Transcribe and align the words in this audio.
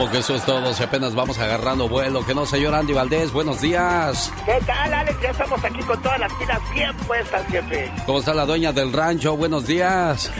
Como 0.00 0.10
que 0.10 0.20
eso 0.20 0.34
es 0.34 0.42
todo, 0.46 0.72
si 0.72 0.82
apenas 0.82 1.14
vamos 1.14 1.38
agarrando 1.38 1.86
vuelo. 1.86 2.24
Que 2.24 2.34
no, 2.34 2.46
señor 2.46 2.74
Andy 2.74 2.94
Valdés, 2.94 3.30
buenos 3.34 3.60
días. 3.60 4.32
¿Qué 4.46 4.58
tal, 4.64 4.94
Alex? 4.94 5.20
Ya 5.20 5.28
estamos 5.28 5.62
aquí 5.62 5.80
con 5.80 6.00
todas 6.00 6.18
las 6.18 6.32
pilas 6.32 6.58
bien 6.72 6.96
puestas, 7.06 7.46
jefe. 7.48 7.92
¿Cómo 8.06 8.20
está 8.20 8.32
la 8.32 8.46
dueña 8.46 8.72
del 8.72 8.94
rancho? 8.94 9.36
Buenos 9.36 9.66
días. 9.66 10.32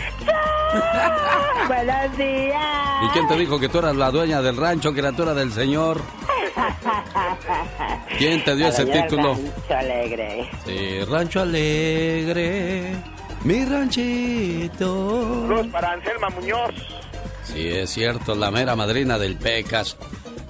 buenos 1.68 2.16
días. 2.16 3.02
¿Y 3.02 3.08
quién 3.08 3.28
te 3.28 3.36
dijo 3.36 3.60
que 3.60 3.68
tú 3.68 3.80
eras 3.80 3.94
la 3.96 4.10
dueña 4.10 4.40
del 4.40 4.56
rancho, 4.56 4.94
criatura 4.94 5.34
del 5.34 5.52
Señor? 5.52 6.00
¿Quién 8.16 8.42
te 8.42 8.56
dio 8.56 8.68
ese 8.68 8.86
título? 8.86 9.34
Rancho 9.34 9.76
Alegre. 9.76 10.50
Sí, 10.64 11.04
Rancho 11.04 11.40
Alegre, 11.42 12.96
mi 13.44 13.66
ranchito. 13.66 15.44
Cruz 15.46 15.66
para 15.66 15.92
Anselma 15.92 16.30
Muñoz. 16.30 16.99
Sí, 17.52 17.66
es 17.66 17.90
cierto, 17.90 18.34
la 18.34 18.50
mera 18.50 18.76
madrina 18.76 19.18
del 19.18 19.36
Pecas. 19.36 19.96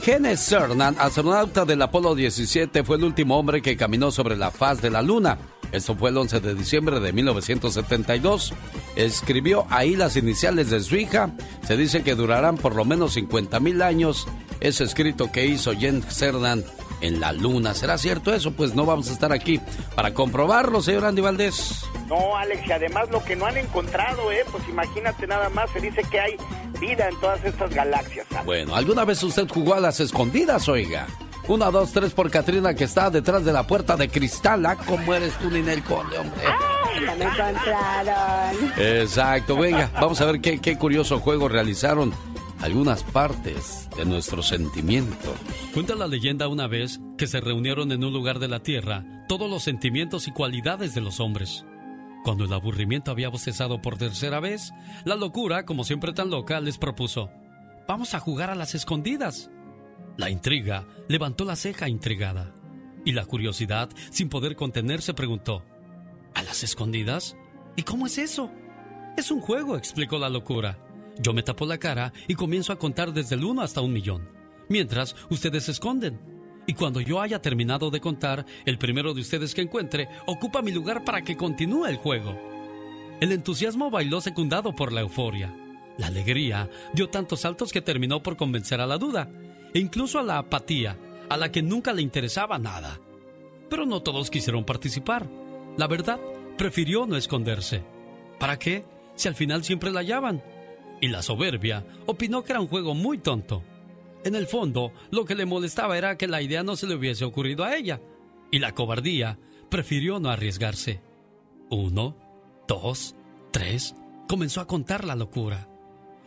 Kenneth 0.03 0.39
Cernan, 0.39 0.97
astronauta 0.99 1.65
del 1.65 1.83
Apolo 1.83 2.15
17, 2.15 2.85
fue 2.85 2.97
el 2.97 3.05
último 3.05 3.39
hombre 3.39 3.61
que 3.61 3.77
caminó 3.77 4.11
sobre 4.11 4.37
la 4.37 4.51
faz 4.51 4.81
de 4.81 4.91
la 4.91 5.03
Luna. 5.03 5.39
Esto 5.73 5.95
fue 5.95 6.11
el 6.11 6.17
11 6.17 6.41
de 6.41 6.55
diciembre 6.55 7.01
de 7.01 7.13
1972. 7.13 8.53
Escribió 8.97 9.67
ahí 9.71 9.97
las 9.97 10.17
iniciales 10.17 10.71
de 10.71 10.81
su 10.81 10.97
hija. 10.97 11.31
Se 11.67 11.77
dice 11.77 12.03
que 12.03 12.15
durarán 12.15 12.57
por 12.57 12.75
lo 12.75 12.85
menos 12.85 13.15
50 13.15 13.61
mil 13.61 13.83
años. 13.83 14.27
Ese 14.61 14.85
escrito 14.85 15.31
que 15.31 15.47
hizo 15.47 15.73
Jen 15.73 16.03
Cernan 16.03 16.65
en 17.01 17.21
la 17.21 17.33
luna. 17.33 17.75
¿Será 17.75 17.99
cierto 17.99 18.33
eso? 18.35 18.53
Pues 18.53 18.75
no 18.75 18.85
vamos 18.85 19.09
a 19.09 19.13
estar 19.13 19.33
aquí 19.33 19.61
para 19.95 20.15
comprobarlo, 20.15 20.83
señor 20.83 21.05
Andy 21.05 21.23
Valdés. 21.23 21.85
No, 22.09 22.37
Alex, 22.37 22.67
y 22.67 22.73
además 22.73 23.09
lo 23.11 23.23
que 23.23 23.37
no 23.37 23.47
han 23.47 23.57
encontrado, 23.57 24.33
¿eh? 24.33 24.45
Pues 24.51 24.65
imagínate 24.69 25.27
nada 25.27 25.48
más, 25.51 25.70
se 25.70 25.81
dice 25.81 26.03
que 26.11 26.20
hay 26.20 26.37
vida 26.81 27.09
en 27.09 27.19
todas 27.20 27.45
estas 27.45 27.73
galaxias. 27.73 28.27
Bueno, 28.45 28.75
¿alguna 28.75 29.05
vez 29.05 29.23
usted 29.23 29.48
jugó 29.48 29.75
a 29.75 29.81
las 29.81 30.01
escondidas, 30.01 30.69
oiga? 30.69 31.07
Una, 31.48 31.70
dos, 31.70 31.92
tres 31.92 32.12
por 32.12 32.31
Katrina 32.31 32.75
que 32.75 32.84
está 32.84 33.11
detrás 33.11 33.45
de 33.45 33.53
la 33.53 33.67
puerta 33.67 33.97
de 33.97 34.09
cristal. 34.09 34.64
¿Ah? 34.67 34.77
¿Cómo 34.77 35.14
eres 35.14 35.35
tú, 35.39 35.51
Ninel 35.51 35.83
Conde, 35.83 36.19
hombre? 36.19 36.41
¡Ay, 36.47 37.01
me 37.19 37.25
encontraron! 37.25 38.73
Exacto, 38.77 39.57
venga, 39.57 39.91
vamos 39.95 40.20
a 40.20 40.27
ver 40.27 40.41
qué, 40.41 40.61
qué 40.61 40.77
curioso 40.79 41.19
juego 41.19 41.48
realizaron 41.48 42.12
algunas 42.61 43.03
partes 43.03 43.89
de 43.97 44.05
nuestros 44.05 44.48
sentimientos. 44.48 45.34
Cuenta 45.72 45.94
la 45.94 46.06
leyenda 46.06 46.48
una 46.48 46.67
vez 46.67 47.00
que 47.17 47.27
se 47.27 47.41
reunieron 47.41 47.91
en 47.92 48.05
un 48.05 48.12
lugar 48.12 48.39
de 48.39 48.48
la 48.48 48.62
tierra 48.62 49.25
todos 49.28 49.48
los 49.48 49.62
sentimientos 49.62 50.28
y 50.28 50.33
cualidades 50.33 50.94
de 50.94 51.00
los 51.00 51.20
hombres. 51.20 51.64
Cuando 52.22 52.44
el 52.44 52.52
aburrimiento 52.52 53.11
había 53.11 53.30
bostezado 53.30 53.80
por 53.80 53.97
tercera 53.97 54.41
vez, 54.41 54.72
la 55.05 55.17
locura, 55.17 55.64
como 55.64 55.84
siempre 55.84 56.12
tan 56.12 56.30
loca, 56.30 56.61
les 56.61 56.77
propuso, 56.77 57.30
vamos 57.89 58.14
a 58.14 58.20
jugar 58.20 58.50
a 58.50 58.55
las 58.55 58.74
escondidas. 58.74 59.50
La 60.19 60.28
intriga 60.28 60.86
levantó 61.08 61.45
la 61.47 61.56
ceja 61.56 61.89
intrigada 61.89 62.52
y 63.06 63.12
la 63.12 63.24
curiosidad, 63.24 63.89
sin 64.11 64.28
poder 64.28 64.55
contenerse, 64.55 65.14
preguntó, 65.14 65.64
¿A 66.34 66.42
las 66.42 66.62
escondidas? 66.62 67.36
¿Y 67.77 67.83
cómo 67.83 68.06
es 68.06 68.19
eso? 68.19 68.50
Es 69.17 69.30
un 69.30 69.41
juego, 69.41 69.77
explicó 69.77 70.19
la 70.19 70.28
locura. 70.28 70.78
Yo 71.21 71.35
me 71.35 71.43
tapo 71.43 71.67
la 71.67 71.79
cara 71.79 72.13
y 72.29 72.35
comienzo 72.35 72.73
a 72.73 72.79
contar 72.79 73.13
desde 73.13 73.35
el 73.35 73.45
1 73.45 73.61
hasta 73.61 73.83
un 73.83 73.93
millón, 73.93 74.29
mientras 74.69 75.15
ustedes 75.29 75.65
se 75.65 75.73
esconden. 75.73 76.19
Y 76.67 76.75
cuando 76.75 77.01
yo 77.01 77.21
haya 77.21 77.43
terminado 77.43 77.91
de 77.91 78.01
contar, 78.01 78.47
el 78.65 78.79
primero 78.79 79.13
de 79.13 79.21
ustedes 79.21 79.55
que 79.55 79.61
encuentre 79.61 80.09
ocupa 80.27 80.63
mi 80.63 80.73
lugar 80.73 81.05
para 81.05 81.23
que 81.23 81.37
continúe 81.37 81.87
el 81.87 81.97
juego. 81.97 82.39
El 83.21 83.33
entusiasmo 83.33 83.91
bailó 83.91 84.21
secundado 84.23 84.75
por 84.75 84.93
la 84.93 85.03
euforia. 85.03 85.55
La 85.98 86.07
alegría 86.07 86.71
dio 86.95 87.11
tantos 87.11 87.41
saltos 87.41 87.71
que 87.71 87.83
terminó 87.83 88.23
por 88.23 88.36
convencer 88.36 88.80
a 88.80 88.86
la 88.86 88.97
duda 88.97 89.30
e 89.75 89.79
incluso 89.79 90.19
a 90.19 90.23
la 90.23 90.39
apatía, 90.39 90.97
a 91.29 91.36
la 91.36 91.53
que 91.53 91.63
nunca 91.63 91.92
le 91.92 92.01
interesaba 92.01 92.59
nada. 92.59 92.98
Pero 93.69 93.85
no 93.85 94.01
todos 94.01 94.30
quisieron 94.30 94.64
participar. 94.64 95.29
La 95.77 95.86
verdad, 95.86 96.19
prefirió 96.57 97.07
no 97.07 97.17
esconderse. 97.17 97.83
¿Para 98.39 98.59
qué? 98.59 98.85
Si 99.17 99.29
al 99.29 99.35
final 99.35 99.64
siempre 99.64 99.91
la 99.91 100.01
hallaban. 100.01 100.42
Y 101.00 101.08
la 101.08 101.22
soberbia 101.22 101.86
opinó 102.06 102.42
que 102.42 102.52
era 102.52 102.61
un 102.61 102.68
juego 102.68 102.94
muy 102.94 103.18
tonto. 103.18 103.62
En 104.24 104.34
el 104.34 104.46
fondo, 104.46 104.92
lo 105.11 105.24
que 105.24 105.34
le 105.34 105.46
molestaba 105.46 105.96
era 105.96 106.18
que 106.18 106.28
la 106.28 106.42
idea 106.42 106.62
no 106.62 106.77
se 106.77 106.86
le 106.86 106.94
hubiese 106.94 107.24
ocurrido 107.24 107.64
a 107.64 107.74
ella. 107.74 108.00
Y 108.50 108.58
la 108.58 108.74
cobardía 108.74 109.38
prefirió 109.70 110.20
no 110.20 110.28
arriesgarse. 110.28 111.00
Uno, 111.70 112.16
dos, 112.68 113.14
tres. 113.50 113.94
Comenzó 114.28 114.61
a 114.61 114.66
contar 114.66 115.05
la 115.05 115.16
locura. 115.16 115.68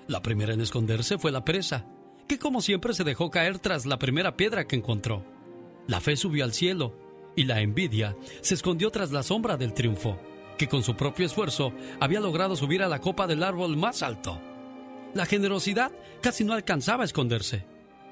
La 0.08 0.22
primera 0.22 0.54
en 0.54 0.62
esconderse 0.62 1.18
fue 1.18 1.32
la 1.32 1.46
presa 1.46 1.86
que 2.28 2.40
como 2.40 2.62
siempre 2.62 2.94
se 2.94 3.04
dejó 3.04 3.30
caer 3.30 3.60
tras 3.60 3.86
la 3.86 4.00
primera 4.00 4.36
piedra 4.38 4.66
que 4.66 4.76
encontró. 4.76 5.24
La 5.88 6.00
fe 6.02 6.16
subió 6.16 6.44
al 6.44 6.54
cielo 6.54 6.96
y 7.36 7.46
la 7.46 7.62
envidia 7.62 8.16
se 8.42 8.54
escondió 8.54 8.92
tras 8.92 9.12
la 9.12 9.24
sombra 9.24 9.58
del 9.58 9.74
triunfo, 9.74 10.18
que 10.58 10.68
con 10.68 10.84
su 10.84 10.96
propio 10.96 11.26
esfuerzo 11.26 11.74
había 12.00 12.20
logrado 12.20 12.56
subir 12.56 12.84
a 12.84 12.88
la 12.88 13.00
copa 13.00 13.28
del 13.28 13.44
árbol 13.44 13.76
más 13.76 14.04
alto. 14.04 14.40
La 15.14 15.26
generosidad 15.26 15.92
casi 16.22 16.44
no 16.44 16.54
alcanzaba 16.54 17.04
a 17.04 17.06
esconderse. 17.06 17.66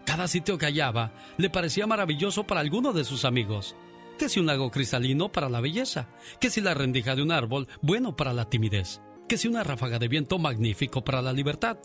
Cada 0.05 0.27
sitio 0.27 0.57
que 0.57 0.65
hallaba 0.65 1.13
le 1.37 1.49
parecía 1.49 1.87
maravilloso 1.87 2.45
para 2.45 2.61
alguno 2.61 2.93
de 2.93 3.03
sus 3.03 3.25
amigos. 3.25 3.75
Que 4.17 4.29
si 4.29 4.39
un 4.39 4.45
lago 4.45 4.69
cristalino 4.69 5.31
para 5.31 5.49
la 5.49 5.61
belleza, 5.61 6.07
que 6.39 6.49
si 6.49 6.61
la 6.61 6.73
rendija 6.73 7.15
de 7.15 7.23
un 7.23 7.31
árbol 7.31 7.67
bueno 7.81 8.15
para 8.15 8.33
la 8.33 8.49
timidez, 8.49 9.01
que 9.27 9.37
si 9.37 9.47
una 9.47 9.63
ráfaga 9.63 9.99
de 9.99 10.07
viento 10.07 10.37
magnífico 10.37 11.03
para 11.03 11.21
la 11.21 11.33
libertad, 11.33 11.77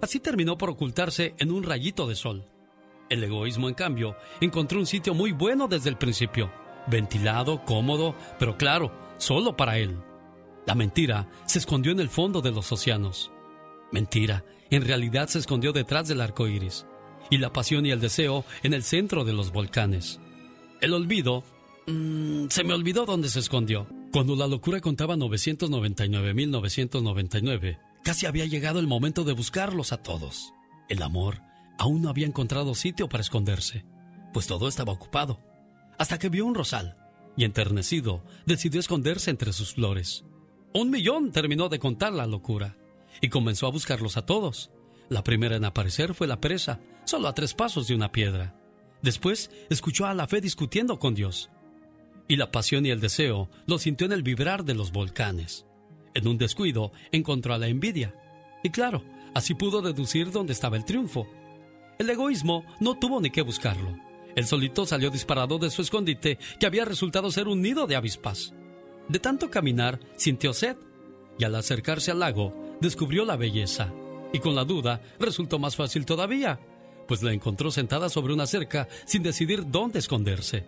Así 0.00 0.20
terminó 0.20 0.58
por 0.58 0.70
ocultarse 0.70 1.34
en 1.38 1.52
un 1.52 1.62
rayito 1.62 2.06
de 2.06 2.14
sol. 2.14 2.46
El 3.08 3.22
egoísmo, 3.22 3.68
en 3.68 3.74
cambio, 3.74 4.16
encontró 4.40 4.78
un 4.78 4.86
sitio 4.86 5.14
muy 5.14 5.32
bueno 5.32 5.68
desde 5.68 5.90
el 5.90 5.96
principio, 5.96 6.50
ventilado, 6.86 7.64
cómodo, 7.64 8.14
pero 8.38 8.56
claro, 8.56 8.92
solo 9.18 9.56
para 9.56 9.78
él. 9.78 9.96
La 10.66 10.74
mentira 10.74 11.28
se 11.46 11.58
escondió 11.58 11.92
en 11.92 12.00
el 12.00 12.08
fondo 12.08 12.40
de 12.40 12.50
los 12.50 12.72
océanos. 12.72 13.30
Mentira, 13.92 14.44
en 14.74 14.84
realidad 14.84 15.28
se 15.28 15.38
escondió 15.38 15.72
detrás 15.72 16.08
del 16.08 16.20
arco 16.20 16.48
iris. 16.48 16.84
Y 17.30 17.38
la 17.38 17.50
pasión 17.52 17.86
y 17.86 17.90
el 17.90 18.00
deseo 18.00 18.44
en 18.62 18.74
el 18.74 18.82
centro 18.82 19.24
de 19.24 19.32
los 19.32 19.50
volcanes. 19.52 20.20
El 20.80 20.92
olvido. 20.92 21.44
Mmm, 21.86 22.48
se 22.48 22.64
me 22.64 22.74
olvidó 22.74 23.06
dónde 23.06 23.28
se 23.28 23.38
escondió. 23.40 23.86
Cuando 24.12 24.36
la 24.36 24.46
locura 24.46 24.80
contaba 24.80 25.16
999.999, 25.16 27.78
Casi 28.04 28.26
había 28.26 28.44
llegado 28.44 28.80
el 28.80 28.86
momento 28.86 29.24
de 29.24 29.32
buscarlos 29.32 29.92
a 29.92 29.96
todos. 29.96 30.52
El 30.90 31.02
amor 31.02 31.40
aún 31.78 32.02
no 32.02 32.10
había 32.10 32.26
encontrado 32.26 32.74
sitio 32.74 33.08
para 33.08 33.22
esconderse, 33.22 33.86
pues 34.34 34.46
todo 34.46 34.68
estaba 34.68 34.92
ocupado. 34.92 35.40
Hasta 35.98 36.18
que 36.18 36.28
vio 36.28 36.44
un 36.44 36.54
rosal 36.54 36.98
y 37.34 37.44
enternecido 37.44 38.22
decidió 38.44 38.78
esconderse 38.78 39.30
entre 39.30 39.54
sus 39.54 39.72
flores. 39.72 40.22
Un 40.74 40.90
millón 40.90 41.32
terminó 41.32 41.70
de 41.70 41.78
contar 41.78 42.12
la 42.12 42.26
locura 42.26 42.76
y 43.20 43.28
comenzó 43.28 43.66
a 43.66 43.70
buscarlos 43.70 44.16
a 44.16 44.26
todos. 44.26 44.70
La 45.08 45.22
primera 45.22 45.56
en 45.56 45.64
aparecer 45.64 46.14
fue 46.14 46.26
la 46.26 46.40
presa, 46.40 46.80
solo 47.04 47.28
a 47.28 47.34
tres 47.34 47.54
pasos 47.54 47.86
de 47.86 47.94
una 47.94 48.12
piedra. 48.12 48.54
Después 49.02 49.50
escuchó 49.68 50.06
a 50.06 50.14
la 50.14 50.26
fe 50.26 50.40
discutiendo 50.40 50.98
con 50.98 51.14
Dios. 51.14 51.50
Y 52.26 52.36
la 52.36 52.50
pasión 52.50 52.86
y 52.86 52.90
el 52.90 53.00
deseo 53.00 53.50
lo 53.66 53.78
sintió 53.78 54.06
en 54.06 54.12
el 54.12 54.22
vibrar 54.22 54.64
de 54.64 54.74
los 54.74 54.92
volcanes. 54.92 55.66
En 56.14 56.26
un 56.26 56.38
descuido 56.38 56.92
encontró 57.12 57.52
a 57.52 57.58
la 57.58 57.68
envidia. 57.68 58.14
Y 58.62 58.70
claro, 58.70 59.04
así 59.34 59.54
pudo 59.54 59.82
deducir 59.82 60.30
dónde 60.30 60.54
estaba 60.54 60.76
el 60.76 60.86
triunfo. 60.86 61.26
El 61.98 62.08
egoísmo 62.08 62.64
no 62.80 62.98
tuvo 62.98 63.20
ni 63.20 63.30
que 63.30 63.42
buscarlo. 63.42 63.98
El 64.34 64.46
solito 64.46 64.86
salió 64.86 65.10
disparado 65.10 65.58
de 65.58 65.70
su 65.70 65.82
escondite 65.82 66.38
que 66.58 66.66
había 66.66 66.84
resultado 66.84 67.30
ser 67.30 67.46
un 67.46 67.60
nido 67.60 67.86
de 67.86 67.96
avispas. 67.96 68.54
De 69.08 69.18
tanto 69.18 69.50
caminar, 69.50 70.00
sintió 70.16 70.54
sed 70.54 70.76
y 71.38 71.44
al 71.44 71.54
acercarse 71.54 72.10
al 72.10 72.20
lago 72.20 72.63
descubrió 72.80 73.24
la 73.24 73.36
belleza. 73.36 73.92
Y 74.32 74.40
con 74.40 74.54
la 74.54 74.64
duda 74.64 75.00
resultó 75.18 75.58
más 75.58 75.76
fácil 75.76 76.04
todavía, 76.06 76.58
pues 77.06 77.22
la 77.22 77.32
encontró 77.32 77.70
sentada 77.70 78.08
sobre 78.08 78.32
una 78.32 78.46
cerca 78.46 78.88
sin 79.06 79.22
decidir 79.22 79.70
dónde 79.70 79.98
esconderse. 79.98 80.66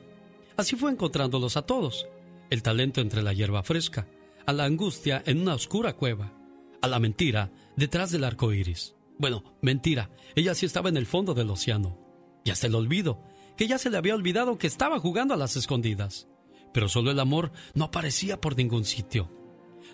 Así 0.57 0.77
fue 0.77 0.91
encontrándolos 0.91 1.57
a 1.57 1.63
todos, 1.63 2.07
el 2.51 2.63
talento 2.63 3.01
entre 3.01 3.23
la 3.23 3.33
hierba 3.33 3.63
fresca, 3.63 4.07
a 4.47 4.53
la 4.53 4.65
angustia 4.65 5.23
en 5.27 5.41
una 5.41 5.55
oscura 5.55 5.95
cueva, 5.95 6.33
a 6.81 6.89
la 6.89 6.99
mentira 6.99 7.51
detrás 7.77 8.11
del 8.11 8.25
arco 8.25 8.53
iris. 8.53 8.95
Bueno, 9.19 9.43
mentira, 9.61 10.11
ella 10.35 10.55
sí 10.55 10.67
estaba 10.67 10.89
en 10.89 10.97
el 10.97 11.07
fondo 11.07 11.35
del 11.35 11.51
océano. 11.51 11.99
Y 12.45 12.51
hasta 12.51 12.67
el 12.67 12.75
olvido, 12.75 13.23
que 13.57 13.67
ya 13.67 13.79
se 13.79 13.91
le 13.91 13.97
había 13.97 14.15
olvidado 14.15 14.59
que 14.59 14.67
estaba 14.67 15.01
jugando 15.01 15.35
a 15.35 15.37
las 15.37 15.57
escondidas. 15.57 16.29
Pero 16.73 16.89
solo 16.89 17.11
el 17.11 17.19
amor 17.19 17.53
no 17.75 17.87
aparecía 17.87 18.41
por 18.41 18.57
ningún 18.57 18.85
sitio. 18.85 19.31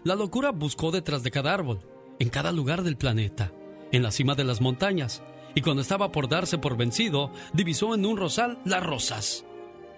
La 0.04 0.16
locura 0.16 0.50
buscó 0.50 0.90
detrás 0.90 1.22
de 1.22 1.30
cada 1.30 1.54
árbol, 1.54 1.80
en 2.22 2.28
cada 2.28 2.52
lugar 2.52 2.84
del 2.84 2.96
planeta, 2.96 3.50
en 3.90 4.04
la 4.04 4.12
cima 4.12 4.36
de 4.36 4.44
las 4.44 4.60
montañas, 4.60 5.24
y 5.56 5.60
cuando 5.60 5.82
estaba 5.82 6.12
por 6.12 6.28
darse 6.28 6.56
por 6.56 6.76
vencido, 6.76 7.32
divisó 7.52 7.96
en 7.96 8.06
un 8.06 8.16
rosal 8.16 8.60
las 8.64 8.80
rosas. 8.80 9.44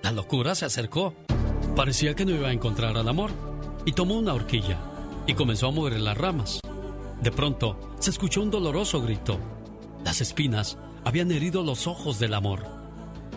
La 0.02 0.10
locura 0.10 0.54
se 0.54 0.64
acercó. 0.64 1.12
Parecía 1.76 2.14
que 2.14 2.24
no 2.24 2.30
iba 2.30 2.48
a 2.48 2.52
encontrar 2.54 2.96
al 2.96 3.10
amor, 3.10 3.30
y 3.84 3.92
tomó 3.92 4.14
una 4.14 4.32
horquilla 4.32 4.78
y 5.26 5.34
comenzó 5.34 5.68
a 5.68 5.72
mover 5.72 6.00
las 6.00 6.16
ramas. 6.16 6.60
De 7.20 7.30
pronto 7.30 7.94
se 7.98 8.08
escuchó 8.08 8.40
un 8.40 8.50
doloroso 8.50 9.02
grito. 9.02 9.38
Las 10.02 10.22
espinas 10.22 10.78
habían 11.04 11.30
herido 11.30 11.62
los 11.62 11.86
ojos 11.86 12.18
del 12.18 12.32
amor. 12.32 12.64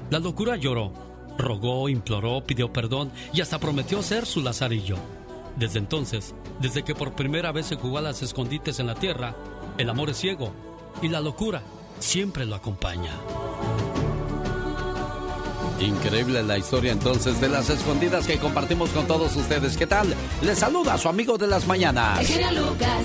La 0.09 0.19
locura 0.19 0.55
lloró, 0.55 0.93
rogó, 1.37 1.89
imploró, 1.89 2.41
pidió 2.41 2.71
perdón 2.71 3.11
y 3.33 3.41
hasta 3.41 3.59
prometió 3.59 4.01
ser 4.01 4.25
su 4.25 4.39
lazarillo. 4.39 4.95
Desde 5.57 5.79
entonces, 5.79 6.35
desde 6.59 6.83
que 6.83 6.93
por 6.93 7.13
primera 7.13 7.51
vez 7.51 7.65
se 7.65 7.77
jugó 7.77 7.97
a 7.97 8.01
las 8.01 8.21
escondites 8.21 8.79
en 8.79 8.85
la 8.85 8.93
tierra, 8.93 9.35
el 9.79 9.89
amor 9.89 10.11
es 10.11 10.17
ciego 10.17 10.51
y 11.01 11.07
la 11.07 11.19
locura 11.19 11.63
siempre 11.99 12.45
lo 12.45 12.55
acompaña. 12.55 13.11
Increíble 15.79 16.43
la 16.43 16.59
historia 16.59 16.91
entonces 16.91 17.41
de 17.41 17.49
las 17.49 17.71
escondidas 17.71 18.27
que 18.27 18.37
compartimos 18.37 18.91
con 18.91 19.07
todos 19.07 19.35
ustedes. 19.35 19.75
¿Qué 19.77 19.87
tal? 19.87 20.13
Les 20.43 20.59
saluda 20.59 20.93
a 20.93 20.97
su 20.99 21.09
amigo 21.09 21.39
de 21.39 21.47
las 21.47 21.65
mañanas. 21.65 22.19
El 22.19 22.27
genio 22.27 22.51
Lucas. 22.51 23.03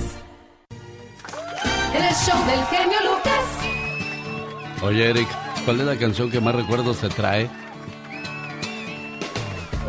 el 1.95 2.15
show 2.15 2.47
del 2.47 2.65
genio 2.67 2.99
Lucas. 3.01 4.83
Oye, 4.83 5.11
Eric, 5.11 5.29
¿cuál 5.65 5.81
es 5.81 5.87
la 5.87 5.97
canción 5.97 6.31
que 6.31 6.41
más 6.41 6.55
recuerdos 6.55 6.99
te 6.99 7.09
trae? 7.09 7.49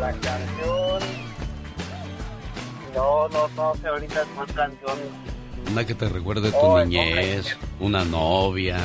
La 0.00 0.12
canción. 0.12 0.73
No, 2.94 3.28
no, 3.28 3.48
no 3.56 3.74
sé 3.74 3.88
ahorita 3.88 4.24
cuál 4.34 4.46
canción. 4.54 4.98
Una 5.70 5.86
que 5.86 5.94
te 5.94 6.08
recuerde 6.08 6.50
tu 6.50 6.56
oh, 6.58 6.84
niñez, 6.84 7.56
una 7.80 8.04
novia 8.04 8.78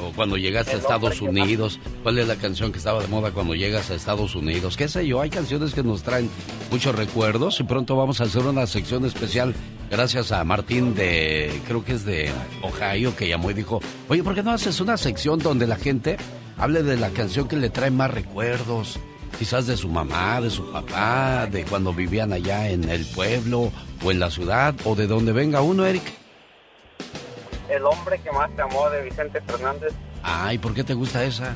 o 0.00 0.12
cuando 0.12 0.36
llegaste 0.36 0.72
a 0.72 0.78
Estados 0.78 1.20
Unidos. 1.20 1.80
¿Cuál 2.02 2.18
es 2.18 2.28
la 2.28 2.36
canción 2.36 2.72
que 2.72 2.78
estaba 2.78 3.00
de 3.02 3.08
moda 3.08 3.32
cuando 3.32 3.54
llegas 3.54 3.90
a 3.90 3.94
Estados 3.94 4.34
Unidos? 4.34 4.76
¿Qué 4.76 4.88
sé 4.88 5.06
yo? 5.06 5.20
Hay 5.20 5.30
canciones 5.30 5.74
que 5.74 5.82
nos 5.82 6.02
traen 6.02 6.30
muchos 6.70 6.94
recuerdos 6.94 7.60
y 7.60 7.64
pronto 7.64 7.96
vamos 7.96 8.20
a 8.20 8.24
hacer 8.24 8.42
una 8.42 8.66
sección 8.66 9.04
especial 9.04 9.54
gracias 9.90 10.32
a 10.32 10.44
Martín 10.44 10.94
de, 10.94 11.60
creo 11.66 11.84
que 11.84 11.92
es 11.92 12.04
de 12.04 12.30
Ohio, 12.62 13.16
que 13.16 13.28
llamó 13.28 13.50
y 13.50 13.54
dijo, 13.54 13.80
oye, 14.08 14.22
¿por 14.22 14.34
qué 14.34 14.42
no 14.42 14.52
haces 14.52 14.80
una 14.80 14.96
sección 14.96 15.38
donde 15.38 15.66
la 15.66 15.76
gente 15.76 16.16
hable 16.56 16.82
de 16.82 16.96
la 16.96 17.10
canción 17.10 17.48
que 17.48 17.56
le 17.56 17.70
trae 17.70 17.90
más 17.90 18.10
recuerdos? 18.10 18.98
Quizás 19.38 19.68
de 19.68 19.76
su 19.76 19.88
mamá, 19.88 20.40
de 20.40 20.50
su 20.50 20.72
papá, 20.72 21.46
de 21.46 21.64
cuando 21.64 21.92
vivían 21.92 22.32
allá 22.32 22.68
en 22.68 22.88
el 22.88 23.06
pueblo 23.06 23.70
o 24.04 24.10
en 24.10 24.18
la 24.18 24.30
ciudad 24.30 24.74
o 24.84 24.96
de 24.96 25.06
donde 25.06 25.32
venga 25.32 25.60
uno, 25.60 25.86
Eric. 25.86 26.02
El 27.68 27.84
hombre 27.84 28.20
que 28.20 28.32
más 28.32 28.50
te 28.56 28.62
amó 28.62 28.90
de 28.90 29.02
Vicente 29.02 29.40
Fernández. 29.42 29.92
Ay, 30.24 30.58
¿por 30.58 30.74
qué 30.74 30.82
te 30.82 30.94
gusta 30.94 31.22
esa? 31.22 31.54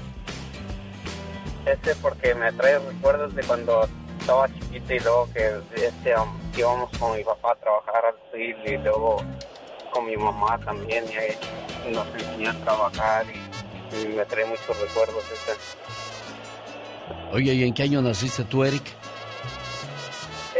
Este 1.66 1.94
porque 1.96 2.34
me 2.34 2.52
trae 2.52 2.78
recuerdos 2.78 3.34
de 3.34 3.42
cuando 3.42 3.88
estaba 4.20 4.46
chiquito 4.48 4.94
y 4.94 5.00
luego 5.00 5.28
que 5.32 5.60
este, 5.74 6.16
um, 6.16 6.28
íbamos 6.56 6.96
con 6.98 7.16
mi 7.16 7.24
papá 7.24 7.52
a 7.52 7.56
trabajar 7.56 8.06
al 8.06 8.14
sur 8.30 8.40
y 8.40 8.78
luego 8.78 9.16
con 9.92 10.06
mi 10.06 10.16
mamá 10.16 10.58
también 10.58 11.04
y, 11.06 11.90
nos 11.90 12.06
enseñó 12.14 12.50
a 12.50 12.54
trabajar 12.64 13.26
y, 13.26 14.06
me 14.06 14.24
trae 14.24 14.44
muchos 14.46 14.80
recuerdos 14.80 15.24
este. 15.32 15.52
Oye, 17.32 17.54
¿y 17.54 17.64
en 17.64 17.72
qué 17.72 17.84
año 17.84 18.02
naciste 18.02 18.44
tú, 18.44 18.64
Eric? 18.64 18.82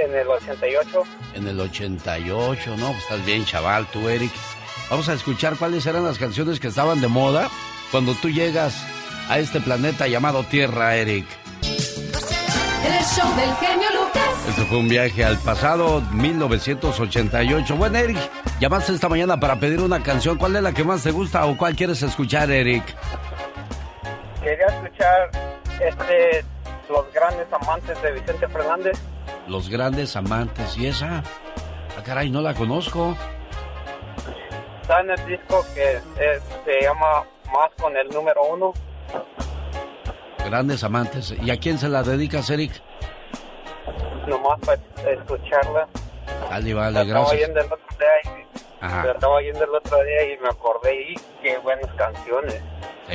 En 0.03 0.15
el 0.15 0.27
88. 0.29 1.03
En 1.35 1.49
el 1.49 1.61
88, 1.61 2.77
¿no? 2.77 2.89
Pues 2.93 3.03
estás 3.03 3.25
bien, 3.25 3.45
chaval, 3.45 3.87
tú, 3.87 4.09
Eric. 4.09 4.33
Vamos 4.91 5.09
a 5.09 5.15
escuchar 5.15 5.57
cuáles 5.57 5.87
eran 5.87 6.05
las 6.05 6.19
canciones 6.19 6.61
que 6.61 6.69
estaban 6.69 7.01
de 7.01 7.09
moda 7.09 7.49
cuando 7.91 8.15
tú 8.15 8.31
llegas 8.31 8.85
a 9.29 9.39
este 9.39 9.61
planeta 9.61 10.09
llamado 10.09 10.45
Tierra, 10.45 10.97
Eric. 10.97 11.27
El 11.63 13.05
show 13.05 13.37
del 13.37 13.55
genio 13.57 13.89
Lucas. 13.91 14.49
Este 14.49 14.63
fue 14.65 14.79
un 14.79 14.89
viaje 14.89 15.25
al 15.25 15.39
pasado 15.39 16.01
1988. 16.13 17.77
Bueno, 17.77 17.99
Eric, 17.99 18.19
llamaste 18.61 18.93
esta 18.93 19.09
mañana 19.09 19.39
para 19.39 19.59
pedir 19.61 19.81
una 19.81 20.03
canción. 20.03 20.37
¿Cuál 20.37 20.57
es 20.57 20.63
la 20.63 20.73
que 20.73 20.85
más 20.85 21.03
te 21.03 21.11
gusta 21.11 21.45
o 21.47 21.57
cuál 21.57 21.77
quieres 21.77 22.03
escuchar, 22.03 22.51
Eric? 22.51 22.85
Quería 24.43 24.67
escuchar 24.67 25.31
este 25.89 26.45
Los 26.89 27.13
grandes 27.13 27.47
amantes 27.53 28.01
de 28.03 28.13
Vicente 28.13 28.49
Fernández. 28.49 28.99
Los 29.49 29.69
grandes 29.69 30.17
amantes. 30.17 30.77
¿Y 30.77 30.87
esa? 30.87 31.23
Ah, 31.99 32.03
caray, 32.03 32.31
no 32.31 32.41
la 32.41 32.55
conozco 32.55 33.17
está 34.83 35.01
en 35.01 35.11
el 35.11 35.27
disco 35.27 35.65
que 35.75 36.01
se 36.65 36.83
llama 36.83 37.25
Más 37.53 37.71
con 37.81 37.97
el 37.97 38.09
número 38.09 38.43
uno. 38.45 38.73
Grandes 40.45 40.83
amantes. 40.85 41.35
¿Y 41.41 41.51
a 41.51 41.59
quién 41.59 41.79
se 41.79 41.89
la 41.89 42.03
dedicas, 42.03 42.51
Eric? 42.51 42.73
Nomás 44.27 44.59
para 44.61 44.81
escucharla. 45.11 45.89
Vale, 46.51 46.75
vale, 46.75 47.05
gracias. 47.05 47.43
Estaba 47.43 47.61
el 47.61 47.73
otro 47.73 47.97
día 47.99 48.09
y, 48.25 49.09
estaba 49.09 49.35
oyendo 49.35 49.65
el 49.65 49.75
otro 49.75 50.03
día 50.03 50.35
y 50.35 50.39
me 50.39 50.49
acordé 50.49 51.01
y 51.01 51.15
qué 51.43 51.59
buenas 51.59 51.91
canciones. 51.95 52.61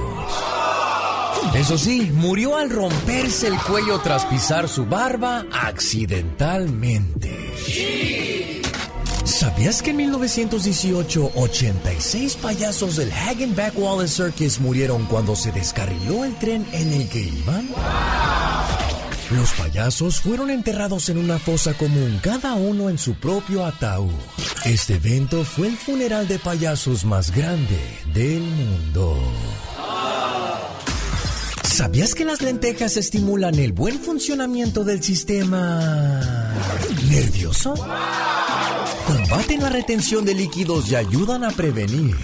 Eso 1.54 1.78
sí, 1.78 2.10
murió 2.12 2.56
al 2.56 2.70
romperse 2.70 3.48
el 3.48 3.58
cuello 3.58 3.98
tras 4.00 4.24
pisar 4.26 4.68
su 4.68 4.86
barba 4.86 5.44
accidentalmente. 5.52 8.33
¿Sabías 9.24 9.82
que 9.82 9.90
en 9.90 9.96
1918 9.96 11.32
86 11.34 12.36
payasos 12.36 12.96
del 12.96 13.10
Hagenbeck 13.10 13.76
Wallace 13.78 14.22
Circus 14.22 14.60
murieron 14.60 15.06
cuando 15.06 15.34
se 15.34 15.50
descarriló 15.50 16.24
el 16.24 16.34
tren 16.38 16.66
en 16.72 16.92
el 16.92 17.08
que 17.08 17.20
iban? 17.20 17.68
Los 19.30 19.52
payasos 19.52 20.20
fueron 20.20 20.50
enterrados 20.50 21.08
en 21.08 21.16
una 21.16 21.38
fosa 21.38 21.72
común, 21.72 22.20
cada 22.22 22.54
uno 22.54 22.90
en 22.90 22.98
su 22.98 23.14
propio 23.14 23.64
ataúd. 23.64 24.10
Este 24.66 24.96
evento 24.96 25.44
fue 25.44 25.68
el 25.68 25.76
funeral 25.76 26.28
de 26.28 26.38
payasos 26.38 27.04
más 27.06 27.30
grande 27.34 27.80
del 28.12 28.42
mundo. 28.42 29.18
¿Sabías 31.62 32.14
que 32.14 32.24
las 32.24 32.42
lentejas 32.42 32.96
estimulan 32.96 33.56
el 33.56 33.72
buen 33.72 33.98
funcionamiento 33.98 34.84
del 34.84 35.02
sistema 35.02 36.52
nervioso? 37.08 37.74
Combaten 39.06 39.60
la 39.60 39.68
retención 39.68 40.24
de 40.24 40.34
líquidos 40.34 40.90
y 40.90 40.96
ayudan 40.96 41.44
a 41.44 41.50
prevenir 41.50 42.16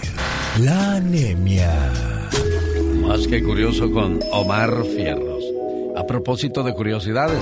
la 0.59 0.95
anemia. 0.95 1.91
Más 3.01 3.27
que 3.27 3.43
curioso 3.43 3.91
con 3.91 4.19
Omar 4.31 4.83
Fierros. 4.85 5.43
A 5.95 6.07
propósito 6.07 6.63
de 6.63 6.73
curiosidades, 6.73 7.39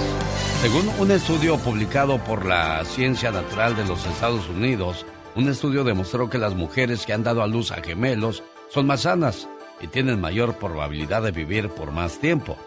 según 0.62 0.90
un 1.00 1.12
estudio 1.12 1.58
publicado 1.58 2.18
por 2.24 2.46
la 2.46 2.84
Ciencia 2.84 3.32
Natural 3.32 3.78
de 3.78 3.86
los 3.86 4.06
Estados 4.06 4.50
Unidos, 4.50 5.06
un 5.36 5.48
estudio 5.48 5.86
demostró 5.86 6.30
que 6.30 6.38
las 6.38 6.56
mujeres 6.56 7.06
que 7.06 7.14
han 7.14 7.24
dado 7.24 7.42
a 7.42 7.48
luz 7.48 7.72
a 7.72 7.82
gemelos 7.82 8.44
son 8.70 8.88
más 8.88 9.02
sanas 9.02 9.48
y 9.80 9.88
tienen 9.88 10.20
mayor 10.20 10.56
probabilidad 10.56 11.24
de 11.24 11.32
vivir 11.32 11.70
por 11.70 11.92
más 11.92 12.20
tiempo. 12.20 12.58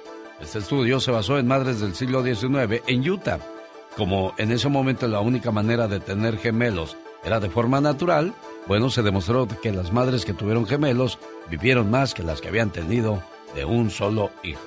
Este 0.40 0.60
estudio 0.60 1.00
se 1.00 1.10
basó 1.10 1.38
en 1.38 1.46
madres 1.46 1.80
del 1.80 1.94
siglo 1.94 2.22
XIX 2.22 2.82
en 2.86 3.10
Utah. 3.10 3.40
Como 3.96 4.34
en 4.38 4.52
ese 4.52 4.68
momento 4.68 5.06
la 5.06 5.20
única 5.20 5.50
manera 5.50 5.88
de 5.88 6.00
tener 6.00 6.38
gemelos 6.38 6.96
era 7.24 7.40
de 7.40 7.50
forma 7.50 7.80
natural, 7.80 8.34
bueno, 8.66 8.90
se 8.90 9.02
demostró 9.02 9.46
que 9.46 9.72
las 9.72 9.92
madres 9.92 10.24
que 10.24 10.32
tuvieron 10.32 10.66
gemelos 10.66 11.18
vivieron 11.50 11.90
más 11.90 12.14
que 12.14 12.22
las 12.22 12.40
que 12.40 12.48
habían 12.48 12.70
tenido 12.70 13.22
de 13.54 13.64
un 13.64 13.90
solo 13.90 14.30
hijo. 14.42 14.60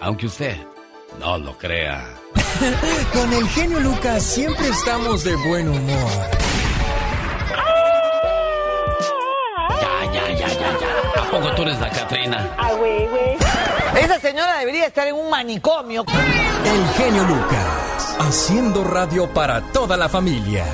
Aunque 0.00 0.26
usted 0.26 0.56
no 1.20 1.38
lo 1.38 1.56
crea. 1.56 2.04
Con 3.12 3.32
el 3.32 3.48
genio 3.48 3.80
Lucas 3.80 4.22
siempre 4.22 4.68
estamos 4.68 5.24
de 5.24 5.36
buen 5.36 5.68
humor. 5.68 6.10
Ya, 9.80 10.12
ya, 10.12 10.28
ya, 10.32 10.48
ya, 10.48 10.78
ya 10.80 10.94
poco 11.34 11.52
tú 11.54 11.62
eres 11.62 11.80
la 11.80 11.90
Catrina? 11.90 12.54
Ah, 12.56 12.72
güey, 12.74 13.08
güey. 13.08 13.36
Esa 14.00 14.20
señora 14.20 14.58
debería 14.58 14.86
estar 14.86 15.06
en 15.06 15.16
un 15.16 15.28
manicomio. 15.28 16.04
El 16.64 16.86
genio 16.94 17.24
Lucas, 17.24 17.83
haciendo 18.18 18.84
radio 18.84 19.28
para 19.32 19.60
toda 19.72 19.96
la 19.96 20.08
familia. 20.08 20.64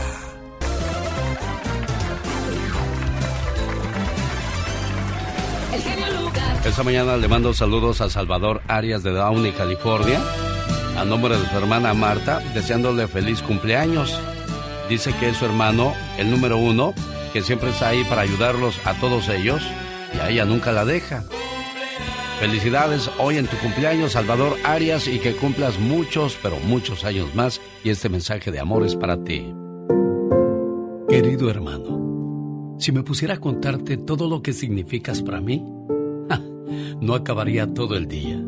Esta 6.65 6.83
mañana 6.83 7.17
le 7.17 7.27
mando 7.27 7.55
saludos 7.55 8.01
a 8.01 8.11
Salvador 8.11 8.61
Arias 8.69 9.03
de 9.03 9.11
Downey, 9.11 9.53
California, 9.53 10.21
a 10.99 11.05
nombre 11.05 11.37
de 11.37 11.49
su 11.49 11.57
hermana 11.57 11.95
Marta, 11.95 12.41
deseándole 12.55 13.09
feliz 13.09 13.43
cumpleaños. 13.43 14.21
Dice 14.89 15.13
que 15.15 15.31
es 15.31 15.37
su 15.39 15.47
hermano, 15.47 15.95
el 16.19 16.31
número 16.31 16.59
uno, 16.59 16.95
que 17.33 17.43
siempre 17.43 17.71
está 17.71 17.89
ahí 17.89 18.05
para 18.05 18.23
ayudarlos 18.23 18.79
a 18.85 18.95
todos 18.95 19.29
ellos 19.29 19.63
y 20.15 20.19
a 20.19 20.29
ella 20.29 20.45
nunca 20.45 20.73
la 20.73 20.85
deja. 20.85 21.25
Felicidades 22.41 23.11
hoy 23.19 23.37
en 23.37 23.47
tu 23.47 23.59
cumpleaños, 23.59 24.13
Salvador 24.13 24.57
Arias, 24.65 25.07
y 25.07 25.19
que 25.19 25.37
cumplas 25.37 25.79
muchos, 25.79 26.39
pero 26.43 26.57
muchos 26.67 27.05
años 27.05 27.35
más. 27.35 27.61
Y 27.85 27.91
este 27.91 28.09
mensaje 28.09 28.51
de 28.51 28.59
amor 28.59 28.83
es 28.83 28.97
para 28.97 29.23
ti. 29.23 29.45
Querido 31.07 31.51
hermano, 31.51 32.77
si 32.79 32.93
me 32.93 33.03
pusiera 33.03 33.35
a 33.35 33.41
contarte 33.41 33.99
todo 33.99 34.27
lo 34.27 34.41
que 34.41 34.55
significas 34.55 35.23
para 35.23 35.43
mí, 35.43 35.63
no 37.03 37.15
acabaría 37.15 37.75
todo 37.75 37.95
el 37.95 38.09
día. 38.09 38.43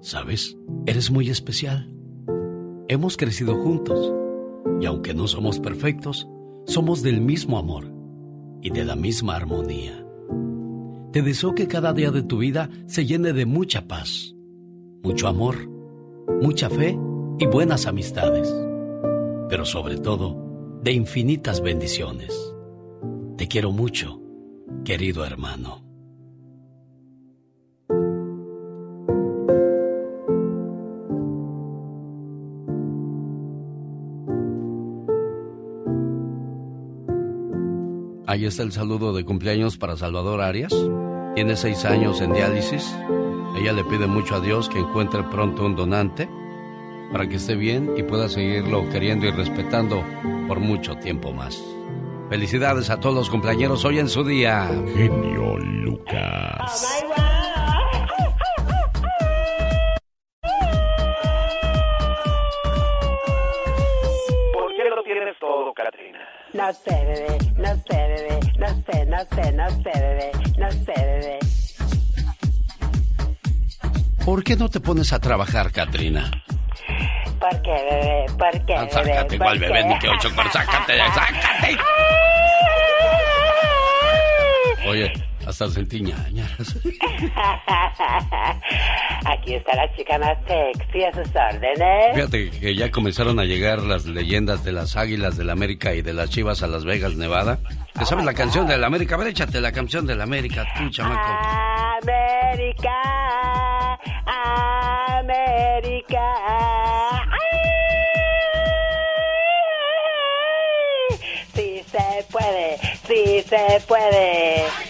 ¿Sabes? 0.00 0.56
Eres 0.86 1.10
muy 1.10 1.28
especial. 1.28 1.92
Hemos 2.86 3.16
crecido 3.16 3.56
juntos 3.56 4.12
y 4.80 4.86
aunque 4.86 5.12
no 5.12 5.26
somos 5.26 5.58
perfectos, 5.58 6.28
somos 6.66 7.02
del 7.02 7.20
mismo 7.20 7.58
amor 7.58 7.92
y 8.62 8.70
de 8.70 8.84
la 8.84 8.94
misma 8.94 9.34
armonía. 9.34 9.97
Te 11.12 11.22
deseo 11.22 11.54
que 11.54 11.66
cada 11.66 11.94
día 11.94 12.10
de 12.10 12.22
tu 12.22 12.38
vida 12.38 12.68
se 12.86 13.06
llene 13.06 13.32
de 13.32 13.46
mucha 13.46 13.88
paz, 13.88 14.34
mucho 15.02 15.26
amor, 15.26 15.56
mucha 16.42 16.68
fe 16.68 16.98
y 17.38 17.46
buenas 17.46 17.86
amistades, 17.86 18.54
pero 19.48 19.64
sobre 19.64 19.96
todo 19.96 20.80
de 20.82 20.92
infinitas 20.92 21.62
bendiciones. 21.62 22.54
Te 23.38 23.48
quiero 23.48 23.72
mucho, 23.72 24.20
querido 24.84 25.24
hermano. 25.24 25.87
Ahí 38.28 38.44
está 38.44 38.62
el 38.62 38.72
saludo 38.72 39.14
de 39.14 39.24
cumpleaños 39.24 39.78
para 39.78 39.96
Salvador 39.96 40.42
Arias. 40.42 40.74
Tiene 41.34 41.56
seis 41.56 41.86
años 41.86 42.20
en 42.20 42.34
diálisis. 42.34 42.94
Ella 43.56 43.72
le 43.72 43.84
pide 43.84 44.06
mucho 44.06 44.34
a 44.34 44.40
Dios 44.40 44.68
que 44.68 44.78
encuentre 44.78 45.22
pronto 45.22 45.64
un 45.64 45.74
donante 45.74 46.28
para 47.10 47.26
que 47.26 47.36
esté 47.36 47.54
bien 47.54 47.94
y 47.96 48.02
pueda 48.02 48.28
seguirlo 48.28 48.86
queriendo 48.90 49.24
y 49.24 49.30
respetando 49.30 50.04
por 50.46 50.60
mucho 50.60 50.94
tiempo 50.96 51.32
más. 51.32 51.58
Felicidades 52.28 52.90
a 52.90 53.00
todos 53.00 53.14
los 53.14 53.30
cumpleaños 53.30 53.82
hoy 53.86 53.98
en 53.98 54.10
su 54.10 54.22
día. 54.22 54.68
Genio 54.94 55.56
Lucas. 55.56 56.86
¿Por 57.16 57.37
No 66.68 66.74
sé, 66.74 66.90
bebé, 66.90 67.38
no 67.56 67.74
sé, 67.76 67.96
bebé, 67.96 68.40
no 68.58 68.66
sé, 68.68 69.06
no 69.06 69.18
sé, 69.24 69.52
no 69.52 69.70
sé, 69.70 69.90
bebé, 69.98 70.30
no 70.58 70.70
sé, 70.70 70.92
bebé. 70.98 71.38
¿Por 74.22 74.44
qué 74.44 74.54
no 74.54 74.68
te 74.68 74.78
pones 74.78 75.14
a 75.14 75.18
trabajar, 75.18 75.72
Katrina? 75.72 76.30
¿Por 77.40 77.62
qué, 77.62 77.70
bebé? 77.70 78.26
¿Por 78.36 78.66
qué, 78.66 78.74
Ah, 78.76 78.80
bebé? 78.84 78.92
sácate, 79.14 79.34
igual, 79.36 79.58
¿Por 79.58 79.68
bebé, 79.68 79.84
ni 79.86 79.98
que 79.98 80.08
ocho, 80.10 80.28
sácate, 80.52 80.98
sácate. 80.98 81.78
Oye, 84.88 85.10
hasta 85.48 85.68
sentí 85.70 86.02
ñañaras. 86.02 86.76
Aquí 89.24 89.54
está 89.54 89.74
la 89.76 89.90
chica 89.96 90.18
más 90.18 90.36
sexy 90.46 91.04
a 91.04 91.12
sus 91.12 91.34
órdenes. 91.34 92.14
Fíjate 92.14 92.50
que 92.50 92.74
ya 92.74 92.90
comenzaron 92.90 93.40
a 93.40 93.44
llegar 93.44 93.82
las 93.82 94.04
leyendas 94.04 94.62
de 94.62 94.72
las 94.72 94.96
águilas 94.96 95.38
del 95.38 95.48
América 95.48 95.94
y 95.94 96.02
de 96.02 96.12
las 96.12 96.28
chivas 96.28 96.62
a 96.62 96.66
Las 96.66 96.84
Vegas, 96.84 97.14
Nevada. 97.14 97.60
¿Te 97.98 98.04
sabes 98.04 98.26
la 98.26 98.34
canción 98.34 98.66
del 98.66 98.84
América? 98.84 99.14
A 99.14 99.18
ver, 99.18 99.28
échate 99.28 99.60
la 99.62 99.72
canción 99.72 100.06
del 100.06 100.20
América, 100.20 100.66
tú, 100.76 100.90
chamaco. 100.90 101.18
América, 102.02 102.92
América. 105.18 106.24
¡Ay! 107.30 107.58
Sí 111.54 111.82
se 111.90 112.26
puede, 112.30 112.78
sí 113.06 113.42
se 113.48 113.80
puede. 113.88 114.87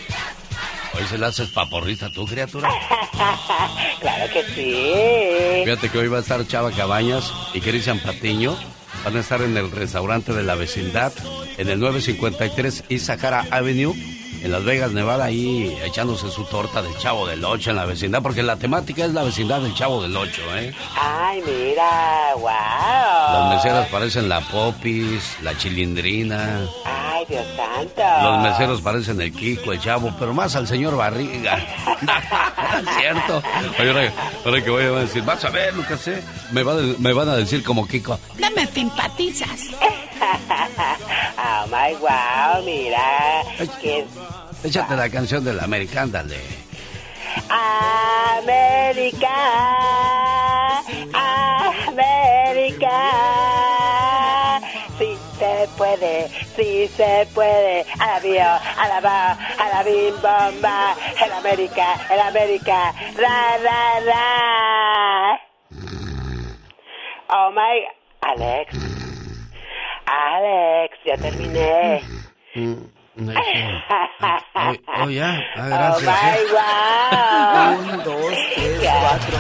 Hoy 0.99 1.07
se 1.07 1.17
la 1.17 1.29
haces 1.29 1.49
paporrita 1.51 2.11
tú, 2.11 2.27
criatura. 2.27 2.69
claro 4.01 4.33
que 4.33 4.43
sí. 4.55 5.63
Fíjate 5.65 5.91
que 5.91 5.99
hoy 5.99 6.09
va 6.09 6.19
a 6.19 6.21
estar 6.21 6.45
Chava 6.47 6.73
Cabañas 6.73 7.33
y 7.55 7.61
Cristian 7.61 8.01
Patiño. 8.01 8.57
Van 9.05 9.17
a 9.17 9.21
estar 9.21 9.41
en 9.43 9.57
el 9.57 9.71
restaurante 9.71 10.33
de 10.33 10.43
la 10.43 10.57
vecindad, 10.57 11.13
en 11.57 11.69
el 11.69 11.79
953 11.79 12.85
Isahara 12.89 13.47
Avenue, 13.51 13.95
en 14.43 14.51
Las 14.51 14.65
Vegas, 14.65 14.91
Nevada, 14.91 15.27
ahí 15.27 15.79
echándose 15.85 16.31
su 16.31 16.45
torta 16.45 16.83
del 16.83 16.97
Chavo 16.99 17.29
del 17.29 17.45
Ocho 17.45 17.71
en 17.71 17.77
la 17.77 17.85
vecindad, 17.85 18.21
porque 18.21 18.43
la 18.43 18.57
temática 18.57 19.05
es 19.05 19.13
la 19.13 19.23
vecindad 19.23 19.61
del 19.61 19.75
Chavo 19.75 20.03
del 20.03 20.17
Ocho, 20.17 20.43
¿eh? 20.57 20.75
Ay, 20.97 21.43
mira, 21.47 22.35
wow. 22.35 22.51
Las 22.51 23.55
meseras 23.57 23.89
parecen 23.89 24.29
la 24.29 24.41
Popis, 24.41 25.37
la 25.43 25.57
Chilindrina. 25.57 26.61
Ay, 26.85 26.98
Dios 27.29 27.47
santo. 27.57 28.03
Los 28.23 28.43
meseros 28.43 28.81
parecen 28.81 29.21
el 29.21 29.33
Kiko, 29.33 29.73
el 29.73 29.81
Chavo, 29.81 30.15
pero 30.19 30.33
más 30.33 30.57
al 30.57 30.67
señor 30.67 30.97
Barriga. 30.97 31.57
es 32.81 32.97
cierto. 32.99 33.43
Oye, 33.79 33.91
ahora, 33.91 34.13
ahora 34.45 34.65
que 34.65 34.71
voy 34.71 34.85
a 34.85 34.91
decir, 35.01 35.23
vas 35.25 35.45
a 35.45 35.51
ver, 35.51 35.75
Lucas, 35.75 36.09
¿eh? 36.09 36.23
me, 36.53 36.63
va 36.63 36.75
me 36.99 37.13
van 37.13 37.29
a 37.29 37.37
decir 37.37 37.63
como 37.63 37.87
Kiko. 37.87 38.19
No 38.39 38.51
me 38.53 38.67
simpatizas. 38.67 39.61
oh 41.39 41.67
my 41.71 41.95
wow, 42.01 42.65
mira. 42.65 43.43
Que 43.81 44.07
Échate 44.65 44.97
la 44.97 45.09
canción 45.09 45.45
de 45.45 45.55
la 45.55 45.65
América, 45.65 46.03
ándale. 46.03 46.41
América, 48.39 49.29
América. 51.87 53.38
Sí 56.59 56.89
se 56.89 57.27
puede. 57.35 57.85
A 58.01 58.07
la 58.07 58.21
bio, 58.21 58.43
a 58.43 58.89
la 58.89 59.01
ba, 59.01 59.33
a 59.33 59.69
la 59.73 59.83
bim 59.85 60.15
bomba. 60.21 60.95
El 61.25 61.33
América, 61.33 61.87
el 62.11 62.21
América. 62.21 62.93
Ra, 63.17 63.59
ra, 63.59 64.01
ra. 64.01 65.41
Oh 67.31 67.51
my, 67.53 67.87
Alex. 68.23 68.75
Alex, 70.07 70.99
ya 71.05 71.17
terminé. 71.17 72.03
Oh, 73.21 74.75
oh, 75.03 75.11
ya, 75.11 75.41
ah, 75.57 75.65
Oh 75.65 75.69
gracias. 75.69 76.07
my 76.07 76.39
wow. 76.53 77.79
Un, 77.99 78.05
dos, 78.05 78.33
tres, 78.55 78.81
cuatro. 78.81 79.39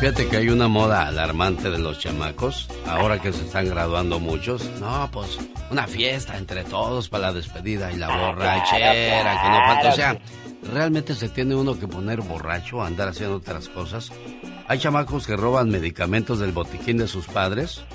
Fíjate 0.00 0.28
que 0.28 0.36
hay 0.36 0.48
una 0.50 0.68
moda 0.68 1.06
alarmante 1.06 1.70
de 1.70 1.78
los 1.78 1.98
chamacos, 1.98 2.68
ahora 2.86 3.18
que 3.20 3.32
se 3.32 3.44
están 3.44 3.68
graduando 3.68 4.20
muchos. 4.20 4.64
No, 4.80 5.08
pues 5.10 5.38
una 5.70 5.86
fiesta 5.86 6.36
entre 6.36 6.64
todos 6.64 7.08
para 7.08 7.28
la 7.28 7.32
despedida 7.32 7.90
y 7.90 7.96
la 7.96 8.08
borrachera, 8.08 9.42
que 9.42 9.48
no 9.48 9.60
falta. 9.66 9.88
O 9.88 9.92
sea, 9.92 10.18
¿realmente 10.72 11.14
se 11.14 11.28
tiene 11.30 11.54
uno 11.54 11.78
que 11.78 11.86
poner 11.88 12.20
borracho, 12.20 12.82
andar 12.82 13.08
haciendo 13.08 13.36
otras 13.36 13.68
cosas? 13.68 14.10
Hay 14.70 14.78
chamacos 14.78 15.26
que 15.26 15.34
roban 15.34 15.70
medicamentos 15.70 16.40
del 16.40 16.52
botiquín 16.52 16.98
de 16.98 17.08
sus 17.08 17.26
padres, 17.26 17.86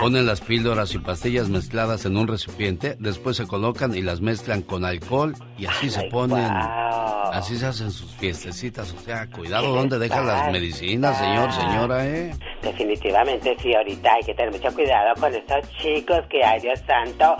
ponen 0.00 0.24
las 0.24 0.40
píldoras 0.40 0.94
y 0.94 0.98
pastillas 0.98 1.50
mezcladas 1.50 2.06
en 2.06 2.16
un 2.16 2.26
recipiente, 2.26 2.96
después 2.98 3.36
se 3.36 3.46
colocan 3.46 3.94
y 3.94 4.00
las 4.00 4.22
mezclan 4.22 4.62
con 4.62 4.86
alcohol 4.86 5.34
y 5.58 5.66
así 5.66 5.90
se 5.90 6.04
ponen, 6.04 6.50
así 6.50 7.58
se 7.58 7.66
hacen 7.66 7.90
sus 7.90 8.10
fiestecitas. 8.16 8.90
O 8.94 9.00
sea, 9.00 9.26
cuidado 9.26 9.74
donde 9.74 9.98
dejan 9.98 10.26
las 10.26 10.50
medicinas, 10.50 11.18
señor, 11.18 11.52
señora, 11.52 12.06
¿eh? 12.06 12.34
Definitivamente 12.62 13.54
sí, 13.60 13.74
ahorita 13.74 14.10
hay 14.14 14.22
que 14.22 14.34
tener 14.34 14.50
mucho 14.50 14.74
cuidado 14.74 15.14
con 15.20 15.34
estos 15.34 15.70
chicos 15.76 16.20
que, 16.30 16.42
ay 16.42 16.58
Dios 16.60 16.80
santo, 16.86 17.36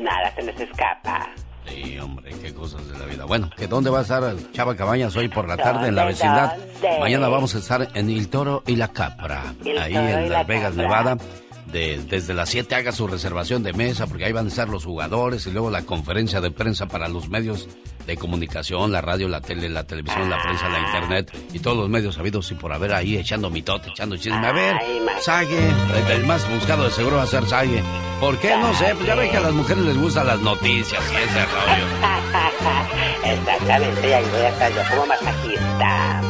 nada 0.00 0.34
se 0.34 0.42
les 0.42 0.58
escapa. 0.58 1.28
Sí, 1.68 1.98
hombre, 1.98 2.32
qué 2.42 2.54
cosas 2.54 2.86
de 2.90 2.98
la 2.98 3.04
vida. 3.06 3.24
Bueno, 3.24 3.50
¿que 3.56 3.66
dónde 3.66 3.90
va 3.90 3.98
a 4.00 4.02
estar 4.02 4.34
Chava 4.52 4.76
Cabañas 4.76 5.14
hoy 5.16 5.28
por 5.28 5.48
la 5.48 5.56
tarde 5.56 5.88
en 5.88 5.94
la 5.94 6.02
¿Dónde, 6.02 6.14
vecindad? 6.14 6.56
dónde? 6.80 7.00
Mañana 7.00 7.28
vamos 7.28 7.54
a 7.54 7.58
estar 7.58 7.88
en 7.94 8.10
El 8.10 8.28
Toro 8.28 8.62
y 8.66 8.76
la 8.76 8.88
Capra, 8.88 9.54
El 9.64 9.78
ahí 9.78 9.92
Toro 9.94 10.04
y 10.08 10.12
en 10.12 10.22
la 10.30 10.38
Las 10.38 10.46
Vegas, 10.46 10.70
Capra. 10.70 10.82
Nevada. 10.82 11.18
de, 11.72 12.00
desde 12.08 12.34
las 12.34 12.48
7 12.50 12.74
haga 12.76 12.92
su 12.92 13.06
reservación 13.08 13.62
de 13.64 13.72
mesa, 13.72 14.06
porque 14.06 14.24
ahí 14.24 14.32
van 14.32 14.46
a 14.46 14.48
estar 14.48 14.68
los 14.68 14.84
jugadores 14.84 15.46
y 15.46 15.50
luego 15.50 15.70
la 15.70 15.82
conferencia 15.82 16.40
de 16.40 16.50
prensa 16.52 16.86
para 16.86 17.08
los 17.08 17.28
medios 17.28 17.68
de 18.06 18.16
comunicación, 18.16 18.92
la 18.92 19.00
radio, 19.00 19.28
la 19.28 19.40
tele, 19.40 19.68
la 19.68 19.84
televisión, 19.84 20.30
la 20.30 20.42
prensa, 20.42 20.68
la 20.68 20.80
internet 20.80 21.30
y 21.52 21.58
todos 21.58 21.76
los 21.76 21.88
medios 21.88 22.16
habidos 22.18 22.50
y 22.52 22.54
por 22.54 22.72
haber 22.72 22.94
ahí 22.94 23.16
echando 23.16 23.50
mitote, 23.50 23.90
echando 23.90 24.16
chisme. 24.16 24.46
A 24.46 24.52
ver, 24.52 24.76
Sague, 25.20 25.58
el, 26.10 26.24
más 26.26 26.48
buscado 26.48 26.84
de 26.84 26.90
seguro 26.90 27.16
va 27.16 27.22
a 27.22 27.26
ser 27.26 27.46
Sague. 27.46 27.82
¿Por 28.20 28.38
qué? 28.38 28.56
No 28.56 28.72
sé, 28.74 28.94
pues 28.94 29.06
ya 29.06 29.14
ven 29.14 29.30
que 29.30 29.36
a 29.36 29.40
las 29.40 29.52
mujeres 29.52 29.84
les 29.84 29.96
gustan 29.96 30.26
las 30.26 30.40
noticias 30.40 31.02
y 31.12 31.16
ese 31.16 31.44
rollo. 31.46 31.86
Exactamente, 33.24 34.08
y 34.08 34.12
ahí 34.12 34.24
voy 34.30 34.40
a 34.40 34.48
estar 34.48 34.72
yo 34.72 34.82
como 34.90 35.06
masajista. 35.06 36.22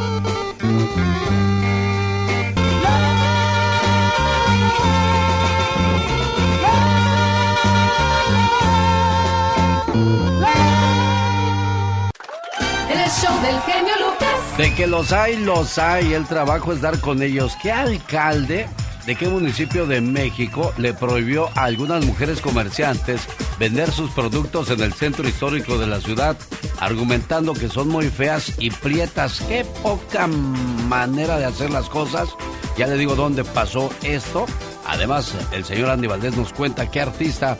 Del 13.23 13.59
genio 13.63 13.95
Lucas. 13.99 14.59
De 14.59 14.75
que 14.75 14.87
los 14.87 15.11
hay, 15.11 15.39
los 15.39 15.79
hay. 15.79 16.13
El 16.13 16.27
trabajo 16.27 16.75
es 16.75 16.83
dar 16.83 17.01
con 17.01 17.23
ellos. 17.23 17.57
¿Qué 17.63 17.73
alcalde 17.73 18.69
de 19.07 19.15
qué 19.15 19.27
municipio 19.27 19.87
de 19.87 20.03
México 20.03 20.75
le 20.77 20.93
prohibió 20.93 21.49
a 21.55 21.65
algunas 21.65 22.05
mujeres 22.05 22.43
comerciantes 22.43 23.23
vender 23.59 23.91
sus 23.91 24.11
productos 24.11 24.71
en 24.71 24.83
el 24.83 24.93
centro 24.93 25.27
histórico 25.27 25.79
de 25.79 25.87
la 25.87 26.01
ciudad, 26.01 26.37
argumentando 26.79 27.55
que 27.55 27.71
son 27.71 27.89
muy 27.89 28.11
feas 28.11 28.53
y 28.59 28.71
prietas? 28.71 29.41
Qué 29.49 29.65
poca 29.83 30.27
manera 30.27 31.39
de 31.39 31.47
hacer 31.47 31.71
las 31.71 31.89
cosas. 31.89 32.29
Ya 32.77 32.87
le 32.87 32.99
digo 32.99 33.15
dónde 33.15 33.45
pasó 33.45 33.89
esto. 34.03 34.45
Además, 34.87 35.33
el 35.53 35.65
señor 35.65 35.89
Andy 35.89 36.07
Valdés 36.07 36.37
nos 36.37 36.53
cuenta 36.53 36.91
qué 36.91 37.01
artista 37.01 37.57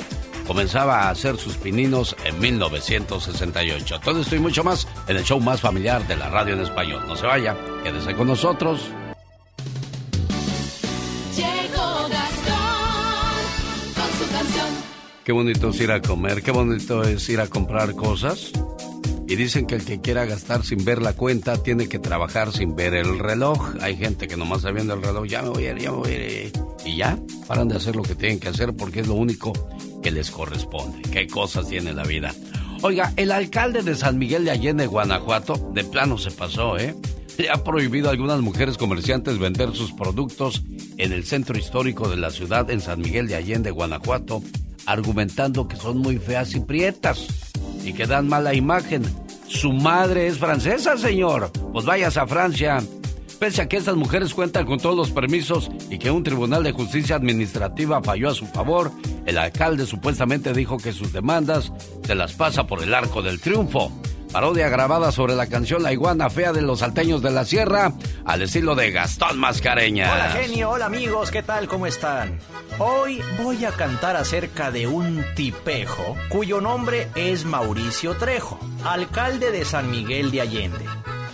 comenzaba 0.47 1.03
a 1.03 1.11
hacer 1.11 1.37
sus 1.37 1.57
pininos 1.57 2.17
en 2.25 2.39
1968. 2.39 4.01
Todo 4.01 4.21
esto 4.21 4.37
y 4.37 4.39
mucho 4.39 4.63
más 4.63 4.87
en 5.09 5.17
el 5.17 5.25
show 5.25 5.41
más 5.41 5.61
familiar 5.61 6.07
de 6.07 6.17
la 6.17 6.31
radio 6.31 6.55
en 6.55 6.61
español. 6.61 7.05
No 7.07 7.17
se 7.17 7.27
vaya, 7.27 7.57
quédese 7.83 8.15
con 8.15 8.29
nosotros. 8.29 8.81
Llegó 11.37 12.09
Gastón 12.09 13.45
con 13.95 14.19
su 14.19 14.33
canción. 14.33 14.67
Qué 15.25 15.33
bonito 15.33 15.71
es 15.71 15.81
ir 15.81 15.91
a 15.91 16.01
comer, 16.01 16.43
qué 16.43 16.53
bonito 16.53 17.03
es 17.03 17.29
ir 17.29 17.41
a 17.41 17.49
comprar 17.49 17.95
cosas. 17.95 18.53
Y 19.29 19.35
dicen 19.35 19.67
que 19.67 19.75
el 19.75 19.85
que 19.85 20.01
quiera 20.01 20.25
gastar 20.25 20.65
sin 20.65 20.85
ver 20.85 21.03
la 21.03 21.13
cuenta 21.15 21.61
tiene 21.61 21.89
que 21.89 21.99
trabajar 21.99 22.53
sin 22.53 22.77
ver 22.77 22.95
el 22.95 23.19
reloj. 23.19 23.75
Hay 23.81 23.97
gente 23.97 24.29
que 24.29 24.37
nomás 24.37 24.59
está 24.59 24.71
viendo 24.71 24.95
el 24.95 25.03
reloj, 25.03 25.27
ya 25.27 25.43
me 25.43 25.49
voy 25.49 25.67
a 25.67 25.73
ir, 25.73 25.79
ya 25.79 25.91
me 25.91 25.97
voy 25.97 26.13
a 26.13 26.45
ir. 26.45 26.53
Y 26.85 26.97
ya, 26.97 27.19
paran 27.49 27.67
de 27.67 27.77
hacer 27.77 27.97
lo 27.97 28.05
que 28.05 28.15
tienen 28.15 28.39
que 28.39 28.49
hacer 28.49 28.77
porque 28.77 29.01
es 29.01 29.09
lo 29.09 29.15
único 29.15 29.53
que 30.03 30.11
les 30.11 30.31
corresponde. 30.31 31.03
Qué 31.11 31.27
cosas 31.27 31.69
tiene 31.69 31.93
la 31.93 32.05
vida. 32.05 32.35
Oiga, 32.83 33.13
el 33.17 33.33
alcalde 33.33 33.83
de 33.83 33.95
San 33.95 34.19
Miguel 34.19 34.45
de 34.45 34.51
Allende, 34.51 34.87
Guanajuato, 34.87 35.71
de 35.73 35.85
plano 35.85 36.19
se 36.19 36.31
pasó, 36.31 36.79
¿eh? 36.79 36.95
Le 37.39 37.51
ha 37.51 37.65
prohibido 37.65 38.09
a 38.09 38.13
algunas 38.13 38.41
mujeres 38.41 38.79
comerciantes 38.79 39.39
vender 39.39 39.75
sus 39.75 39.93
productos 39.93 40.63
en 40.97 41.13
el 41.13 41.25
centro 41.25 41.59
histórico 41.59 42.09
de 42.09 42.17
la 42.17 42.31
ciudad 42.31 42.71
en 42.71 42.81
San 42.81 43.01
Miguel 43.01 43.29
de 43.29 43.37
Allende, 43.37 43.71
Guanajuato, 43.71 44.43
argumentando 44.87 45.69
que 45.69 45.77
son 45.77 45.99
muy 45.99 46.19
feas 46.19 46.55
y 46.55 46.61
prietas 46.61 47.27
y 47.85 47.93
que 47.93 48.07
dan 48.07 48.29
mala 48.29 48.55
imagen. 48.55 49.03
Su 49.49 49.73
madre 49.73 50.27
es 50.27 50.39
francesa, 50.39 50.97
señor. 50.97 51.51
Pues 51.73 51.85
vayas 51.85 52.17
a 52.17 52.27
Francia. 52.27 52.79
Pese 53.39 53.61
a 53.61 53.69
que 53.69 53.77
estas 53.77 53.97
mujeres 53.97 54.33
cuentan 54.33 54.65
con 54.65 54.79
todos 54.79 54.97
los 54.97 55.11
permisos 55.11 55.71
y 55.91 55.99
que 55.99 56.11
un 56.11 56.23
tribunal 56.23 56.63
de 56.63 56.73
justicia 56.73 57.17
administrativa 57.17 58.03
falló 58.03 58.31
a 58.31 58.35
su 58.35 58.47
favor, 58.47 58.91
el 59.27 59.37
alcalde 59.37 59.85
supuestamente 59.85 60.55
dijo 60.55 60.79
que 60.79 60.93
sus 60.93 61.13
demandas 61.13 61.71
se 62.07 62.15
las 62.15 62.33
pasa 62.33 62.67
por 62.67 62.83
el 62.83 62.95
arco 62.95 63.21
del 63.21 63.41
triunfo. 63.41 63.93
Parodia 64.33 64.69
grabada 64.69 65.13
sobre 65.13 65.35
la 65.35 65.47
canción 65.47 65.83
La 65.83 65.93
iguana 65.93 66.31
fea 66.31 66.53
de 66.53 66.63
los 66.63 66.81
salteños 66.81 67.23
de 67.23 67.31
la 67.31 67.45
sierra, 67.45 67.93
al 68.25 68.43
estilo 68.43 68.75
de 68.75 68.91
Gastón 68.91 69.39
Mascareña. 69.39 70.13
Hola 70.13 70.31
genio, 70.31 70.71
hola 70.71 70.87
amigos, 70.87 71.31
¿qué 71.31 71.43
tal? 71.43 71.69
¿Cómo 71.69 71.87
están? 71.87 72.39
Hoy 72.79 73.23
voy 73.43 73.65
a 73.65 73.71
cantar 73.71 74.17
acerca 74.17 74.71
de 74.71 74.87
un 74.87 75.25
tipejo 75.35 76.17
cuyo 76.29 76.61
nombre 76.61 77.09
es 77.15 77.45
Mauricio 77.45 78.15
Trejo, 78.17 78.59
alcalde 78.85 79.51
de 79.51 79.65
San 79.65 79.91
Miguel 79.91 80.31
de 80.31 80.41
Allende. 80.41 80.85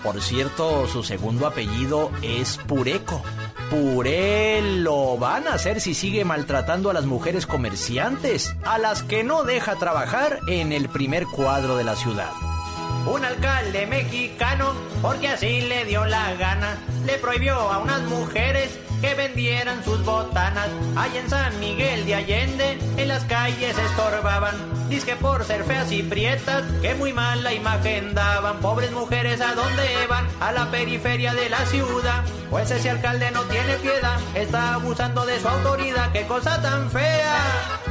Por 0.02 0.20
cierto, 0.20 0.88
su 0.88 1.04
segundo 1.04 1.46
apellido 1.46 2.10
es 2.22 2.58
Pureco. 2.66 3.22
Puré 3.70 4.60
lo 4.80 5.16
van 5.16 5.46
a 5.46 5.54
hacer 5.54 5.80
si 5.80 5.94
sigue 5.94 6.24
maltratando 6.24 6.90
a 6.90 6.92
las 6.92 7.06
mujeres 7.06 7.46
comerciantes, 7.46 8.54
a 8.64 8.78
las 8.78 9.02
que 9.02 9.22
no 9.22 9.44
deja 9.44 9.76
trabajar 9.76 10.40
en 10.48 10.72
el 10.72 10.88
primer 10.88 11.26
cuadro 11.26 11.76
de 11.76 11.84
la 11.84 11.96
ciudad. 11.96 12.30
Un 13.06 13.24
alcalde 13.24 13.86
mexicano, 13.86 14.74
porque 15.00 15.28
así 15.28 15.62
le 15.62 15.84
dio 15.84 16.04
la 16.04 16.34
gana, 16.34 16.78
le 17.06 17.14
prohibió 17.14 17.54
a 17.54 17.78
unas 17.78 18.02
mujeres 18.02 18.78
que 19.02 19.14
vendieran 19.14 19.84
sus 19.84 20.02
botanas. 20.04 20.68
Allá 20.96 21.20
en 21.20 21.28
San 21.28 21.58
Miguel 21.58 22.06
de 22.06 22.14
Allende, 22.14 22.78
en 22.96 23.08
las 23.08 23.24
calles 23.24 23.76
estorbaban. 23.76 24.54
Dice 24.88 25.16
por 25.16 25.44
ser 25.44 25.64
feas 25.64 25.90
y 25.90 26.02
prietas, 26.02 26.62
que 26.80 26.94
muy 26.94 27.12
mal 27.12 27.42
la 27.42 27.52
imagen 27.52 28.14
daban. 28.14 28.60
Pobres 28.60 28.92
mujeres, 28.92 29.40
¿a 29.40 29.54
dónde 29.54 30.06
van? 30.08 30.26
A 30.40 30.52
la 30.52 30.70
periferia 30.70 31.34
de 31.34 31.50
la 31.50 31.66
ciudad. 31.66 32.22
Pues 32.48 32.70
ese 32.70 32.90
alcalde 32.90 33.30
no 33.32 33.42
tiene 33.42 33.74
piedad, 33.74 34.18
está 34.34 34.74
abusando 34.74 35.26
de 35.26 35.40
su 35.40 35.48
autoridad. 35.48 36.12
¡Qué 36.12 36.24
cosa 36.26 36.62
tan 36.62 36.90
fea! 36.90 37.36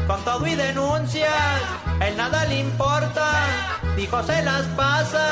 Con 0.07 0.23
todo 0.23 0.47
y 0.47 0.55
denuncias, 0.55 1.61
él 1.99 2.15
nada 2.15 2.45
le 2.45 2.59
importa. 2.59 3.31
Dijo 3.97 4.23
se 4.23 4.41
las 4.43 4.63
pasa 4.77 5.27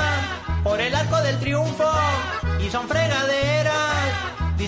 por 0.64 0.82
el 0.82 0.94
arco 0.94 1.22
del 1.22 1.40
triunfo 1.40 1.90
y 2.60 2.70
son 2.70 2.88
fregaderas. 2.88 3.99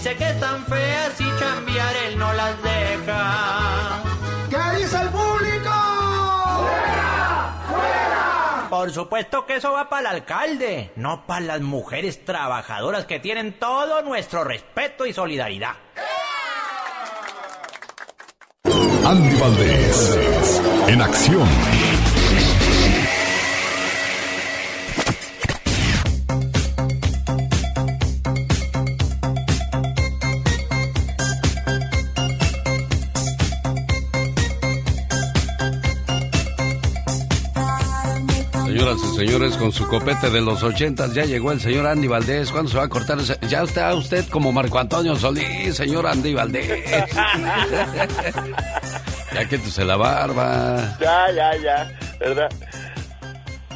Dice 0.01 0.15
que 0.15 0.29
están 0.29 0.65
feas 0.65 1.21
y 1.21 1.39
chambear 1.39 1.95
él 2.07 2.17
no 2.17 2.33
las 2.33 2.63
deja. 2.63 4.01
¿Qué 4.49 4.79
dice 4.79 4.99
el 4.99 5.09
público? 5.09 5.69
¡Fuera! 6.57 7.53
¡Fuera! 7.69 8.67
Por 8.67 8.91
supuesto 8.91 9.45
que 9.45 9.57
eso 9.57 9.73
va 9.73 9.89
para 9.89 10.09
el 10.09 10.15
alcalde, 10.15 10.91
no 10.95 11.27
para 11.27 11.41
las 11.41 11.61
mujeres 11.61 12.25
trabajadoras 12.25 13.05
que 13.05 13.19
tienen 13.19 13.59
todo 13.59 14.01
nuestro 14.01 14.43
respeto 14.43 15.05
y 15.05 15.13
solidaridad. 15.13 15.75
Andy 19.05 19.39
Valdés, 19.39 20.61
en 20.87 21.01
acción. 21.03 21.47
Señores, 39.27 39.55
con 39.55 39.71
su 39.71 39.88
copete 39.88 40.31
de 40.31 40.41
los 40.41 40.63
ochentas 40.63 41.13
ya 41.13 41.25
llegó 41.25 41.51
el 41.51 41.62
señor 41.62 41.86
Andy 41.86 42.07
Valdés. 42.07 42.49
¿Cuándo 42.49 42.71
se 42.71 42.77
va 42.77 42.86
a 42.86 42.89
cortar 42.89 43.19
ese? 43.19 43.38
Ya 43.47 43.62
está 43.62 43.93
usted 43.93 44.27
como 44.29 44.51
Marco 44.51 44.79
Antonio 44.79 45.15
Solís, 45.15 45.75
señor 45.75 46.07
Andy 46.07 46.34
Valdés. 46.34 46.89
ya 49.31 49.47
quítese 49.47 49.86
la 49.86 49.95
barba. 49.95 50.97
Ya, 50.99 51.31
ya, 51.36 51.55
ya, 51.62 51.91
¿verdad? 52.19 52.49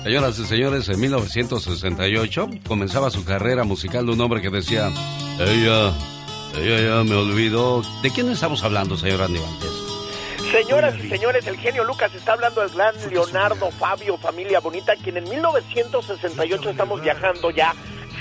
Señoras 0.03 0.39
y 0.39 0.45
señores, 0.45 0.89
en 0.89 0.99
1968 0.99 2.49
comenzaba 2.67 3.11
su 3.11 3.23
carrera 3.23 3.63
musical 3.65 4.07
de 4.07 4.13
un 4.13 4.21
hombre 4.21 4.41
que 4.41 4.49
decía, 4.49 4.89
ella, 5.39 5.93
ella 6.59 6.81
ya 6.81 7.03
me 7.03 7.13
olvidó. 7.13 7.83
¿De 8.01 8.09
quién 8.09 8.31
estamos 8.31 8.63
hablando, 8.63 8.97
señor 8.97 9.21
Andy 9.21 9.37
Valdés? 9.37 9.84
Señoras 10.55 10.95
y 11.03 11.09
señores, 11.09 11.45
el 11.47 11.57
genio 11.57 11.83
Lucas 11.83 12.15
está 12.15 12.31
hablando 12.31 12.61
del 12.61 12.69
gran 12.69 12.95
Leonardo 13.09 13.71
Fabio, 13.71 14.17
familia 14.17 14.61
bonita, 14.61 14.95
quien 14.95 15.17
en 15.17 15.29
1968 15.29 16.69
estamos 16.69 17.01
viajando 17.01 17.51
ya 17.51 17.73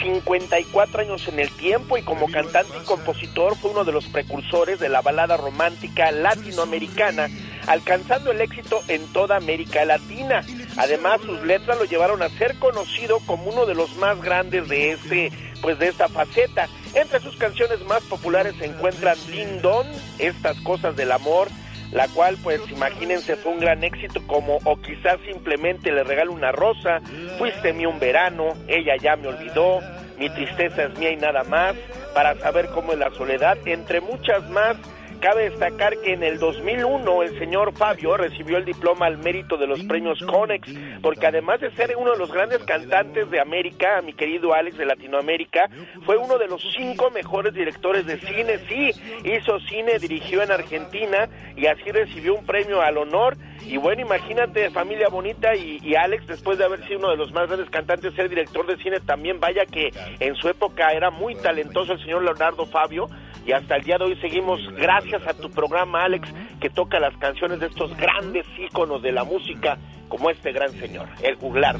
54 0.03 1.03
años 1.03 1.29
en 1.29 1.38
el 1.38 1.49
tiempo 1.53 1.97
y 1.97 2.03
como 2.03 2.29
cantante 2.29 2.73
y 2.77 2.85
compositor 2.85 3.57
fue 3.57 3.70
uno 3.70 3.85
de 3.85 3.92
los 3.92 4.07
precursores 4.07 4.81
de 4.81 4.88
la 4.88 5.01
balada 5.01 5.37
romántica 5.37 6.11
latinoamericana, 6.11 7.29
alcanzando 7.68 8.33
el 8.33 8.40
éxito 8.40 8.83
en 8.88 9.07
toda 9.12 9.37
América 9.37 9.85
Latina. 9.85 10.40
Además, 10.77 11.20
sus 11.20 11.40
letras 11.44 11.79
lo 11.79 11.85
llevaron 11.85 12.20
a 12.20 12.31
ser 12.31 12.59
conocido 12.59 13.20
como 13.27 13.44
uno 13.44 13.64
de 13.64 13.77
los 13.77 13.94
más 13.99 14.20
grandes 14.20 14.68
de 14.68 14.90
ese 14.90 15.31
pues 15.62 15.79
de 15.79 15.87
esta 15.87 16.09
faceta. 16.09 16.68
Entre 16.94 17.20
sus 17.20 17.37
canciones 17.37 17.81
más 17.87 18.03
populares 18.03 18.57
se 18.59 18.66
encuentran 18.66 19.16
Ding 19.29 19.62
Dong, 19.62 19.87
Estas 20.18 20.61
cosas 20.62 20.97
del 20.97 21.12
amor, 21.12 21.49
la 21.94 22.09
cual 22.09 22.37
pues 22.42 22.61
imagínense 22.70 23.37
fue 23.37 23.52
un 23.52 23.61
gran 23.61 23.83
éxito 23.85 24.20
como 24.26 24.59
o 24.64 24.76
quizás 24.76 25.18
simplemente 25.24 25.92
le 25.92 26.02
regalo 26.02 26.33
una 26.33 26.52
rosa, 26.52 27.00
fuiste 27.38 27.72
mi 27.72 27.87
un 27.87 27.98
verano, 28.00 28.48
ella 28.66 28.96
ya 29.00 29.16
me 29.16 29.28
olvidó, 29.28 29.80
mi 30.18 30.28
tristeza 30.28 30.85
es 30.85 30.98
mía 30.98 31.12
y 31.12 31.16
nada 31.16 31.44
más, 31.44 31.74
para 32.12 32.35
saber 32.40 32.66
cómo 32.74 32.92
es 32.92 32.98
la 32.98 33.11
soledad, 33.12 33.57
entre 33.64 34.00
muchas 34.00 34.48
más 34.50 34.76
Cabe 35.20 35.50
destacar 35.50 35.96
que 35.98 36.12
en 36.12 36.22
el 36.22 36.38
2001 36.38 37.22
el 37.22 37.38
señor 37.38 37.72
Fabio 37.74 38.16
recibió 38.16 38.59
el 38.59 38.64
diploma 38.64 39.07
al 39.07 39.18
mérito 39.18 39.57
de 39.57 39.66
los 39.66 39.83
premios 39.85 40.20
Conex, 40.20 40.68
porque 41.00 41.27
además 41.27 41.61
de 41.61 41.70
ser 41.74 41.94
uno 41.96 42.12
de 42.12 42.18
los 42.18 42.33
grandes 42.33 42.59
cantantes 42.64 43.31
de 43.31 43.40
América, 43.40 44.03
mi 44.03 44.12
querido 44.12 44.55
Alex 44.55 44.77
de 44.77 44.85
Latinoamérica, 44.85 45.68
fue 46.05 46.16
uno 46.16 46.38
de 46.38 46.48
los 46.48 46.62
cinco 46.77 47.11
mejores 47.11 47.55
directores 47.55 48.07
de 48.07 48.18
cine. 48.18 48.59
Sí, 48.68 48.90
hizo 49.24 49.59
cine, 49.61 49.98
dirigió 49.98 50.42
en 50.42 50.53
Argentina 50.53 51.29
y 51.57 51.66
así 51.66 51.90
recibió 51.90 52.35
un 52.35 52.44
premio 52.44 52.83
al 52.83 52.98
honor. 52.98 53.37
Y 53.62 53.76
bueno, 53.76 54.02
imagínate, 54.02 54.70
familia 54.70 55.08
bonita 55.08 55.54
y, 55.54 55.78
y 55.82 55.94
Alex, 55.94 56.26
después 56.26 56.58
de 56.58 56.64
haber 56.64 56.86
sido 56.86 56.98
uno 56.98 57.10
de 57.10 57.16
los 57.16 57.32
más 57.32 57.46
grandes 57.46 57.70
cantantes, 57.70 58.14
ser 58.14 58.28
director 58.28 58.66
de 58.66 58.76
cine 58.82 59.00
también, 59.00 59.40
vaya 59.40 59.64
que 59.66 59.90
en 60.20 60.34
su 60.36 60.48
época 60.48 60.92
era 60.92 61.10
muy 61.10 61.34
talentoso 61.34 61.92
el 61.92 62.00
señor 62.00 62.22
Leonardo 62.22 62.66
Fabio 62.66 63.08
y 63.46 63.52
hasta 63.52 63.76
el 63.76 63.84
día 63.84 63.98
de 63.98 64.04
hoy 64.04 64.16
seguimos 64.20 64.60
gracias 64.76 65.26
a 65.26 65.34
tu 65.34 65.50
programa 65.50 66.04
Alex 66.04 66.28
que 66.60 66.70
toca 66.70 66.98
las 66.98 67.16
canciones 67.18 67.60
de 67.60 67.66
estos 67.66 67.94
grandes 67.96 68.46
íconos 68.58 69.02
de 69.02 69.12
la 69.12 69.24
música 69.24 69.78
como 70.08 70.30
este 70.30 70.52
gran 70.52 70.70
señor, 70.72 71.08
el 71.22 71.34
juglar. 71.36 71.76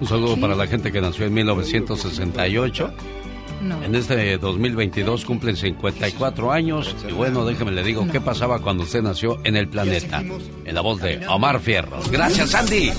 Un 0.00 0.06
saludo 0.06 0.40
para 0.40 0.54
la 0.54 0.66
gente 0.66 0.92
que 0.92 1.00
nació 1.00 1.26
en 1.26 1.34
1968. 1.34 2.94
En 3.60 3.94
este 3.94 4.38
2022 4.38 5.24
cumplen 5.24 5.56
54 5.56 6.52
años 6.52 6.94
y 7.08 7.12
bueno, 7.12 7.44
déjeme 7.44 7.72
le 7.72 7.82
digo 7.82 8.06
qué 8.10 8.20
pasaba 8.20 8.60
cuando 8.60 8.84
usted 8.84 9.02
nació 9.02 9.38
en 9.44 9.56
el 9.56 9.68
planeta. 9.68 10.22
En 10.64 10.74
la 10.74 10.80
voz 10.80 11.00
de 11.00 11.26
Omar 11.26 11.60
Fierros. 11.60 12.10
Gracias, 12.10 12.54
Andy. 12.54 12.92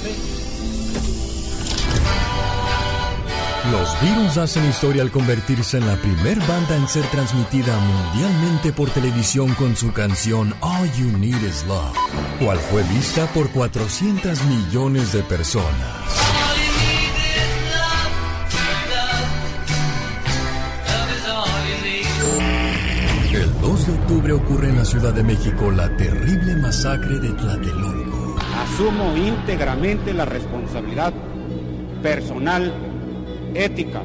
Los 3.72 4.02
Beatles 4.02 4.38
hacen 4.38 4.68
historia 4.68 5.04
al 5.04 5.12
convertirse 5.12 5.78
en 5.78 5.86
la 5.86 5.96
primer 5.98 6.40
banda 6.40 6.76
en 6.76 6.88
ser 6.88 7.06
transmitida 7.08 7.78
mundialmente 7.78 8.74
por 8.74 8.90
televisión 8.90 9.54
con 9.54 9.76
su 9.76 9.92
canción 9.94 10.56
All 10.62 10.92
You 10.94 11.16
Need 11.18 11.44
Is 11.44 11.66
Love, 11.68 11.96
cual 12.40 12.58
fue 12.58 12.82
vista 12.84 13.28
por 13.28 13.50
400 13.52 14.44
millones 14.46 15.14
de 15.14 15.22
personas. 15.22 16.69
De 23.90 23.96
octubre 23.96 24.34
ocurre 24.34 24.70
en 24.70 24.78
la 24.78 24.86
Ciudad 24.86 25.14
de 25.14 25.24
México 25.24 25.72
la 25.72 25.96
terrible 25.98 26.56
masacre 26.58 27.20
de 27.20 27.30
Tlatelolco. 27.30 28.36
Asumo 28.62 29.18
íntegramente 29.18 30.14
la 30.14 30.26
responsabilidad 30.26 31.14
personal 32.04 32.74
ética, 33.56 34.02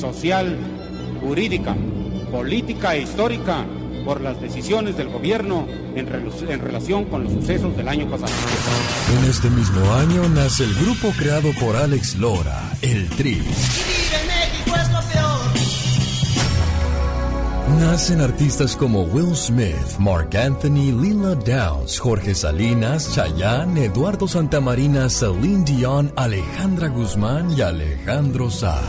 social, 0.00 0.56
jurídica, 1.20 1.74
política 2.30 2.94
e 2.94 3.02
histórica 3.02 3.64
por 4.04 4.20
las 4.20 4.40
decisiones 4.40 4.96
del 4.96 5.08
gobierno 5.08 5.66
en, 5.96 6.06
en, 6.06 6.60
relación 6.60 7.06
con 7.06 7.24
los 7.24 7.32
sucesos 7.32 7.76
del 7.76 7.88
año 7.88 8.08
pasado. 8.08 8.32
En 9.18 9.28
este 9.28 9.50
mismo 9.50 9.92
año 9.94 10.28
nace 10.28 10.64
el 10.64 10.74
grupo 10.74 11.12
creado 11.18 11.52
por 11.58 11.74
Alex 11.74 12.16
Lora, 12.16 12.70
el 12.82 13.08
Tri. 13.10 13.42
Nacen 17.68 18.20
artistas 18.20 18.76
como 18.76 19.02
Will 19.02 19.34
Smith, 19.34 19.98
Mark 19.98 20.36
Anthony, 20.36 20.92
Lila 20.92 21.34
Downs, 21.34 21.98
Jorge 21.98 22.34
Salinas, 22.34 23.12
Chayanne, 23.12 23.86
Eduardo 23.86 24.28
Santamarina, 24.28 25.10
Celine 25.10 25.64
Dion, 25.64 26.12
Alejandra 26.16 26.88
Guzmán 26.88 27.50
y 27.50 27.60
Alejandro 27.62 28.50
Sanz. 28.50 28.80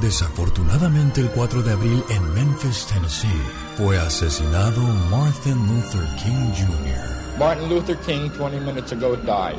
Desafortunadamente 0.00 1.20
el 1.20 1.30
4 1.30 1.62
de 1.62 1.72
abril 1.72 2.04
en 2.10 2.34
Memphis, 2.34 2.86
Tennessee, 2.92 3.28
fue 3.76 3.96
asesinado 3.98 4.82
Martin 5.10 5.56
Luther 5.66 6.06
King 6.16 6.52
Jr. 6.54 7.38
Martin 7.38 7.68
Luther 7.68 7.96
King 7.98 8.28
20 8.30 8.60
minutes 8.60 8.92
ago 8.92 9.16
died. 9.16 9.58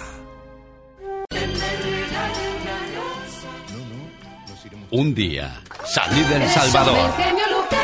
Un 4.91 5.15
día 5.15 5.57
salí 5.85 6.21
del 6.23 6.49
Salvador, 6.49 7.11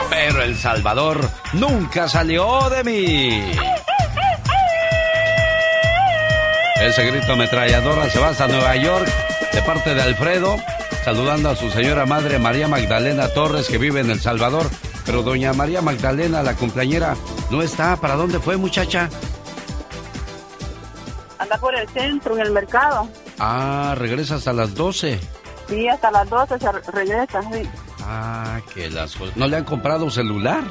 pero 0.09 0.43
El 0.43 0.57
Salvador 0.57 1.29
nunca 1.53 2.09
salió 2.09 2.69
de 2.69 2.83
mí. 2.83 3.51
Ese 6.81 7.05
grito 7.05 7.31
ametralladora 7.31 8.09
se 8.09 8.19
va 8.19 8.27
hasta 8.29 8.49
Nueva 8.49 8.75
York 8.75 9.07
de 9.53 9.61
parte 9.61 9.95
de 9.95 10.01
Alfredo, 10.01 10.57
saludando 11.05 11.49
a 11.49 11.55
su 11.55 11.69
señora 11.71 12.05
madre 12.05 12.39
María 12.39 12.67
Magdalena 12.67 13.29
Torres 13.29 13.69
que 13.69 13.77
vive 13.77 14.01
en 14.01 14.11
El 14.11 14.19
Salvador. 14.19 14.69
Pero 15.05 15.23
doña 15.23 15.53
María 15.53 15.81
Magdalena, 15.81 16.43
la 16.43 16.55
cumpleañera, 16.55 17.15
no 17.49 17.61
está. 17.61 17.95
¿Para 17.95 18.15
dónde 18.15 18.39
fue, 18.39 18.57
muchacha? 18.57 19.09
Anda 21.39 21.57
por 21.57 21.73
el 21.73 21.87
centro, 21.87 22.35
en 22.35 22.41
el 22.41 22.51
mercado. 22.51 23.07
Ah, 23.39 23.95
regresa 23.97 24.35
hasta 24.35 24.51
las 24.51 24.75
12. 24.75 25.17
Sí, 25.67 25.87
hasta 25.87 26.11
las 26.11 26.29
12 26.29 26.59
se 26.59 26.71
regresa, 26.71 27.41
sí. 27.51 27.69
Ah, 28.03 28.59
que 28.73 28.89
las 28.89 29.15
cosas. 29.15 29.35
¿No 29.35 29.47
le 29.47 29.57
han 29.57 29.65
comprado 29.65 30.09
celular? 30.09 30.63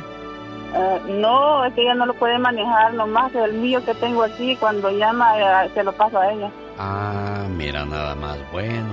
Eh, 0.74 1.00
no, 1.20 1.64
es 1.64 1.74
que 1.74 1.82
ella 1.82 1.94
no 1.94 2.06
lo 2.06 2.14
puede 2.14 2.38
manejar, 2.38 2.94
nomás 2.94 3.34
el 3.34 3.54
mío 3.54 3.84
que 3.84 3.94
tengo 3.94 4.22
aquí, 4.22 4.56
cuando 4.56 4.90
llama 4.90 5.64
eh, 5.64 5.70
se 5.74 5.82
lo 5.82 5.92
paso 5.92 6.18
a 6.18 6.32
ella. 6.32 6.50
Ah, 6.78 7.46
mira, 7.50 7.84
nada 7.84 8.14
más, 8.14 8.38
bueno. 8.52 8.88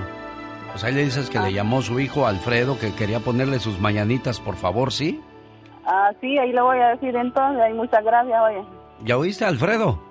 Pues 0.70 0.82
ahí 0.84 0.94
le 0.94 1.04
dices 1.04 1.30
que 1.30 1.38
le 1.38 1.52
llamó 1.52 1.82
su 1.82 2.00
hijo 2.00 2.26
Alfredo 2.26 2.78
que 2.78 2.94
quería 2.94 3.20
ponerle 3.20 3.60
sus 3.60 3.78
mañanitas, 3.78 4.40
por 4.40 4.56
favor, 4.56 4.92
¿sí? 4.92 5.22
Ah, 5.86 6.10
sí, 6.20 6.36
ahí 6.38 6.52
le 6.52 6.60
voy 6.60 6.78
a 6.78 6.88
decir 6.88 7.14
entonces, 7.14 7.62
ahí 7.62 7.72
muchas 7.74 8.02
gracias, 8.04 8.40
oye. 8.40 8.64
¿Ya 9.04 9.16
oíste, 9.16 9.44
Alfredo? 9.44 10.02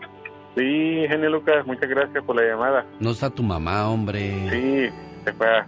Sí, 0.55 1.05
genio 1.09 1.29
Lucas, 1.31 1.65
muchas 1.65 1.89
gracias 1.89 2.23
por 2.23 2.35
la 2.35 2.43
llamada. 2.43 2.85
No 2.99 3.09
está 3.11 3.29
tu 3.29 3.43
mamá, 3.43 3.89
hombre. 3.89 4.49
Sí, 4.51 4.89
se 5.25 5.33
fue 5.33 5.47
a, 5.49 5.67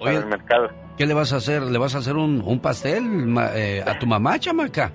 Oye, 0.00 0.16
al 0.16 0.26
mercado. 0.26 0.68
¿Qué 0.96 1.06
le 1.06 1.14
vas 1.14 1.32
a 1.32 1.36
hacer? 1.36 1.62
¿Le 1.62 1.78
vas 1.78 1.94
a 1.94 1.98
hacer 1.98 2.16
un, 2.16 2.42
un 2.44 2.60
pastel 2.60 3.34
eh, 3.54 3.84
a 3.86 3.98
tu 3.98 4.06
mamá, 4.06 4.38
chamaca? 4.38 4.90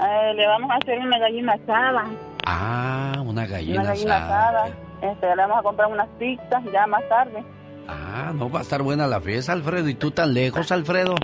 Eh, 0.00 0.34
le 0.34 0.46
vamos 0.46 0.70
a 0.70 0.74
hacer 0.76 0.98
una 1.00 1.18
gallina 1.18 1.52
asada. 1.54 2.04
Ah, 2.46 3.20
una 3.24 3.46
gallina 3.46 3.80
una 3.80 3.90
gallina 3.90 4.16
asada. 4.16 4.64
asada. 4.64 4.76
Este, 5.12 5.26
le 5.26 5.36
vamos 5.36 5.58
a 5.58 5.62
comprar 5.62 5.88
unas 5.88 6.08
pizzas 6.18 6.62
ya 6.72 6.86
más 6.86 7.02
tarde. 7.08 7.42
Ah, 7.88 8.32
no 8.34 8.50
va 8.50 8.60
a 8.60 8.62
estar 8.62 8.82
buena 8.82 9.06
la 9.06 9.20
fiesta, 9.20 9.52
Alfredo. 9.52 9.88
¿Y 9.88 9.94
tú 9.94 10.10
tan 10.10 10.34
lejos, 10.34 10.70
Alfredo? 10.72 11.14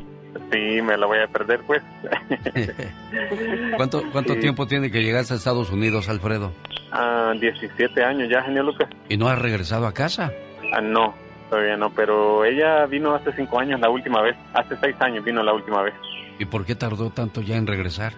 Sí, 0.51 0.81
me 0.83 0.97
la 0.97 1.07
voy 1.07 1.19
a 1.19 1.29
perder, 1.29 1.61
pues. 1.67 1.83
¿Cuánto, 3.77 4.03
cuánto 4.13 4.35
Sí. 4.35 4.41
tiempo 4.41 4.67
tiene 4.67 4.91
que 4.91 5.03
llegar 5.03 5.21
a 5.21 5.35
Estados 5.35 5.71
Unidos, 5.71 6.09
Alfredo? 6.09 6.53
Ah, 6.93 7.33
17 7.39 8.05
años 8.05 8.29
ya, 8.29 8.43
genio 8.43 8.63
Lucas. 8.63 8.89
¿Y 9.09 9.17
no 9.17 9.29
has 9.29 9.39
regresado 9.39 9.87
a 9.87 9.93
casa? 9.95 10.33
Ah, 10.73 10.81
no, 10.81 11.15
todavía 11.55 11.77
no, 11.77 11.91
pero 11.91 12.45
ella 12.45 12.85
vino 12.87 13.15
hace 13.15 13.33
5 13.33 13.59
años 13.61 13.81
la 13.81 13.89
última 13.89 14.21
vez. 14.23 14.35
Hace 14.53 14.77
6 14.81 14.97
años 15.01 15.25
vino 15.25 15.43
la 15.43 15.53
última 15.53 15.83
vez. 15.83 15.95
¿Y 16.39 16.45
por 16.47 16.65
qué 16.67 16.75
tardó 16.75 17.11
tanto 17.11 17.41
ya 17.41 17.57
en 17.57 17.67
regresar? 17.67 18.13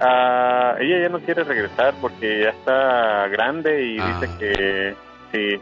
Ah, 0.00 0.74
ella 0.80 1.02
ya 1.02 1.08
no 1.08 1.20
quiere 1.20 1.44
regresar 1.44 1.94
porque 2.00 2.42
ya 2.42 2.50
está 2.50 3.28
grande 3.28 3.84
y 3.84 3.98
Ah. 4.00 4.18
dice 4.20 4.38
que 4.38 4.94
sí. 5.32 5.60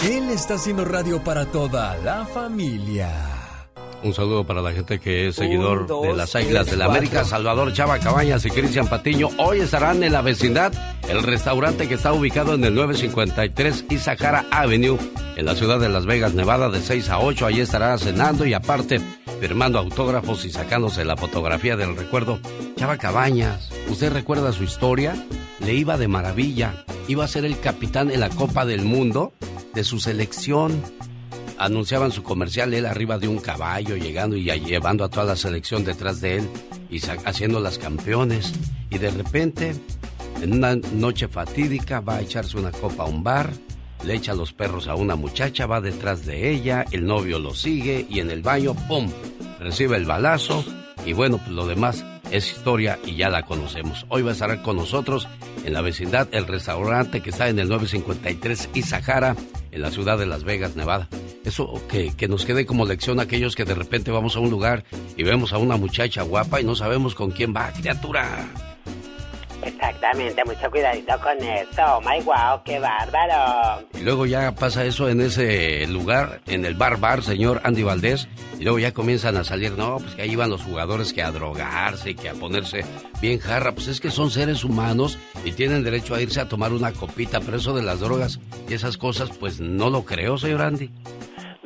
Él 0.05 0.31
está 0.31 0.55
haciendo 0.55 0.85
radio 0.85 1.23
para 1.23 1.47
toda 1.47 1.97
la 1.99 2.25
familia. 2.27 3.11
Un 4.03 4.15
saludo 4.15 4.47
para 4.47 4.63
la 4.63 4.73
gente 4.73 4.99
que 4.99 5.29
es 5.29 5.37
seguidor 5.37 5.81
Un, 5.81 5.87
dos, 5.87 6.07
de 6.07 6.15
las 6.15 6.35
Águilas 6.35 6.67
tres, 6.67 6.71
de 6.71 6.77
la 6.79 6.87
América. 6.87 7.25
Salvador 7.25 7.73
Chava 7.75 7.99
Cabañas 7.99 8.47
y 8.47 8.51
Cristian 8.51 8.89
Patiño. 8.89 9.29
Hoy 9.37 9.61
estarán 9.61 10.03
en 10.03 10.13
la 10.13 10.23
vecindad, 10.23 10.73
el 11.09 11.23
restaurante 11.23 11.87
que 11.87 11.95
está 11.95 12.13
ubicado 12.13 12.55
en 12.55 12.65
el 12.65 12.75
953 12.75 13.85
Isahara 13.91 14.47
Avenue, 14.51 14.97
en 15.37 15.45
la 15.45 15.55
ciudad 15.55 15.79
de 15.79 15.91
Las 15.91 16.07
Vegas, 16.07 16.33
Nevada, 16.33 16.71
de 16.71 16.81
6 16.81 17.11
a 17.11 17.19
8. 17.19 17.45
Allí 17.45 17.61
estará 17.61 17.99
cenando 17.99 18.47
y 18.47 18.55
aparte 18.55 19.01
firmando 19.41 19.79
autógrafos 19.79 20.45
y 20.45 20.51
sacándose 20.51 21.05
la 21.05 21.17
fotografía 21.17 21.77
del 21.77 21.97
recuerdo. 21.97 22.39
Chava 22.77 22.99
Cabañas, 22.99 23.71
¿usted 23.89 24.13
recuerda 24.13 24.53
su 24.53 24.65
historia? 24.65 25.15
Le 25.61 25.75
iba 25.75 25.97
de 25.97 26.09
maravilla. 26.09 26.85
Iba 27.09 27.25
a 27.25 27.29
ser 27.29 27.45
el 27.47 27.59
capitán 27.59 28.11
en 28.11 28.21
la 28.21 28.29
Copa 28.29 28.67
del 28.67 28.83
Mundo 28.83 29.33
de 29.75 29.83
su 29.83 29.99
selección 29.99 30.83
anunciaban 31.59 32.11
su 32.11 32.23
comercial 32.23 32.73
él 32.73 32.87
arriba 32.87 33.19
de 33.19 33.29
un 33.29 33.39
caballo 33.39 33.95
llegando 33.95 34.35
y 34.35 34.45
llevando 34.45 35.05
a 35.05 35.11
toda 35.11 35.27
la 35.27 35.37
selección 35.37 35.85
detrás 35.85 36.23
de 36.23 36.37
él 36.39 36.49
y 36.89 37.01
haciendo 37.27 37.61
las 37.61 37.79
campeones 37.79 38.55
y 38.89 38.97
de 38.97 39.11
repente 39.11 39.75
en 40.41 40.55
una 40.55 40.75
noche 40.75 41.29
fatídica 41.29 42.01
va 42.01 42.17
a 42.17 42.21
echarse 42.23 42.57
una 42.57 42.73
copa 42.73 43.03
a 43.03 43.07
un 43.07 43.23
bar 43.23 43.53
le 44.05 44.15
echa 44.15 44.35
los 44.35 44.53
perros 44.53 44.89
a 44.89 44.95
una 44.95 45.17
muchacha 45.17 45.67
va 45.67 45.81
detrás 45.81 46.27
de 46.27 46.51
ella 46.51 46.85
el 46.91 47.07
novio 47.07 47.39
lo 47.39 47.55
sigue 47.55 48.07
y 48.09 48.21
en 48.21 48.31
el 48.31 48.43
baño 48.43 48.75
pum 48.89 49.11
recibe 49.59 49.97
el 49.97 50.05
balazo 50.05 50.65
y 51.05 51.13
bueno 51.13 51.39
pues 51.39 51.51
lo 51.51 51.67
demás 51.67 52.05
es 52.31 52.53
historia 52.53 52.99
y 53.05 53.17
ya 53.17 53.29
la 53.29 53.43
conocemos 53.43 54.07
hoy 54.09 54.23
va 54.23 54.31
a 54.31 54.33
estar 54.35 54.63
con 54.63 54.77
nosotros 54.77 55.29
en 55.65 55.73
la 55.73 55.81
vecindad 55.81 56.29
el 56.33 56.47
restaurante 56.47 57.21
que 57.21 57.31
está 57.31 57.49
en 57.49 57.59
el 57.59 57.69
953 57.69 58.71
Isahara 58.75 59.37
en 59.73 59.83
la 59.83 59.91
ciudad 59.91 60.19
de 60.19 60.27
Las 60.27 60.45
Vegas, 60.45 60.77
Nevada. 60.77 61.09
Eso 61.45 61.81
que, 61.89 62.15
que 62.17 62.29
nos 62.29 62.45
quede 62.45 62.67
como 62.67 62.87
lección 62.87 63.19
a 63.19 63.23
aquellos 63.23 63.55
que 63.55 63.65
de 63.65 63.75
repente 63.75 64.11
vamos 64.11 64.37
a 64.37 64.41
un 64.41 64.51
lugar 64.51 64.85
y 65.17 65.23
vemos 65.23 65.53
a 65.53 65.59
una 65.59 65.77
muchacha 65.77 66.23
guapa 66.23 66.61
y 66.61 66.65
no 66.65 66.75
sabemos 66.75 67.15
con 67.15 67.31
quién 67.31 67.55
va, 67.55 67.73
criatura. 67.73 68.70
Exactamente, 69.63 70.43
mucho 70.45 70.71
cuidadito 70.71 71.13
con 71.21 71.39
eso. 71.39 72.01
My 72.01 72.23
wow, 72.25 72.63
qué 72.65 72.79
bárbaro. 72.79 73.87
Y 73.99 74.03
luego 74.03 74.27
ya 74.27 74.55
pasa 74.55 74.85
eso 74.85 75.09
en 75.09 75.21
ese 75.21 75.87
lugar, 75.87 76.41
en 76.47 76.65
el 76.65 76.75
bar 76.75 76.99
bar, 76.99 77.23
señor 77.23 77.61
Andy 77.65 77.83
Valdés, 77.83 78.29
y 78.59 78.65
luego 78.65 78.79
ya 78.79 78.93
comienzan 78.93 79.37
a 79.37 79.45
salir, 79.45 79.73
no, 79.73 79.99
pues 79.99 80.15
que 80.15 80.23
ahí 80.23 80.37
van 80.37 80.51
los 80.51 80.63
jugadores 80.63 81.13
que 81.13 81.23
a 81.23 81.31
drogarse, 81.31 82.15
que 82.15 82.29
a 82.29 82.35
ponerse 82.35 82.85
bien 83.21 83.39
jarra, 83.39 83.73
pues 83.73 83.89
es 83.89 84.01
que 84.01 84.11
son 84.11 84.31
seres 84.31 84.65
humanos 84.65 85.19
y 85.45 85.53
tienen 85.53 85.85
derecho 85.85 86.15
a 86.15 86.23
irse 86.23 86.41
a 86.41 86.49
tomar 86.49 86.73
una 86.73 86.93
copita, 86.93 87.41
pero 87.41 87.57
eso 87.59 87.75
de 87.75 87.83
las 87.83 88.01
drogas 88.01 88.41
y 88.69 88.75
esas 88.75 88.97
cosas, 88.97 89.31
pues 89.39 89.61
no 89.61 89.91
lo 89.91 90.05
creo, 90.05 90.39
señor 90.39 90.63
Andy. 90.63 90.91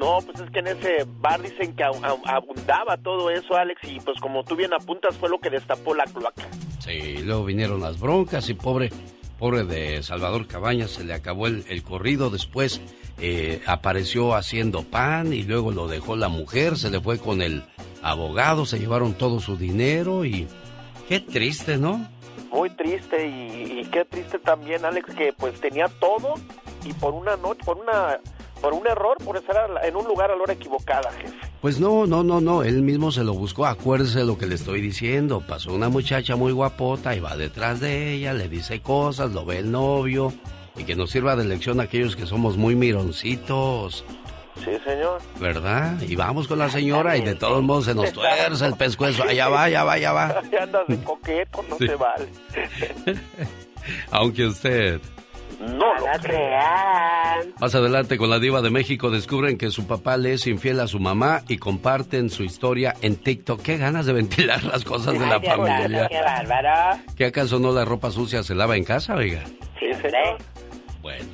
No, 0.04 0.18
pues 0.20 0.38
es 0.38 0.50
que 0.50 0.58
en 0.58 0.66
ese 0.66 1.06
bar 1.18 1.40
dicen 1.40 1.74
que 1.74 1.82
abundaba 1.82 2.98
todo 2.98 3.30
eso, 3.30 3.56
Alex, 3.56 3.80
y 3.84 4.00
pues 4.00 4.20
como 4.20 4.44
tú 4.44 4.54
bien 4.54 4.74
apuntas 4.74 5.16
fue 5.16 5.30
lo 5.30 5.38
que 5.38 5.48
destapó 5.48 5.94
la 5.94 6.04
cloaca. 6.04 6.44
Sí, 6.80 7.22
luego 7.22 7.46
vinieron 7.46 7.80
las 7.80 7.98
broncas 7.98 8.50
y 8.50 8.54
pobre, 8.54 8.90
pobre 9.38 9.64
de 9.64 10.02
Salvador 10.02 10.46
Cabañas, 10.46 10.90
se 10.90 11.04
le 11.04 11.14
acabó 11.14 11.46
el, 11.46 11.64
el 11.70 11.82
corrido, 11.82 12.28
después 12.28 12.82
eh, 13.18 13.62
apareció 13.66 14.34
haciendo 14.34 14.82
pan 14.82 15.32
y 15.32 15.42
luego 15.42 15.72
lo 15.72 15.88
dejó 15.88 16.16
la 16.16 16.28
mujer, 16.28 16.76
se 16.76 16.90
le 16.90 17.00
fue 17.00 17.18
con 17.18 17.40
el 17.40 17.64
abogado, 18.02 18.66
se 18.66 18.78
llevaron 18.78 19.14
todo 19.14 19.40
su 19.40 19.56
dinero 19.56 20.26
y 20.26 20.46
qué 21.08 21.20
triste, 21.20 21.78
¿no? 21.78 22.06
Muy 22.52 22.68
triste 22.68 23.26
y, 23.26 23.80
y 23.80 23.84
qué 23.86 24.04
triste 24.04 24.38
también, 24.38 24.84
Alex, 24.84 25.14
que 25.14 25.32
pues 25.32 25.58
tenía 25.62 25.88
todo 25.88 26.34
y 26.84 26.92
por 26.92 27.14
una 27.14 27.36
noche, 27.38 27.62
por 27.64 27.78
una, 27.78 28.20
por 28.64 28.72
un 28.72 28.86
error, 28.86 29.18
por 29.22 29.36
estar 29.36 29.56
en 29.84 29.94
un 29.94 30.06
lugar 30.06 30.30
a 30.30 30.36
la 30.36 30.42
hora 30.42 30.54
equivocada, 30.54 31.12
jefe. 31.12 31.34
Pues 31.60 31.78
no, 31.78 32.06
no, 32.06 32.24
no, 32.24 32.40
no, 32.40 32.62
él 32.62 32.80
mismo 32.80 33.12
se 33.12 33.22
lo 33.22 33.34
buscó, 33.34 33.66
acuérdese 33.66 34.20
de 34.20 34.24
lo 34.24 34.38
que 34.38 34.46
le 34.46 34.54
estoy 34.54 34.80
diciendo, 34.80 35.42
pasó 35.46 35.74
una 35.74 35.90
muchacha 35.90 36.34
muy 36.34 36.50
guapota 36.52 37.14
y 37.14 37.20
va 37.20 37.36
detrás 37.36 37.80
de 37.80 38.14
ella, 38.14 38.32
le 38.32 38.48
dice 38.48 38.80
cosas, 38.80 39.32
lo 39.32 39.44
ve 39.44 39.58
el 39.58 39.70
novio 39.70 40.32
y 40.78 40.84
que 40.84 40.96
nos 40.96 41.10
sirva 41.10 41.36
de 41.36 41.44
lección 41.44 41.78
a 41.78 41.82
aquellos 41.82 42.16
que 42.16 42.24
somos 42.24 42.56
muy 42.56 42.74
mironcitos. 42.74 44.02
Sí, 44.64 44.70
señor. 44.82 45.20
¿Verdad? 45.38 46.00
Y 46.00 46.16
vamos 46.16 46.48
con 46.48 46.58
la 46.58 46.70
señora 46.70 47.18
y 47.18 47.20
de 47.20 47.34
todos 47.34 47.62
modos 47.62 47.84
se 47.84 47.94
nos 47.94 48.12
tuerce 48.14 48.64
el 48.64 48.76
pescuezo. 48.76 49.24
Allá 49.24 49.48
va, 49.48 49.64
allá 49.64 49.84
va, 49.84 49.92
allá 49.92 50.12
va. 50.12 50.42
Ya 50.50 50.62
andas 50.62 50.86
de 50.88 50.96
coqueto, 51.04 51.62
no 51.68 51.76
Sí. 51.76 51.86
se 51.86 51.96
vale. 51.96 52.28
Aunque 54.10 54.46
usted... 54.46 55.00
No 55.60 55.94
lo 55.94 56.20
crean. 56.22 57.54
Más 57.60 57.74
adelante 57.74 58.16
con 58.16 58.30
la 58.30 58.38
diva 58.38 58.60
de 58.62 58.70
México 58.70 59.10
descubren 59.10 59.56
que 59.58 59.70
su 59.70 59.86
papá 59.86 60.16
le 60.16 60.34
es 60.34 60.46
infiel 60.46 60.80
a 60.80 60.86
su 60.86 60.98
mamá 61.00 61.42
y 61.48 61.58
comparten 61.58 62.30
su 62.30 62.42
historia 62.44 62.94
en 63.02 63.16
TikTok. 63.16 63.62
Qué 63.62 63.76
ganas 63.76 64.06
de 64.06 64.12
ventilar 64.12 64.62
las 64.64 64.84
cosas 64.84 65.14
de 65.18 65.26
la 65.26 65.36
Ay, 65.36 65.48
familia. 65.48 66.08
Qué 66.08 66.20
bárbaro. 66.20 67.00
¿Que 67.16 67.26
acaso 67.26 67.58
no 67.58 67.72
la 67.72 67.84
ropa 67.84 68.10
sucia 68.10 68.42
se 68.42 68.54
lava 68.54 68.76
en 68.76 68.84
casa, 68.84 69.14
oiga? 69.14 69.44
Sí, 69.78 69.92
señor. 70.00 70.38
Bueno. 71.02 71.24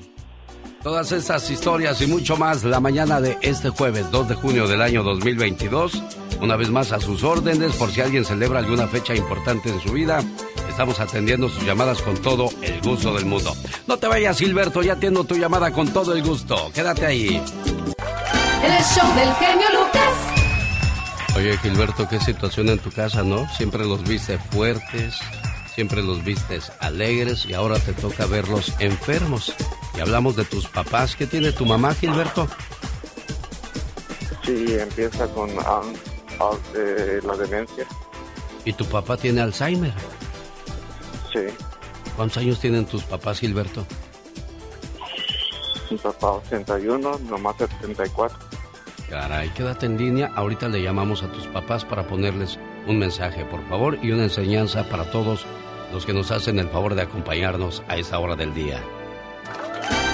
Todas 0.82 1.12
estas 1.12 1.50
historias 1.50 2.00
y 2.00 2.06
mucho 2.06 2.38
más 2.38 2.64
la 2.64 2.80
mañana 2.80 3.20
de 3.20 3.36
este 3.42 3.68
jueves 3.68 4.10
2 4.10 4.30
de 4.30 4.34
junio 4.34 4.66
del 4.66 4.80
año 4.80 5.02
2022. 5.02 6.02
Una 6.40 6.56
vez 6.56 6.70
más 6.70 6.92
a 6.92 7.00
sus 7.00 7.22
órdenes 7.22 7.76
por 7.76 7.90
si 7.90 8.00
alguien 8.00 8.24
celebra 8.24 8.60
alguna 8.60 8.86
fecha 8.88 9.14
importante 9.14 9.68
en 9.68 9.78
su 9.80 9.92
vida. 9.92 10.22
Estamos 10.70 11.00
atendiendo 11.00 11.48
sus 11.48 11.64
llamadas 11.64 12.00
con 12.00 12.16
todo 12.16 12.48
el 12.62 12.80
gusto 12.80 13.12
del 13.12 13.26
mundo. 13.26 13.54
No 13.88 13.98
te 13.98 14.06
vayas, 14.06 14.38
Gilberto, 14.38 14.82
ya 14.82 14.92
atiendo 14.92 15.24
tu 15.24 15.34
llamada 15.34 15.72
con 15.72 15.92
todo 15.92 16.14
el 16.14 16.22
gusto. 16.22 16.70
Quédate 16.72 17.06
ahí. 17.06 17.42
El 18.62 18.84
show 18.84 19.14
del 19.16 19.34
genio 19.34 19.66
Lucas. 19.72 21.36
Oye, 21.36 21.58
Gilberto, 21.58 22.08
qué 22.08 22.20
situación 22.20 22.68
en 22.68 22.78
tu 22.78 22.90
casa, 22.92 23.24
¿no? 23.24 23.48
Siempre 23.56 23.84
los 23.84 24.04
viste 24.04 24.38
fuertes, 24.38 25.18
siempre 25.74 26.02
los 26.02 26.24
vistes 26.24 26.70
alegres 26.78 27.46
y 27.46 27.52
ahora 27.52 27.78
te 27.80 27.92
toca 27.92 28.26
verlos 28.26 28.72
enfermos. 28.78 29.52
Y 29.98 30.00
hablamos 30.00 30.36
de 30.36 30.44
tus 30.44 30.66
papás. 30.68 31.16
¿Qué 31.16 31.26
tiene 31.26 31.50
tu 31.50 31.66
mamá, 31.66 31.94
Gilberto? 31.94 32.48
Sí, 34.44 34.66
empieza 34.78 35.26
con 35.28 35.50
ah, 35.58 35.82
ah, 36.38 36.52
eh, 36.76 37.20
la 37.24 37.36
demencia. 37.36 37.86
¿Y 38.64 38.72
tu 38.72 38.86
papá 38.86 39.16
tiene 39.16 39.40
Alzheimer? 39.40 39.92
Sí, 41.32 41.40
¿Cuántos 42.16 42.38
años 42.38 42.60
tienen 42.60 42.86
tus 42.86 43.04
papás, 43.04 43.40
Gilberto? 43.40 43.86
mi 45.90 45.96
papá 45.96 46.32
81, 46.32 47.18
nomás 47.28 47.56
74. 47.56 48.38
Caray, 49.08 49.48
quédate 49.50 49.86
en 49.86 49.98
línea. 49.98 50.30
Ahorita 50.36 50.68
le 50.68 50.82
llamamos 50.82 51.22
a 51.24 51.32
tus 51.32 51.46
papás 51.48 51.84
para 51.84 52.06
ponerles 52.06 52.58
un 52.86 52.98
mensaje, 52.98 53.44
por 53.44 53.66
favor, 53.68 53.98
y 54.00 54.12
una 54.12 54.22
enseñanza 54.24 54.88
para 54.88 55.10
todos 55.10 55.44
los 55.92 56.06
que 56.06 56.12
nos 56.12 56.30
hacen 56.30 56.60
el 56.60 56.68
favor 56.68 56.94
de 56.94 57.02
acompañarnos 57.02 57.82
a 57.88 57.96
esta 57.96 58.18
hora 58.20 58.36
del 58.36 58.54
día. 58.54 58.80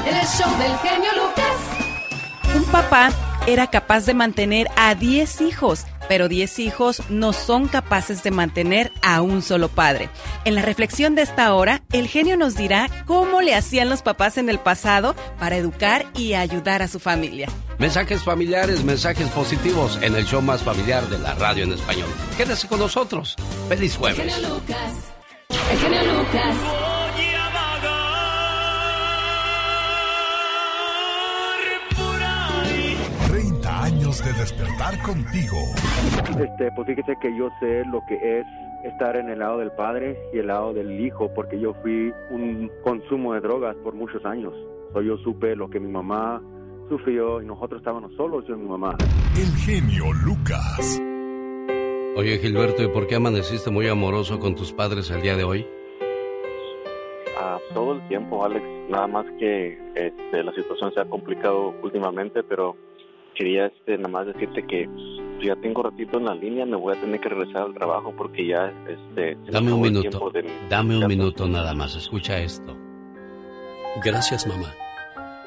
El 0.07 0.27
show 0.27 0.51
del 0.59 0.75
genio 0.79 1.11
Lucas. 1.13 2.57
Un 2.57 2.65
papá 2.73 3.11
era 3.47 3.67
capaz 3.69 4.07
de 4.07 4.15
mantener 4.15 4.69
a 4.77 4.95
10 4.95 5.43
hijos, 5.43 5.85
pero 6.09 6.29
10 6.29 6.59
hijos 6.61 7.03
no 7.09 7.33
son 7.33 7.69
capaces 7.69 8.23
de 8.23 8.31
mantener 8.31 8.93
a 9.03 9.21
un 9.23 9.43
solo 9.43 9.69
padre. 9.69 10.09
En 10.45 10.55
la 10.55 10.63
reflexión 10.63 11.15
de 11.15 11.23
esta 11.23 11.53
hora, 11.55 11.83
el 11.93 12.09
genio 12.09 12.37
nos 12.37 12.55
dirá 12.57 12.89
cómo 13.07 13.41
le 13.41 13.55
hacían 13.55 13.89
los 13.89 14.03
papás 14.03 14.39
en 14.39 14.49
el 14.49 14.59
pasado 14.59 15.15
para 15.39 15.57
educar 15.57 16.07
y 16.15 16.35
ayudar 16.35 16.83
a 16.83 16.89
su 16.89 16.99
familia. 17.01 17.49
Mensajes 17.79 18.23
familiares, 18.25 18.85
mensajes 18.85 19.29
positivos 19.29 19.99
en 20.01 20.15
el 20.17 20.25
show 20.25 20.41
más 20.41 20.63
familiar 20.63 21.07
de 21.09 21.19
la 21.19 21.35
radio 21.35 21.65
en 21.65 21.73
español. 21.73 22.09
Quédese 22.37 22.69
con 22.69 22.79
nosotros. 22.79 23.37
Feliz 23.69 23.93
El 23.95 23.99
jueves. 23.99 24.35
genio 24.35 24.49
Lucas. 24.49 24.93
El 25.71 25.79
genio 25.79 26.03
Lucas. 26.15 27.06
30 34.17 34.25
años 34.25 34.25
de 34.25 34.33
despertar 34.33 35.03
contigo. 35.03 35.57
Este, 36.41 36.71
pues 36.73 36.87
fíjese 36.87 37.17
que 37.21 37.37
yo 37.37 37.49
sé 37.61 37.85
lo 37.87 38.03
que 38.09 38.41
es 38.41 38.47
estar 38.85 39.17
en 39.17 39.29
el 39.29 39.39
lado 39.39 39.59
del 39.59 39.73
padre 39.73 40.17
y 40.33 40.39
el 40.39 40.47
lado 40.47 40.73
del 40.73 41.01
hijo, 41.01 41.33
porque 41.35 41.59
yo 41.59 41.75
fui 41.83 42.13
un 42.31 42.71
consumo 42.85 43.35
de 43.35 43.41
drogas 43.41 43.77
por 43.77 43.95
muchos 43.95 44.25
años. 44.25 44.53
So, 44.93 45.03
yo 45.03 45.17
supe 45.19 45.57
lo 45.57 45.69
que 45.69 45.81
mi 45.81 45.89
mamá 45.89 46.43
sufrió 46.89 47.43
y 47.43 47.47
nosotros 47.47 47.81
estábamos 47.81 48.15
solos, 48.17 48.45
yo 48.47 48.55
y 48.55 48.59
mi 48.59 48.69
mamá. 48.69 48.97
El 49.37 49.53
genio 49.57 50.13
Lucas. 50.25 51.01
Oye 52.17 52.39
Gilberto, 52.39 52.83
¿y 52.83 52.89
por 52.89 53.07
qué 53.07 53.17
amaneciste 53.17 53.71
muy 53.71 53.89
amoroso 53.89 54.39
con 54.39 54.55
tus 54.55 54.73
padres 54.73 55.11
el 55.11 55.21
día 55.21 55.37
de 55.37 55.45
hoy? 55.45 55.67
Ah, 57.39 57.59
todo 57.75 57.95
el 57.95 58.09
tiempo, 58.09 58.43
Alex. 58.43 58.65
Nada 58.89 59.07
más 59.07 59.27
que 59.39 59.79
este, 59.95 60.43
la 60.43 60.53
situación 60.55 60.95
se 60.95 61.01
ha 61.01 61.05
complicado 61.05 61.75
últimamente, 61.83 62.43
pero 62.43 62.77
quería 63.37 63.67
este, 63.67 63.97
nada 63.99 64.09
más 64.09 64.27
decirte 64.27 64.67
que 64.67 64.89
ya 65.45 65.55
tengo 65.57 65.83
ratito 65.83 66.19
en 66.19 66.25
la 66.25 66.35
línea, 66.35 66.65
me 66.67 66.77
voy 66.77 66.97
a 66.97 67.01
tener 67.01 67.21
que 67.21 67.29
regresar 67.29 67.63
al 67.63 67.75
trabajo 67.75 68.13
porque 68.17 68.47
ya... 68.47 68.73
Este, 68.89 69.37
Dame 69.53 69.73
un 69.73 69.81
minuto, 69.83 70.31
de- 70.31 70.51
dame 70.71 70.97
un 70.99 71.07
minuto 71.07 71.47
nada 71.47 71.75
más, 71.75 71.95
escucha 71.95 72.39
esto. 72.39 72.77
Gracias, 74.03 74.47
mamá. 74.47 74.75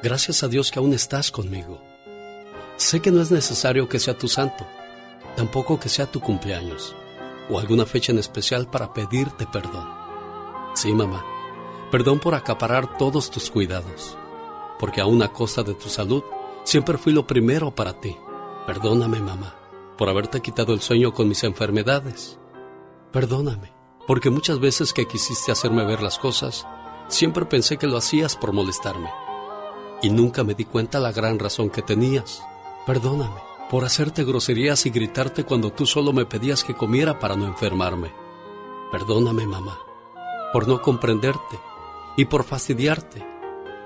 Gracias 0.02 0.42
a 0.42 0.48
Dios 0.48 0.70
que 0.70 0.78
aún 0.78 0.92
estás 0.92 1.30
conmigo. 1.30 1.80
Sé 2.76 3.00
que 3.00 3.10
no 3.10 3.20
es 3.20 3.30
necesario 3.30 3.88
que 3.88 3.98
sea 3.98 4.16
tu 4.16 4.28
santo, 4.28 4.64
tampoco 5.36 5.78
que 5.78 5.88
sea 5.88 6.06
tu 6.06 6.20
cumpleaños 6.20 6.96
o 7.50 7.58
alguna 7.58 7.84
fecha 7.84 8.12
en 8.12 8.18
especial 8.18 8.68
para 8.70 8.92
pedirte 8.92 9.46
perdón. 9.52 9.86
Sí, 10.74 10.92
mamá, 10.94 11.22
perdón 11.90 12.20
por 12.20 12.34
acaparar 12.34 12.96
todos 12.96 13.30
tus 13.30 13.50
cuidados, 13.50 14.16
porque 14.78 15.00
aún 15.00 15.22
a 15.22 15.28
costa 15.28 15.62
de 15.62 15.74
tu 15.74 15.88
salud, 15.88 16.22
siempre 16.64 16.98
fui 16.98 17.12
lo 17.12 17.26
primero 17.26 17.74
para 17.74 18.00
ti. 18.00 18.16
Perdóname, 18.66 19.20
mamá, 19.20 19.54
por 19.96 20.08
haberte 20.08 20.40
quitado 20.40 20.72
el 20.72 20.80
sueño 20.80 21.12
con 21.12 21.28
mis 21.28 21.44
enfermedades. 21.44 22.38
Perdóname, 23.12 23.72
porque 24.06 24.30
muchas 24.30 24.60
veces 24.60 24.92
que 24.92 25.06
quisiste 25.06 25.52
hacerme 25.52 25.84
ver 25.84 26.02
las 26.02 26.18
cosas, 26.18 26.66
siempre 27.08 27.46
pensé 27.46 27.76
que 27.76 27.86
lo 27.86 27.96
hacías 27.96 28.36
por 28.36 28.52
molestarme. 28.52 29.10
Y 30.02 30.10
nunca 30.10 30.44
me 30.44 30.54
di 30.54 30.64
cuenta 30.64 31.00
la 31.00 31.12
gran 31.12 31.38
razón 31.38 31.70
que 31.70 31.82
tenías. 31.82 32.42
Perdóname 32.86 33.50
por 33.70 33.84
hacerte 33.84 34.24
groserías 34.24 34.84
y 34.86 34.90
gritarte 34.90 35.44
cuando 35.44 35.72
tú 35.72 35.86
solo 35.86 36.12
me 36.12 36.26
pedías 36.26 36.64
que 36.64 36.74
comiera 36.74 37.20
para 37.20 37.36
no 37.36 37.46
enfermarme. 37.46 38.12
Perdóname, 38.90 39.46
mamá, 39.46 39.78
por 40.52 40.66
no 40.66 40.82
comprenderte 40.82 41.60
y 42.16 42.24
por 42.24 42.42
fastidiarte, 42.42 43.24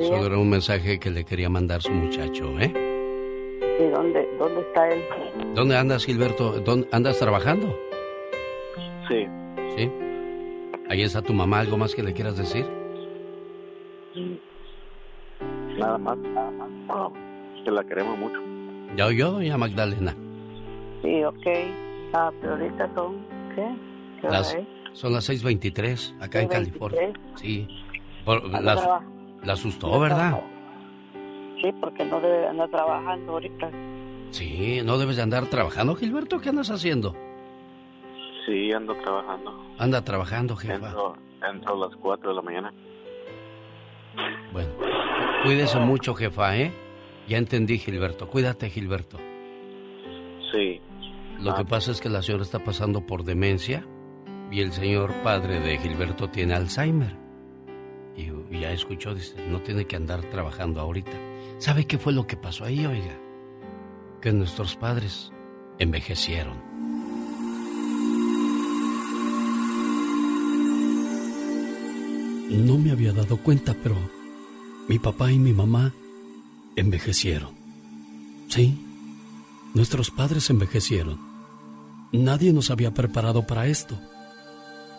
Solo 0.00 0.26
era 0.26 0.38
un 0.38 0.48
mensaje 0.50 0.98
que 0.98 1.10
le 1.10 1.24
quería 1.24 1.48
mandar 1.48 1.82
su 1.82 1.90
muchacho, 1.92 2.58
¿eh? 2.58 2.72
¿Y 3.80 3.90
dónde, 3.90 4.28
dónde 4.38 4.60
está 4.60 4.88
él? 4.88 5.02
¿Dónde 5.54 5.76
andas, 5.76 6.04
Gilberto? 6.04 6.52
¿Dónde 6.60 6.88
andas 6.92 7.18
trabajando? 7.18 7.76
Sí. 9.08 9.26
¿Sí? 9.76 9.90
Ahí 10.88 11.02
está 11.02 11.22
tu 11.22 11.32
mamá, 11.32 11.60
¿algo 11.60 11.76
más 11.76 11.94
que 11.94 12.02
le 12.02 12.12
quieras 12.12 12.36
decir? 12.36 12.66
Nada 15.78 15.98
más, 15.98 16.16
nada 16.18 16.50
más. 16.50 17.12
Que 17.64 17.70
la 17.70 17.84
queremos 17.84 18.18
mucho. 18.18 18.38
Ya 18.96 19.06
oyó, 19.06 19.40
ya 19.40 19.56
Magdalena. 19.56 20.14
Sí, 21.02 21.22
ok. 21.24 21.46
Ah, 22.12 22.30
pero 22.40 22.54
ahorita 22.54 22.90
son, 22.94 23.18
¿qué? 23.54 23.66
¿Qué 24.20 24.26
hora 24.26 24.38
Las, 24.38 24.54
es? 24.54 24.66
son 24.92 25.12
las 25.12 25.28
6.23 25.28 26.16
acá 26.20 26.40
en 26.40 26.48
6:23. 26.48 26.50
California. 26.50 27.12
Sí. 27.36 27.68
Por- 28.24 28.44
Anda 28.46 28.60
la, 28.60 28.76
traba- 28.76 29.04
la 29.42 29.54
asustó, 29.54 29.98
¿verdad? 29.98 30.42
Sí, 31.62 31.72
porque 31.80 32.04
no 32.04 32.20
debe 32.20 32.48
andar 32.48 32.70
trabajando 32.70 33.32
ahorita. 33.32 33.70
Sí, 34.30 34.80
no 34.84 34.98
debes 34.98 35.16
de 35.16 35.22
andar 35.22 35.46
trabajando, 35.46 35.94
Gilberto. 35.94 36.40
¿Qué 36.40 36.50
andas 36.50 36.70
haciendo? 36.70 37.14
Sí, 38.46 38.72
ando 38.72 38.94
trabajando. 38.96 39.74
Anda 39.78 40.04
trabajando, 40.04 40.56
jefa. 40.56 40.74
Entro, 40.74 41.16
entro 41.52 41.74
a 41.74 41.88
las 41.88 41.96
4 41.96 42.30
de 42.30 42.36
la 42.36 42.42
mañana. 42.42 42.72
Bueno, 44.52 44.70
cuídese 45.44 45.78
mucho, 45.80 46.14
jefa, 46.14 46.56
¿eh? 46.56 46.72
Ya 47.28 47.38
entendí, 47.38 47.78
Gilberto. 47.78 48.28
Cuídate, 48.28 48.70
Gilberto. 48.70 49.18
Sí. 50.52 50.80
Lo 51.40 51.54
que 51.54 51.64
pasa 51.64 51.92
es 51.92 52.00
que 52.00 52.08
la 52.08 52.22
señora 52.22 52.42
está 52.42 52.58
pasando 52.58 53.06
por 53.06 53.24
demencia 53.24 53.86
y 54.50 54.60
el 54.60 54.72
señor 54.72 55.12
padre 55.22 55.60
de 55.60 55.78
Gilberto 55.78 56.28
tiene 56.28 56.54
Alzheimer. 56.54 57.19
Y, 58.50 58.60
ya 58.60 58.72
escuchó, 58.72 59.14
dice, 59.14 59.34
no 59.48 59.60
tiene 59.60 59.86
que 59.86 59.96
andar 59.96 60.22
trabajando 60.30 60.80
ahorita. 60.80 61.12
¿Sabe 61.58 61.86
qué 61.86 61.98
fue 61.98 62.12
lo 62.12 62.26
que 62.26 62.36
pasó 62.36 62.64
ahí, 62.64 62.84
oiga? 62.84 63.16
Que 64.20 64.32
nuestros 64.32 64.76
padres 64.76 65.32
envejecieron. 65.78 66.70
No 72.50 72.78
me 72.78 72.90
había 72.90 73.12
dado 73.12 73.36
cuenta, 73.36 73.76
pero 73.80 73.96
mi 74.88 74.98
papá 74.98 75.30
y 75.30 75.38
mi 75.38 75.52
mamá 75.52 75.92
envejecieron. 76.74 77.54
Sí, 78.48 78.84
nuestros 79.74 80.10
padres 80.10 80.50
envejecieron. 80.50 81.20
Nadie 82.12 82.52
nos 82.52 82.70
había 82.70 82.92
preparado 82.92 83.46
para 83.46 83.68
esto. 83.68 83.96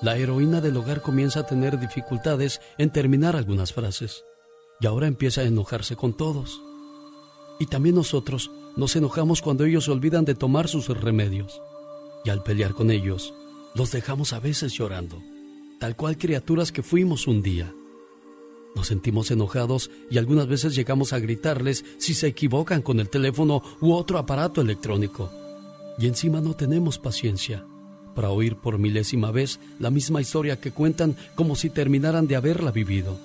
La 0.02 0.18
heroína 0.18 0.62
del 0.62 0.76
hogar 0.78 1.04
comienza 1.04 1.42
a 1.42 1.46
tener 1.46 1.80
dificultades 1.80 2.60
en 2.80 2.90
terminar 2.90 3.36
algunas 3.36 3.72
frases 3.72 4.26
y 4.80 4.88
ahora 4.88 5.06
empieza 5.06 5.42
a 5.42 5.44
enojarse 5.44 5.96
con 5.96 6.18
todos. 6.18 6.60
Y 7.60 7.68
también 7.68 7.94
nosotros 7.94 8.50
nos 8.76 8.96
enojamos 8.96 9.44
cuando 9.44 9.64
ellos 9.64 9.86
se 9.86 9.92
olvidan 9.92 10.26
de 10.26 10.34
tomar 10.34 10.68
sus 10.68 10.88
remedios. 10.88 11.62
Y 12.26 12.32
al 12.32 12.42
pelear 12.42 12.74
con 12.74 12.90
ellos, 12.90 13.36
los 13.76 13.92
dejamos 13.92 14.34
a 14.34 14.40
veces 14.40 14.74
llorando, 14.74 15.22
tal 15.80 15.96
cual 15.96 16.18
criaturas 16.18 16.72
que 16.72 16.82
fuimos 16.82 17.28
un 17.28 17.44
día. 17.44 17.72
Nos 18.76 18.88
sentimos 18.88 19.30
enojados 19.30 19.92
y 20.10 20.18
algunas 20.18 20.48
veces 20.48 20.74
llegamos 20.74 21.14
a 21.14 21.20
gritarles 21.20 21.86
si 22.00 22.16
se 22.16 22.26
equivocan 22.26 22.82
con 22.82 23.00
el 23.00 23.10
teléfono 23.10 23.62
u 23.82 23.94
otro 23.94 24.18
aparato 24.18 24.62
electrónico. 24.62 25.30
Y 26.00 26.08
encima 26.08 26.42
no 26.42 26.56
tenemos 26.56 26.98
paciencia 26.98 27.68
para 28.14 28.30
oír 28.30 28.56
por 28.56 28.78
milésima 28.78 29.32
vez 29.32 29.60
la 29.80 29.90
misma 29.90 30.22
historia 30.22 30.60
que 30.60 30.72
cuentan 30.72 31.16
como 31.36 31.56
si 31.56 31.70
terminaran 31.70 32.28
de 32.28 32.36
haberla 32.36 32.72
vivido. 32.72 33.20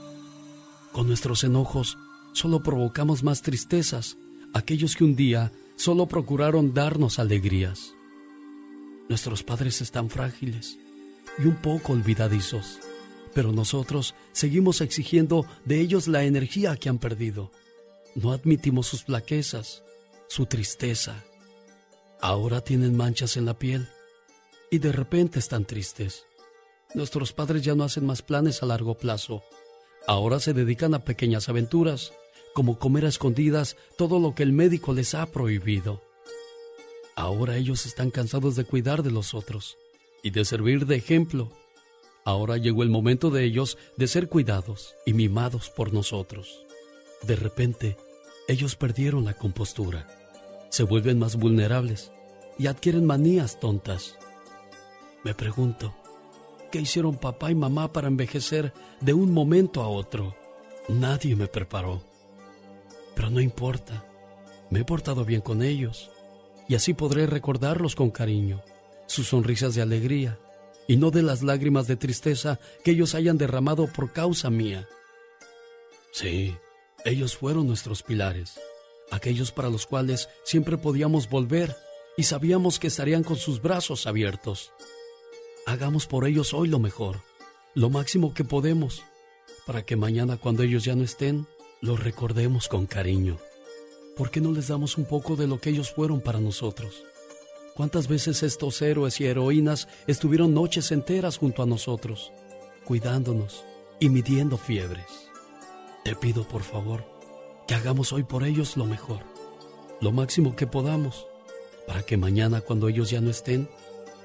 Con 0.92 1.09
nuestros 1.09 1.44
enojos 1.44 1.99
solo 2.33 2.62
provocamos 2.62 3.22
más 3.22 3.42
tristezas, 3.42 4.16
aquellos 4.55 4.96
que 4.96 5.05
un 5.05 5.16
día 5.16 5.53
solo 5.77 6.07
procuraron 6.07 6.75
darnos 6.75 7.18
alegrías. 7.18 7.92
Nuestros 9.09 9.42
padres 9.42 9.81
están 9.81 10.11
frágiles 10.11 10.79
y 11.38 11.46
un 11.46 11.57
poco 11.57 11.92
olvidadizos, 11.92 12.79
pero 13.35 13.53
nosotros 13.53 14.14
seguimos 14.33 14.81
exigiendo 14.81 15.46
de 15.64 15.81
ellos 15.81 16.09
la 16.09 16.25
energía 16.25 16.77
que 16.77 16.88
han 16.88 16.99
perdido. 16.99 17.51
No 18.14 18.33
admitimos 18.33 18.87
sus 18.87 19.05
flaquezas, 19.05 19.83
su 20.29 20.46
tristeza. 20.46 21.25
Ahora 22.20 22.62
tienen 22.62 22.96
manchas 22.96 23.37
en 23.37 23.44
la 23.44 23.59
piel 23.59 23.88
y 24.70 24.79
de 24.79 24.92
repente 24.92 25.38
están 25.38 25.64
tristes. 25.64 26.26
Nuestros 26.94 27.33
padres 27.33 27.62
ya 27.62 27.74
no 27.74 27.85
hacen 27.85 28.07
más 28.07 28.22
planes 28.22 28.62
a 28.62 28.66
largo 28.66 28.96
plazo. 28.96 29.42
Ahora 30.07 30.40
se 30.40 30.52
dedican 30.52 30.94
a 30.94 31.05
pequeñas 31.05 31.48
aventuras, 31.48 32.12
como 32.55 32.79
comer 32.79 33.05
a 33.05 33.09
escondidas 33.09 33.76
todo 33.98 34.18
lo 34.18 34.35
que 34.35 34.42
el 34.42 34.52
médico 34.52 34.92
les 34.94 35.14
ha 35.14 35.26
prohibido. 35.26 36.02
Ahora 37.14 37.56
ellos 37.56 37.87
están 37.87 38.10
cansados 38.10 38.56
de 38.56 38.64
cuidar 38.64 39.02
de 39.02 39.10
los 39.10 39.35
otros 39.35 39.77
y 40.23 40.31
de 40.31 40.44
servir 40.44 40.87
de 40.87 40.96
ejemplo. 40.96 41.50
Ahora 42.25 42.56
llegó 42.56 42.83
el 42.83 42.90
momento 42.90 43.31
de 43.31 43.44
ellos 43.44 43.79
de 43.96 44.08
ser 44.08 44.29
cuidados 44.29 44.94
y 45.04 45.12
mimados 45.12 45.71
por 45.71 45.92
nosotros. 45.92 46.67
De 47.23 47.37
repente, 47.37 47.96
ellos 48.48 48.77
perdieron 48.77 49.25
la 49.25 49.35
compostura, 49.35 50.06
se 50.71 50.83
vuelven 50.83 51.19
más 51.19 51.37
vulnerables 51.37 52.12
y 52.58 52.69
adquieren 52.69 53.06
manías 53.06 53.60
tontas. 53.60 54.17
Me 55.27 55.35
pregunto, 55.35 55.92
¿qué 56.70 56.79
hicieron 56.79 57.16
papá 57.16 57.50
y 57.50 57.56
mamá 57.56 57.92
para 57.92 58.06
envejecer 58.06 58.72
de 59.00 59.12
un 59.12 59.33
momento 59.33 59.83
a 59.83 59.88
otro? 59.88 60.37
Nadie 60.88 61.35
me 61.35 61.48
preparó. 61.48 62.00
Pero 63.16 63.31
no 63.31 63.40
importa, 63.40 64.04
me 64.70 64.79
he 64.79 64.85
portado 64.85 65.24
bien 65.24 65.40
con 65.40 65.64
ellos 65.64 66.12
y 66.68 66.77
así 66.77 66.94
podré 66.94 67.27
recordarlos 67.27 67.96
con 67.96 68.12
cariño 68.12 68.62
sus 69.08 69.27
sonrisas 69.27 69.74
de 69.74 69.83
alegría 69.83 70.38
y 70.87 70.96
no 70.96 71.10
de 71.10 71.24
las 71.24 71.42
lágrimas 71.42 71.88
de 71.88 71.96
tristeza 71.96 72.60
que 72.85 72.92
ellos 72.92 73.16
hayan 73.16 73.37
derramado 73.37 73.88
por 73.88 74.12
causa 74.12 74.48
mía. 74.48 74.87
Sí, 76.12 76.54
ellos 77.04 77.37
fueron 77.37 77.66
nuestros 77.66 78.04
pilares, 78.04 78.60
aquellos 79.10 79.50
para 79.50 79.70
los 79.70 79.87
cuales 79.87 80.29
siempre 80.44 80.79
podíamos 80.79 81.29
volver 81.29 81.77
y 82.16 82.22
sabíamos 82.22 82.79
que 82.79 82.87
estarían 82.87 83.24
con 83.24 83.35
sus 83.35 83.60
brazos 83.60 84.06
abiertos. 84.06 84.70
Hagamos 85.67 86.06
por 86.06 86.29
ellos 86.29 86.54
hoy 86.54 86.69
lo 86.69 86.79
mejor, 86.79 87.23
lo 87.75 87.90
máximo 87.90 88.33
que 88.33 88.44
podemos, 88.44 89.02
para 89.67 89.85
que 89.85 89.96
mañana 89.96 90.37
cuando 90.37 90.62
ellos 90.62 90.85
ya 90.85 90.94
no 90.94 91.02
estén, 91.02 91.48
los 91.81 91.98
recordemos 91.98 92.69
con 92.69 92.87
cariño. 92.87 93.38
¿Por 94.17 94.31
qué 94.31 94.40
no 94.40 94.52
les 94.52 94.69
damos 94.69 94.96
un 94.96 95.06
poco 95.06 95.35
de 95.35 95.48
lo 95.48 95.60
que 95.60 95.71
ellos 95.71 95.90
fueron 95.90 96.21
para 96.21 96.38
nosotros? 96.38 97.02
¿Cuántas 97.75 98.06
veces 98.06 98.44
estos 98.44 98.81
héroes 98.81 99.21
y 99.21 99.27
heroínas 99.27 99.88
estuvieron 100.06 100.54
noches 100.54 100.92
enteras 100.92 101.37
junto 101.37 101.64
a 101.64 101.67
nosotros, 101.67 102.31
cuidándonos 102.85 103.64
y 103.98 104.08
midiendo 104.08 104.58
fiebres? 104.58 105.29
Te 106.04 106.14
pido 106.14 106.46
por 106.46 106.62
favor 106.62 107.04
que 107.67 107.75
hagamos 107.75 108.12
hoy 108.12 108.23
por 108.23 108.44
ellos 108.44 108.77
lo 108.77 108.87
mejor, 108.87 109.25
lo 110.00 110.12
máximo 110.12 110.54
que 110.54 110.69
podamos, 110.69 111.27
para 111.88 112.04
que 112.04 112.17
mañana 112.17 112.60
cuando 112.60 112.88
ellos 112.88 113.10
ya 113.10 113.21
no 113.21 113.31
estén, 113.31 113.69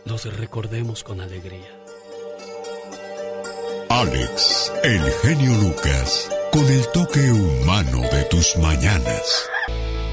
los 0.06 0.26
recordemos 0.38 1.04
con 1.04 1.22
alegría. 1.22 1.70
Alex, 3.90 4.72
el 4.84 5.02
genio 5.22 5.54
Lucas, 5.62 6.30
con 6.52 6.66
el 6.66 6.88
toque 6.94 7.32
humano 7.32 8.02
de 8.12 8.24
tus 8.26 8.58
mañanas. 8.58 9.50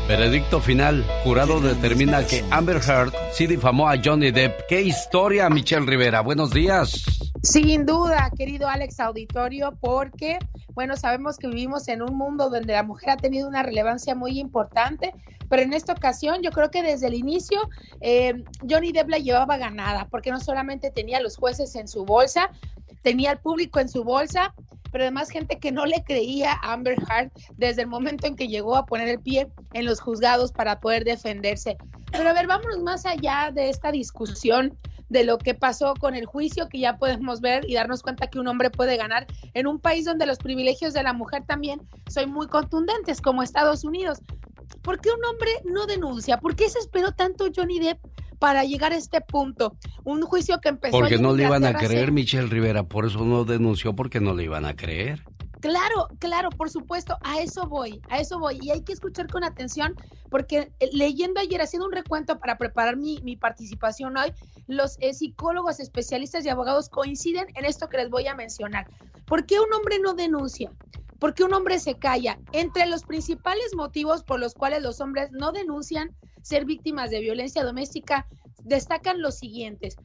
Veredicto 0.09 0.61
final. 0.61 1.05
Jurado 1.22 1.61
determina 1.61 2.26
que 2.26 2.43
Amber 2.51 2.80
Heard 2.86 3.12
sí 3.32 3.47
difamó 3.47 3.89
a 3.89 3.97
Johnny 4.03 4.30
Depp. 4.30 4.62
¿Qué 4.66 4.80
historia, 4.80 5.51
Michelle 5.51 5.86
Rivera? 5.86 6.22
Buenos 6.22 6.51
días. 6.51 7.05
Sin 7.51 7.86
duda, 7.86 8.30
querido 8.36 8.68
Alex 8.68 9.01
Auditorio, 9.01 9.72
porque, 9.80 10.38
bueno, 10.74 10.99
sabemos 10.99 11.38
que 11.38 11.49
vivimos 11.49 11.88
en 11.88 12.03
un 12.03 12.14
mundo 12.14 12.51
donde 12.51 12.74
la 12.74 12.82
mujer 12.82 13.09
ha 13.09 13.16
tenido 13.16 13.49
una 13.49 13.62
relevancia 13.62 14.14
muy 14.14 14.38
importante, 14.38 15.14
pero 15.49 15.62
en 15.62 15.72
esta 15.72 15.94
ocasión 15.94 16.42
yo 16.42 16.51
creo 16.51 16.70
que 16.70 16.82
desde 16.82 17.07
el 17.07 17.14
inicio 17.14 17.59
eh, 18.03 18.44
Johnny 18.68 18.92
Depp 18.92 19.09
la 19.09 19.16
llevaba 19.16 19.57
ganada, 19.57 20.07
porque 20.11 20.30
no 20.30 20.40
solamente 20.40 20.90
tenía 20.90 21.16
a 21.16 21.20
los 21.22 21.38
jueces 21.38 21.74
en 21.74 21.88
su 21.88 22.05
bolsa, 22.05 22.51
tenía 23.01 23.30
al 23.30 23.38
público 23.38 23.80
en 23.80 23.88
su 23.88 24.05
bolsa, 24.05 24.55
pero 24.92 25.05
además 25.05 25.30
gente 25.30 25.59
que 25.59 25.72
no 25.72 25.86
le 25.86 26.05
creía 26.05 26.53
a 26.53 26.74
Amber 26.74 26.96
Heard 27.09 27.30
desde 27.57 27.80
el 27.80 27.88
momento 27.88 28.26
en 28.26 28.36
que 28.36 28.49
llegó 28.49 28.76
a 28.76 28.84
poner 28.84 29.09
el 29.09 29.20
pie 29.20 29.49
en 29.72 29.86
los 29.86 30.01
juzgados 30.01 30.53
para 30.53 30.80
poder 30.80 31.03
defenderse. 31.03 31.78
Pero 32.12 32.28
a 32.28 32.34
ver, 32.34 32.46
vámonos 32.46 32.82
más 32.82 33.07
allá 33.07 33.51
de 33.55 33.70
esta 33.70 33.90
discusión 33.90 34.76
de 35.09 35.25
lo 35.25 35.39
que 35.39 35.55
pasó 35.55 35.95
con 35.95 36.15
el 36.15 36.27
juicio, 36.27 36.69
que 36.69 36.79
ya 36.79 36.97
podemos 36.99 37.41
ver 37.41 37.69
y 37.69 37.75
darnos 37.75 38.03
cuenta 38.03 38.29
que 38.29 38.39
un 38.39 38.49
hombre 38.49 38.71
puede 38.71 38.97
ganar 38.97 39.27
en 39.55 39.67
un 39.67 39.79
país 39.79 40.05
donde 40.05 40.27
los 40.27 40.39
privilegios 40.39 40.93
de 40.95 41.03
la 41.03 41.13
mujer 41.13 41.45
también 41.47 41.81
son 42.09 42.31
muy 42.31 42.47
contundentes, 42.49 43.21
como 43.21 43.43
Estados 43.43 43.85
Unidos. 43.85 44.21
¿Por 44.83 45.01
qué 45.01 45.11
un 45.11 45.25
hombre 45.25 45.51
no 45.65 45.87
denuncia? 45.87 46.39
¿Por 46.39 46.57
qué 46.57 46.69
se 46.69 46.79
esperó 46.79 47.13
tanto 47.13 47.47
Johnny 47.55 47.79
Depp 47.79 47.99
para 48.39 48.65
llegar 48.65 48.93
a 48.93 48.97
este 48.97 49.21
punto? 49.21 49.77
Un 50.05 50.23
juicio 50.23 50.61
que 50.61 50.69
empezó... 50.69 50.99
Porque 50.99 51.19
no 51.19 51.35
le 51.35 51.45
iban 51.45 51.65
a 51.65 51.75
creer, 51.75 52.13
Michelle 52.13 52.49
Rivera, 52.49 52.85
por 52.85 53.07
eso 53.07 53.25
no 53.25 53.45
denunció, 53.45 53.95
porque 53.95 54.21
no 54.21 54.35
le 54.35 54.45
iban 54.45 54.65
a 54.65 54.77
creer. 54.77 55.25
Claro, 55.61 56.09
claro, 56.21 56.51
por 56.51 56.71
supuesto, 56.71 57.19
a 57.23 57.41
eso 57.41 57.67
voy, 57.67 58.01
a 58.09 58.21
eso 58.21 58.39
voy. 58.39 58.59
Y 58.63 58.71
hay 58.71 58.83
que 58.83 58.93
escuchar 58.93 59.29
con 59.29 59.43
atención, 59.43 59.95
porque 60.31 60.73
eh, 60.79 60.91
leyendo 60.93 61.41
ayer, 61.41 61.61
haciendo 61.61 61.87
un 61.87 61.93
recuento 61.93 62.39
para 62.39 62.57
preparar 62.59 62.97
mi, 62.97 63.21
mi 63.23 63.37
participación 63.37 64.17
hoy, 64.17 64.33
los 64.69 64.97
eh, 65.01 65.15
psicólogos, 65.15 65.81
especialistas 65.81 66.45
y 66.45 66.49
abogados 66.49 66.89
coinciden 66.89 67.47
en 67.55 67.65
esto 67.65 67.89
que 67.89 67.97
les 67.97 68.11
voy 68.11 68.27
a 68.29 68.35
mencionar. 68.35 68.87
¿Por 69.27 69.47
qué 69.47 69.59
un 69.59 69.73
hombre 69.73 69.99
no 69.99 70.15
denuncia? 70.15 70.73
¿Por 71.19 71.35
qué 71.35 71.43
un 71.43 71.53
hombre 71.53 71.81
se 71.81 71.99
calla? 71.99 72.39
Entre 72.53 72.87
los 72.87 73.03
principales 73.03 73.75
motivos 73.75 74.23
por 74.23 74.39
los 74.39 74.55
cuales 74.55 74.83
los 74.83 75.01
hombres 75.01 75.33
no 75.33 75.51
denuncian 75.51 76.15
ser 76.43 76.65
víctimas 76.65 77.11
de 77.11 77.21
violencia 77.21 77.65
doméstica, 77.65 78.27
destacan 78.63 79.21
los 79.21 79.37
siguientes. 79.37 79.97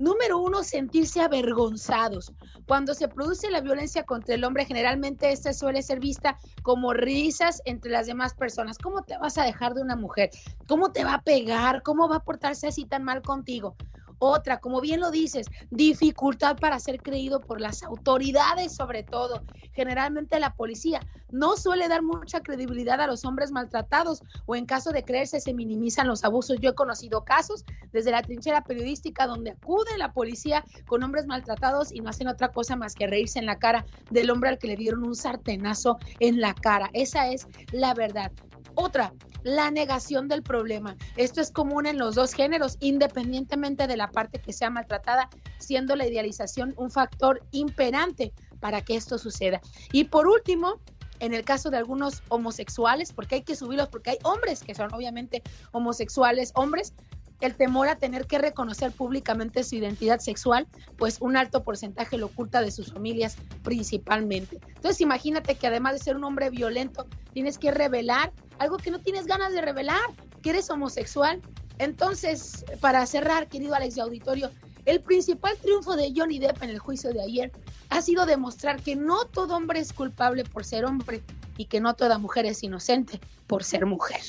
Número 0.00 0.38
uno, 0.38 0.64
sentirse 0.64 1.20
avergonzados. 1.20 2.32
Cuando 2.66 2.94
se 2.94 3.08
produce 3.08 3.50
la 3.50 3.60
violencia 3.60 4.04
contra 4.04 4.34
el 4.34 4.44
hombre, 4.44 4.64
generalmente 4.64 5.30
esta 5.30 5.52
suele 5.52 5.82
ser 5.82 6.00
vista 6.00 6.38
como 6.62 6.94
risas 6.94 7.60
entre 7.66 7.90
las 7.90 8.06
demás 8.06 8.32
personas. 8.32 8.78
¿Cómo 8.78 9.02
te 9.02 9.18
vas 9.18 9.36
a 9.36 9.44
dejar 9.44 9.74
de 9.74 9.82
una 9.82 9.96
mujer? 9.96 10.30
¿Cómo 10.66 10.90
te 10.90 11.04
va 11.04 11.16
a 11.16 11.22
pegar? 11.22 11.82
¿Cómo 11.82 12.08
va 12.08 12.16
a 12.16 12.24
portarse 12.24 12.66
así 12.68 12.86
tan 12.86 13.04
mal 13.04 13.20
contigo? 13.20 13.76
Otra, 14.22 14.60
como 14.60 14.82
bien 14.82 15.00
lo 15.00 15.10
dices, 15.10 15.48
dificultad 15.70 16.58
para 16.58 16.78
ser 16.78 17.00
creído 17.00 17.40
por 17.40 17.58
las 17.58 17.82
autoridades, 17.82 18.76
sobre 18.76 19.02
todo. 19.02 19.42
Generalmente 19.72 20.38
la 20.38 20.54
policía 20.54 21.00
no 21.30 21.56
suele 21.56 21.88
dar 21.88 22.02
mucha 22.02 22.42
credibilidad 22.42 23.00
a 23.00 23.06
los 23.06 23.24
hombres 23.24 23.50
maltratados 23.50 24.22
o 24.44 24.56
en 24.56 24.66
caso 24.66 24.92
de 24.92 25.04
creerse 25.04 25.40
se 25.40 25.54
minimizan 25.54 26.06
los 26.06 26.22
abusos. 26.22 26.58
Yo 26.60 26.70
he 26.70 26.74
conocido 26.74 27.24
casos 27.24 27.64
desde 27.92 28.10
la 28.10 28.22
trinchera 28.22 28.62
periodística 28.62 29.26
donde 29.26 29.52
acude 29.52 29.96
la 29.96 30.12
policía 30.12 30.66
con 30.86 31.02
hombres 31.02 31.26
maltratados 31.26 31.90
y 31.90 32.00
no 32.00 32.10
hacen 32.10 32.28
otra 32.28 32.48
cosa 32.48 32.76
más 32.76 32.94
que 32.94 33.06
reírse 33.06 33.38
en 33.38 33.46
la 33.46 33.58
cara 33.58 33.86
del 34.10 34.30
hombre 34.30 34.50
al 34.50 34.58
que 34.58 34.68
le 34.68 34.76
dieron 34.76 35.02
un 35.02 35.14
sartenazo 35.14 35.98
en 36.18 36.42
la 36.42 36.52
cara. 36.52 36.90
Esa 36.92 37.28
es 37.28 37.46
la 37.72 37.94
verdad. 37.94 38.32
Otra, 38.74 39.14
la 39.42 39.70
negación 39.70 40.28
del 40.28 40.42
problema. 40.42 40.96
Esto 41.16 41.40
es 41.40 41.50
común 41.50 41.86
en 41.86 41.98
los 41.98 42.14
dos 42.14 42.32
géneros, 42.32 42.76
independientemente 42.80 43.86
de 43.86 43.96
la 43.96 44.10
parte 44.10 44.40
que 44.40 44.52
sea 44.52 44.70
maltratada, 44.70 45.28
siendo 45.58 45.96
la 45.96 46.06
idealización 46.06 46.74
un 46.76 46.90
factor 46.90 47.42
imperante 47.50 48.32
para 48.60 48.82
que 48.82 48.96
esto 48.96 49.18
suceda. 49.18 49.60
Y 49.92 50.04
por 50.04 50.26
último, 50.26 50.80
en 51.20 51.34
el 51.34 51.44
caso 51.44 51.70
de 51.70 51.76
algunos 51.76 52.22
homosexuales, 52.28 53.12
porque 53.12 53.36
hay 53.36 53.42
que 53.42 53.54
subirlos, 53.54 53.88
porque 53.88 54.10
hay 54.10 54.18
hombres 54.24 54.62
que 54.62 54.74
son 54.74 54.92
obviamente 54.92 55.42
homosexuales, 55.72 56.52
hombres, 56.54 56.94
el 57.40 57.54
temor 57.54 57.88
a 57.88 57.96
tener 57.96 58.26
que 58.26 58.38
reconocer 58.38 58.92
públicamente 58.92 59.64
su 59.64 59.76
identidad 59.76 60.20
sexual, 60.20 60.66
pues 60.98 61.18
un 61.20 61.36
alto 61.36 61.62
porcentaje 61.62 62.18
lo 62.18 62.26
oculta 62.26 62.60
de 62.60 62.70
sus 62.70 62.92
familias 62.92 63.36
principalmente. 63.62 64.60
Entonces 64.68 65.00
imagínate 65.00 65.54
que 65.54 65.66
además 65.66 65.94
de 65.94 65.98
ser 66.00 66.16
un 66.16 66.24
hombre 66.24 66.50
violento, 66.50 67.06
tienes 67.32 67.58
que 67.58 67.70
revelar 67.70 68.32
algo 68.60 68.76
que 68.76 68.90
no 68.90 69.00
tienes 69.00 69.26
ganas 69.26 69.52
de 69.52 69.62
revelar, 69.62 69.98
que 70.42 70.50
eres 70.50 70.70
homosexual. 70.70 71.40
Entonces, 71.78 72.64
para 72.80 73.04
cerrar, 73.06 73.48
querido 73.48 73.74
Alex 73.74 73.94
de 73.94 74.02
Auditorio, 74.02 74.50
el 74.84 75.00
principal 75.00 75.56
triunfo 75.60 75.96
de 75.96 76.12
Johnny 76.14 76.38
Depp 76.38 76.62
en 76.62 76.70
el 76.70 76.78
juicio 76.78 77.12
de 77.12 77.22
ayer 77.22 77.52
ha 77.88 78.02
sido 78.02 78.26
demostrar 78.26 78.82
que 78.82 78.96
no 78.96 79.24
todo 79.24 79.56
hombre 79.56 79.80
es 79.80 79.94
culpable 79.94 80.44
por 80.44 80.66
ser 80.66 80.84
hombre 80.84 81.22
y 81.56 81.64
que 81.64 81.80
no 81.80 81.94
toda 81.94 82.18
mujer 82.18 82.44
es 82.44 82.62
inocente 82.62 83.18
por 83.46 83.64
ser 83.64 83.86
mujer. 83.86 84.20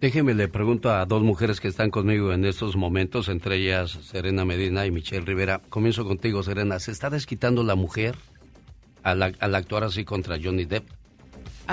Déjeme, 0.00 0.32
le 0.34 0.46
pregunto 0.46 0.92
a 0.92 1.04
dos 1.04 1.22
mujeres 1.22 1.60
que 1.60 1.68
están 1.68 1.90
conmigo 1.90 2.32
en 2.32 2.44
estos 2.44 2.76
momentos, 2.76 3.28
entre 3.28 3.56
ellas 3.56 3.98
Serena 4.02 4.44
Medina 4.44 4.86
y 4.86 4.92
Michelle 4.92 5.26
Rivera. 5.26 5.60
Comienzo 5.68 6.04
contigo, 6.04 6.44
Serena. 6.44 6.78
¿Se 6.78 6.92
está 6.92 7.10
desquitando 7.10 7.64
la 7.64 7.74
mujer 7.74 8.14
al, 9.02 9.22
al 9.22 9.54
actuar 9.56 9.82
así 9.82 10.04
contra 10.04 10.38
Johnny 10.42 10.66
Depp? 10.66 10.99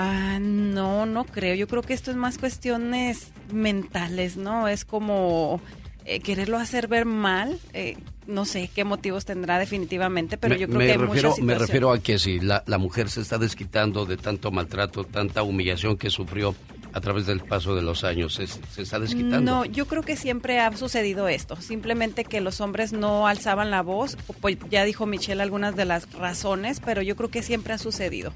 Ah, 0.00 0.38
no, 0.40 1.06
no 1.06 1.24
creo. 1.24 1.56
Yo 1.56 1.66
creo 1.66 1.82
que 1.82 1.92
esto 1.92 2.12
es 2.12 2.16
más 2.16 2.38
cuestiones 2.38 3.32
mentales, 3.52 4.36
¿no? 4.36 4.68
Es 4.68 4.84
como 4.84 5.60
eh, 6.04 6.20
quererlo 6.20 6.56
hacer 6.56 6.86
ver 6.86 7.04
mal. 7.04 7.58
eh, 7.72 7.96
no 8.28 8.44
sé 8.44 8.70
qué 8.72 8.84
motivos 8.84 9.24
tendrá 9.24 9.58
definitivamente, 9.58 10.36
pero 10.36 10.54
me, 10.54 10.60
yo 10.60 10.68
creo 10.68 10.78
que 10.80 10.84
hay 10.92 10.96
refiero, 10.98 11.30
muchas 11.30 11.44
me 11.44 11.54
refiero 11.54 11.90
a 11.90 11.98
que 11.98 12.18
si 12.18 12.40
la, 12.40 12.62
la 12.66 12.76
mujer 12.76 13.08
se 13.08 13.22
está 13.22 13.38
desquitando 13.38 14.04
de 14.04 14.18
tanto 14.18 14.50
maltrato, 14.50 15.02
tanta 15.04 15.42
humillación 15.42 15.96
que 15.96 16.10
sufrió 16.10 16.54
a 16.92 17.00
través 17.00 17.26
del 17.26 17.40
paso 17.40 17.74
de 17.74 17.80
los 17.80 18.04
años, 18.04 18.34
se, 18.34 18.46
se 18.46 18.82
está 18.82 18.98
desquitando. 19.00 19.40
No, 19.40 19.64
yo 19.64 19.86
creo 19.86 20.02
que 20.02 20.14
siempre 20.14 20.60
ha 20.60 20.76
sucedido 20.76 21.26
esto. 21.26 21.56
Simplemente 21.56 22.24
que 22.24 22.40
los 22.42 22.60
hombres 22.60 22.92
no 22.92 23.26
alzaban 23.26 23.70
la 23.70 23.82
voz. 23.82 24.16
Pues 24.40 24.58
ya 24.70 24.84
dijo 24.84 25.06
Michelle 25.06 25.42
algunas 25.42 25.74
de 25.74 25.86
las 25.86 26.12
razones, 26.12 26.80
pero 26.84 27.00
yo 27.02 27.16
creo 27.16 27.30
que 27.30 27.42
siempre 27.42 27.72
ha 27.72 27.78
sucedido. 27.78 28.32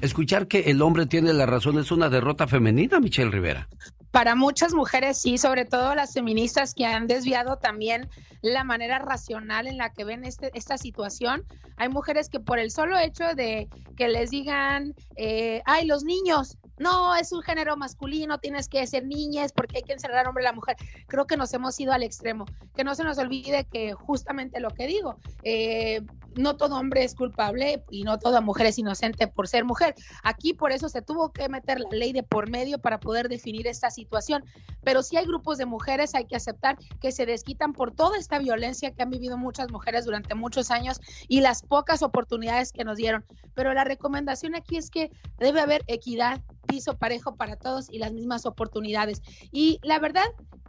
Escuchar 0.00 0.46
que 0.46 0.70
el 0.70 0.82
hombre 0.82 1.06
tiene 1.06 1.32
la 1.32 1.46
razón 1.46 1.78
es 1.78 1.90
una 1.90 2.08
derrota 2.08 2.46
femenina, 2.46 3.00
Michelle 3.00 3.30
Rivera. 3.30 3.68
Para 4.10 4.34
muchas 4.34 4.74
mujeres 4.74 5.18
sí, 5.18 5.38
sobre 5.38 5.64
todo 5.64 5.94
las 5.94 6.12
feministas 6.12 6.74
que 6.74 6.86
han 6.86 7.06
desviado 7.06 7.56
también 7.56 8.08
la 8.42 8.64
manera 8.64 8.98
racional 8.98 9.66
en 9.66 9.78
la 9.78 9.92
que 9.92 10.04
ven 10.04 10.24
este, 10.24 10.50
esta 10.54 10.78
situación. 10.78 11.44
Hay 11.76 11.88
mujeres 11.88 12.28
que 12.28 12.40
por 12.40 12.58
el 12.58 12.70
solo 12.70 12.98
hecho 12.98 13.24
de 13.34 13.68
que 13.96 14.08
les 14.08 14.30
digan, 14.30 14.94
eh, 15.16 15.62
ay, 15.64 15.86
los 15.86 16.04
niños, 16.04 16.58
no, 16.78 17.14
es 17.16 17.32
un 17.32 17.42
género 17.42 17.76
masculino, 17.76 18.38
tienes 18.38 18.68
que 18.68 18.86
ser 18.86 19.06
niñas 19.06 19.52
porque 19.52 19.78
hay 19.78 19.82
que 19.82 19.92
encerrar 19.92 20.18
al 20.18 20.28
hombre 20.28 20.42
y 20.44 20.46
la 20.46 20.52
mujer. 20.52 20.76
Creo 21.06 21.26
que 21.26 21.36
nos 21.36 21.52
hemos 21.54 21.78
ido 21.80 21.92
al 21.92 22.02
extremo. 22.02 22.44
Que 22.74 22.84
no 22.84 22.94
se 22.94 23.04
nos 23.04 23.18
olvide 23.18 23.64
que 23.64 23.92
justamente 23.94 24.60
lo 24.60 24.70
que 24.70 24.86
digo, 24.86 25.18
eh, 25.42 26.02
no 26.36 26.56
todo 26.56 26.76
hombre 26.76 27.04
es 27.04 27.14
culpable 27.14 27.82
y 27.90 28.02
no 28.02 28.18
toda 28.18 28.40
mujer 28.40 28.66
es 28.66 28.78
inocente 28.78 29.26
por 29.26 29.48
ser 29.48 29.64
mujer. 29.64 29.94
Aquí 30.22 30.52
por 30.52 30.72
eso 30.72 30.88
se 30.88 31.02
tuvo 31.02 31.32
que 31.32 31.48
meter 31.48 31.80
la 31.80 31.88
ley 31.90 32.12
de 32.12 32.22
por 32.22 32.50
medio 32.50 32.78
para 32.78 33.00
poder 33.00 33.28
definir 33.28 33.66
esta 33.66 33.90
situación. 33.90 34.44
pero 34.82 35.02
sí 35.02 35.16
hay 35.16 35.26
grupos 35.26 35.58
de 35.58 35.66
mujeres, 35.66 36.14
hay 36.14 36.26
que 36.26 36.36
aceptar 36.36 36.76
que 37.00 37.10
se 37.10 37.26
desquitan 37.26 37.72
por 37.72 37.90
toda 37.92 38.16
esta 38.18 38.38
violencia 38.38 38.92
que 38.92 39.02
han 39.02 39.10
vivido 39.10 39.36
muchas 39.36 39.68
mujeres 39.70 40.04
durante 40.04 40.36
muchos 40.36 40.70
años 40.70 41.00
y 41.26 41.40
las 41.40 41.62
pocas 41.62 42.02
oportunidades 42.02 42.70
que 42.70 42.84
nos 42.84 42.96
dieron. 42.96 43.24
Pero 43.54 43.74
la 43.74 43.82
recomendación 43.82 44.54
aquí 44.54 44.76
es 44.76 44.90
que 44.90 45.10
debe 45.38 45.60
haber 45.60 45.82
equidad, 45.88 46.40
piso 46.66 46.96
parejo 46.96 47.36
para 47.36 47.56
todos 47.56 47.88
y 47.90 47.98
las 47.98 48.12
mismas 48.12 48.46
oportunidades. 48.46 49.22
Y 49.52 49.78
la 49.82 49.98
verdad, 49.98 50.26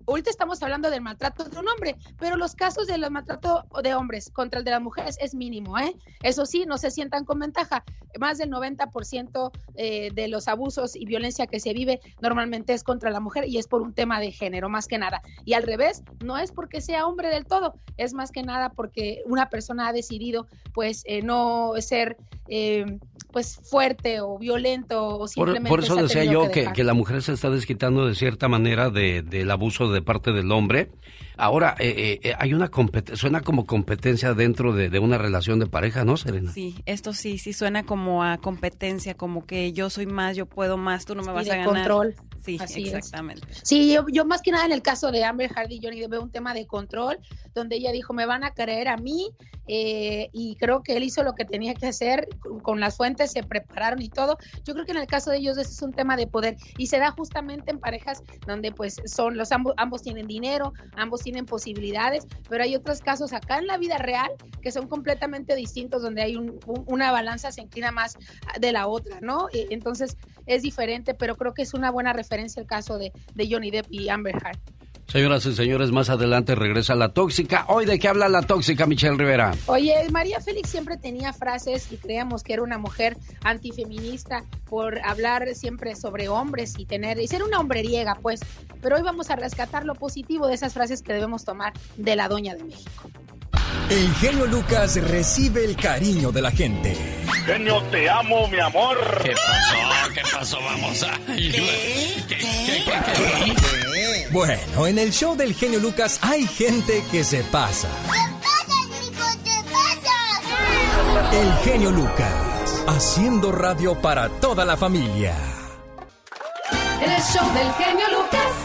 ahorita 0.08 0.30
estamos 0.30 0.64
hablando 0.64 0.90
del 0.90 1.02
maltrato 1.02 1.44
de 1.44 1.60
un 1.60 1.68
hombre, 1.68 1.96
pero 2.18 2.38
los 2.38 2.56
casos 2.56 2.88
de 2.88 2.98
los 2.98 3.12
maltrato 3.12 3.66
de 3.84 3.94
hombres 3.94 4.30
contra 4.32 4.60
el 4.60 4.66
de 4.66 4.72
las 4.72 4.82
mujeres 4.82 5.18
es 5.20 5.36
mínimo, 5.36 5.78
¿eh? 5.78 5.96
Eso 6.24 6.46
sí, 6.46 6.66
no 6.66 6.78
se 6.78 6.92
sientan 6.92 7.26
con 7.26 7.40
ventaja. 7.40 7.84
Más 8.20 8.38
del 8.38 8.50
90% 8.50 9.52
eh, 9.76 10.10
de 10.14 10.28
los 10.30 10.48
abusos 10.48 10.96
y 10.96 11.06
violencia 11.06 11.46
que 11.46 11.60
se 11.60 11.74
vive 11.74 12.00
normalmente 12.22 12.74
es 12.74 12.84
contra 12.84 13.12
la 13.12 13.20
mujer 13.20 13.48
y 13.48 13.58
es 13.58 13.68
por 13.68 13.82
un 13.82 13.94
tema 13.94 14.20
de 14.20 14.32
género, 14.32 14.70
más 14.70 14.88
que 14.88 14.98
nada. 14.98 15.22
Y 15.46 15.54
al 15.54 15.64
revés, 15.64 16.04
no 16.24 16.38
es 16.38 16.52
porque 16.52 16.82
sea 16.82 17.06
hombre 17.06 17.30
del 17.30 17.46
todo, 17.46 17.76
es 17.98 18.14
más 18.14 18.32
que 18.32 18.44
nada 18.44 18.70
porque 18.70 19.24
una 19.26 19.50
persona 19.50 19.90
ha 19.90 19.94
decidido, 19.94 20.48
pues, 20.74 21.04
eh, 21.06 21.22
no 21.22 21.74
ser, 21.80 22.18
eh, 22.48 22.98
pues, 23.32 23.60
fuerte 23.70 24.22
o 24.22 24.38
violento 24.38 25.20
o 25.20 25.28
simplemente... 25.28 25.70
Por, 25.70 25.84
eso 25.94 26.02
decía 26.02 26.24
yo 26.24 26.50
que, 26.52 26.72
que, 26.74 26.84
la 26.84 26.94
mujer 26.94 27.22
se 27.22 27.34
está 27.34 27.50
desquitando 27.50 28.08
de 28.08 28.16
cierta 28.16 28.48
manera 28.48 28.90
de, 28.90 29.22
del 29.22 29.52
abuso 29.52 29.92
de 29.92 29.98
de 29.98 30.02
parte 30.02 30.32
del 30.32 30.52
hombre. 30.52 30.90
Ahora, 31.38 31.76
eh, 31.80 31.94
eh, 31.98 32.30
eh, 32.30 32.34
hay 32.40 32.54
una 32.54 32.72
suena 33.14 33.42
como 33.42 33.66
competencia 33.66 34.34
dentro 34.34 34.74
de, 34.74 34.98
una 34.98 35.20
relación 35.20 35.60
de 35.60 35.68
pareja, 35.68 36.04
¿no, 36.04 36.18
Serena? 36.18 36.52
Sí, 36.52 36.76
esto 36.86 37.14
sí, 37.14 37.38
sí 37.38 37.54
suena 37.54 37.84
como 37.84 38.24
a 38.24 38.40
competencia, 38.40 39.14
como 39.16 39.46
que 39.46 39.72
yo 39.72 39.92
soy 39.92 40.08
más, 40.08 40.36
yo 40.36 40.48
puedo 40.48 40.78
más, 40.78 41.06
tú 41.06 41.14
no 41.14 41.22
me 41.22 41.32
vas 41.32 41.48
a 41.50 41.58
ganar. 41.58 41.66
control. 41.66 42.16
Sí, 42.44 42.58
exactamente. 42.78 43.46
Sí, 43.64 43.92
yo, 43.94 44.06
yo, 44.08 44.24
más 44.24 44.42
que 44.42 44.52
nada 44.52 44.66
en 44.66 44.72
el 44.72 44.82
caso 44.82 45.12
de 45.12 45.26
Amber 45.26 45.52
Hardy, 45.52 45.82
Johnny 45.84 46.06
veo 46.08 46.22
un 46.22 46.32
tema 46.32 46.54
de 46.54 46.66
control, 46.66 47.20
donde 47.54 47.76
ella 47.76 47.92
dijo, 47.92 48.14
me 48.14 48.26
van 48.26 48.46
a 48.46 48.52
creer 48.52 48.88
a 48.88 48.96
mí, 48.96 49.32
y 49.68 50.56
creo 50.58 50.82
que 50.82 50.96
él 50.96 51.04
hizo 51.04 51.24
lo 51.24 51.34
que 51.34 51.44
tenía 51.44 51.74
que 51.74 51.88
hacer, 51.88 52.30
con 52.62 52.80
las 52.80 52.96
fuentes 52.96 53.34
se 53.34 53.44
prepararon 53.44 54.02
y 54.02 54.08
todo. 54.08 54.38
Yo 54.64 54.74
creo 54.74 54.86
que 54.86 54.94
en 54.94 55.00
el 55.00 55.08
caso 55.08 55.30
de 55.30 55.40
ellos 55.40 55.58
ese 55.58 55.72
es 55.72 55.82
un 55.82 55.92
tema 55.92 56.16
de 56.16 56.26
poder, 56.26 56.56
y 56.78 56.88
se 56.88 57.00
da 57.00 57.12
justamente 57.12 57.70
en 57.70 57.80
parejas 57.80 58.24
donde 58.46 58.72
pues 58.72 59.02
son 59.06 59.36
los 59.36 59.52
ambos, 59.52 59.74
ambos 59.76 60.02
tienen 60.02 60.26
dinero, 60.26 60.72
ambos 60.96 61.22
tienen 61.28 61.46
posibilidades, 61.46 62.26
pero 62.48 62.64
hay 62.64 62.74
otros 62.74 63.02
casos 63.02 63.34
acá 63.34 63.58
en 63.58 63.68
la 63.68 63.78
vida 63.78 63.98
real 63.98 64.32
que 64.62 64.72
son 64.72 64.88
completamente 64.88 65.56
distintos, 65.56 66.02
donde 66.02 66.22
hay 66.22 66.38
una 66.86 67.12
balanza 67.12 67.52
se 67.52 67.60
inclina 67.60 67.92
más 67.92 68.18
de 68.62 68.72
la 68.72 68.88
otra, 68.88 69.20
¿no? 69.20 69.50
Entonces 69.52 70.16
es 70.46 70.62
diferente, 70.62 71.16
pero 71.16 71.36
creo 71.36 71.54
que 71.54 71.64
es 71.64 71.74
una 71.74 71.92
buena 71.92 72.14
referencia 72.14 72.62
el 72.62 72.66
caso 72.66 72.98
de, 72.98 73.12
de 73.36 73.48
Johnny 73.52 73.72
Depp 73.72 73.88
y 73.90 74.08
Amber 74.08 74.36
Heard. 74.36 74.77
Señoras 75.08 75.46
y 75.46 75.56
señores, 75.56 75.92
más 75.94 76.10
adelante 76.10 76.54
regresa 76.54 76.94
la 76.94 77.10
tóxica. 77.10 77.66
Hoy, 77.70 77.86
¿de 77.86 77.98
qué 77.98 78.10
habla 78.10 78.28
la 78.28 78.42
tóxica, 78.42 78.86
Michelle 78.86 79.16
Rivera? 79.16 79.54
Oye, 79.68 79.96
María 80.12 80.42
Félix 80.42 80.70
siempre 80.70 80.98
tenía 80.98 81.32
frases 81.32 81.90
y 81.94 81.96
creíamos 81.96 82.44
que 82.44 82.52
era 82.52 82.62
una 82.62 82.78
mujer 82.78 83.16
antifeminista 83.42 84.44
por 84.66 85.00
hablar 85.00 85.56
siempre 85.56 85.96
sobre 85.96 86.28
hombres 86.28 86.74
y 86.78 86.86
tener 86.86 87.20
y 87.22 87.28
ser 87.28 87.44
una 87.44 87.60
hombreriega, 87.60 88.16
pues. 88.22 88.42
Pero 88.82 88.98
hoy 88.98 89.02
vamos 89.02 89.30
a 89.30 89.38
rescatar 89.38 89.86
lo 89.86 89.96
positivo 89.96 90.46
de 90.46 90.56
esas 90.56 90.74
frases 90.74 91.02
que 91.02 91.14
debemos 91.14 91.46
tomar 91.46 91.72
de 91.96 92.16
la 92.18 92.28
Doña 92.28 92.56
de 92.56 92.66
México. 92.66 93.10
El 93.90 94.14
genio 94.16 94.46
Lucas 94.46 94.96
recibe 94.96 95.64
el 95.64 95.76
cariño 95.76 96.32
de 96.32 96.42
la 96.42 96.52
gente. 96.52 96.96
Genio, 97.46 97.82
te 97.84 98.10
amo, 98.10 98.48
mi 98.48 98.60
amor. 98.60 98.98
¿Qué 99.24 99.34
pasó? 99.34 100.14
¿Qué 100.14 100.22
pasó? 100.34 100.58
Vamos 100.62 101.04
a. 101.04 101.18
¿Qué? 101.28 102.24
¿Qué? 102.28 102.38
¿Qué? 102.38 102.84
¿Qué? 102.86 104.28
Bueno, 104.32 104.88
en 104.88 105.00
el 105.00 105.12
show 105.12 105.36
del 105.38 105.54
genio 105.54 105.80
Lucas 105.80 106.20
hay 106.22 106.46
gente 106.46 107.04
que 107.12 107.24
se 107.24 107.44
pasa. 107.46 107.88
¿Qué 108.12 108.20
pasa, 108.42 108.76
Nico? 109.02 109.26
¿Qué 109.44 109.62
pasa? 109.72 111.38
El 111.40 111.54
genio 111.64 111.92
Lucas, 111.92 112.84
haciendo 112.88 113.54
radio 113.54 113.96
para 114.02 114.28
toda 114.28 114.66
la 114.66 114.76
familia. 114.76 115.34
El 117.02 117.22
show 117.24 117.54
del 117.54 117.72
genio 117.74 118.06
Lucas. 118.12 118.57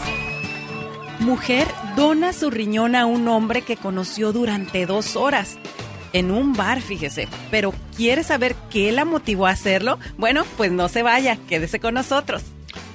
Mujer 1.23 1.69
dona 1.95 2.33
su 2.33 2.49
riñón 2.49 2.97
a 2.97 3.05
un 3.05 3.29
hombre 3.29 3.61
que 3.61 3.77
conoció 3.77 4.33
durante 4.33 4.85
dos 4.85 5.15
horas. 5.15 5.57
En 6.11 6.31
un 6.31 6.51
bar, 6.51 6.81
fíjese. 6.81 7.29
Pero 7.49 7.73
¿quiere 7.95 8.23
saber 8.23 8.55
qué 8.69 8.91
la 8.91 9.05
motivó 9.05 9.47
a 9.47 9.51
hacerlo? 9.51 9.99
Bueno, 10.17 10.43
pues 10.57 10.73
no 10.73 10.89
se 10.89 11.01
vaya, 11.01 11.37
quédese 11.47 11.79
con 11.79 11.93
nosotros. 11.93 12.43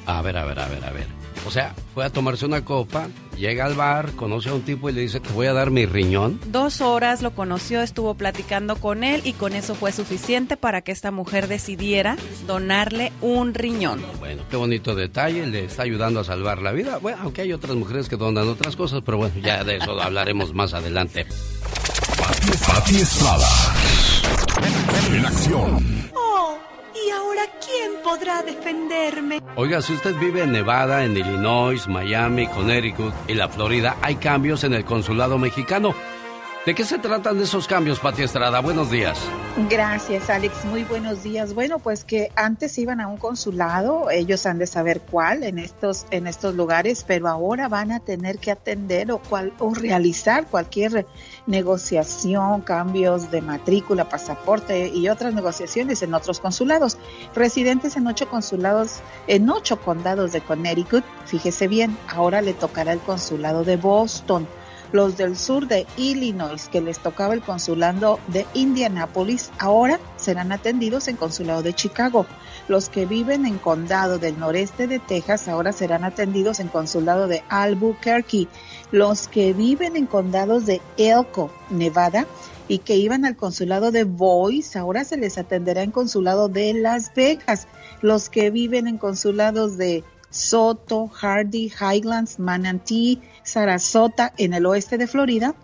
A 0.05 0.21
ver, 0.21 0.37
a 0.37 0.45
ver, 0.45 0.61
a 0.61 0.69
ver, 0.69 0.85
a 0.85 0.91
ver. 0.91 1.18
O 1.47 1.51
sea, 1.51 1.75
fue 1.95 2.05
a 2.05 2.11
tomarse 2.11 2.45
una 2.47 2.65
copa, 2.65 3.09
llega 3.37 3.65
al 3.65 3.75
bar, 3.75 4.13
conoce 4.13 4.51
a 4.51 4.55
un 4.55 4.63
tipo 4.63 4.91
y 4.91 4.93
le 4.93 5.01
dice, 5.03 5.21
te 5.21 5.31
voy 5.31 5.47
a 5.47 5.53
dar 5.53 5.71
mi 5.71 5.87
riñón. 5.87 6.41
Dos 6.47 6.81
horas 6.81 7.23
lo 7.23 7.31
conoció, 7.33 7.81
estuvo 7.83 8.15
platicando 8.15 8.77
con 8.77 9.05
él 9.05 9.23
y 9.25 9.33
con 9.33 9.55
eso 9.55 9.75
fue 9.75 9.93
suficiente 9.93 10.57
para 10.57 10.83
que 10.83 10.93
esta 10.93 11.11
mujer 11.11 11.49
decidiera 11.49 12.17
donarle 12.47 13.13
un 13.23 13.55
riñón. 13.55 14.03
Bueno, 14.19 14.43
qué 14.51 14.57
bonito 14.57 14.95
detalle, 14.95 15.47
le 15.47 15.65
está 15.65 15.83
ayudando 15.83 16.21
a 16.21 16.25
salvar 16.25 16.61
la 16.61 16.73
vida. 16.73 16.99
Bueno, 16.99 17.19
aunque 17.23 17.43
hay 17.43 17.53
otras 17.53 17.77
mujeres 17.77 18.09
que 18.09 18.17
donan 18.17 18.49
otras 18.49 18.77
cosas, 18.77 19.03
pero 19.05 19.19
bueno, 19.19 19.35
ya 19.43 19.65
de 19.65 19.77
eso 19.77 20.01
hablaremos 20.01 20.55
más 20.55 20.75
adelante. 20.75 21.27
Pati 22.67 22.97
Estrada. 22.97 23.49
En 25.13 25.25
acción. 25.27 26.11
Oh, 26.15 26.59
¿y 27.07 27.11
ahora 27.11 27.43
quién 27.65 28.03
podrá 28.03 28.43
defenderme? 28.43 29.41
Oiga, 29.57 29.83
si 29.83 29.93
usted 29.93 30.15
vive 30.17 30.43
en 30.43 30.53
Nevada, 30.53 31.05
en 31.05 31.17
Illinois, 31.17 31.87
Miami, 31.89 32.47
Connecticut 32.49 33.13
y 33.27 33.35
la 33.35 33.49
Florida, 33.49 33.97
hay 34.03 34.17
cambios 34.17 34.65
en 34.65 34.75
el 34.75 34.85
consulado 34.85 35.39
mexicano. 35.39 35.95
¿De 36.67 36.75
qué 36.75 36.85
se 36.85 36.99
tratan 36.99 37.41
esos 37.41 37.67
cambios, 37.67 37.99
Pati 37.99 38.23
Estrada? 38.23 38.61
Buenos 38.61 38.91
días. 38.91 39.19
Gracias, 39.71 40.29
Alex. 40.29 40.67
Muy 40.67 40.85
buenos 40.85 41.23
días. 41.23 41.55
Bueno, 41.55 41.79
pues 41.79 42.05
que 42.05 42.31
antes 42.37 42.77
iban 42.77 43.01
a 43.01 43.09
un 43.09 43.17
consulado, 43.17 44.11
ellos 44.11 44.45
han 44.45 44.59
de 44.59 44.67
saber 44.67 45.01
cuál 45.01 45.45
en 45.45 45.59
estos 45.59 46.07
en 46.11 46.27
estos 46.27 46.55
lugares, 46.55 47.05
pero 47.07 47.27
ahora 47.29 47.69
van 47.69 47.91
a 47.91 48.01
tener 48.01 48.39
que 48.39 48.51
atender 48.51 49.11
o 49.11 49.19
cual 49.19 49.55
o 49.59 49.73
realizar 49.73 50.47
cualquier 50.47 51.07
negociación, 51.49 52.61
cambios 52.61 53.31
de 53.31 53.41
matrícula, 53.41 54.09
pasaporte 54.09 54.89
y 54.89 55.09
otras 55.09 55.35
negociaciones 55.35 56.03
en 56.03 56.15
otros 56.15 56.39
consulados. 56.41 56.99
Residentes 57.35 57.97
en 57.97 58.07
ocho 58.07 58.29
consulados, 58.29 59.01
en 59.27 59.51
ocho 59.51 59.81
condados 59.81 60.33
de 60.33 60.41
Connecticut, 60.43 61.05
fíjese 61.25 61.67
bien, 61.67 61.97
ahora 62.07 62.43
le 62.43 62.55
tocará 62.55 62.93
el 62.93 63.01
consulado 63.01 63.65
de 63.65 63.77
Boston 63.77 64.47
los 64.93 65.17
del 65.17 65.37
sur 65.37 65.67
de 65.67 65.87
Illinois, 65.97 66.69
que 66.69 66.81
les 66.81 66.99
tocaba 66.99 67.35
el 67.35 67.43
consulado 67.43 68.19
de 68.29 68.47
Indianapolis, 68.55 69.51
ahora 69.59 70.01
serán 70.17 70.53
atendidos 70.53 71.09
en 71.09 71.17
consulado 71.17 71.63
de 71.63 71.75
Chicago. 71.75 72.27
Los 72.69 72.89
que 72.89 73.07
viven 73.07 73.47
en 73.47 73.59
condado 73.59 74.19
del 74.19 74.39
noreste 74.39 74.87
de 74.87 74.99
Texas 74.99 75.49
ahora 75.49 75.73
serán 75.73 76.05
atendidos 76.05 76.61
en 76.61 76.69
consulado 76.69 77.27
de 77.27 77.43
Albuquerque. 77.49 78.49
Los 78.91 79.29
que 79.29 79.53
viven 79.53 79.97
en 79.97 80.07
condados 80.07 80.67
de 80.67 80.81
Elko, 80.97 81.51
Nevada, 81.71 82.27
y 82.69 82.79
que 82.79 82.97
iban 82.97 83.25
al 83.25 83.37
consulado 83.37 83.91
de 83.91 84.05
Boise, 84.05 84.79
ahora 84.79 85.05
se 85.05 85.17
les 85.17 85.39
atenderá 85.39 85.83
en 85.83 85.91
consulado 85.91 86.49
de 86.49 86.75
Las 86.75 87.15
Vegas. 87.15 87.67
Los 88.03 88.29
que 88.29 88.51
viven 88.51 88.87
en 88.87 88.99
consulados 88.99 89.79
de 89.79 90.05
Soto, 90.31 91.09
Hardy, 91.09 91.73
Highlands, 91.81 92.39
Manatee, 92.39 93.21
Sarasota 93.43 94.33
en 94.37 94.55
el 94.55 94.67
oeste 94.67 94.99
de 94.99 95.07
Florida, 95.07 95.55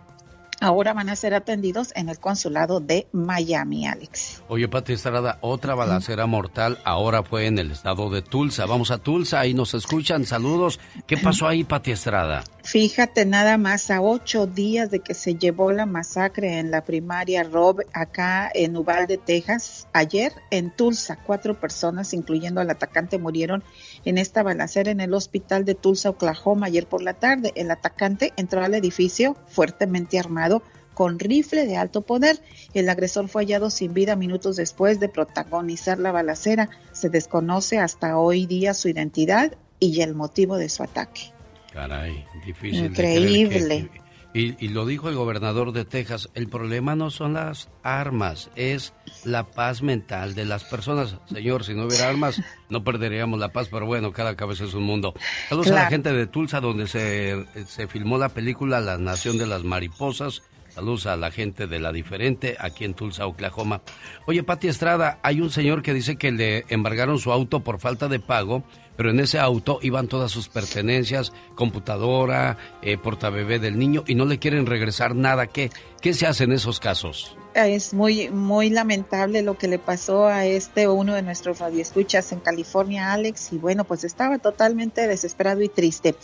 ahora 0.60 0.94
van 0.94 1.10
a 1.10 1.16
ser 1.16 1.34
atendidos 1.34 1.92
en 1.94 2.08
el 2.08 2.18
consulado 2.18 2.80
de 2.80 3.06
Miami, 3.12 3.86
Alex. 3.86 4.42
Oye, 4.48 4.68
Pati 4.68 4.94
Estrada, 4.94 5.38
otra 5.42 5.74
balacera 5.74 6.26
mortal 6.26 6.78
ahora 6.84 7.22
fue 7.22 7.46
en 7.46 7.58
el 7.58 7.70
estado 7.70 8.08
de 8.10 8.22
Tulsa. 8.22 8.64
Vamos 8.64 8.90
a 8.90 8.98
Tulsa, 8.98 9.40
ahí 9.40 9.52
nos 9.52 9.74
escuchan. 9.74 10.24
Saludos. 10.24 10.80
¿Qué 11.06 11.18
pasó 11.18 11.46
ahí, 11.46 11.64
Pati 11.64 11.92
Estrada? 11.92 12.44
Fíjate 12.62 13.26
nada 13.26 13.58
más 13.58 13.90
a 13.90 14.00
ocho 14.00 14.46
días 14.46 14.90
de 14.90 15.00
que 15.00 15.12
se 15.12 15.34
llevó 15.34 15.72
la 15.72 15.86
masacre 15.86 16.58
en 16.58 16.70
la 16.70 16.82
primaria 16.82 17.42
Rob 17.42 17.80
acá 17.92 18.50
en 18.54 18.76
Uvalde, 18.76 19.18
Texas. 19.18 19.86
Ayer 19.92 20.32
en 20.50 20.70
Tulsa, 20.70 21.18
cuatro 21.26 21.60
personas, 21.60 22.14
incluyendo 22.14 22.60
al 22.62 22.70
atacante, 22.70 23.18
murieron 23.18 23.62
en 24.05 24.18
esta 24.18 24.42
balacera 24.42 24.90
en 24.90 25.00
el 25.00 25.14
hospital 25.14 25.64
de 25.64 25.74
Tulsa, 25.74 26.11
Oklahoma, 26.11 26.66
ayer 26.66 26.86
por 26.86 27.02
la 27.02 27.14
tarde. 27.14 27.52
El 27.57 27.70
atacante 27.70 28.32
entró 28.36 28.62
al 28.62 28.74
edificio 28.74 29.36
fuertemente 29.46 30.18
armado 30.18 30.62
con 30.94 31.18
rifle 31.18 31.66
de 31.66 31.76
alto 31.76 32.02
poder. 32.02 32.40
El 32.72 32.88
agresor 32.88 33.28
fue 33.28 33.42
hallado 33.42 33.70
sin 33.70 33.94
vida 33.94 34.16
minutos 34.16 34.57
después 34.57 35.00
de 35.00 35.09
protagonizar 35.09 35.98
la 35.98 36.12
balacera. 36.12 36.70
Se 36.92 37.09
desconoce 37.11 37.78
hasta 37.78 38.18
hoy 38.18 38.46
día 38.46 38.74
su 38.74 38.88
identidad 38.88 39.52
y 39.80 40.00
el 40.00 40.14
motivo 40.14 40.57
de 40.57 40.68
su 40.68 40.82
ataque. 40.82 41.32
Caray, 41.72 42.24
difícil. 42.46 42.86
Increíble. 42.86 43.90
Y, 44.36 44.68
lo 44.68 44.84
dijo 44.84 45.09
el 45.09 45.14
gobernador 45.14 45.70
de 45.70 45.84
Texas, 45.84 46.28
el 46.34 46.48
problema 46.48 46.96
no 46.96 47.11
son 47.11 47.34
las 47.34 47.68
armas, 47.84 48.50
es 48.57 48.92
la 49.24 49.44
paz 49.44 49.82
mental 49.82 50.34
de 50.34 50.44
las 50.44 50.64
personas. 50.64 51.16
Señor, 51.32 51.64
si 51.64 51.74
no 51.74 51.86
hubiera 51.86 52.08
armas, 52.08 52.40
no 52.68 52.84
perderíamos 52.84 53.38
la 53.38 53.50
paz, 53.50 53.68
pero 53.70 53.86
bueno, 53.86 54.12
cada 54.12 54.36
cabeza 54.36 54.64
es 54.64 54.74
un 54.74 54.84
mundo. 54.84 55.14
Saludos 55.48 55.70
a 55.70 55.74
la 55.74 55.86
gente 55.86 56.12
de 56.12 56.26
Tulsa, 56.26 56.60
donde 56.60 56.86
se, 56.86 57.44
se 57.66 57.88
filmó 57.88 58.18
la 58.18 58.28
película 58.28 58.80
La 58.80 58.98
Nación 58.98 59.38
de 59.38 59.46
las 59.46 59.64
Mariposas. 59.64 60.42
Saludos 60.74 61.06
a 61.06 61.16
la 61.16 61.30
gente 61.30 61.68
de 61.68 61.78
La 61.78 61.92
Diferente, 61.92 62.56
aquí 62.58 62.84
en 62.84 62.94
Tulsa, 62.94 63.28
Oklahoma. 63.28 63.82
Oye, 64.26 64.42
Pati 64.42 64.66
Estrada, 64.66 65.20
hay 65.22 65.40
un 65.40 65.50
señor 65.50 65.82
que 65.82 65.94
dice 65.94 66.16
que 66.16 66.32
le 66.32 66.64
embargaron 66.68 67.20
su 67.20 67.30
auto 67.30 67.60
por 67.60 67.78
falta 67.78 68.08
de 68.08 68.18
pago 68.18 68.64
pero 68.96 69.10
en 69.10 69.20
ese 69.20 69.38
auto 69.38 69.78
iban 69.82 70.08
todas 70.08 70.30
sus 70.30 70.48
pertenencias, 70.48 71.32
computadora, 71.54 72.56
eh, 72.82 72.96
portabebé 72.96 73.58
del 73.58 73.78
niño 73.78 74.04
y 74.06 74.14
no 74.14 74.24
le 74.24 74.38
quieren 74.38 74.66
regresar 74.66 75.14
nada. 75.14 75.46
¿Qué, 75.46 75.70
¿Qué 76.00 76.14
se 76.14 76.26
hace 76.26 76.44
en 76.44 76.52
esos 76.52 76.80
casos? 76.80 77.36
Es 77.54 77.94
muy, 77.94 78.30
muy 78.30 78.70
lamentable 78.70 79.42
lo 79.42 79.56
que 79.56 79.68
le 79.68 79.78
pasó 79.78 80.26
a 80.26 80.44
este 80.44 80.88
uno 80.88 81.14
de 81.14 81.22
nuestros 81.22 81.60
radioescuchas 81.60 82.32
en 82.32 82.40
California, 82.40 83.12
Alex, 83.12 83.52
y 83.52 83.58
bueno, 83.58 83.84
pues 83.84 84.04
estaba 84.04 84.38
totalmente 84.38 85.06
desesperado 85.06 85.62
y 85.62 85.68
triste. 85.68 86.16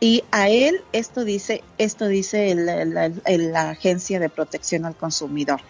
Y 0.00 0.24
a 0.30 0.48
él 0.48 0.82
esto 0.92 1.24
dice, 1.24 1.64
esto 1.78 2.06
dice 2.06 2.54
la 2.54 3.70
Agencia 3.70 4.20
de 4.20 4.28
Protección 4.28 4.84
al 4.84 4.96
Consumidor 4.96 5.60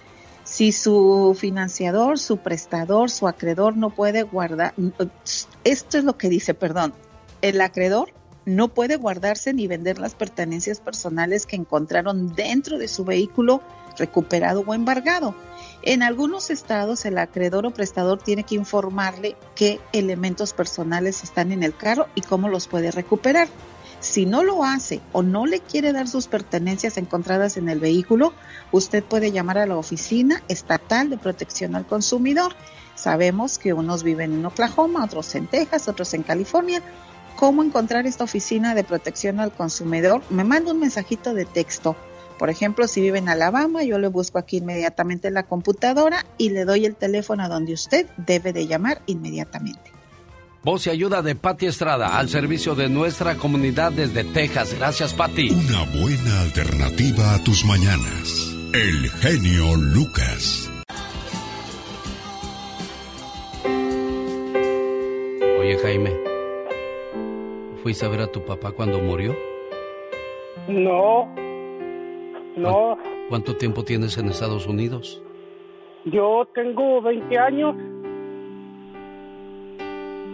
si 0.49 0.73
su 0.73 1.37
financiador, 1.39 2.19
su 2.19 2.39
prestador, 2.39 3.11
su 3.11 3.29
acreedor 3.29 3.77
no 3.77 3.91
puede 3.91 4.23
guardar, 4.23 4.73
esto 5.65 5.99
es 5.99 6.05
lo 6.05 6.17
que 6.17 6.31
dice, 6.31 6.55
perdón, 6.55 6.95
el 7.43 7.61
acreedor 7.61 8.09
no 8.47 8.69
puede 8.69 8.97
guardarse 8.97 9.53
ni 9.53 9.67
vender 9.67 9.99
las 9.99 10.15
pertenencias 10.15 10.81
personales 10.81 11.45
que 11.45 11.57
encontraron 11.57 12.35
dentro 12.35 12.79
de 12.79 12.89
su 12.89 13.05
vehículo 13.05 13.61
recuperado 13.99 14.65
o 14.67 14.73
embargado. 14.73 15.35
En 15.83 16.03
algunos 16.03 16.49
estados 16.49 17.05
el 17.05 17.19
acreedor 17.19 17.67
o 17.67 17.71
prestador 17.71 18.19
tiene 18.19 18.45
que 18.45 18.55
informarle 18.55 19.37
qué 19.55 19.81
elementos 19.93 20.55
personales 20.55 21.25
están 21.25 21.53
en 21.53 21.63
el 21.63 21.77
carro 21.77 22.07
y 22.15 22.23
cómo 22.23 22.49
los 22.49 22.69
puede 22.69 22.91
recuperar. 22.91 23.49
Si 24.01 24.27
no 24.27 24.45
lo 24.45 24.65
hace 24.65 25.01
o 25.13 25.23
no 25.23 25.45
le 25.45 25.61
quiere 25.61 25.93
dar 25.93 26.07
sus 26.07 26.29
pertenencias 26.29 26.99
encontradas 26.99 27.57
en 27.57 27.69
el 27.69 27.81
vehículo, 27.81 28.33
usted 28.71 29.03
puede 29.03 29.33
llamar 29.33 29.59
a 29.59 29.67
la 29.67 29.77
Oficina 29.77 30.43
Estatal 30.49 31.11
de 31.11 31.19
Protección 31.19 31.75
al 31.75 31.87
Consumidor. 31.87 32.55
Sabemos 32.95 33.59
que 33.59 33.73
unos 33.73 34.05
viven 34.05 34.33
en 34.33 34.47
Oklahoma, 34.47 35.05
otros 35.05 35.35
en 35.35 35.49
Texas, 35.49 35.89
otros 35.89 36.15
en 36.15 36.23
California. 36.23 36.81
¿Cómo 37.37 37.63
encontrar 37.63 38.07
esta 38.07 38.25
Oficina 38.25 38.75
de 38.75 38.85
Protección 38.85 39.41
al 39.41 39.53
Consumidor? 39.53 40.23
Me 40.31 40.45
manda 40.45 40.73
un 40.73 40.81
mensajito 40.81 41.35
de 41.35 41.45
texto. 41.45 41.97
Por 42.39 42.51
ejemplo, 42.51 42.87
si 42.87 43.01
vive 43.01 43.19
en 43.19 43.29
Alabama, 43.29 43.83
yo 43.83 43.99
le 43.99 44.07
busco 44.07 44.39
aquí 44.39 44.59
inmediatamente 44.59 45.27
en 45.27 45.35
la 45.35 45.43
computadora 45.43 46.25
y 46.37 46.51
le 46.51 46.65
doy 46.65 46.87
el 46.87 46.95
teléfono 46.95 47.43
a 47.43 47.49
donde 47.49 47.73
usted 47.73 48.07
debe 48.17 48.53
de 48.53 48.69
llamar 48.69 49.03
inmediatamente. 49.07 49.98
Voz 50.65 50.87
y 50.87 50.91
ayuda 50.91 51.23
de 51.23 51.37
Patti 51.37 51.67
Estrada 51.67 52.19
al 52.19 52.29
servicio 52.29 52.75
de 52.75 52.89
nuestra 52.89 53.37
comunidad 53.37 53.93
desde 53.93 54.25
Texas. 54.25 54.75
Gracias, 54.77 55.15
Patti. 55.15 55.51
Una 55.51 55.85
buena 56.01 56.41
alternativa 56.43 57.35
a 57.35 57.45
tus 57.45 57.65
mañanas. 57.65 58.55
El 58.75 59.09
genio 59.21 59.77
Lucas. 59.77 60.71
Oye, 65.61 65.79
Jaime, 65.83 66.13
¿fuiste 67.83 68.05
a 68.05 68.09
ver 68.09 68.23
a 68.23 68.27
tu 68.27 68.45
papá 68.45 68.73
cuando 68.73 68.99
murió? 68.99 69.37
No. 70.67 71.33
No. 72.57 72.99
¿Cuánto 73.29 73.57
tiempo 73.57 73.85
tienes 73.85 74.19
en 74.19 74.29
Estados 74.29 74.67
Unidos? 74.67 75.23
Yo 76.05 76.49
tengo 76.55 77.01
20 77.01 77.39
años. 77.39 77.77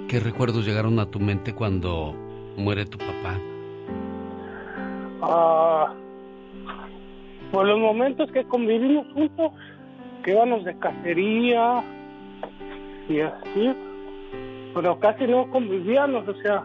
¿Qué 0.09 0.21
recuerdos 0.21 0.67
llegaron 0.67 0.99
a 0.99 1.07
tu 1.07 1.19
mente 1.19 1.55
cuando 1.55 2.15
muere 2.57 2.85
tu 2.85 2.99
papá? 2.99 3.39
Ah, 5.23 5.95
por 7.51 7.67
los 7.67 7.79
momentos 7.79 8.31
que 8.33 8.45
convivimos 8.45 9.07
juntos, 9.13 9.53
que 10.23 10.33
íbamos 10.33 10.65
de 10.65 10.79
cacería 10.79 11.83
y 13.09 13.21
así, 13.21 13.73
pero 14.75 14.99
casi 15.01 15.27
no 15.27 15.51
convivíamos, 15.51 16.29
o 16.29 16.35
sea, 16.43 16.65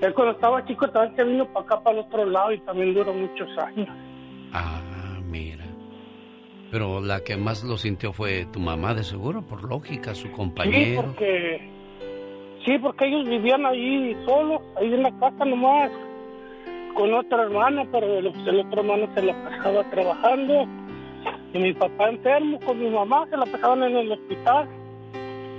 él 0.00 0.12
cuando 0.14 0.32
estaba 0.32 0.64
chico 0.66 0.90
también 0.90 1.16
se 1.16 1.24
vino 1.24 1.46
para 1.52 1.66
acá, 1.66 1.82
para 1.82 1.98
el 1.98 2.04
otro 2.04 2.26
lado 2.26 2.52
y 2.52 2.58
también 2.60 2.94
duró 2.94 3.14
muchos 3.14 3.48
años. 3.58 3.88
Ah, 4.52 4.80
mira. 5.28 5.64
Pero 6.70 7.00
la 7.00 7.20
que 7.20 7.36
más 7.36 7.62
lo 7.62 7.76
sintió 7.76 8.12
fue 8.12 8.46
tu 8.52 8.58
mamá, 8.58 8.94
de 8.94 9.04
seguro, 9.04 9.42
por 9.42 9.64
lógica, 9.64 10.14
su 10.14 10.30
compañero. 10.32 11.02
Sí, 11.02 11.06
porque 11.06 11.75
Sí, 12.66 12.76
porque 12.80 13.06
ellos 13.06 13.28
vivían 13.28 13.64
ahí 13.64 14.16
solos, 14.26 14.60
ahí 14.76 14.92
en 14.92 15.04
la 15.04 15.16
casa 15.20 15.44
nomás, 15.44 15.88
con 16.96 17.14
otra 17.14 17.44
hermana, 17.44 17.84
pero 17.92 18.18
el, 18.18 18.26
otro 18.26 18.80
hermano 18.80 19.08
se 19.14 19.22
la 19.22 19.44
pasaba 19.44 19.88
trabajando. 19.90 20.66
Y 21.54 21.58
mi 21.58 21.72
papá 21.74 22.08
enfermo 22.08 22.58
con 22.66 22.80
mi 22.80 22.90
mamá, 22.90 23.24
se 23.30 23.36
la 23.36 23.46
pasaban 23.46 23.84
en 23.84 23.96
el 23.96 24.10
hospital. 24.10 24.68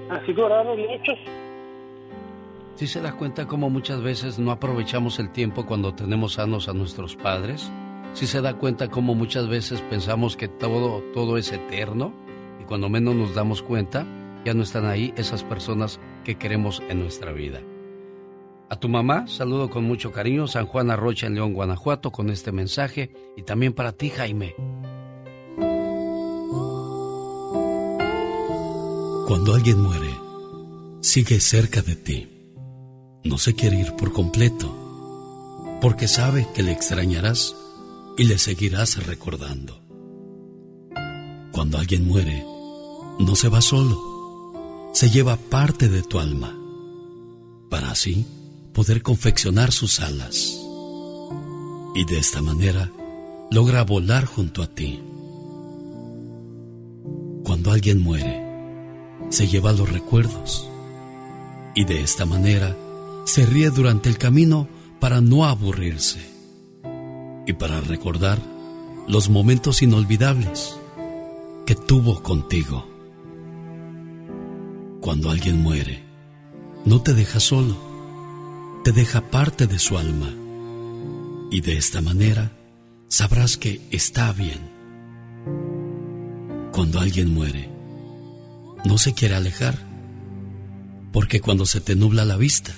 Así 0.09 0.33
duraron 0.33 0.77
muchos. 0.79 1.17
¿Sí 2.75 2.87
se 2.87 3.01
da 3.01 3.13
cuenta 3.13 3.47
cómo 3.47 3.69
muchas 3.69 4.01
veces 4.01 4.37
no 4.37 4.51
aprovechamos 4.51 5.17
el 5.19 5.31
tiempo 5.31 5.65
cuando 5.65 5.93
tenemos 5.95 6.33
sanos 6.33 6.67
a 6.67 6.73
nuestros 6.73 7.15
padres? 7.15 7.71
¿Sí 8.13 8.27
se 8.27 8.41
da 8.41 8.55
cuenta 8.55 8.89
cómo 8.89 9.15
muchas 9.15 9.47
veces 9.47 9.81
pensamos 9.83 10.35
que 10.35 10.49
todo, 10.49 11.01
todo 11.13 11.37
es 11.37 11.53
eterno? 11.53 12.11
Y 12.61 12.65
cuando 12.65 12.89
menos 12.89 13.15
nos 13.15 13.33
damos 13.33 13.61
cuenta, 13.61 14.05
ya 14.43 14.53
no 14.53 14.63
están 14.63 14.85
ahí 14.85 15.13
esas 15.15 15.43
personas 15.43 15.99
que 16.27 16.35
queremos 16.35 16.83
en 16.89 16.99
nuestra 16.99 17.31
vida. 17.31 17.61
A 18.69 18.75
tu 18.75 18.89
mamá, 18.89 19.27
saludo 19.27 19.69
con 19.69 19.85
mucho 19.85 20.11
cariño, 20.11 20.45
San 20.45 20.65
Juan 20.65 20.91
Arrocha 20.91 21.25
en 21.25 21.35
León, 21.35 21.53
Guanajuato, 21.53 22.11
con 22.11 22.29
este 22.29 22.51
mensaje 22.51 23.13
y 23.37 23.43
también 23.43 23.71
para 23.71 23.93
ti, 23.93 24.09
Jaime. 24.09 24.53
Cuando 29.25 29.55
alguien 29.55 29.81
muere, 29.81 30.09
sigue 30.99 31.39
cerca 31.39 31.81
de 31.81 31.95
ti. 31.95 32.27
No 33.23 33.37
se 33.37 33.55
quiere 33.55 33.79
ir 33.79 33.93
por 33.93 34.11
completo, 34.11 35.79
porque 35.79 36.09
sabe 36.09 36.45
que 36.53 36.61
le 36.61 36.73
extrañarás 36.73 37.55
y 38.17 38.25
le 38.25 38.37
seguirás 38.37 39.07
recordando. 39.07 39.81
Cuando 41.53 41.77
alguien 41.77 42.05
muere, 42.05 42.43
no 43.17 43.33
se 43.35 43.47
va 43.47 43.61
solo 43.61 44.16
se 44.93 45.09
lleva 45.09 45.37
parte 45.37 45.89
de 45.89 46.01
tu 46.01 46.19
alma, 46.19 46.55
para 47.69 47.91
así 47.91 48.25
poder 48.73 49.01
confeccionar 49.01 49.71
sus 49.71 49.99
alas. 49.99 50.57
Y 51.95 52.05
de 52.05 52.19
esta 52.19 52.41
manera 52.41 52.91
logra 53.49 53.83
volar 53.83 54.25
junto 54.25 54.61
a 54.61 54.67
ti. 54.67 55.01
Cuando 57.43 57.71
alguien 57.71 57.99
muere, 57.99 58.43
se 59.29 59.47
lleva 59.47 59.71
los 59.71 59.91
recuerdos. 59.91 60.69
Y 61.75 61.85
de 61.85 62.01
esta 62.01 62.25
manera 62.25 62.75
se 63.25 63.45
ríe 63.45 63.69
durante 63.69 64.09
el 64.09 64.17
camino 64.17 64.67
para 64.99 65.21
no 65.21 65.45
aburrirse. 65.45 66.19
Y 67.45 67.53
para 67.53 67.81
recordar 67.81 68.39
los 69.07 69.29
momentos 69.29 69.81
inolvidables 69.81 70.77
que 71.65 71.75
tuvo 71.75 72.21
contigo. 72.21 72.96
Cuando 75.07 75.29
alguien 75.29 75.61
muere, 75.61 76.03
no 76.83 77.01
te 77.01 77.13
deja 77.13 77.39
solo, 77.39 77.77
te 78.83 78.91
deja 78.91 79.21
parte 79.31 79.65
de 79.65 79.79
su 79.79 79.97
alma. 79.97 80.33
Y 81.49 81.61
de 81.61 81.77
esta 81.77 82.01
manera 82.01 82.51
sabrás 83.07 83.55
que 83.55 83.79
está 83.89 84.33
bien. 84.33 84.59
Cuando 86.73 86.99
alguien 86.99 87.33
muere, 87.33 87.69
no 88.83 88.97
se 88.97 89.13
quiere 89.13 89.35
alejar, 89.35 89.79
porque 91.13 91.39
cuando 91.39 91.65
se 91.65 91.79
te 91.79 91.95
nubla 91.95 92.25
la 92.25 92.35
vista, 92.35 92.75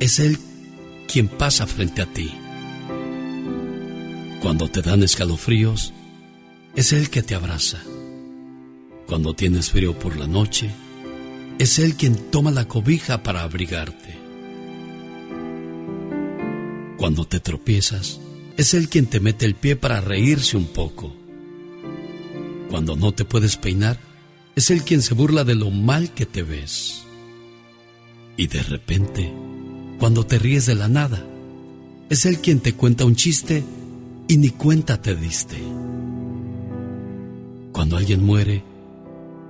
es 0.00 0.18
Él 0.18 0.40
quien 1.06 1.28
pasa 1.28 1.68
frente 1.68 2.02
a 2.02 2.06
ti. 2.06 2.32
Cuando 4.42 4.68
te 4.68 4.82
dan 4.82 5.04
escalofríos, 5.04 5.92
es 6.74 6.92
Él 6.92 7.10
que 7.10 7.22
te 7.22 7.36
abraza. 7.36 7.78
Cuando 9.06 9.34
tienes 9.34 9.70
frío 9.70 9.96
por 9.96 10.16
la 10.16 10.26
noche, 10.26 10.68
es 11.58 11.78
Él 11.78 11.94
quien 11.94 12.16
toma 12.30 12.50
la 12.50 12.68
cobija 12.68 13.22
para 13.22 13.42
abrigarte. 13.42 14.18
Cuando 16.98 17.26
te 17.26 17.40
tropiezas, 17.40 18.20
es 18.56 18.74
Él 18.74 18.88
quien 18.88 19.06
te 19.06 19.20
mete 19.20 19.46
el 19.46 19.54
pie 19.54 19.76
para 19.76 20.00
reírse 20.00 20.56
un 20.56 20.66
poco. 20.66 21.14
Cuando 22.70 22.96
no 22.96 23.12
te 23.12 23.24
puedes 23.24 23.56
peinar, 23.56 23.98
es 24.54 24.70
Él 24.70 24.82
quien 24.82 25.00
se 25.02 25.14
burla 25.14 25.44
de 25.44 25.54
lo 25.54 25.70
mal 25.70 26.12
que 26.12 26.26
te 26.26 26.42
ves. 26.42 27.04
Y 28.36 28.48
de 28.48 28.62
repente, 28.62 29.32
cuando 29.98 30.26
te 30.26 30.38
ríes 30.38 30.66
de 30.66 30.74
la 30.74 30.88
nada, 30.88 31.24
es 32.10 32.26
Él 32.26 32.38
quien 32.38 32.60
te 32.60 32.74
cuenta 32.74 33.04
un 33.04 33.16
chiste 33.16 33.64
y 34.28 34.36
ni 34.36 34.50
cuenta 34.50 35.00
te 35.00 35.14
diste. 35.16 35.56
Cuando 37.72 37.96
alguien 37.96 38.24
muere, 38.24 38.62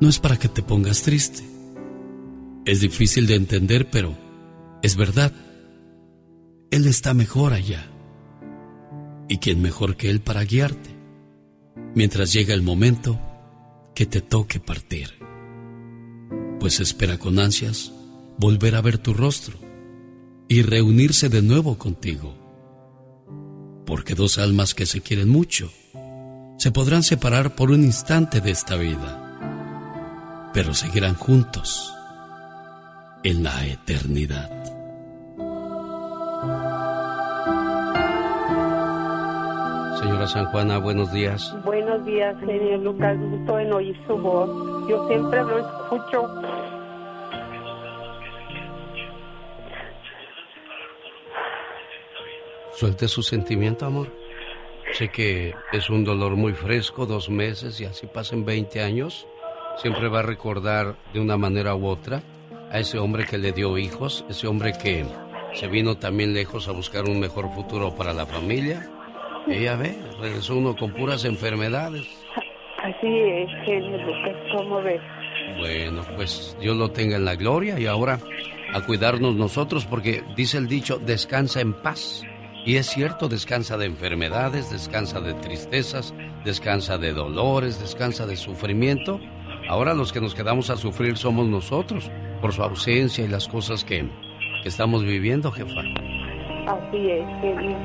no 0.00 0.08
es 0.08 0.18
para 0.18 0.38
que 0.38 0.48
te 0.48 0.62
pongas 0.62 1.02
triste. 1.02 1.55
Es 2.66 2.80
difícil 2.80 3.28
de 3.28 3.36
entender, 3.36 3.88
pero 3.90 4.16
es 4.82 4.96
verdad. 4.96 5.32
Él 6.72 6.88
está 6.88 7.14
mejor 7.14 7.52
allá. 7.52 7.88
¿Y 9.28 9.38
quién 9.38 9.62
mejor 9.62 9.96
que 9.96 10.10
Él 10.10 10.20
para 10.20 10.42
guiarte? 10.42 10.90
Mientras 11.94 12.32
llega 12.32 12.54
el 12.54 12.62
momento 12.62 13.20
que 13.94 14.04
te 14.04 14.20
toque 14.20 14.58
partir. 14.58 15.12
Pues 16.58 16.80
espera 16.80 17.18
con 17.18 17.38
ansias 17.38 17.92
volver 18.36 18.74
a 18.74 18.80
ver 18.80 18.98
tu 18.98 19.14
rostro 19.14 19.56
y 20.48 20.62
reunirse 20.62 21.28
de 21.28 21.42
nuevo 21.42 21.78
contigo. 21.78 22.34
Porque 23.86 24.16
dos 24.16 24.38
almas 24.38 24.74
que 24.74 24.86
se 24.86 25.02
quieren 25.02 25.28
mucho 25.28 25.70
se 26.58 26.72
podrán 26.72 27.04
separar 27.04 27.54
por 27.54 27.70
un 27.70 27.84
instante 27.84 28.40
de 28.40 28.50
esta 28.50 28.74
vida, 28.74 30.50
pero 30.52 30.74
seguirán 30.74 31.14
juntos 31.14 31.95
en 33.26 33.42
la 33.42 33.66
eternidad. 33.66 34.48
Señora 39.98 40.28
San 40.28 40.46
Juana, 40.52 40.78
buenos 40.78 41.12
días. 41.12 41.52
Buenos 41.64 42.04
días, 42.04 42.36
genio 42.38 42.78
Lucas. 42.78 43.18
Gusto 43.18 43.58
en 43.58 43.72
oír 43.72 43.96
su 44.06 44.16
voz. 44.16 44.88
Yo 44.88 45.08
siempre 45.08 45.42
lo 45.42 45.58
escucho. 45.58 46.28
Suelte 52.74 53.08
su 53.08 53.24
sentimiento, 53.24 53.86
amor. 53.86 54.06
Sé 54.92 55.08
que 55.08 55.52
es 55.72 55.90
un 55.90 56.04
dolor 56.04 56.36
muy 56.36 56.52
fresco, 56.52 57.06
dos 57.06 57.28
meses 57.28 57.80
y 57.80 57.86
así 57.86 58.06
pasen 58.06 58.44
20 58.44 58.80
años. 58.82 59.26
Siempre 59.78 60.08
va 60.08 60.20
a 60.20 60.22
recordar 60.22 60.94
de 61.12 61.18
una 61.18 61.36
manera 61.36 61.74
u 61.74 61.88
otra 61.88 62.22
a 62.70 62.78
ese 62.80 62.98
hombre 62.98 63.24
que 63.24 63.38
le 63.38 63.52
dio 63.52 63.78
hijos, 63.78 64.24
ese 64.28 64.46
hombre 64.46 64.72
que 64.72 65.04
se 65.54 65.68
vino 65.68 65.96
también 65.96 66.34
lejos 66.34 66.68
a 66.68 66.72
buscar 66.72 67.04
un 67.04 67.20
mejor 67.20 67.52
futuro 67.54 67.94
para 67.94 68.12
la 68.12 68.26
familia. 68.26 68.88
Ella 69.48 69.76
ve, 69.76 69.96
regresó 70.20 70.56
uno 70.56 70.74
con 70.76 70.92
puras 70.92 71.24
enfermedades. 71.24 72.04
Así 72.82 73.06
es, 73.06 73.48
genio 73.64 73.98
Lucas, 73.98 74.36
¿cómo 74.54 74.82
ves? 74.82 75.00
Bueno, 75.58 76.02
pues 76.16 76.56
Dios 76.60 76.76
lo 76.76 76.90
tenga 76.90 77.16
en 77.16 77.24
la 77.24 77.36
gloria 77.36 77.78
y 77.78 77.86
ahora 77.86 78.18
a 78.74 78.80
cuidarnos 78.82 79.34
nosotros 79.34 79.86
porque 79.86 80.22
dice 80.36 80.58
el 80.58 80.68
dicho, 80.68 80.98
descansa 80.98 81.60
en 81.60 81.72
paz. 81.72 82.22
Y 82.64 82.76
es 82.76 82.86
cierto, 82.86 83.28
descansa 83.28 83.76
de 83.78 83.86
enfermedades, 83.86 84.70
descansa 84.70 85.20
de 85.20 85.34
tristezas, 85.34 86.14
descansa 86.44 86.98
de 86.98 87.12
dolores, 87.12 87.80
descansa 87.80 88.26
de 88.26 88.36
sufrimiento. 88.36 89.20
Ahora 89.68 89.94
los 89.94 90.12
que 90.12 90.20
nos 90.20 90.34
quedamos 90.34 90.70
a 90.70 90.76
sufrir 90.76 91.16
somos 91.16 91.46
nosotros 91.46 92.10
por 92.40 92.52
su 92.52 92.62
ausencia 92.62 93.24
y 93.24 93.28
las 93.28 93.48
cosas 93.48 93.84
que, 93.84 94.04
que 94.62 94.68
estamos 94.68 95.04
viviendo, 95.04 95.50
jefa. 95.50 95.80
Así 96.66 97.10
es, 97.10 97.26
genio. 97.40 97.76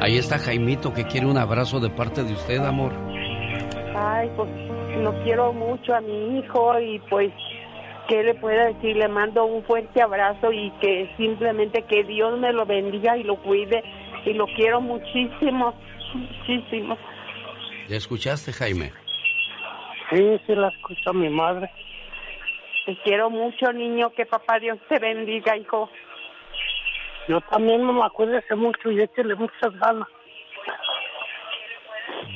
Ahí 0.00 0.18
está 0.18 0.38
Jaimito 0.38 0.92
que 0.92 1.04
quiere 1.04 1.26
un 1.26 1.38
abrazo 1.38 1.80
de 1.80 1.90
parte 1.90 2.22
de 2.22 2.32
usted, 2.32 2.58
amor. 2.58 2.92
Ay, 3.96 4.30
pues 4.36 4.48
lo 5.02 5.12
quiero 5.22 5.52
mucho 5.52 5.94
a 5.94 6.00
mi 6.00 6.38
hijo 6.38 6.78
y 6.80 6.98
pues 7.10 7.32
¿qué 8.08 8.22
le 8.22 8.34
puedo 8.34 8.74
decir? 8.74 8.96
Le 8.96 9.08
mando 9.08 9.44
un 9.44 9.64
fuerte 9.64 10.02
abrazo 10.02 10.52
y 10.52 10.70
que 10.80 11.10
simplemente 11.16 11.82
que 11.82 12.04
Dios 12.04 12.38
me 12.38 12.52
lo 12.52 12.66
bendiga 12.66 13.16
y 13.16 13.24
lo 13.24 13.36
cuide 13.42 13.82
y 14.24 14.32
lo 14.32 14.46
quiero 14.46 14.80
muchísimo, 14.80 15.74
muchísimo. 16.14 16.96
¿Ya 17.88 17.96
escuchaste, 17.96 18.52
Jaime? 18.52 18.92
Sí, 20.10 20.40
sí 20.46 20.54
la 20.54 20.68
escucha 20.68 21.12
mi 21.12 21.28
madre. 21.28 21.70
Te 22.86 22.96
quiero 23.02 23.28
mucho, 23.30 23.72
niño, 23.72 24.10
que 24.16 24.24
papá 24.26 24.60
Dios 24.60 24.78
te 24.88 25.00
bendiga, 25.00 25.56
hijo. 25.56 25.90
Yo 27.28 27.40
también, 27.50 27.82
mamá, 27.82 28.08
cuídese 28.10 28.54
mucho 28.54 28.92
y 28.92 29.02
échele 29.02 29.34
muchas 29.34 29.74
ganas. 29.80 30.06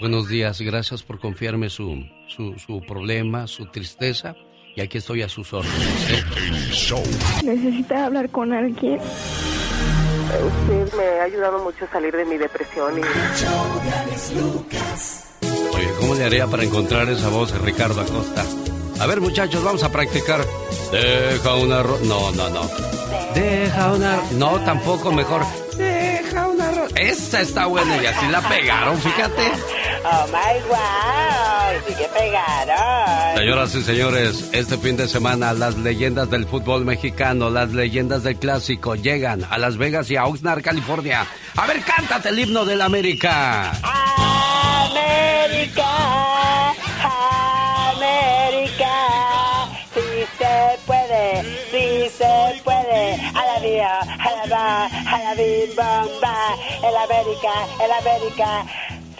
Buenos 0.01 0.29
días, 0.29 0.61
gracias 0.61 1.05
por 1.05 1.21
confiarme 1.21 1.69
su, 1.69 2.05
su, 2.27 2.59
su 2.59 2.81
problema, 2.81 3.47
su 3.47 3.67
tristeza. 3.67 4.35
Y 4.75 4.81
aquí 4.81 4.99
estoy 4.99 5.23
a 5.23 5.29
sus 5.29 5.53
órdenes. 5.53 6.11
¿eh? 6.11 7.45
¿Necesita 7.45 8.07
hablar 8.07 8.29
con 8.31 8.53
alguien? 8.53 8.99
Usted 8.99 10.97
me 10.97 11.21
ha 11.21 11.25
ayudado 11.25 11.63
mucho 11.63 11.85
a 11.85 11.89
salir 11.89 12.17
de 12.17 12.25
mi 12.25 12.39
depresión 12.39 12.99
y... 12.99 13.03
Oye, 15.75 15.89
¿cómo 16.01 16.15
le 16.15 16.25
haría 16.25 16.47
para 16.47 16.65
encontrar 16.65 17.09
esa 17.09 17.29
voz 17.29 17.53
de 17.53 17.59
Ricardo 17.59 18.01
Acosta? 18.01 18.45
A 19.01 19.07
ver, 19.07 19.21
muchachos, 19.21 19.65
vamos 19.65 19.83
a 19.83 19.91
practicar. 19.91 20.45
Deja 20.93 21.55
una 21.55 21.83
ro... 21.83 21.99
No, 22.05 22.31
no, 22.33 22.51
no. 22.51 22.69
Deja 23.35 23.93
una... 23.93 24.21
No, 24.33 24.61
tampoco, 24.61 25.11
mejor. 25.11 25.43
Deja 25.77 26.47
una 26.47 26.71
ro... 26.71 26.87
Esa 26.95 27.41
está 27.41 27.65
buena 27.67 28.03
y 28.03 28.07
así 28.07 28.27
la 28.27 28.47
pegaron, 28.47 28.99
fíjate. 29.01 29.53
Oh 30.05 30.27
my 30.27 30.61
wow, 30.69 31.81
sí 31.87 31.95
que 31.95 32.09
pegaron. 32.09 33.37
Señoras 33.37 33.75
y 33.75 33.83
señores, 33.83 34.51
este 34.53 34.77
fin 34.79 34.97
de 34.97 35.09
semana 35.09 35.53
las 35.53 35.77
leyendas 35.77 36.29
del 36.31 36.47
fútbol 36.47 36.85
mexicano, 36.85 37.49
las 37.49 37.71
leyendas 37.71 38.23
del 38.23 38.37
clásico 38.37 38.97
llegan 38.97 39.47
a 39.49 39.57
Las 39.59 39.77
Vegas 39.77 40.11
y 40.11 40.17
a 40.17 40.27
Oxnard, 40.27 40.63
California. 40.63 41.27
A 41.57 41.67
ver, 41.67 41.83
cántate 41.83 42.31
el 42.31 42.39
himno 42.39 42.65
del 42.65 42.83
América. 42.83 43.71
América, 43.71 44.85
América, 44.85 46.30
A 53.81 54.01
la 54.01 54.01
vía, 54.01 54.01
a 54.01 54.31
la 54.37 54.47
va, 54.55 54.87
a 54.87 55.19
la 55.23 55.35
bim 55.35 55.75
bomba. 55.75 56.55
El 56.83 56.97
América, 56.97 57.53
el 57.83 57.93
América. 57.93 58.65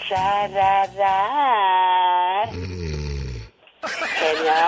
Ra, 0.09 0.47
ra, 0.47 0.85
ra. 0.97 2.51
Genio, 4.19 4.61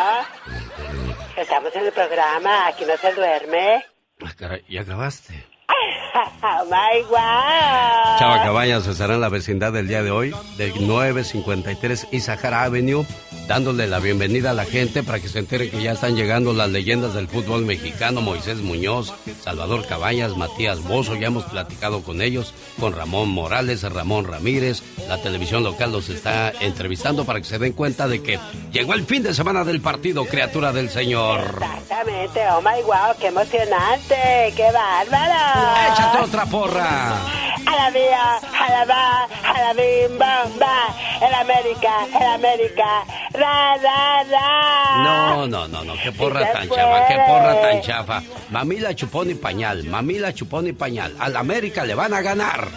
estamos 1.38 1.76
en 1.76 1.86
el 1.86 1.92
programa, 1.92 2.68
aquí 2.68 2.86
no 2.86 2.98
se 2.98 3.14
duerme. 3.14 3.86
Ah, 4.26 4.32
caray, 4.38 4.64
¿ya 4.68 4.82
acabaste? 4.82 5.46
Oh 5.70 6.66
my 6.70 7.02
wow. 7.10 8.18
Chava 8.20 8.44
Cabañas 8.44 8.88
estará 8.88 9.16
en 9.16 9.22
la 9.22 9.30
vecindad 9.30 9.74
del 9.74 9.88
día 9.88 10.02
de 10.02 10.12
hoy, 10.12 10.34
del 10.58 10.88
953 10.88 12.08
Isahara 12.12 12.64
Avenue, 12.64 13.06
dándole 13.48 13.88
la 13.88 14.00
bienvenida 14.00 14.52
a 14.52 14.54
la 14.54 14.66
gente 14.66 15.04
para 15.04 15.20
que 15.20 15.28
se 15.28 15.40
entere 15.40 15.70
que 15.70 15.82
ya 15.82 15.92
están 15.92 16.16
llegando 16.16 16.54
las 16.54 16.70
leyendas 16.70 17.14
del 17.14 17.28
fútbol 17.28 17.66
mexicano, 17.66 18.22
Moisés 18.22 18.58
Muñoz, 18.58 19.14
Salvador 19.42 19.86
Cabañas, 19.86 20.38
Matías 20.38 20.82
Bozo, 20.84 21.16
ya 21.16 21.28
hemos 21.28 21.44
platicado 21.46 22.02
con 22.04 22.22
ellos, 22.22 22.54
con 22.80 22.96
Ramón 22.96 23.30
Morales, 23.30 23.84
Ramón 23.84 24.26
Ramírez, 24.26 24.82
la 25.08 25.22
televisión 25.22 25.64
local 25.64 25.92
los 25.92 26.10
está 26.10 26.52
entrevistando 26.62 27.26
para 27.26 27.40
que 27.40 27.46
se 27.46 27.60
den 27.60 27.74
cuenta 27.74 28.08
de 28.08 28.24
que 28.24 28.40
llegó 28.72 28.94
el 28.94 29.06
fin 29.06 29.24
de 29.24 29.34
semana 29.34 29.64
del 29.64 29.82
partido, 29.82 30.26
criatura 30.26 30.72
del 30.72 30.90
Señor. 30.90 31.42
Exactamente, 31.62 32.42
oh 32.50 32.62
my 32.62 32.82
wow, 32.84 33.16
qué 33.20 33.28
emocionante, 33.28 34.54
qué 34.56 34.72
bárbaro. 34.72 35.94
Échate 35.94 36.18
otra 36.20 36.46
porra. 36.46 37.18
A 37.66 37.76
la 37.76 37.90
vía, 37.92 38.36
a 38.38 38.70
la 38.70 38.86
va, 38.86 39.24
a 39.24 39.60
la 39.60 39.74
bim 39.74 40.12
bomba. 40.18 40.96
El 41.22 41.34
América, 41.34 42.08
el 42.20 42.28
América. 42.28 43.04
Ra, 43.34 43.76
ra, 43.78 44.24
ra. 44.24 45.04
No, 45.04 45.48
no, 45.48 45.68
no, 45.68 45.84
no, 45.84 45.94
qué 46.04 46.12
porra 46.12 46.52
tan 46.52 46.70
chafa, 46.70 47.08
qué 47.08 47.16
porra 47.28 47.62
tan 47.62 47.82
chafa. 47.82 48.24
Mamila 48.52 48.94
chupón 48.96 49.32
y 49.32 49.34
pañal, 49.36 49.84
mamila 49.86 50.34
chupón 50.34 50.68
y 50.68 50.74
pañal. 50.74 51.16
Al 51.20 51.36
América 51.36 51.84
le 51.84 51.96
van 51.96 52.14
a 52.14 52.22
ganar. 52.22 52.68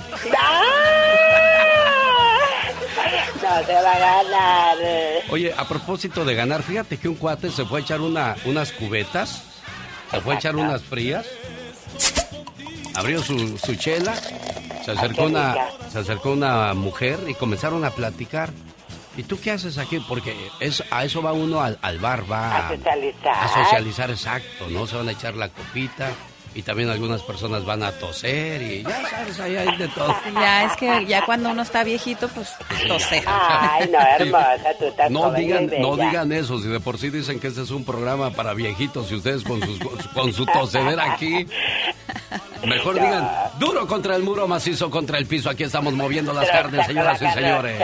No 3.42 3.64
se 3.64 3.72
va 3.74 3.92
a 3.92 3.98
ganar. 3.98 4.76
Oye, 5.30 5.54
a 5.56 5.68
propósito 5.68 6.24
de 6.24 6.34
ganar, 6.34 6.62
fíjate 6.62 6.96
que 6.96 7.08
un 7.08 7.14
cuate 7.14 7.50
se 7.50 7.64
fue 7.64 7.80
a 7.80 7.82
echar 7.82 8.00
una, 8.00 8.34
unas 8.44 8.72
cubetas, 8.72 9.42
se 10.10 10.20
fue 10.20 10.34
a 10.34 10.36
echar 10.38 10.56
unas 10.56 10.82
frías, 10.82 11.26
abrió 12.96 13.22
su, 13.22 13.56
su 13.58 13.76
chela, 13.76 14.14
se 14.84 14.90
acercó, 14.90 15.24
una, 15.24 15.54
se 15.92 15.98
acercó 16.00 16.32
una 16.32 16.74
mujer 16.74 17.20
y 17.28 17.34
comenzaron 17.34 17.84
a 17.84 17.90
platicar. 17.90 18.50
¿Y 19.16 19.22
tú 19.22 19.40
qué 19.40 19.50
haces 19.52 19.78
aquí? 19.78 19.98
Porque 20.08 20.34
es, 20.60 20.82
a 20.90 21.04
eso 21.04 21.22
va 21.22 21.32
uno 21.32 21.60
al, 21.62 21.78
al 21.82 21.98
bar, 21.98 22.30
va 22.30 22.68
A 22.68 22.68
socializar. 22.76 23.34
a 23.44 23.48
socializar, 23.64 24.10
exacto, 24.10 24.68
¿no? 24.68 24.86
Se 24.86 24.96
van 24.96 25.08
a 25.08 25.12
echar 25.12 25.34
la 25.34 25.48
copita 25.48 26.10
y 26.56 26.62
también 26.62 26.88
algunas 26.88 27.20
personas 27.20 27.66
van 27.66 27.82
a 27.82 27.92
toser 27.92 28.62
y 28.62 28.82
ya 28.82 29.10
sabes, 29.10 29.38
ahí 29.40 29.56
hay 29.56 29.76
de 29.76 29.88
todo. 29.88 30.16
Ya 30.34 30.64
es 30.64 30.76
que 30.76 31.04
ya 31.06 31.24
cuando 31.26 31.50
uno 31.50 31.62
está 31.62 31.84
viejito, 31.84 32.28
pues 32.28 32.48
tose. 32.88 33.22
Ay, 33.26 33.90
no, 33.92 33.98
hermosa, 33.98 34.70
tú 34.78 34.86
estás 34.86 35.10
No 35.10 35.32
digan, 35.32 35.70
no 35.80 35.96
digan 35.96 36.32
eso, 36.32 36.58
si 36.58 36.68
de 36.68 36.80
por 36.80 36.98
sí 36.98 37.10
dicen 37.10 37.40
que 37.40 37.48
este 37.48 37.60
es 37.60 37.70
un 37.70 37.84
programa 37.84 38.30
para 38.30 38.54
viejitos 38.54 39.10
y 39.12 39.16
ustedes 39.16 39.44
con, 39.44 39.60
sus, 39.60 39.78
con 40.14 40.32
su 40.32 40.46
tosedera 40.46 41.12
aquí. 41.12 41.46
Mejor 42.64 42.94
digan, 42.94 43.30
duro 43.58 43.86
contra 43.86 44.16
el 44.16 44.22
muro, 44.22 44.48
macizo 44.48 44.90
contra 44.90 45.18
el 45.18 45.26
piso. 45.26 45.50
Aquí 45.50 45.62
estamos 45.62 45.92
moviendo 45.92 46.32
las 46.32 46.48
carnes, 46.48 46.86
señoras 46.86 47.20
y 47.20 47.28
señores. 47.28 47.80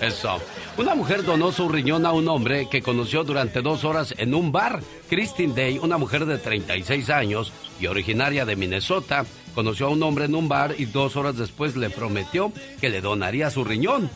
Eso. 0.00 0.40
Una 0.78 0.94
mujer 0.94 1.22
donó 1.22 1.52
su 1.52 1.68
riñón 1.68 2.06
a 2.06 2.12
un 2.12 2.28
hombre 2.28 2.68
que 2.70 2.82
conoció 2.82 3.24
durante 3.24 3.60
dos 3.60 3.84
horas 3.84 4.14
en 4.16 4.34
un 4.34 4.52
bar. 4.52 4.80
Christine 5.08 5.54
Day, 5.54 5.78
una 5.78 5.98
mujer 5.98 6.26
de 6.26 6.38
36 6.38 7.10
años 7.10 7.52
y 7.80 7.86
originaria 7.86 8.44
de 8.44 8.56
Minnesota, 8.56 9.24
conoció 9.54 9.86
a 9.86 9.90
un 9.90 10.02
hombre 10.02 10.26
en 10.26 10.34
un 10.34 10.48
bar 10.48 10.74
y 10.78 10.86
dos 10.86 11.16
horas 11.16 11.36
después 11.36 11.76
le 11.76 11.90
prometió 11.90 12.52
que 12.80 12.88
le 12.88 13.00
donaría 13.00 13.50
su 13.50 13.64
riñón. 13.64 14.10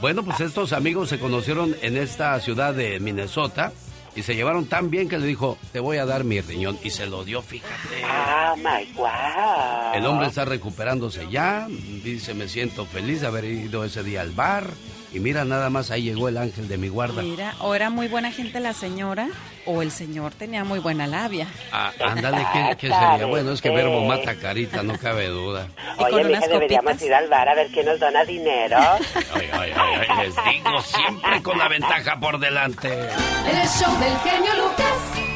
Bueno, 0.00 0.24
pues 0.24 0.40
estos 0.40 0.72
amigos 0.72 1.08
se 1.08 1.18
conocieron 1.18 1.74
en 1.82 1.96
esta 1.96 2.38
ciudad 2.40 2.72
de 2.72 3.00
Minnesota 3.00 3.72
y 4.14 4.22
se 4.22 4.34
llevaron 4.34 4.66
tan 4.66 4.90
bien 4.90 5.08
que 5.08 5.18
le 5.18 5.26
dijo, 5.26 5.58
te 5.72 5.80
voy 5.80 5.98
a 5.98 6.06
dar 6.06 6.24
mi 6.24 6.40
riñón 6.40 6.78
y 6.82 6.90
se 6.90 7.06
lo 7.06 7.24
dio, 7.24 7.42
fíjate. 7.42 8.02
Ah, 8.04 8.54
my 8.56 8.92
wow. 8.94 9.94
El 9.94 10.06
hombre 10.06 10.28
está 10.28 10.44
recuperándose 10.44 11.28
ya, 11.30 11.68
dice, 11.68 12.34
me 12.34 12.48
siento 12.48 12.86
feliz 12.86 13.20
de 13.20 13.26
haber 13.26 13.44
ido 13.44 13.84
ese 13.84 14.02
día 14.02 14.22
al 14.22 14.32
bar. 14.32 14.70
Y 15.12 15.20
mira, 15.20 15.44
nada 15.44 15.70
más 15.70 15.90
ahí 15.90 16.02
llegó 16.02 16.28
el 16.28 16.36
ángel 16.36 16.68
de 16.68 16.76
mi 16.76 16.88
guarda. 16.88 17.22
Mira, 17.22 17.54
o 17.60 17.74
era 17.74 17.88
muy 17.88 18.08
buena 18.08 18.30
gente 18.30 18.60
la 18.60 18.74
señora, 18.74 19.28
o 19.64 19.80
el 19.80 19.90
señor 19.90 20.34
tenía 20.34 20.64
muy 20.64 20.80
buena 20.80 21.06
labia. 21.06 21.46
Ah, 21.72 21.92
ándale, 22.04 22.46
¿qué, 22.52 22.76
qué 22.76 22.88
sería? 22.88 23.26
Bueno, 23.26 23.52
es 23.52 23.62
que 23.62 23.70
verbo 23.70 24.04
mata 24.04 24.34
carita, 24.34 24.82
no 24.82 24.98
cabe 24.98 25.28
duda. 25.28 25.68
Oye, 25.98 26.24
mija, 26.24 26.46
deberíamos 26.46 27.00
ir 27.02 27.14
al 27.14 27.28
bar 27.28 27.48
a 27.48 27.54
ver 27.54 27.68
quién 27.68 27.86
nos 27.86 27.98
dona 27.98 28.24
dinero. 28.24 28.76
Ay, 28.78 29.48
ay, 29.52 29.72
ay, 29.74 30.06
ay, 30.08 30.26
les 30.26 30.36
digo, 30.36 30.82
siempre 30.82 31.42
con 31.42 31.58
la 31.58 31.68
ventaja 31.68 32.20
por 32.20 32.38
delante. 32.38 32.88
El 32.88 33.68
show 33.68 33.98
del 33.98 34.16
genio 34.18 34.54
Lucas. 34.56 35.27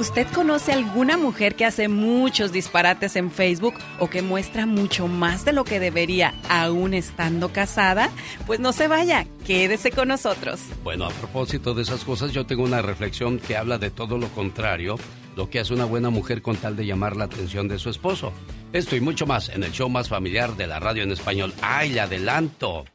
¿Usted 0.00 0.26
conoce 0.28 0.72
alguna 0.72 1.18
mujer 1.18 1.56
que 1.56 1.66
hace 1.66 1.86
muchos 1.88 2.52
disparates 2.52 3.16
en 3.16 3.30
Facebook 3.30 3.74
o 3.98 4.08
que 4.08 4.22
muestra 4.22 4.64
mucho 4.64 5.08
más 5.08 5.44
de 5.44 5.52
lo 5.52 5.64
que 5.64 5.78
debería 5.78 6.32
aún 6.48 6.94
estando 6.94 7.52
casada? 7.52 8.08
Pues 8.46 8.60
no 8.60 8.72
se 8.72 8.88
vaya, 8.88 9.26
quédese 9.46 9.90
con 9.90 10.08
nosotros. 10.08 10.58
Bueno, 10.82 11.04
a 11.04 11.10
propósito 11.10 11.74
de 11.74 11.82
esas 11.82 12.02
cosas, 12.04 12.32
yo 12.32 12.46
tengo 12.46 12.62
una 12.62 12.80
reflexión 12.80 13.38
que 13.38 13.58
habla 13.58 13.76
de 13.76 13.90
todo 13.90 14.16
lo 14.16 14.28
contrario, 14.28 14.96
lo 15.36 15.50
que 15.50 15.60
hace 15.60 15.74
una 15.74 15.84
buena 15.84 16.08
mujer 16.08 16.40
con 16.40 16.56
tal 16.56 16.76
de 16.76 16.86
llamar 16.86 17.14
la 17.14 17.24
atención 17.24 17.68
de 17.68 17.78
su 17.78 17.90
esposo. 17.90 18.32
Esto 18.72 18.96
y 18.96 19.02
mucho 19.02 19.26
más 19.26 19.50
en 19.50 19.64
el 19.64 19.72
show 19.72 19.90
más 19.90 20.08
familiar 20.08 20.56
de 20.56 20.66
la 20.66 20.80
radio 20.80 21.02
en 21.02 21.12
español. 21.12 21.52
¡Ay, 21.60 21.90
le 21.90 22.00
adelanto! 22.00 22.86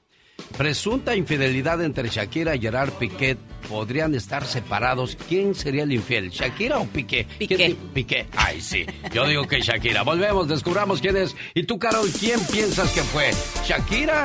Presunta 0.57 1.15
infidelidad 1.15 1.81
entre 1.83 2.07
Shakira 2.09 2.55
y 2.55 2.59
Gerard 2.61 2.91
Piquet 2.93 3.38
podrían 3.67 4.15
estar 4.15 4.45
separados. 4.45 5.17
¿Quién 5.27 5.53
sería 5.53 5.83
el 5.83 5.91
infiel? 5.91 6.29
¿Shakira 6.29 6.77
o 6.79 6.86
Piqué? 6.86 7.25
Piqué. 7.38 7.75
Piqué. 7.93 8.25
Ay, 8.38 8.61
sí. 8.61 8.86
Yo 9.13 9.27
digo 9.27 9.47
que 9.47 9.59
Shakira. 9.61 10.03
Volvemos, 10.03 10.47
descubramos 10.47 11.01
quién 11.01 11.17
es. 11.17 11.36
Y 11.53 11.63
tú, 11.63 11.77
Carol, 11.77 12.09
¿quién 12.19 12.39
piensas 12.45 12.89
que 12.91 13.01
fue? 13.01 13.31
¿Shakira 13.67 14.23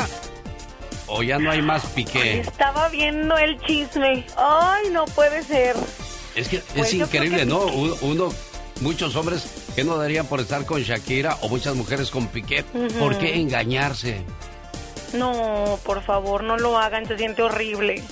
o 1.08 1.22
ya 1.24 1.38
no 1.38 1.50
hay 1.50 1.62
más 1.62 1.84
Piqué? 1.86 2.40
Estaba 2.40 2.88
viendo 2.90 3.36
el 3.36 3.58
chisme. 3.62 4.24
Ay, 4.36 4.88
no 4.92 5.06
puede 5.06 5.42
ser. 5.42 5.74
Es 6.36 6.48
que 6.48 6.56
es 6.58 6.62
Pues 6.76 6.94
increíble, 6.94 7.38
que 7.40 7.46
¿no? 7.46 7.66
Uno, 7.66 7.94
uno- 8.02 8.34
muchos 8.82 9.16
hombres 9.16 9.46
que 9.74 9.82
no 9.82 9.96
darían 9.96 10.26
por 10.26 10.38
estar 10.40 10.64
con 10.64 10.80
Shakira 10.80 11.36
o 11.40 11.48
muchas 11.48 11.74
mujeres 11.74 12.10
con 12.10 12.28
Piqué. 12.28 12.62
¿Por 13.00 13.18
qué 13.18 13.34
engañarse? 13.40 14.22
No, 15.12 15.78
por 15.84 16.02
favor, 16.02 16.42
no 16.42 16.56
lo 16.56 16.78
hagan, 16.78 17.06
se 17.06 17.16
siente 17.16 17.42
horrible. 17.42 18.02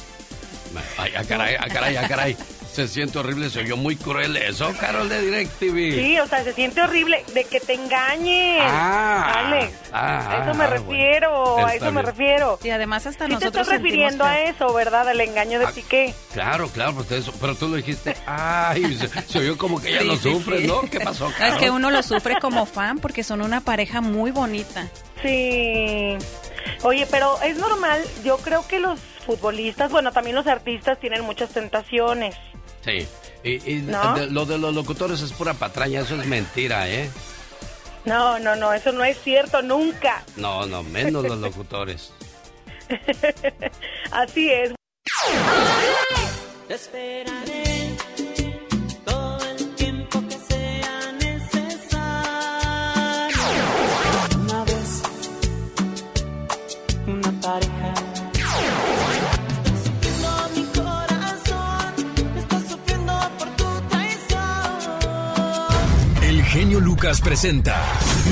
Ay, 0.96 1.12
a 1.16 1.24
caray, 1.24 1.54
a 1.54 1.66
caray, 1.68 1.96
a 1.96 2.08
caray. 2.08 2.36
Se 2.78 2.86
siente 2.86 3.18
horrible, 3.18 3.50
se 3.50 3.58
oyó 3.58 3.76
muy 3.76 3.96
cruel 3.96 4.36
eso, 4.36 4.72
Carol 4.78 5.08
de 5.08 5.20
DirecTV. 5.20 5.94
Sí, 6.00 6.20
o 6.20 6.28
sea, 6.28 6.44
se 6.44 6.52
siente 6.52 6.80
horrible 6.80 7.24
de 7.34 7.42
que 7.42 7.58
te 7.58 7.74
engañen. 7.74 8.60
Ah, 8.62 9.32
Alex, 9.48 9.72
ah, 9.92 10.18
a 10.18 10.42
eso 10.42 10.50
ah, 10.52 10.54
me 10.54 10.68
bueno. 10.68 10.70
refiero, 10.70 11.66
a 11.66 11.74
eso 11.74 11.90
me 11.90 12.02
refiero. 12.02 12.60
Y 12.62 12.70
además 12.70 13.04
hasta 13.08 13.24
Sí 13.24 13.30
te 13.30 13.34
nosotros 13.34 13.62
estás 13.66 13.82
refiriendo 13.82 14.24
a 14.24 14.38
eso, 14.42 14.72
¿verdad? 14.72 15.08
Al 15.08 15.20
engaño 15.20 15.58
de 15.58 15.66
Ah, 15.66 15.72
Piqué. 15.74 16.14
Claro, 16.32 16.68
claro, 16.68 16.94
pues 16.94 17.10
eso, 17.10 17.32
pero 17.40 17.56
tú 17.56 17.66
lo 17.66 17.74
dijiste, 17.74 18.14
ay, 18.26 18.96
se, 18.96 19.08
se 19.22 19.38
oyó 19.40 19.58
como 19.58 19.80
que 19.82 19.88
ella 19.88 20.02
Sí, 20.02 20.06
lo 20.06 20.16
sí, 20.16 20.32
sufre, 20.32 20.58
sí. 20.60 20.66
¿no? 20.68 20.82
¿Qué 20.82 21.00
pasó, 21.00 21.26
Es 21.30 21.34
Carol? 21.34 21.58
que 21.58 21.70
uno 21.72 21.90
lo 21.90 22.00
sufre 22.04 22.36
como 22.40 22.64
fan 22.64 23.00
porque 23.00 23.24
son 23.24 23.42
una 23.42 23.60
pareja 23.60 24.00
muy 24.00 24.30
bonita. 24.30 24.88
Sí. 25.20 26.16
Oye, 26.82 27.08
pero 27.10 27.42
es 27.42 27.56
normal, 27.58 28.00
yo 28.24 28.36
creo 28.38 28.64
que 28.68 28.78
los 28.78 29.00
futbolistas, 29.26 29.90
bueno, 29.90 30.12
también 30.12 30.36
los 30.36 30.46
artistas 30.46 31.00
tienen 31.00 31.24
muchas 31.24 31.50
tentaciones. 31.50 32.36
Sí, 32.84 33.06
y, 33.44 33.72
y 33.72 33.82
¿No? 33.82 34.14
de- 34.14 34.26
lo 34.26 34.44
de 34.46 34.58
los 34.58 34.74
locutores 34.74 35.20
es 35.20 35.32
pura 35.32 35.54
patraña, 35.54 36.00
eso 36.00 36.14
es 36.20 36.26
mentira, 36.26 36.88
¿eh? 36.88 37.10
No, 38.04 38.38
no, 38.38 38.56
no, 38.56 38.72
eso 38.72 38.92
no 38.92 39.04
es 39.04 39.20
cierto 39.22 39.60
nunca. 39.62 40.22
No, 40.36 40.64
no, 40.66 40.82
menos 40.82 41.24
los 41.24 41.38
locutores. 41.38 42.12
Así 44.12 44.50
es. 44.50 44.72
Te 46.68 46.74
esperaré 46.74 47.77
genio 66.58 66.80
Lucas 66.80 67.20
presenta 67.20 67.80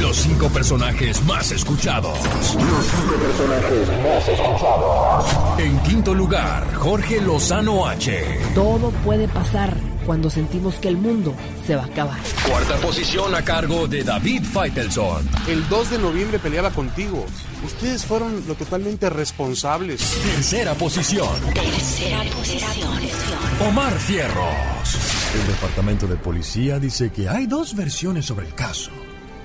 los 0.00 0.16
cinco 0.16 0.48
personajes 0.48 1.22
más 1.26 1.52
escuchados. 1.52 2.18
Los 2.18 2.86
cinco 2.86 3.14
personajes 3.22 3.88
más 4.02 4.28
escuchados. 4.28 5.60
En 5.60 5.78
quinto 5.82 6.12
lugar, 6.12 6.74
Jorge 6.74 7.20
Lozano 7.20 7.86
H. 7.86 8.40
Todo 8.52 8.90
puede 9.04 9.28
pasar 9.28 9.76
cuando 10.04 10.28
sentimos 10.28 10.74
que 10.74 10.88
el 10.88 10.96
mundo 10.96 11.36
se 11.68 11.76
va 11.76 11.82
a 11.82 11.86
acabar. 11.86 12.18
Cuarta 12.48 12.74
posición 12.78 13.32
a 13.32 13.42
cargo 13.42 13.86
de 13.86 14.02
David 14.02 14.42
Feitelson. 14.42 15.28
El 15.46 15.68
2 15.68 15.90
de 15.90 15.98
noviembre 15.98 16.40
peleaba 16.40 16.70
contigo. 16.70 17.24
Ustedes 17.64 18.04
fueron 18.04 18.42
lo 18.48 18.56
totalmente 18.56 19.08
responsables. 19.08 20.00
Tercera 20.00 20.74
posición, 20.74 21.28
Tercera 21.54 22.24
posición. 22.34 23.68
Omar 23.68 23.96
Fierros. 24.00 25.25
El 25.36 25.46
departamento 25.48 26.06
de 26.06 26.16
policía 26.16 26.78
dice 26.78 27.10
que 27.10 27.28
hay 27.28 27.46
dos 27.46 27.76
versiones 27.76 28.24
sobre 28.24 28.46
el 28.46 28.54
caso. 28.54 28.90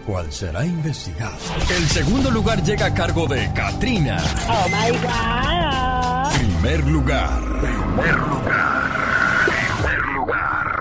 ¿Cuál 0.05 0.31
será 0.31 0.65
investigado? 0.65 1.35
El 1.69 1.85
segundo 1.89 2.31
lugar 2.31 2.63
llega 2.63 2.85
a 2.85 2.93
cargo 2.93 3.27
de 3.27 3.51
Katrina. 3.53 4.17
Oh 4.47 4.69
my 4.69 4.89
God. 4.99 6.39
Primer 6.39 6.87
lugar. 6.87 7.41
Primer 7.59 8.15
lugar. 8.19 9.45
Primer 9.45 10.01
lugar. 10.15 10.71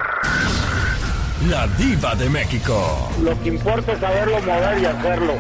La 1.48 1.66
diva 1.76 2.14
de 2.14 2.30
México. 2.30 3.11
Lo 3.20 3.42
que 3.42 3.48
importa 3.48 3.92
es 3.92 3.98
saberlo 3.98 4.40
mover 4.42 4.78
y 4.78 4.84
hacerlo. 4.86 5.34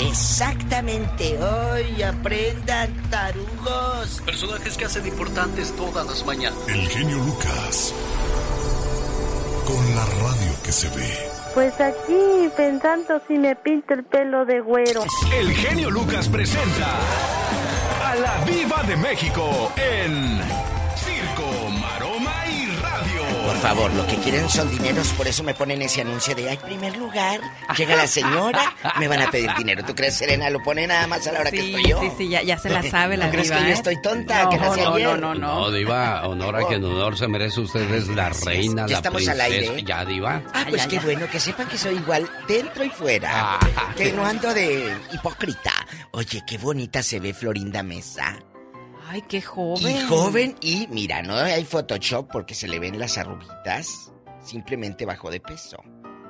Exactamente, 0.00 1.38
hoy 1.38 2.02
aprendan 2.02 2.90
tarugos. 3.10 4.20
Personajes 4.24 4.76
que 4.76 4.86
hacen 4.86 5.06
importantes 5.06 5.72
todas 5.76 6.04
las 6.04 6.26
mañanas. 6.26 6.58
El 6.66 6.88
genio 6.88 7.18
Lucas. 7.18 7.94
Con 9.66 9.94
la 9.96 10.04
radio 10.04 10.52
que 10.62 10.72
se 10.72 10.88
ve. 10.90 11.30
Pues 11.54 11.80
aquí 11.80 12.48
pensando 12.56 13.20
si 13.26 13.34
me 13.36 13.56
pinto 13.56 13.94
el 13.94 14.04
pelo 14.04 14.44
de 14.44 14.60
güero. 14.60 15.02
El 15.36 15.52
genio 15.52 15.90
Lucas 15.90 16.28
presenta 16.28 16.98
a 18.04 18.14
la 18.14 18.44
diva 18.44 18.82
de 18.84 18.96
México 18.96 19.72
en 19.76 20.40
favor, 23.66 23.92
lo 23.94 24.06
que 24.06 24.14
quieren 24.18 24.48
son 24.48 24.70
dineros, 24.70 25.08
por 25.14 25.26
eso 25.26 25.42
me 25.42 25.52
ponen 25.52 25.82
ese 25.82 26.00
anuncio 26.00 26.36
de, 26.36 26.48
ay, 26.48 26.56
primer 26.56 26.96
lugar, 26.96 27.40
llega 27.76 27.96
la 27.96 28.06
señora, 28.06 28.72
me 29.00 29.08
van 29.08 29.22
a 29.22 29.30
pedir 29.30 29.50
dinero. 29.58 29.84
¿Tú 29.84 29.92
crees, 29.92 30.16
Serena? 30.16 30.48
Lo 30.50 30.62
pone 30.62 30.86
nada 30.86 31.08
más 31.08 31.26
a 31.26 31.32
la 31.32 31.40
hora 31.40 31.50
que 31.50 31.58
estoy 31.74 31.88
yo. 31.88 32.00
sí, 32.00 32.10
sí, 32.16 32.28
ya, 32.28 32.42
ya 32.42 32.58
se 32.58 32.68
la 32.70 32.82
sabe 32.84 33.16
la 33.16 33.26
¿No 33.26 33.32
crees 33.32 33.50
que 33.50 33.58
yo 33.58 33.66
¿eh? 33.66 33.72
estoy 33.72 34.00
tonta? 34.00 34.44
No, 34.44 34.50
que 34.50 34.56
no, 34.58 34.72
ayer? 34.72 35.04
no, 35.08 35.16
no, 35.16 35.34
no. 35.34 35.70
Diva, 35.72 36.26
honor 36.28 36.56
a 36.56 36.66
quien 36.68 36.84
honor 36.84 37.18
se 37.18 37.26
merece. 37.26 37.60
Usted 37.60 37.90
es 37.92 38.06
la 38.08 38.28
reina, 38.28 38.82
Ya 38.86 38.92
la 38.92 38.96
estamos 38.98 39.26
al 39.26 39.36
princesa. 39.38 39.70
aire. 39.72 39.82
Ya, 39.84 40.04
Diva. 40.04 40.42
Ah, 40.54 40.66
pues 40.68 40.86
qué 40.86 41.00
bueno, 41.00 41.26
que 41.28 41.40
sepan 41.40 41.66
que 41.66 41.76
soy 41.76 41.96
igual 41.96 42.30
dentro 42.46 42.84
y 42.84 42.90
fuera. 42.90 43.30
Ah. 43.32 43.58
que 43.96 44.12
no 44.12 44.24
ando 44.24 44.54
de 44.54 44.96
hipócrita. 45.12 45.72
Oye, 46.12 46.42
qué 46.46 46.56
bonita 46.58 47.02
se 47.02 47.18
ve 47.18 47.34
Florinda 47.34 47.82
Mesa. 47.82 48.36
Ay, 49.08 49.22
qué 49.28 49.40
joven. 49.40 49.96
Y 49.96 50.00
joven 50.08 50.56
y 50.60 50.86
mira, 50.90 51.22
no 51.22 51.36
hay 51.36 51.64
Photoshop 51.64 52.28
porque 52.30 52.54
se 52.54 52.68
le 52.68 52.78
ven 52.78 52.98
las 52.98 53.18
arruguitas. 53.18 54.12
Simplemente 54.42 55.04
bajó 55.06 55.30
de 55.30 55.40
peso. 55.40 55.76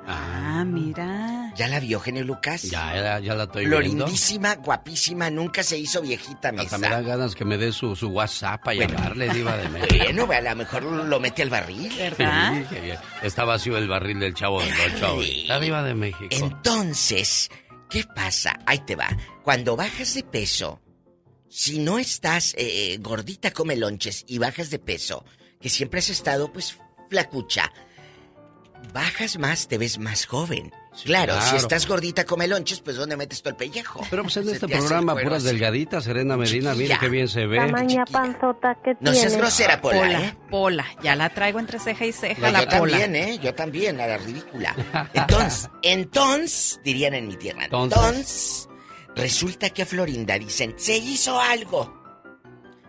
Ah, 0.09 0.62
mira. 0.64 1.53
¿Ya 1.57 1.66
la 1.66 1.81
vio, 1.81 1.99
Genio 1.99 2.22
Lucas? 2.22 2.62
Ya, 2.62 2.95
ya, 2.95 3.18
ya 3.18 3.35
la 3.35 3.45
estoy 3.45 3.66
viendo. 3.66 4.05
Lindísima, 4.07 4.55
guapísima, 4.55 5.31
nunca 5.31 5.64
se 5.64 5.77
hizo 5.79 6.01
viejita, 6.01 6.51
Hasta 6.51 6.53
mesa. 6.53 6.79
me 6.79 6.89
dan 6.89 7.05
ganas 7.05 7.35
que 7.35 7.45
me 7.45 7.59
dé 7.59 7.72
su, 7.72 7.97
su 7.97 8.09
WhatsApp 8.11 8.62
para 8.62 8.77
llamarle, 8.87 9.29
Diva 9.31 9.57
de 9.57 9.68
México. 9.68 9.95
Bueno, 10.27 10.33
a 10.33 10.41
lo 10.41 10.57
mejor 10.57 10.83
lo 10.85 11.18
mete 11.18 11.43
al 11.43 11.51
barril. 11.51 11.91
Sí, 11.91 12.64
qué 12.70 12.81
bien. 12.81 12.99
Está 13.22 13.45
vacío 13.45 13.77
el 13.79 13.89
barril 13.89 14.20
del 14.20 14.35
chavo 14.35 14.61
del 14.62 14.72
ocho 14.95 15.07
ahorita, 15.07 15.59
Diva 15.59 15.83
de 15.83 15.95
México. 15.95 16.29
Entonces, 16.31 17.51
¿qué 17.91 18.05
pasa? 18.05 18.57
Ahí 18.64 18.79
te 18.87 18.95
va. 18.95 19.09
Cuando 19.43 19.74
bajas 19.77 20.14
de 20.14 20.22
peso, 20.22 20.81
si 21.49 21.79
no 21.79 21.99
estás 21.99 22.55
eh, 22.55 22.95
eh, 22.95 22.99
gordita 23.01 23.51
come 23.53 23.77
lonches 23.77 24.25
y 24.27 24.39
bajas 24.39 24.71
de 24.71 24.79
peso, 24.79 25.25
que 25.61 25.69
siempre 25.69 26.01
has 26.01 26.09
estado 26.11 26.53
pues 26.53 26.77
flacucha, 27.09 27.73
bajas 28.93 29.39
más, 29.39 29.69
te 29.69 29.79
ves 29.79 29.99
más 29.99 30.27
joven. 30.27 30.73
claro, 31.05 31.35
si 31.43 31.57
estás 31.57 31.87
gordita 31.87 32.25
come 32.25 32.47
lonches, 32.47 32.81
pues 32.81 32.97
¿dónde 32.97 33.17
metes 33.17 33.43
todo 33.43 33.51
el 33.51 33.57
pellejo? 33.57 34.01
Pero 34.11 34.23
pues 34.23 34.37
en 34.39 34.49
este 34.49 34.67
programa, 34.69 35.15
puras 35.17 35.43
delgaditas, 35.45 36.05
Serena 36.05 36.37
Medina, 36.37 36.75
mire 36.75 36.97
qué 37.01 37.09
bien 37.09 37.29
se 37.29 37.47
ve. 37.47 37.57
Tamaña 37.59 38.05
panzota 38.07 38.77
que 38.85 38.95
No 39.01 39.13
seas 39.13 39.27
tiene. 39.29 39.39
grosera, 39.39 39.81
Pola, 39.81 39.99
Pola, 40.01 40.21
¿eh? 40.25 40.37
Pola. 40.51 40.87
Ya 41.03 41.17
la 41.17 41.29
traigo 41.31 41.59
entre 41.59 41.79
ceja 41.79 42.07
y 42.07 42.13
ceja, 42.13 42.41
No, 42.41 42.51
la 42.53 42.65
yo 42.65 42.79
Pola. 42.79 42.99
también, 42.99 43.17
¿eh? 43.17 43.39
Yo 43.43 43.55
también, 43.55 44.01
a 44.01 44.07
la 44.07 44.19
ridícula. 44.19 44.75
Entonces, 45.15 45.69
entonces, 45.83 46.81
dirían 46.85 47.15
en 47.15 47.29
mi 47.29 47.37
tierra, 47.37 47.65
Entonces. 47.65 48.69
Resulta 49.17 49.71
que 49.71 49.83
a 49.83 49.87
Florinda 49.87 50.39
dicen, 50.39 50.75
se 50.77 50.97
hizo 50.97 51.41
algo. 51.41 52.03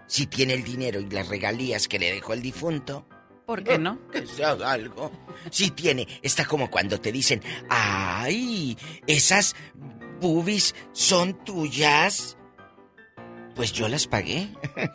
Si 0.07 0.28
tiene 0.28 0.53
el 0.53 0.63
dinero 0.63 0.99
y 0.99 1.09
las 1.09 1.28
regalías 1.28 1.88
que 1.88 1.97
le 1.99 2.11
dejó 2.13 2.34
el 2.34 2.41
difunto, 2.41 3.07
¿Por 3.45 3.63
qué 3.63 3.78
no? 3.78 3.97
que 4.11 4.28
se 4.28 4.43
haga 4.43 4.71
algo. 4.71 5.09
Si 5.51 5.71
tiene, 5.71 6.05
está 6.21 6.45
como 6.45 6.69
cuando 6.69 6.99
te 6.99 7.11
dicen, 7.13 7.41
ay, 7.69 8.78
esas 9.07 9.55
boobies 10.19 10.75
son 10.91 11.43
tuyas. 11.45 12.38
Pues 13.55 13.71
yo 13.73 13.88
las 13.88 14.05
pagué. 14.05 14.49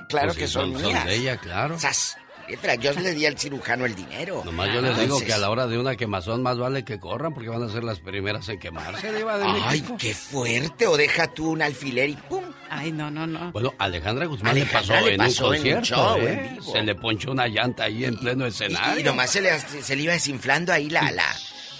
claro 0.08 0.28
Pues 0.28 0.38
que 0.38 0.46
sí, 0.46 0.52
son, 0.52 0.72
son- 0.74 0.82
son 0.82 0.92
mías. 0.92 1.04
de 1.06 1.14
ella, 1.16 1.36
claro. 1.38 1.78
Sas. 1.78 2.16
Letra, 2.52 2.74
Yo 2.74 2.92
le 2.92 3.12
di 3.14 3.24
al 3.26 3.38
cirujano 3.38 3.84
el 3.86 3.94
dinero. 3.94 4.42
Nomás 4.44 4.72
yo 4.74 4.80
les 4.82 4.98
digo 5.00 5.20
que 5.20 5.32
a 5.32 5.38
la 5.38 5.48
hora 5.50 5.66
de 5.66 5.78
una 5.78 5.96
quemazón 5.96 6.42
más 6.42 6.58
vale 6.58 6.84
que 6.84 6.98
corran 7.00 7.32
porque 7.32 7.48
van 7.48 7.62
a 7.62 7.68
ser 7.70 7.82
las 7.82 7.98
primeras 8.00 8.48
en 8.50 8.58
quemarse, 8.58 9.10
Diva 9.12 9.38
de 9.38 9.44
Ay, 9.46 9.52
México. 9.80 9.96
qué 9.98 10.12
fuerte. 10.14 10.86
O 10.86 10.96
deja 10.96 11.28
tú 11.28 11.50
un 11.50 11.62
alfiler 11.62 12.10
y 12.10 12.16
¡pum! 12.16 12.44
Ay, 12.68 12.92
no, 12.92 13.10
no, 13.10 13.26
no. 13.26 13.52
Bueno, 13.52 13.72
Alejandra 13.78 14.26
Guzmán 14.26 14.52
Alejandra 14.52 15.00
le 15.00 15.02
pasó 15.02 15.06
le 15.06 15.14
en 15.14 15.18
pasó 15.18 15.48
un 15.48 15.54
en 15.54 15.60
un 15.60 15.72
concierto, 15.72 15.86
show, 15.86 16.16
¿eh? 16.18 16.32
en 16.46 16.56
vivo. 16.58 16.72
Se 16.72 16.82
le 16.82 16.94
ponchó 16.94 17.30
una 17.32 17.46
llanta 17.48 17.84
ahí 17.84 18.04
en 18.04 18.16
pleno 18.16 18.44
escenario. 18.46 19.00
Y 19.00 19.02
nomás 19.02 19.30
se 19.30 19.40
le, 19.40 19.58
se 19.58 19.96
le 19.96 20.02
iba 20.02 20.12
desinflando 20.12 20.72
ahí 20.72 20.90
la, 20.90 21.10
la... 21.10 21.24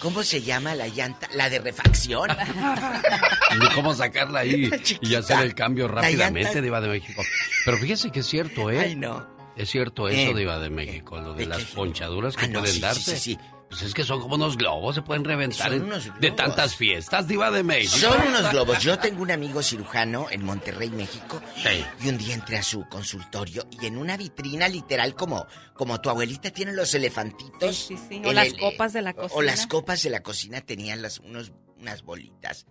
¿Cómo 0.00 0.24
se 0.24 0.42
llama 0.42 0.74
la 0.74 0.88
llanta? 0.88 1.28
La 1.34 1.48
de 1.48 1.60
refacción. 1.60 2.28
Ni 3.60 3.68
cómo 3.74 3.94
sacarla 3.94 4.40
ahí 4.40 4.68
y 5.00 5.14
hacer 5.14 5.40
el 5.40 5.54
cambio 5.54 5.86
rápidamente, 5.86 6.48
llanta- 6.54 6.60
Diva 6.60 6.80
de 6.80 6.88
México. 6.88 7.22
Pero 7.64 7.78
fíjese 7.78 8.10
que 8.10 8.20
es 8.20 8.26
cierto, 8.26 8.68
¿eh? 8.70 8.80
Ay, 8.80 8.96
no. 8.96 9.31
Es 9.56 9.70
cierto 9.70 10.08
eso, 10.08 10.30
Eh, 10.30 10.34
Diva 10.34 10.58
de 10.58 10.70
México, 10.70 11.20
lo 11.20 11.34
de, 11.34 11.46
las 11.46 11.62
ponchaduras 11.64 12.36
que 12.36 12.46
Ah, 12.46 12.48
no, 12.48 12.60
pueden 12.60 12.74
sí, 12.74 12.80
darse. 12.80 13.16
sí, 13.16 13.34
sí. 13.34 13.38
Pues 13.68 13.82
es 13.82 13.94
que 13.94 14.04
son 14.04 14.20
como 14.20 14.34
unos 14.34 14.58
globos, 14.58 14.94
se 14.94 15.00
pueden 15.00 15.24
reventar 15.24 15.72
unos 15.72 16.04
de 16.04 16.10
globos. 16.28 16.36
tantas 16.36 16.74
fiestas, 16.76 17.26
Diva 17.26 17.50
de 17.50 17.62
México. 17.62 17.96
Son 17.96 18.20
unos 18.28 18.50
globos. 18.50 18.78
Yo 18.82 18.98
tengo 18.98 19.22
un 19.22 19.30
amigo 19.30 19.62
cirujano 19.62 20.26
en 20.30 20.44
Monterrey, 20.44 20.90
México. 20.90 21.40
Sí. 21.56 21.82
Y 22.02 22.08
un 22.10 22.18
día 22.18 22.34
entré 22.34 22.58
a 22.58 22.62
su 22.62 22.86
consultorio 22.90 23.66
y 23.70 23.86
en 23.86 23.96
una 23.96 24.18
vitrina 24.18 24.68
literal 24.68 25.14
como, 25.14 25.46
como 25.72 25.98
tu 26.02 26.10
abuelita 26.10 26.50
tiene 26.50 26.72
los 26.74 26.92
elefantitos. 26.94 27.74
Sí, 27.74 27.96
sí, 27.96 28.04
sí. 28.10 28.22
O 28.26 28.32
las 28.34 28.48
el- 28.48 28.58
copas 28.58 28.92
de 28.92 29.00
la 29.00 29.14
cocina. 29.14 29.38
O 29.38 29.40
las 29.42 29.66
copas 29.66 30.02
de 30.02 30.10
la 30.10 30.22
cocina 30.22 30.60
tenían 30.60 31.00
las, 31.00 31.18
unos, 31.20 31.52
unas 31.78 32.02
bolitas. 32.02 32.66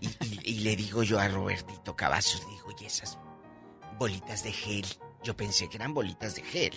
Y, 0.00 0.06
y- 0.06 0.40
y 0.44 0.54
le 0.60 0.76
digo 0.76 1.02
yo 1.02 1.18
a 1.18 1.26
Robertito 1.26 1.96
Cavazos, 1.96 2.40
le 2.44 2.50
digo, 2.52 2.68
oye, 2.68 2.86
esas 2.86 3.18
bolitas 3.98 4.44
de 4.44 4.52
gel. 4.52 4.86
Yo 5.24 5.34
pensé 5.36 5.68
que 5.68 5.78
eran 5.78 5.94
bolitas 5.94 6.34
de 6.36 6.42
gel. 6.42 6.74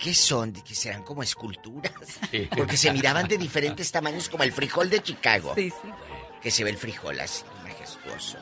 ¿qué 0.00 0.14
son? 0.14 0.52
Que 0.52 0.74
serán 0.74 1.02
como 1.02 1.22
esculturas. 1.22 1.92
Sí. 2.30 2.48
Porque 2.56 2.76
se 2.76 2.92
miraban 2.92 3.28
de 3.28 3.38
diferentes 3.38 3.90
tamaños, 3.92 4.28
como 4.28 4.42
el 4.44 4.52
frijol 4.52 4.90
de 4.90 5.02
Chicago. 5.02 5.54
Sí, 5.54 5.70
sí. 5.70 5.88
Que 6.42 6.50
se 6.50 6.64
ve 6.64 6.70
el 6.70 6.76
frijol 6.76 7.18
así, 7.20 7.44
majestuoso. 7.62 8.38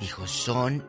Dijo, 0.00 0.26
son 0.26 0.88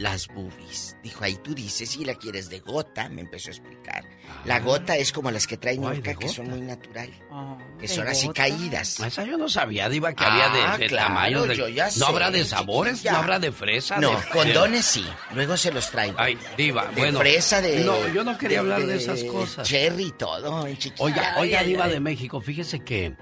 las 0.00 0.28
boobies. 0.28 0.96
Dijo, 1.02 1.24
ahí 1.24 1.36
tú 1.44 1.54
dices, 1.54 1.90
si 1.90 2.06
la 2.06 2.14
quieres 2.14 2.48
de 2.48 2.60
gota, 2.60 3.10
me 3.10 3.20
empezó 3.20 3.50
a 3.50 3.52
explicar. 3.52 4.02
La 4.46 4.58
gota 4.60 4.96
es 4.96 5.12
como 5.12 5.30
las 5.30 5.46
que 5.46 5.58
traen 5.58 5.82
de 6.02 6.16
que 6.16 6.26
son 6.28 6.48
muy 6.48 6.62
natural. 6.62 7.10
que 7.78 7.86
¿de 7.86 7.88
son 7.94 8.08
así 8.08 8.28
caídas. 8.30 8.98
Esa 9.00 9.24
yo 9.24 9.36
no 9.36 9.48
sabía, 9.50 9.90
Diva, 9.90 10.14
que 10.14 10.24
Ah, 10.24 10.32
había 10.32 10.76
de, 10.78 10.78
de 10.84 10.86
claro, 10.88 11.08
tamaños. 11.08 11.48
de- 11.48 11.56
yo 11.56 11.68
ya 11.68 11.84
¿No 11.84 11.90
sé, 11.90 12.04
habrá 12.06 12.30
de 12.30 12.44
sabores? 12.46 12.94
chiquilla. 12.94 13.12
¿No 13.12 13.18
habrá 13.18 13.38
de 13.38 13.52
fresa? 13.52 13.98
No, 13.98 14.12
de- 14.18 14.28
condones 14.30 14.86
sí. 14.86 15.04
Luego 15.34 15.56
se 15.58 15.70
los 15.70 15.90
traigo. 15.90 16.16
Ay, 16.18 16.38
Diva, 16.56 16.86
de 16.86 17.00
bueno. 17.02 17.18
fresa, 17.18 17.60
de... 17.60 17.84
No, 17.84 18.08
yo 18.08 18.24
no 18.24 18.38
quería 18.38 18.60
hablar 18.60 18.86
de 18.86 18.96
esas 18.96 19.22
cosas. 19.24 19.68
Cherry 19.68 20.04
y 20.06 20.12
todo, 20.12 20.66
en 20.66 20.78
chiquita. 20.78 21.02
Oiga, 21.04 21.34
oiga, 21.38 21.60
ay, 21.60 21.66
Diva 21.66 21.84
ay. 21.84 21.92
de 21.92 22.00
México, 22.00 22.40
fíjese 22.40 22.80
que 22.80 23.14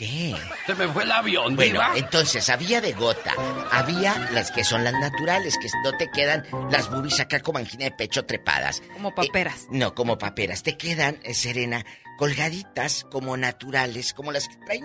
¿Qué? 0.00 0.34
se 0.66 0.74
me 0.76 0.88
fue 0.88 1.02
el 1.02 1.12
avión, 1.12 1.56
Bueno, 1.56 1.72
Diva. 1.72 1.92
entonces 1.94 2.48
había 2.48 2.80
de 2.80 2.94
gota, 2.94 3.34
había 3.70 4.30
las 4.32 4.50
que 4.50 4.64
son 4.64 4.82
las 4.82 4.94
naturales, 4.94 5.58
que 5.60 5.68
no 5.84 5.94
te 5.98 6.10
quedan 6.10 6.46
las 6.70 6.90
boobies 6.90 7.20
acá 7.20 7.40
como 7.40 7.58
angina 7.58 7.84
de 7.84 7.90
pecho 7.90 8.24
trepadas. 8.24 8.82
Como 8.94 9.14
paperas. 9.14 9.64
Eh, 9.64 9.66
no, 9.72 9.94
como 9.94 10.16
paperas, 10.16 10.62
te 10.62 10.78
quedan, 10.78 11.20
eh, 11.22 11.34
Serena, 11.34 11.84
colgaditas 12.16 13.04
como 13.10 13.36
naturales, 13.36 14.14
como 14.14 14.32
las 14.32 14.48
que 14.48 14.56
trae 14.64 14.80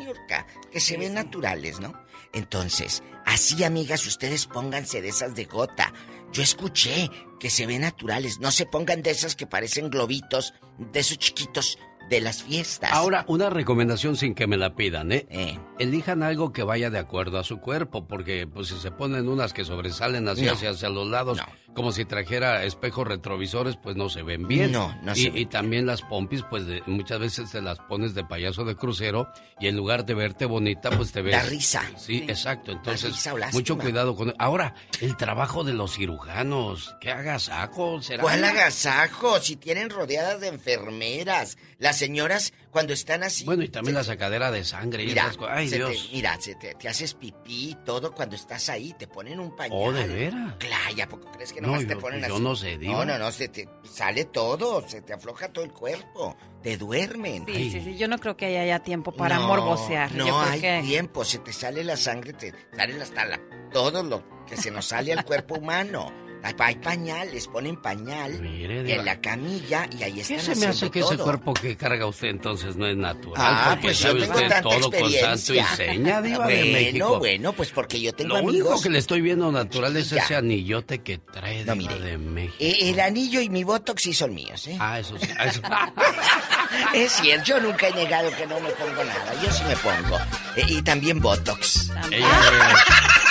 que 0.70 0.82
se 0.82 0.98
ven 0.98 1.14
naturales, 1.14 1.80
¿no? 1.80 1.94
Entonces, 2.34 3.02
así 3.26 3.64
amigas, 3.64 4.06
ustedes 4.08 4.48
pónganse 4.48 5.02
de 5.02 5.08
esas 5.08 5.34
de 5.34 5.46
gota. 5.46 5.94
Yo 6.34 6.44
escuché 6.44 7.10
que 7.40 7.50
se 7.50 7.66
ven 7.66 7.84
naturales, 7.84 8.40
no 8.42 8.52
se 8.52 8.66
pongan 8.66 9.02
de 9.02 9.12
esas 9.12 9.38
que 9.38 9.48
parecen 9.48 9.90
globitos, 9.90 10.54
de 10.78 11.00
esos 11.00 11.18
chiquitos 11.20 11.80
de 12.10 12.22
las 12.22 12.44
fiestas. 12.44 12.92
Ahora, 12.94 13.26
una 13.28 13.50
recomendación 13.50 14.16
sin 14.16 14.36
que 14.36 14.46
me 14.48 14.58
la 14.58 14.76
pidan, 14.76 15.12
¿eh? 15.12 15.60
Elijan 15.80 16.22
algo 16.24 16.54
que 16.54 16.64
vaya 16.64 16.90
de 16.90 17.00
acuerdo 17.00 17.40
a 17.40 17.44
su 17.44 17.58
cuerpo, 17.60 18.08
porque 18.08 18.48
pues 18.48 18.68
si 18.68 18.76
se 18.78 18.92
ponen 18.92 19.28
unas 19.28 19.54
que 19.54 19.66
sobresalen 19.66 20.28
así 20.28 20.46
No. 20.46 20.54
hacia, 20.54 20.70
hacia 20.70 20.90
los 20.90 21.08
lados, 21.08 21.40
como 21.76 21.92
si 21.92 22.06
trajera 22.06 22.64
espejos 22.64 23.08
retrovisores, 23.08 23.76
pues 23.76 23.96
no 23.96 24.10
se 24.10 24.24
ven 24.24 24.48
bien. 24.48 24.72
No, 24.72 24.96
no 25.04 25.12
y, 25.12 25.16
se 25.16 25.30
ven 25.30 25.42
y 25.42 25.46
también 25.46 25.86
las 25.86 26.02
pompis, 26.02 26.42
pues 26.50 26.66
de- 26.66 26.82
muchas 26.88 27.20
veces 27.20 27.52
te 27.52 27.62
las 27.62 27.78
pones 27.80 28.16
de 28.16 28.24
payaso 28.24 28.64
de 28.64 28.76
crucero 28.76 29.30
y 29.60 29.68
en 29.68 29.76
lugar 29.76 30.06
de 30.06 30.16
verte 30.16 30.46
bonita, 30.46 30.90
pues 30.90 31.12
te 31.12 31.22
ves... 31.22 31.34
Da 31.36 31.44
risa. 31.44 31.84
Sí, 31.98 32.26
exacto. 32.28 32.72
Entonces, 32.72 33.12
risa 33.12 33.34
o 33.34 33.38
mucho 33.52 33.78
cuidado 33.78 34.16
con... 34.16 34.34
Ahora, 34.40 34.74
el 35.02 35.16
trabajo 35.18 35.64
de 35.64 35.74
los 35.74 35.94
cirujanos, 35.96 36.96
¿qué 37.00 37.12
agasajo 37.12 38.02
será? 38.02 38.24
¿Cuál 38.24 38.44
agasajo? 38.44 39.40
Si 39.40 39.56
tienen 39.58 39.90
rodeadas 39.90 40.40
de 40.40 40.48
enfermeras. 40.48 41.58
Las 41.78 41.98
señoras, 41.98 42.54
cuando 42.76 42.92
están 42.92 43.24
así. 43.24 43.46
Bueno, 43.46 43.64
y 43.64 43.70
también 43.70 43.96
la 43.96 44.04
sacadera 44.04 44.52
de 44.52 44.66
sangre 44.66 45.04
y 45.04 45.06
Mira, 45.06 45.22
esas 45.24 45.38
cosas. 45.38 45.54
Ay, 45.56 45.70
se 45.70 45.78
te- 45.80 45.86
Dios. 45.90 46.10
mira, 46.12 46.38
se 46.42 46.56
te, 46.56 46.76
te 46.76 46.90
haces 46.90 47.14
pipí 47.14 47.70
y 47.70 47.76
todo 47.86 48.12
cuando 48.14 48.36
estás 48.36 48.68
ahí. 48.68 48.94
Te 49.00 49.08
ponen 49.08 49.40
un 49.40 49.56
pañal. 49.56 49.80
Oh, 49.82 49.94
¿de 49.94 50.06
veras? 50.06 50.56
Claro, 50.60 50.94
¿y 50.94 51.00
a 51.00 51.08
poco 51.08 51.32
crees 51.32 51.54
que 51.54 51.62
No, 51.62 51.68
nomás 51.68 51.88
te 51.88 51.94
yo- 51.94 52.00
ponen 52.02 52.20
yo 52.28 52.34
así? 52.36 52.44
no 52.44 52.56
sé, 52.58 52.78
Diva. 52.78 52.94
No, 52.94 53.06
no, 53.06 53.18
no, 53.18 53.32
se 53.32 53.48
te 53.48 53.70
sale 53.90 54.26
todo. 54.26 54.86
Se 54.90 55.02
te 55.02 55.14
afloja 55.14 55.48
todo 55.54 55.64
el 55.64 55.72
cuerpo. 55.72 56.36
Te 56.62 56.76
duermen. 56.76 57.46
Sí, 57.48 57.72
sí, 57.72 57.80
sí. 57.82 57.96
Yo 57.98 58.10
no 58.10 58.18
creo 58.20 58.36
que 58.36 58.48
haya 58.48 58.66
ya 58.66 58.80
tiempo 58.84 59.14
para 59.14 59.36
No, 59.38 59.48
morbosear. 59.48 60.12
No 60.14 60.28
Yo 60.28 60.38
hay 60.42 60.60
que... 60.60 60.82
tiempo, 60.84 61.24
se 61.24 61.40
te 61.40 61.54
sale 61.54 61.82
la 61.86 61.96
sangre, 61.96 62.34
te 62.34 62.54
salen 62.76 63.02
hasta 63.02 63.24
la, 63.24 63.40
todo 63.72 64.04
lo 64.04 64.44
que 64.46 64.58
se 64.58 64.70
nos 64.70 64.86
sale 64.88 65.14
al 65.14 65.24
cuerpo 65.24 65.56
humano. 65.56 66.12
Hay, 66.46 66.54
hay 66.60 66.76
pañales, 66.76 67.48
ponen 67.48 67.76
pañal 67.78 68.40
Diva. 68.42 68.74
en 68.94 69.04
la 69.06 69.20
camilla 69.20 69.90
y 69.98 70.04
ahí 70.04 70.20
están 70.20 70.38
¿Qué 70.38 70.44
se 70.44 70.56
me 70.56 70.68
hace 70.68 70.92
que 70.92 71.00
ese 71.00 71.16
todo. 71.16 71.24
cuerpo 71.24 71.54
que 71.56 71.76
carga 71.76 72.06
usted 72.06 72.28
entonces 72.28 72.76
no 72.76 72.86
es 72.86 72.96
natural? 72.96 73.34
Ah, 73.44 73.66
porque 73.72 73.88
pues 73.88 74.00
yo 74.00 74.08
sabe 74.10 74.20
tengo 74.22 74.34
usted 74.36 74.48
tanta 74.50 74.62
todo 74.70 74.92
con 74.92 75.12
santo 75.12 75.54
y 75.56 75.64
seña, 75.76 76.22
diva 76.22 76.46
de 76.48 76.56
bueno, 76.56 76.72
México. 76.72 77.18
bueno, 77.20 77.54
pues 77.54 77.70
porque 77.72 78.00
yo 78.00 78.14
tengo 78.14 78.38
Lo 78.38 78.44
único 78.44 78.66
amigos. 78.68 78.84
que 78.84 78.90
le 78.92 79.00
estoy 79.00 79.22
viendo 79.22 79.52
natural 79.52 79.98
es 79.98 80.12
Ya. 80.12 80.22
ese 80.24 80.36
anillote 80.36 81.02
que 81.02 81.18
trae 81.18 81.66
No, 81.66 81.76
mire. 81.76 82.00
de 82.00 82.18
México. 82.20 82.56
Eh, 82.60 82.78
el 82.92 83.00
anillo 83.00 83.42
y 83.42 83.50
mi 83.50 83.64
botox 83.64 84.04
sí 84.04 84.14
son 84.14 84.36
míos, 84.36 84.68
¿eh? 84.68 84.78
Ah, 84.80 85.00
eso 85.00 85.18
sí. 85.20 85.28
ah, 85.40 85.46
eso- 85.48 85.62
Es 86.94 87.12
cierto, 87.14 87.46
yo 87.46 87.60
nunca 87.62 87.88
he 87.88 87.94
negado 87.94 88.30
que 88.36 88.46
no 88.46 88.60
me 88.60 88.70
pongo 88.72 89.04
nada. 89.04 89.34
Yo 89.44 89.52
sí 89.52 89.64
me 89.68 89.76
pongo. 89.78 90.18
Eh, 90.56 90.66
y 90.68 90.82
también 90.82 91.20
botox. 91.20 91.90
Ella 92.12 92.28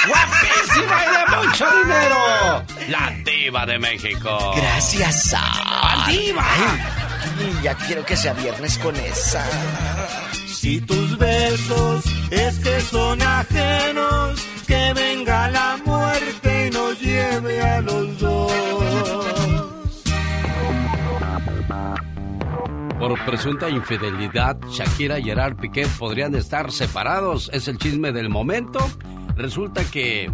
guapísima 0.06 0.96
y 1.04 1.08
de 1.16 1.36
mucho 1.36 1.66
dinero. 1.82 2.64
La 2.88 3.10
diva 3.24 3.66
de 3.66 3.78
México. 3.78 4.52
Gracias 4.56 5.34
a... 5.36 6.06
diva! 6.08 6.44
Ay, 6.44 7.58
ya 7.62 7.74
quiero 7.74 8.04
que 8.04 8.16
sea 8.16 8.32
viernes 8.34 8.78
con 8.78 8.94
esa. 8.96 9.44
Si 10.46 10.80
tus 10.80 11.18
besos 11.18 12.04
es 12.30 12.58
que 12.58 12.80
son 12.80 13.20
ajenos, 13.20 14.40
que 14.66 14.92
venga 14.94 15.50
la 15.50 15.78
muerte 15.84 16.66
y 16.66 16.70
nos 16.70 17.00
lleve 17.00 17.60
a 17.60 17.80
los 17.80 18.18
dos. 18.18 18.52
Por 22.98 23.24
presunta 23.26 23.68
infidelidad, 23.68 24.56
Shakira 24.70 25.18
y 25.18 25.24
Gerard 25.24 25.56
Piqué 25.56 25.86
podrían 25.98 26.34
estar 26.34 26.72
separados. 26.72 27.50
Es 27.52 27.68
el 27.68 27.76
chisme 27.76 28.12
del 28.12 28.30
momento. 28.30 28.78
Resulta 29.36 29.84
que 29.90 30.30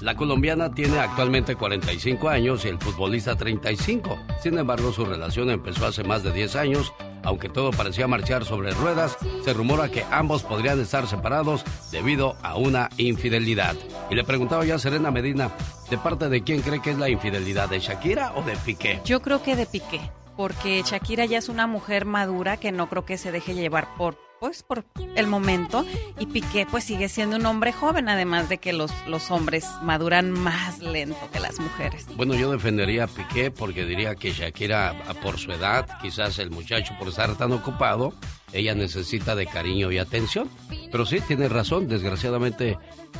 la 0.00 0.16
colombiana 0.16 0.74
tiene 0.74 0.98
actualmente 0.98 1.56
45 1.56 2.28
años 2.28 2.64
y 2.64 2.68
el 2.68 2.78
futbolista 2.78 3.36
35. 3.36 4.18
Sin 4.42 4.58
embargo, 4.58 4.92
su 4.92 5.04
relación 5.06 5.50
empezó 5.50 5.86
hace 5.86 6.04
más 6.04 6.22
de 6.22 6.32
10 6.32 6.56
años. 6.56 6.92
Aunque 7.22 7.48
todo 7.48 7.70
parecía 7.70 8.06
marchar 8.06 8.44
sobre 8.44 8.72
ruedas, 8.72 9.16
se 9.42 9.54
rumora 9.54 9.90
que 9.90 10.04
ambos 10.10 10.42
podrían 10.42 10.78
estar 10.78 11.06
separados 11.06 11.64
debido 11.90 12.36
a 12.42 12.56
una 12.56 12.90
infidelidad. 12.98 13.76
Y 14.10 14.14
le 14.14 14.24
preguntaba 14.24 14.66
ya 14.66 14.74
a 14.74 14.78
Serena 14.78 15.10
Medina, 15.10 15.50
¿de 15.88 15.96
parte 15.96 16.28
de 16.28 16.42
quién 16.42 16.60
cree 16.60 16.82
que 16.82 16.90
es 16.90 16.98
la 16.98 17.08
infidelidad? 17.08 17.70
¿De 17.70 17.80
Shakira 17.80 18.34
o 18.36 18.42
de 18.42 18.56
Piqué? 18.56 19.00
Yo 19.06 19.22
creo 19.22 19.42
que 19.42 19.56
de 19.56 19.64
Piqué, 19.64 20.02
porque 20.36 20.82
Shakira 20.84 21.24
ya 21.24 21.38
es 21.38 21.48
una 21.48 21.66
mujer 21.66 22.04
madura 22.04 22.56
que 22.56 22.72
no 22.72 22.88
creo 22.88 23.04
que 23.04 23.18
se 23.18 23.32
deje 23.32 23.54
llevar 23.54 23.94
por 23.96 24.18
pues 24.40 24.62
por 24.62 24.84
el 25.16 25.26
momento 25.26 25.86
y 26.18 26.26
Piqué 26.26 26.66
pues 26.70 26.84
sigue 26.84 27.08
siendo 27.08 27.36
un 27.36 27.46
hombre 27.46 27.72
joven 27.72 28.10
además 28.10 28.48
de 28.50 28.58
que 28.58 28.74
los, 28.74 28.92
los 29.06 29.30
hombres 29.30 29.64
maduran 29.80 30.30
más 30.30 30.80
lento 30.80 31.30
que 31.32 31.40
las 31.40 31.58
mujeres. 31.58 32.06
Bueno, 32.14 32.34
yo 32.34 32.50
defendería 32.50 33.04
a 33.04 33.06
Piqué 33.06 33.50
porque 33.50 33.86
diría 33.86 34.14
que 34.16 34.32
Shakira 34.32 34.94
por 35.22 35.38
su 35.38 35.50
edad, 35.50 35.86
quizás 36.02 36.38
el 36.38 36.50
muchacho 36.50 36.94
por 36.98 37.08
estar 37.08 37.34
tan 37.36 37.52
ocupado, 37.52 38.12
ella 38.54 38.74
necesita 38.74 39.34
de 39.34 39.46
cariño 39.46 39.90
y 39.92 39.98
atención. 39.98 40.48
Pero 40.90 41.04
sí, 41.04 41.20
tiene 41.26 41.48
razón, 41.48 41.88
desgraciadamente 41.88 42.78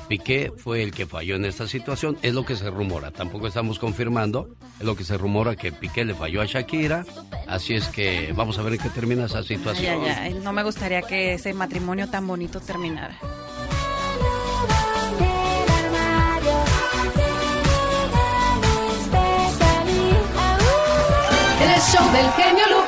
Piqué 0.08 0.52
fue 0.56 0.82
el 0.82 0.92
que 0.92 1.06
falló 1.06 1.36
en 1.36 1.44
esta 1.44 1.66
situación, 1.66 2.16
es 2.22 2.34
lo 2.34 2.44
que 2.44 2.56
se 2.56 2.70
rumora, 2.70 3.10
tampoco 3.10 3.46
estamos 3.46 3.78
confirmando, 3.78 4.54
es 4.78 4.86
lo 4.86 4.96
que 4.96 5.04
se 5.04 5.18
rumora 5.18 5.56
que 5.56 5.72
Piqué 5.72 6.04
le 6.04 6.14
falló 6.14 6.40
a 6.40 6.46
Shakira, 6.46 7.04
así 7.48 7.74
es 7.74 7.88
que 7.88 8.32
vamos 8.34 8.58
a 8.58 8.62
ver 8.62 8.74
en 8.74 8.78
qué 8.80 8.90
termina 8.90 9.24
esa 9.24 9.42
situación. 9.42 10.04
Ya, 10.04 10.28
ya, 10.28 10.34
no 10.40 10.52
me 10.52 10.62
gustaría 10.62 11.02
que 11.02 11.34
ese 11.34 11.52
matrimonio 11.52 12.08
tan 12.08 12.26
bonito 12.26 12.60
terminara. 12.60 13.18
El 21.60 21.80
show 21.80 22.12
del 22.12 22.30
genio. 22.32 22.83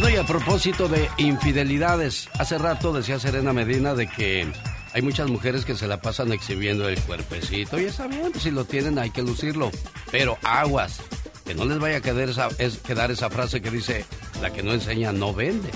Bueno, 0.00 0.14
y 0.14 0.16
a 0.16 0.24
propósito 0.24 0.86
de 0.86 1.10
infidelidades, 1.16 2.28
hace 2.38 2.56
rato 2.56 2.92
decía 2.92 3.18
Serena 3.18 3.52
Medina 3.52 3.96
de 3.96 4.06
que 4.06 4.46
hay 4.92 5.02
muchas 5.02 5.28
mujeres 5.28 5.64
que 5.64 5.74
se 5.74 5.88
la 5.88 6.00
pasan 6.00 6.30
exhibiendo 6.30 6.88
el 6.88 7.00
cuerpecito 7.00 7.80
y 7.80 7.86
está 7.86 8.06
bien, 8.06 8.32
si 8.38 8.52
lo 8.52 8.64
tienen 8.64 8.96
hay 9.00 9.10
que 9.10 9.22
lucirlo, 9.22 9.72
pero 10.12 10.38
aguas, 10.44 11.00
que 11.44 11.56
no 11.56 11.64
les 11.64 11.80
vaya 11.80 11.96
a 11.96 12.00
quedar 12.00 12.28
esa, 12.28 12.46
es, 12.58 12.78
quedar 12.78 13.10
esa 13.10 13.28
frase 13.28 13.60
que 13.60 13.72
dice, 13.72 14.04
la 14.40 14.52
que 14.52 14.62
no 14.62 14.72
enseña 14.72 15.10
no 15.10 15.34
vende. 15.34 15.70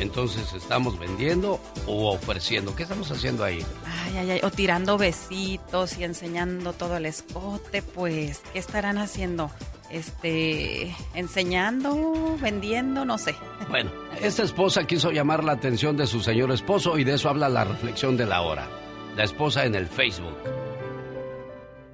Entonces, 0.00 0.52
¿estamos 0.52 0.98
vendiendo 0.98 1.60
o 1.86 2.12
ofreciendo? 2.12 2.74
¿Qué 2.74 2.82
estamos 2.82 3.08
haciendo 3.12 3.44
ahí? 3.44 3.64
Ay, 3.86 4.16
ay, 4.16 4.30
ay, 4.32 4.40
o 4.42 4.50
tirando 4.50 4.98
besitos 4.98 5.96
y 5.96 6.02
enseñando 6.02 6.72
todo 6.72 6.96
el 6.96 7.06
escote, 7.06 7.82
pues, 7.82 8.42
¿qué 8.52 8.58
estarán 8.58 8.98
haciendo? 8.98 9.48
Este, 9.90 10.94
enseñando, 11.14 12.36
vendiendo, 12.40 13.04
no 13.04 13.18
sé. 13.18 13.34
Bueno, 13.68 13.90
esta 14.20 14.44
esposa 14.44 14.86
quiso 14.86 15.10
llamar 15.10 15.44
la 15.44 15.52
atención 15.52 15.96
de 15.96 16.06
su 16.06 16.20
señor 16.20 16.52
esposo 16.52 16.98
y 16.98 17.04
de 17.04 17.14
eso 17.14 17.28
habla 17.28 17.48
la 17.48 17.64
reflexión 17.64 18.16
de 18.16 18.26
la 18.26 18.42
hora. 18.42 18.68
La 19.16 19.24
esposa 19.24 19.64
en 19.64 19.74
el 19.74 19.86
Facebook. 19.86 20.36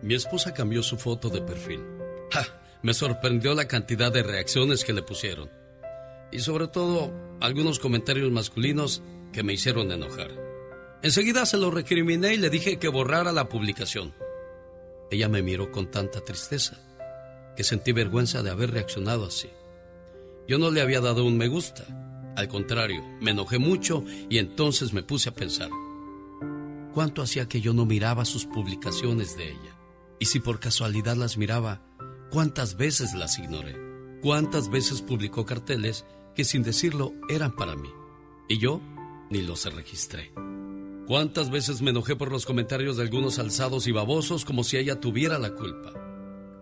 Mi 0.03 0.14
esposa 0.14 0.53
cambió 0.53 0.82
su 0.82 0.99
foto 0.99 1.30
de 1.30 1.40
perfil. 1.40 1.82
¡Ja! 2.30 2.44
Me 2.82 2.94
sorprendió 2.94 3.55
la 3.55 3.66
cantidad 3.66 4.12
de 4.12 4.22
reacciones 4.22 4.84
que 4.84 4.92
le 4.92 5.03
pusieron. 5.03 5.51
Y 6.30 6.40
sobre 6.40 6.68
todo, 6.68 7.12
algunos 7.40 7.78
comentarios 7.78 8.30
masculinos 8.30 9.03
que 9.32 9.42
me 9.42 9.55
hicieron 9.55 9.90
enojar. 9.90 10.30
Enseguida 11.03 11.47
se 11.47 11.57
lo 11.57 11.70
recriminé 11.70 12.34
y 12.34 12.36
le 12.36 12.51
dije 12.51 12.78
que 12.78 12.88
borrara 12.88 13.32
la 13.32 13.49
publicación. 13.49 14.14
Ella 15.11 15.28
me 15.28 15.42
miró 15.42 15.72
con 15.72 15.90
tanta 15.90 16.20
tristeza 16.20 16.86
que 17.57 17.65
sentí 17.65 17.93
vergüenza 17.93 18.43
de 18.43 18.51
haber 18.51 18.71
reaccionado 18.71 19.27
así. 19.27 19.49
Yo 20.47 20.59
no 20.59 20.71
le 20.71 20.81
había 20.81 21.01
dado 21.01 21.25
un 21.25 21.37
me 21.37 21.49
gusta. 21.49 21.85
Al 22.37 22.49
contrario, 22.49 23.03
me 23.21 23.33
enojé 23.33 23.59
mucho 23.59 24.05
y 24.29 24.39
entonces 24.39 24.93
me 24.93 25.03
puse 25.03 25.31
a 25.31 25.35
pensar. 25.35 25.71
¿Cuánto 26.93 27.23
hacía 27.23 27.49
que 27.49 27.61
yo 27.61 27.73
no 27.73 27.85
miraba 27.87 28.25
sus 28.25 28.45
publicaciones 28.45 29.37
de 29.37 29.51
ella? 29.51 29.77
Y 30.19 30.27
si 30.27 30.41
por 30.41 30.61
casualidad 30.61 31.17
las 31.17 31.37
miraba, 31.37 31.83
¿cuántas 32.31 32.77
veces 32.77 33.15
las 33.15 33.39
ignoré? 33.39 33.77
¿Cuántas 34.23 34.71
veces 34.71 35.03
publicó 35.03 35.45
carteles 35.45 36.05
que 36.35 36.45
sin 36.45 36.63
decirlo 36.63 37.13
eran 37.29 37.55
para 37.55 37.75
mí? 37.75 37.91
Y 38.49 38.59
yo 38.59 38.81
ni 39.31 39.43
los 39.43 39.65
registré. 39.75 40.33
¿Cuántas 41.07 41.51
veces 41.51 41.83
me 41.83 41.91
enojé 41.91 42.17
por 42.17 42.33
los 42.33 42.47
comentarios 42.47 42.97
de 42.97 43.05
algunos 43.05 43.39
alzados 43.39 43.87
y 43.87 43.93
babosos 43.93 44.45
como 44.45 44.65
si 44.65 44.77
ella 44.77 45.01
tuviera 45.01 45.39
la 45.39 45.55
culpa? 45.55 46.06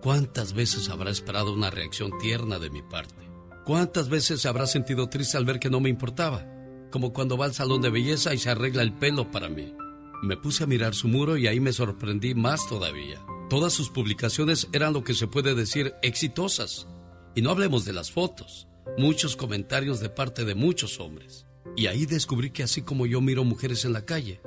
¿Cuántas 0.05 0.53
veces 0.53 0.91
habrá 0.91 1.11
esperado 1.11 1.55
una 1.55 1.71
reacción 1.71 2.19
tierna 2.19 2.59
de 2.59 2.69
mi 2.69 2.83
parte? 2.83 3.27
¿Cuántas 3.65 4.11
veces 4.11 4.43
se 4.43 4.49
habrá 4.49 4.67
sentido 4.67 5.09
triste 5.09 5.39
al 5.39 5.47
ver 5.47 5.59
que 5.59 5.71
no 5.71 5.81
me 5.81 5.89
importaba? 5.89 6.47
Como 6.91 7.15
cuando 7.15 7.39
va 7.39 7.47
al 7.47 7.55
salón 7.55 7.81
de 7.81 7.89
belleza 7.89 8.35
y 8.35 8.39
se 8.39 8.51
arregla 8.51 8.83
el 8.83 8.93
pelo 8.93 9.31
para 9.31 9.49
mí. 9.49 9.75
Me 10.23 10.37
puse 10.37 10.63
a 10.63 10.67
mirar 10.67 10.95
su 10.95 11.09
muro 11.09 11.39
y 11.39 11.47
ahí 11.47 11.59
me 11.59 11.73
sorprendí 11.73 12.35
más 12.35 12.69
todavía. 12.69 13.25
Todas 13.49 13.73
sus 13.73 13.89
publicaciones 13.89 14.69
eran 14.75 14.93
lo 14.93 15.05
que 15.05 15.15
se 15.15 15.27
puede 15.27 15.55
decir 15.55 15.95
exitosas. 16.03 16.87
Y 17.35 17.41
no 17.41 17.49
hablemos 17.49 17.87
de 17.87 17.95
las 17.95 18.11
fotos, 18.11 18.69
muchos 18.99 19.37
comentarios 19.37 20.01
de 20.01 20.11
parte 20.11 20.45
de 20.45 20.55
muchos 20.55 21.01
hombres. 21.01 21.47
Y 21.79 21.87
ahí 21.87 22.05
descubrí 22.05 22.51
que 22.51 22.63
así 22.63 22.83
como 22.83 23.07
yo 23.07 23.23
miro 23.23 23.43
mujeres 23.43 23.87
en 23.87 23.95
la 23.95 24.05
calle, 24.05 24.43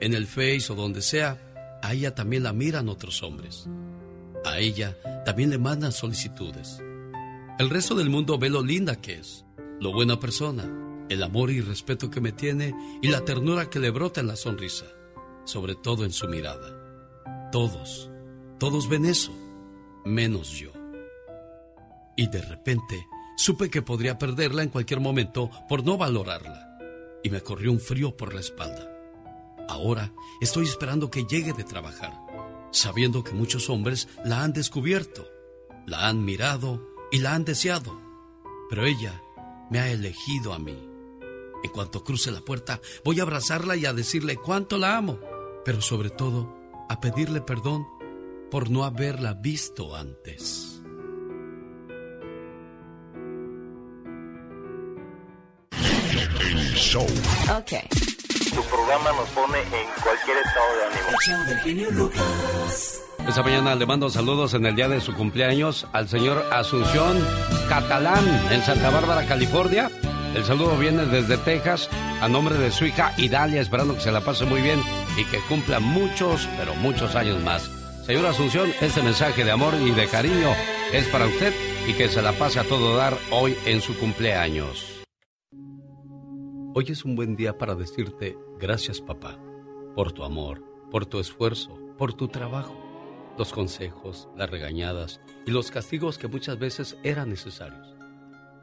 en 0.00 0.14
el 0.14 0.26
Face 0.26 0.66
o 0.68 0.74
donde 0.74 1.00
sea, 1.00 1.78
a 1.80 1.94
ella 1.94 2.16
también 2.16 2.42
la 2.42 2.52
miran 2.52 2.88
otros 2.88 3.22
hombres. 3.22 3.68
A 4.46 4.60
ella 4.60 4.96
también 5.24 5.50
le 5.50 5.58
mandan 5.58 5.90
solicitudes. 5.90 6.80
El 7.58 7.68
resto 7.68 7.96
del 7.96 8.08
mundo 8.08 8.38
ve 8.38 8.48
lo 8.48 8.62
linda 8.62 8.94
que 8.94 9.14
es, 9.14 9.44
lo 9.80 9.92
buena 9.92 10.20
persona, 10.20 10.70
el 11.08 11.24
amor 11.24 11.50
y 11.50 11.60
respeto 11.60 12.10
que 12.10 12.20
me 12.20 12.30
tiene 12.30 12.72
y 13.02 13.08
la 13.08 13.24
ternura 13.24 13.68
que 13.68 13.80
le 13.80 13.90
brota 13.90 14.20
en 14.20 14.28
la 14.28 14.36
sonrisa, 14.36 14.86
sobre 15.44 15.74
todo 15.74 16.04
en 16.04 16.12
su 16.12 16.28
mirada. 16.28 17.50
Todos, 17.50 18.08
todos 18.60 18.88
ven 18.88 19.06
eso, 19.06 19.32
menos 20.04 20.52
yo. 20.52 20.70
Y 22.16 22.28
de 22.28 22.40
repente 22.40 23.04
supe 23.36 23.68
que 23.68 23.82
podría 23.82 24.16
perderla 24.16 24.62
en 24.62 24.68
cualquier 24.68 25.00
momento 25.00 25.50
por 25.68 25.84
no 25.84 25.98
valorarla. 25.98 26.78
Y 27.24 27.30
me 27.30 27.40
corrió 27.40 27.72
un 27.72 27.80
frío 27.80 28.16
por 28.16 28.32
la 28.32 28.40
espalda. 28.40 28.92
Ahora 29.68 30.12
estoy 30.40 30.66
esperando 30.66 31.10
que 31.10 31.24
llegue 31.24 31.52
de 31.52 31.64
trabajar 31.64 32.25
sabiendo 32.76 33.24
que 33.24 33.32
muchos 33.32 33.70
hombres 33.70 34.08
la 34.24 34.42
han 34.42 34.52
descubierto, 34.52 35.26
la 35.86 36.08
han 36.08 36.24
mirado 36.24 36.86
y 37.10 37.18
la 37.18 37.34
han 37.34 37.44
deseado. 37.44 37.98
Pero 38.68 38.84
ella 38.84 39.22
me 39.70 39.80
ha 39.80 39.90
elegido 39.90 40.52
a 40.52 40.58
mí. 40.58 40.76
En 41.64 41.70
cuanto 41.70 42.04
cruce 42.04 42.30
la 42.30 42.40
puerta, 42.40 42.80
voy 43.04 43.18
a 43.18 43.22
abrazarla 43.22 43.76
y 43.76 43.86
a 43.86 43.94
decirle 43.94 44.36
cuánto 44.36 44.76
la 44.76 44.96
amo, 44.96 45.18
pero 45.64 45.80
sobre 45.80 46.10
todo 46.10 46.54
a 46.88 47.00
pedirle 47.00 47.40
perdón 47.40 47.86
por 48.50 48.70
no 48.70 48.84
haberla 48.84 49.32
visto 49.34 49.96
antes. 49.96 50.82
El 55.72 56.74
show. 56.74 57.06
Ok. 57.56 58.15
Tu 58.54 58.62
programa 58.62 59.12
nos 59.12 59.28
pone 59.30 59.58
en 59.58 60.02
cualquier 60.02 60.36
estado 60.38 60.66
de 60.76 60.84
ánimo. 60.86 62.10
Esta 63.28 63.42
mañana 63.42 63.74
le 63.74 63.86
mando 63.86 64.08
saludos 64.08 64.54
en 64.54 64.66
el 64.66 64.76
día 64.76 64.88
de 64.88 65.00
su 65.00 65.14
cumpleaños 65.14 65.86
al 65.92 66.08
señor 66.08 66.44
Asunción 66.52 67.18
Catalán 67.68 68.24
en 68.52 68.62
Santa 68.62 68.90
Bárbara, 68.90 69.26
California. 69.26 69.90
El 70.34 70.44
saludo 70.44 70.76
viene 70.78 71.06
desde 71.06 71.38
Texas 71.38 71.88
a 72.20 72.28
nombre 72.28 72.56
de 72.56 72.70
su 72.70 72.86
hija 72.86 73.12
Idalia, 73.16 73.60
esperando 73.60 73.94
que 73.94 74.00
se 74.00 74.12
la 74.12 74.20
pase 74.20 74.44
muy 74.44 74.60
bien 74.60 74.80
y 75.16 75.24
que 75.24 75.40
cumpla 75.48 75.80
muchos, 75.80 76.48
pero 76.56 76.74
muchos 76.76 77.16
años 77.16 77.42
más. 77.42 77.68
Señor 78.06 78.26
Asunción, 78.26 78.72
este 78.80 79.02
mensaje 79.02 79.44
de 79.44 79.50
amor 79.50 79.74
y 79.74 79.90
de 79.90 80.06
cariño 80.06 80.54
es 80.92 81.08
para 81.08 81.26
usted 81.26 81.52
y 81.88 81.94
que 81.94 82.08
se 82.08 82.22
la 82.22 82.32
pase 82.32 82.60
a 82.60 82.64
todo 82.64 82.96
dar 82.96 83.18
hoy 83.32 83.56
en 83.64 83.80
su 83.80 83.98
cumpleaños. 83.98 84.95
Hoy 86.78 86.84
es 86.90 87.06
un 87.06 87.16
buen 87.16 87.36
día 87.36 87.56
para 87.56 87.74
decirte 87.74 88.36
gracias 88.60 89.00
papá, 89.00 89.38
por 89.94 90.12
tu 90.12 90.24
amor, 90.24 90.62
por 90.90 91.06
tu 91.06 91.18
esfuerzo, 91.18 91.74
por 91.96 92.12
tu 92.12 92.28
trabajo, 92.28 92.76
los 93.38 93.54
consejos, 93.54 94.28
las 94.36 94.50
regañadas 94.50 95.22
y 95.46 95.52
los 95.52 95.70
castigos 95.70 96.18
que 96.18 96.28
muchas 96.28 96.58
veces 96.58 96.98
eran 97.02 97.30
necesarios. 97.30 97.96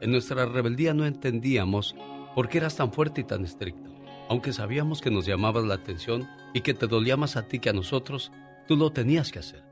En 0.00 0.12
nuestra 0.12 0.46
rebeldía 0.46 0.94
no 0.94 1.06
entendíamos 1.06 1.96
por 2.36 2.48
qué 2.48 2.58
eras 2.58 2.76
tan 2.76 2.92
fuerte 2.92 3.22
y 3.22 3.24
tan 3.24 3.44
estricto. 3.44 3.90
Aunque 4.28 4.52
sabíamos 4.52 5.00
que 5.00 5.10
nos 5.10 5.26
llamabas 5.26 5.64
la 5.64 5.74
atención 5.74 6.28
y 6.52 6.60
que 6.60 6.72
te 6.72 6.86
dolía 6.86 7.16
más 7.16 7.36
a 7.36 7.48
ti 7.48 7.58
que 7.58 7.70
a 7.70 7.72
nosotros, 7.72 8.30
tú 8.68 8.76
lo 8.76 8.92
tenías 8.92 9.32
que 9.32 9.40
hacer. 9.40 9.64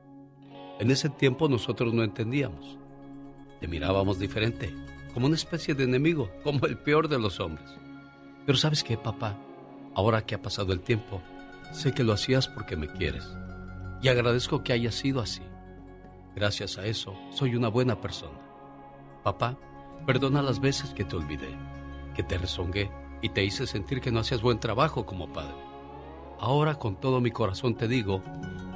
En 0.80 0.90
ese 0.90 1.08
tiempo 1.10 1.48
nosotros 1.48 1.94
no 1.94 2.02
entendíamos. 2.02 2.76
Te 3.60 3.68
mirábamos 3.68 4.18
diferente 4.18 4.74
como 5.14 5.26
una 5.26 5.36
especie 5.36 5.74
de 5.74 5.84
enemigo, 5.84 6.28
como 6.42 6.66
el 6.66 6.76
peor 6.76 7.06
de 7.06 7.20
los 7.20 7.38
hombres. 7.38 7.70
Pero 8.46 8.58
sabes 8.58 8.82
qué, 8.82 8.96
papá, 8.96 9.36
ahora 9.94 10.24
que 10.24 10.34
ha 10.34 10.42
pasado 10.42 10.72
el 10.72 10.80
tiempo, 10.80 11.20
sé 11.72 11.92
que 11.92 12.04
lo 12.04 12.12
hacías 12.12 12.48
porque 12.48 12.76
me 12.76 12.88
quieres. 12.88 13.28
Y 14.02 14.08
agradezco 14.08 14.62
que 14.62 14.72
haya 14.72 14.90
sido 14.90 15.20
así. 15.20 15.42
Gracias 16.34 16.78
a 16.78 16.86
eso, 16.86 17.14
soy 17.30 17.54
una 17.54 17.68
buena 17.68 18.00
persona. 18.00 18.38
Papá, 19.22 19.56
perdona 20.06 20.42
las 20.42 20.60
veces 20.60 20.94
que 20.94 21.04
te 21.04 21.16
olvidé, 21.16 21.54
que 22.14 22.22
te 22.22 22.38
rezongué 22.38 22.90
y 23.20 23.28
te 23.28 23.44
hice 23.44 23.66
sentir 23.66 24.00
que 24.00 24.10
no 24.10 24.20
hacías 24.20 24.42
buen 24.42 24.58
trabajo 24.58 25.06
como 25.06 25.32
padre. 25.32 25.54
Ahora 26.40 26.74
con 26.74 26.96
todo 26.96 27.20
mi 27.20 27.30
corazón 27.30 27.76
te 27.76 27.86
digo 27.86 28.22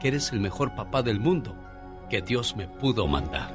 que 0.01 0.09
eres 0.09 0.33
el 0.33 0.41
mejor 0.41 0.77
papá 0.77 1.03
del 1.03 1.19
mundo 1.19 1.57
que 2.09 2.23
Dios 2.23 2.55
me 2.57 2.69
pudo 2.69 3.09
mandar. 3.09 3.53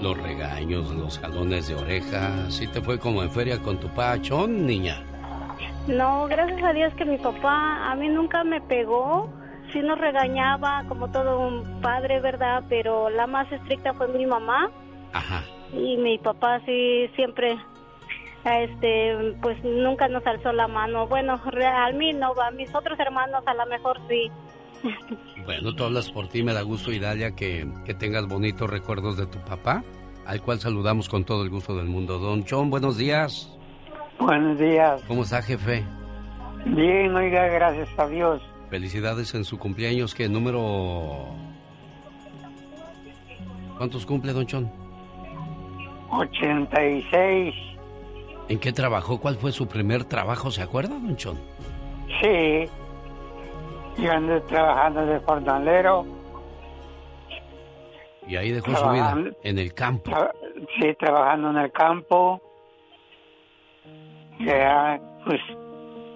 Los 0.00 0.16
regaños, 0.16 0.90
los 0.94 1.18
jalones 1.18 1.68
de 1.68 1.74
oreja, 1.74 2.50
¿sí 2.50 2.66
te 2.68 2.80
fue 2.80 2.98
como 2.98 3.22
en 3.22 3.30
feria 3.30 3.58
con 3.58 3.78
tu 3.78 3.88
pachón, 3.88 4.66
niña? 4.66 5.02
No, 5.88 6.26
gracias 6.26 6.62
a 6.62 6.72
Dios 6.72 6.92
que 6.94 7.04
mi 7.04 7.18
papá 7.18 7.90
a 7.90 7.94
mí 7.96 8.08
nunca 8.08 8.44
me 8.44 8.60
pegó. 8.60 9.28
Sí 9.72 9.80
nos 9.80 9.98
regañaba 9.98 10.84
como 10.86 11.10
todo 11.10 11.48
un 11.48 11.80
padre, 11.80 12.20
¿verdad? 12.20 12.62
Pero 12.68 13.10
la 13.10 13.26
más 13.26 13.50
estricta 13.50 13.92
fue 13.94 14.08
mi 14.08 14.24
mamá. 14.24 14.70
Ajá. 15.12 15.42
Y 15.72 15.96
mi 15.96 16.18
papá 16.18 16.60
sí 16.64 17.10
siempre 17.16 17.56
este 18.44 19.34
pues 19.42 19.62
nunca 19.64 20.08
nos 20.08 20.26
alzó 20.26 20.52
la 20.52 20.68
mano. 20.68 21.06
Bueno, 21.06 21.34
a 21.34 21.92
mí 21.92 22.12
no, 22.12 22.32
a 22.40 22.50
mis 22.50 22.74
otros 22.74 22.98
hermanos 22.98 23.42
a 23.46 23.54
lo 23.54 23.66
mejor 23.66 23.98
sí. 24.08 24.30
Bueno, 25.44 25.74
tú 25.74 25.84
hablas 25.84 26.10
por 26.10 26.28
ti, 26.28 26.42
me 26.42 26.52
da 26.52 26.62
gusto, 26.62 26.92
Idalia, 26.92 27.34
que, 27.34 27.66
que 27.84 27.94
tengas 27.94 28.26
bonitos 28.26 28.68
recuerdos 28.68 29.16
de 29.16 29.26
tu 29.26 29.38
papá, 29.38 29.82
al 30.26 30.42
cual 30.42 30.60
saludamos 30.60 31.08
con 31.08 31.24
todo 31.24 31.42
el 31.42 31.50
gusto 31.50 31.76
del 31.76 31.86
mundo. 31.86 32.18
Don 32.18 32.44
Chon, 32.44 32.70
buenos 32.70 32.96
días. 32.98 33.50
Buenos 34.18 34.58
días. 34.58 35.02
¿Cómo 35.06 35.22
está, 35.22 35.42
jefe? 35.42 35.84
Bien, 36.66 37.14
oiga, 37.14 37.46
gracias 37.46 37.88
a 37.98 38.06
Dios. 38.08 38.42
Felicidades 38.68 39.34
en 39.34 39.44
su 39.44 39.58
cumpleaños, 39.58 40.14
¿qué 40.14 40.28
número? 40.28 41.28
¿Cuántos 43.78 44.04
cumple, 44.04 44.32
Don 44.32 44.46
Chon? 44.46 44.70
86. 46.10 47.54
¿En 48.48 48.58
qué 48.58 48.72
trabajó? 48.72 49.20
¿Cuál 49.20 49.36
fue 49.36 49.52
su 49.52 49.66
primer 49.66 50.04
trabajo? 50.04 50.50
¿Se 50.50 50.62
acuerda, 50.62 50.98
Don 50.98 51.16
Chon? 51.16 51.38
Sí. 52.20 52.68
Yo 53.98 54.12
andé 54.12 54.40
trabajando 54.42 55.04
de 55.06 55.18
jornalero. 55.20 56.06
Y 58.26 58.36
ahí 58.36 58.50
dejó 58.52 58.74
su 58.76 58.88
vida, 58.90 59.16
en 59.42 59.58
el 59.58 59.72
campo. 59.74 60.10
Tra- 60.10 60.32
sí, 60.80 60.94
trabajando 60.98 61.50
en 61.50 61.56
el 61.56 61.72
campo. 61.72 62.40
Ya, 64.40 65.00
pues, 65.24 65.40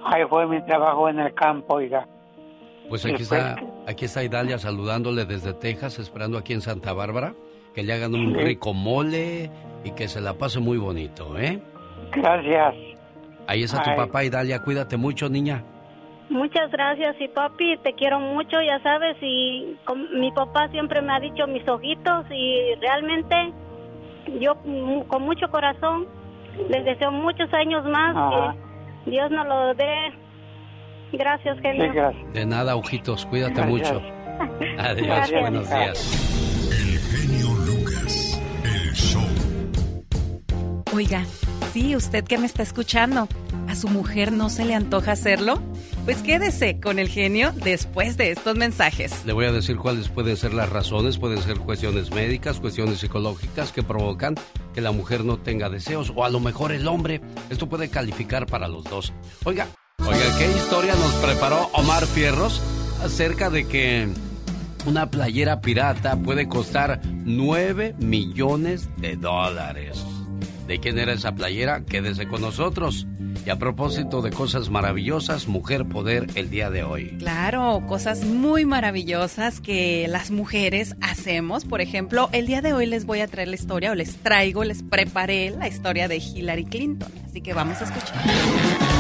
ahí 0.05 0.23
fue 0.29 0.47
mi 0.47 0.65
trabajo 0.67 1.09
en 1.09 1.19
el 1.21 1.35
campo, 1.35 1.75
oiga. 1.77 2.07
Pues 2.89 3.05
aquí 3.07 3.17
Después- 3.19 3.41
está, 3.41 3.63
aquí 3.87 4.05
está 4.05 4.23
Idalia 4.23 4.59
saludándole 4.59 5.25
desde 5.25 5.55
Texas, 5.55 5.99
esperando 5.99 6.37
aquí 6.39 6.53
en 6.53 6.61
Santa 6.61 6.93
Bárbara, 6.93 7.35
que 7.75 7.83
le 7.83 7.95
hagan 7.95 8.15
un 8.15 8.35
Sí. 8.35 8.41
rico 8.45 8.75
mole 8.75 9.51
y 9.83 9.91
que 9.93 10.07
se 10.07 10.21
la 10.21 10.35
pase 10.35 10.61
muy 10.61 10.77
bonito, 10.79 11.37
¿eh? 11.39 11.61
Gracias. 12.13 12.75
Ahí 13.47 13.63
está 13.63 13.83
tu 13.83 13.91
Ay. 13.91 13.97
papá, 13.97 14.23
Idalia, 14.25 14.63
cuídate 14.63 14.97
mucho, 14.99 15.29
niña. 15.31 15.65
Muchas 16.33 16.71
gracias 16.71 17.15
y 17.21 17.29
papi, 17.29 17.77
te 17.83 17.93
quiero 17.95 18.19
mucho, 18.19 18.57
ya 18.67 18.83
sabes, 18.83 19.17
y 19.21 19.77
con- 19.85 20.19
mi 20.19 20.33
papá 20.33 20.69
siempre 20.69 21.03
me 21.03 21.13
ha 21.13 21.21
dicho 21.21 21.47
mis 21.47 21.67
ojitos 21.69 22.25
y 22.31 22.75
realmente 22.81 23.53
yo 24.41 24.55
mm, 24.65 25.03
con 25.09 25.23
mucho 25.23 25.49
corazón 25.51 26.07
les 26.71 26.85
deseo 26.85 27.13
muchos 27.13 27.53
años 27.53 27.85
más, 27.85 28.17
Ajá. 28.17 28.55
que 29.05 29.11
Dios 29.11 29.31
nos 29.31 29.47
lo 29.47 29.75
dé. 29.75 29.95
Gracias, 31.13 31.59
genio. 31.61 32.13
De 32.33 32.47
nada, 32.47 32.77
ojitos, 32.77 33.27
cuídate 33.27 33.61
Gracias. 33.61 33.93
mucho. 33.93 34.03
Adiós, 34.79 35.07
Gracias. 35.07 35.41
buenos 35.43 35.69
días. 35.69 36.69
El 36.71 36.99
genio 36.99 37.49
Lucas, 37.67 38.41
el 38.65 38.93
show. 38.95 39.23
Oiga, 40.97 41.25
sí, 41.73 41.95
usted 41.95 42.25
que 42.25 42.39
me 42.39 42.47
está 42.47 42.63
escuchando, 42.63 43.29
¿a 43.73 43.75
su 43.75 43.89
mujer 43.89 44.33
no 44.33 44.51
se 44.51 44.67
le 44.67 44.75
antoja 44.75 45.13
hacerlo? 45.13 45.59
Pues 46.05 46.19
quédese 46.19 46.79
con 46.79 46.99
el 46.99 47.09
genio 47.09 47.53
después 47.53 48.19
de 48.19 48.31
estos 48.31 48.55
mensajes. 48.55 49.25
Le 49.25 49.33
voy 49.33 49.47
a 49.47 49.53
decir 49.53 49.77
cuáles 49.79 50.11
pueden 50.11 50.37
ser 50.37 50.53
las 50.53 50.69
razones, 50.69 51.17
pueden 51.17 51.41
ser 51.41 51.59
cuestiones 51.59 52.11
médicas, 52.11 52.61
cuestiones 52.61 52.99
psicológicas 52.99 53.73
que 53.73 53.83
provocan 53.83 54.35
que 54.75 54.83
la 54.83 54.93
mujer 54.93 55.25
no 55.25 55.39
tenga 55.39 55.71
deseos 55.71 56.13
o 56.15 56.23
a 56.23 56.29
lo 56.29 56.39
mejor 56.39 56.73
el 56.73 56.87
hombre. 56.87 57.23
Esto 57.49 57.67
puede 57.67 57.89
calificar 57.89 58.45
para 58.45 58.69
los 58.69 58.85
dos. 58.85 59.15
Oiga, 59.45 59.67
oiga, 60.01 60.39
¿qué 60.39 60.51
historia 60.51 60.95
nos 60.95 61.15
preparó 61.15 61.71
Omar 61.73 62.05
Fierros 62.05 62.61
acerca 63.03 63.49
de 63.49 63.67
que 63.67 64.07
una 64.85 65.11
playera 65.11 65.63
pirata 65.63 66.17
puede 66.17 66.47
costar 66.47 67.01
9 67.25 67.95
millones 68.01 68.91
de 68.99 69.17
dólares? 69.17 70.05
¿De 70.67 70.79
quién 70.79 70.99
era 70.99 71.15
esa 71.15 71.35
playera? 71.35 71.87
Quédese 71.87 72.29
con 72.29 72.43
nosotros. 72.43 73.07
Y 73.45 73.51
a 73.51 73.57
propósito 73.57 74.23
de 74.23 74.31
cosas 74.31 74.71
maravillosas, 74.71 75.49
Mujer 75.49 75.85
Poder 75.85 76.29
el 76.37 76.49
día 76.49 76.71
de 76.71 76.85
hoy. 76.85 77.17
Claro, 77.19 77.83
cosas 77.89 78.25
muy 78.25 78.65
maravillosas 78.65 79.61
que 79.61 80.07
las 80.09 80.31
mujeres 80.31 80.95
hacemos. 81.01 81.65
Por 81.65 81.81
ejemplo, 81.81 82.29
el 82.33 82.47
día 82.47 82.63
de 82.63 82.73
hoy 82.73 82.87
les 82.87 83.05
voy 83.05 83.21
a 83.21 83.27
traer 83.27 83.49
la 83.49 83.57
historia, 83.57 83.91
o 83.91 83.95
les 83.95 84.17
traigo, 84.17 84.63
les 84.63 84.85
preparé 84.85 85.51
la 85.51 85.67
historia 85.67 86.07
de 86.07 86.19
Hillary 86.19 86.67
Clinton. 86.67 87.11
Así 87.27 87.41
que 87.41 87.53
vamos 87.53 87.81
a 87.81 87.85
escuchar. 87.85 88.92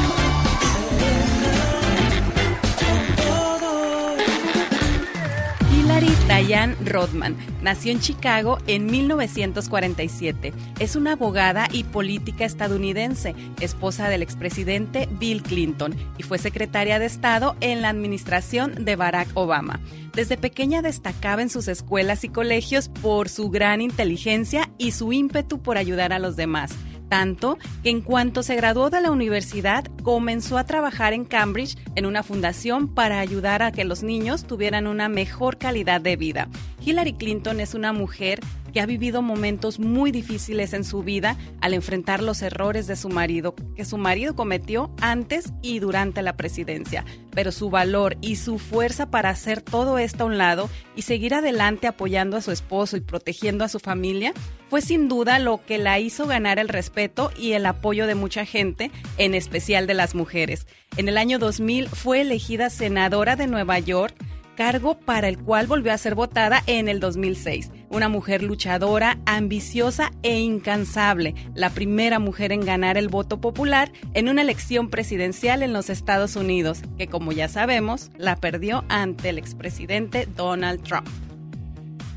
Hillary 6.02 6.46
Diane 6.46 6.74
Rodman 6.84 7.36
nació 7.62 7.92
en 7.92 8.00
Chicago 8.00 8.58
en 8.66 8.86
1947. 8.86 10.52
Es 10.80 10.96
una 10.96 11.12
abogada 11.12 11.68
y 11.70 11.84
política 11.84 12.44
estadounidense, 12.44 13.36
esposa 13.60 14.08
del 14.08 14.22
expresidente 14.22 15.08
Bill 15.12 15.42
Clinton 15.42 15.94
y 16.18 16.24
fue 16.24 16.38
secretaria 16.38 16.98
de 16.98 17.06
Estado 17.06 17.56
en 17.60 17.82
la 17.82 17.90
administración 17.90 18.84
de 18.84 18.96
Barack 18.96 19.28
Obama. 19.34 19.80
Desde 20.12 20.36
pequeña 20.36 20.82
destacaba 20.82 21.40
en 21.40 21.50
sus 21.50 21.68
escuelas 21.68 22.24
y 22.24 22.28
colegios 22.28 22.88
por 22.88 23.28
su 23.28 23.50
gran 23.50 23.80
inteligencia 23.80 24.70
y 24.78 24.90
su 24.90 25.12
ímpetu 25.12 25.62
por 25.62 25.78
ayudar 25.78 26.12
a 26.12 26.18
los 26.18 26.34
demás 26.34 26.72
tanto 27.12 27.58
que 27.82 27.90
en 27.90 28.00
cuanto 28.00 28.42
se 28.42 28.56
graduó 28.56 28.88
de 28.88 29.02
la 29.02 29.10
universidad 29.10 29.84
comenzó 30.02 30.56
a 30.56 30.64
trabajar 30.64 31.12
en 31.12 31.26
Cambridge 31.26 31.76
en 31.94 32.06
una 32.06 32.22
fundación 32.22 32.88
para 32.88 33.20
ayudar 33.20 33.62
a 33.62 33.70
que 33.70 33.84
los 33.84 34.02
niños 34.02 34.44
tuvieran 34.46 34.86
una 34.86 35.10
mejor 35.10 35.58
calidad 35.58 36.00
de 36.00 36.16
vida. 36.16 36.48
Hillary 36.82 37.12
Clinton 37.12 37.60
es 37.60 37.74
una 37.74 37.92
mujer 37.92 38.40
que 38.72 38.80
ha 38.80 38.86
vivido 38.86 39.22
momentos 39.22 39.78
muy 39.78 40.10
difíciles 40.10 40.72
en 40.72 40.84
su 40.84 41.02
vida 41.02 41.36
al 41.60 41.74
enfrentar 41.74 42.22
los 42.22 42.42
errores 42.42 42.86
de 42.86 42.96
su 42.96 43.08
marido, 43.08 43.54
que 43.76 43.84
su 43.84 43.98
marido 43.98 44.34
cometió 44.34 44.90
antes 45.00 45.52
y 45.62 45.78
durante 45.78 46.22
la 46.22 46.36
presidencia. 46.36 47.04
Pero 47.30 47.52
su 47.52 47.70
valor 47.70 48.16
y 48.20 48.36
su 48.36 48.58
fuerza 48.58 49.10
para 49.10 49.30
hacer 49.30 49.62
todo 49.62 49.98
esto 49.98 50.24
a 50.24 50.26
un 50.26 50.38
lado 50.38 50.68
y 50.96 51.02
seguir 51.02 51.34
adelante 51.34 51.86
apoyando 51.86 52.36
a 52.36 52.42
su 52.42 52.50
esposo 52.50 52.96
y 52.96 53.00
protegiendo 53.00 53.64
a 53.64 53.68
su 53.68 53.78
familia 53.78 54.32
fue 54.68 54.80
sin 54.80 55.08
duda 55.08 55.38
lo 55.38 55.64
que 55.66 55.76
la 55.76 55.98
hizo 55.98 56.26
ganar 56.26 56.58
el 56.58 56.68
respeto 56.68 57.30
y 57.36 57.52
el 57.52 57.66
apoyo 57.66 58.06
de 58.06 58.14
mucha 58.14 58.46
gente, 58.46 58.90
en 59.18 59.34
especial 59.34 59.86
de 59.86 59.92
las 59.92 60.14
mujeres. 60.14 60.66
En 60.96 61.08
el 61.08 61.18
año 61.18 61.38
2000 61.38 61.88
fue 61.88 62.22
elegida 62.22 62.70
senadora 62.70 63.36
de 63.36 63.46
Nueva 63.46 63.78
York 63.78 64.14
cargo 64.54 64.98
para 64.98 65.28
el 65.28 65.38
cual 65.38 65.66
volvió 65.66 65.92
a 65.92 65.98
ser 65.98 66.14
votada 66.14 66.62
en 66.66 66.88
el 66.88 67.00
2006. 67.00 67.70
Una 67.90 68.08
mujer 68.08 68.42
luchadora, 68.42 69.18
ambiciosa 69.26 70.12
e 70.22 70.38
incansable, 70.38 71.34
la 71.54 71.70
primera 71.70 72.18
mujer 72.18 72.52
en 72.52 72.64
ganar 72.64 72.96
el 72.96 73.08
voto 73.08 73.40
popular 73.40 73.92
en 74.14 74.28
una 74.28 74.42
elección 74.42 74.88
presidencial 74.88 75.62
en 75.62 75.72
los 75.72 75.90
Estados 75.90 76.36
Unidos, 76.36 76.82
que 76.98 77.08
como 77.08 77.32
ya 77.32 77.48
sabemos, 77.48 78.10
la 78.16 78.36
perdió 78.36 78.84
ante 78.88 79.28
el 79.28 79.38
expresidente 79.38 80.26
Donald 80.36 80.82
Trump. 80.82 81.08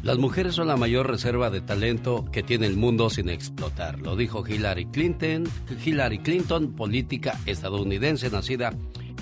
Las 0.06 0.20
mujeres 0.20 0.54
son 0.54 0.68
la 0.68 0.78
mayor 0.78 1.10
reserva 1.10 1.50
de 1.50 1.62
talento 1.62 2.26
que 2.32 2.44
tiene 2.44 2.68
el 2.68 2.78
mundo 2.78 3.10
sin 3.10 3.28
explotar. 3.28 4.00
Lo 4.00 4.16
dijo 4.16 4.48
Hillary 4.48 4.86
Clinton, 4.86 5.46
Hillary 5.84 6.20
Clinton, 6.20 6.76
política 6.76 7.40
estadounidense 7.48 8.30
nacida 8.30 8.72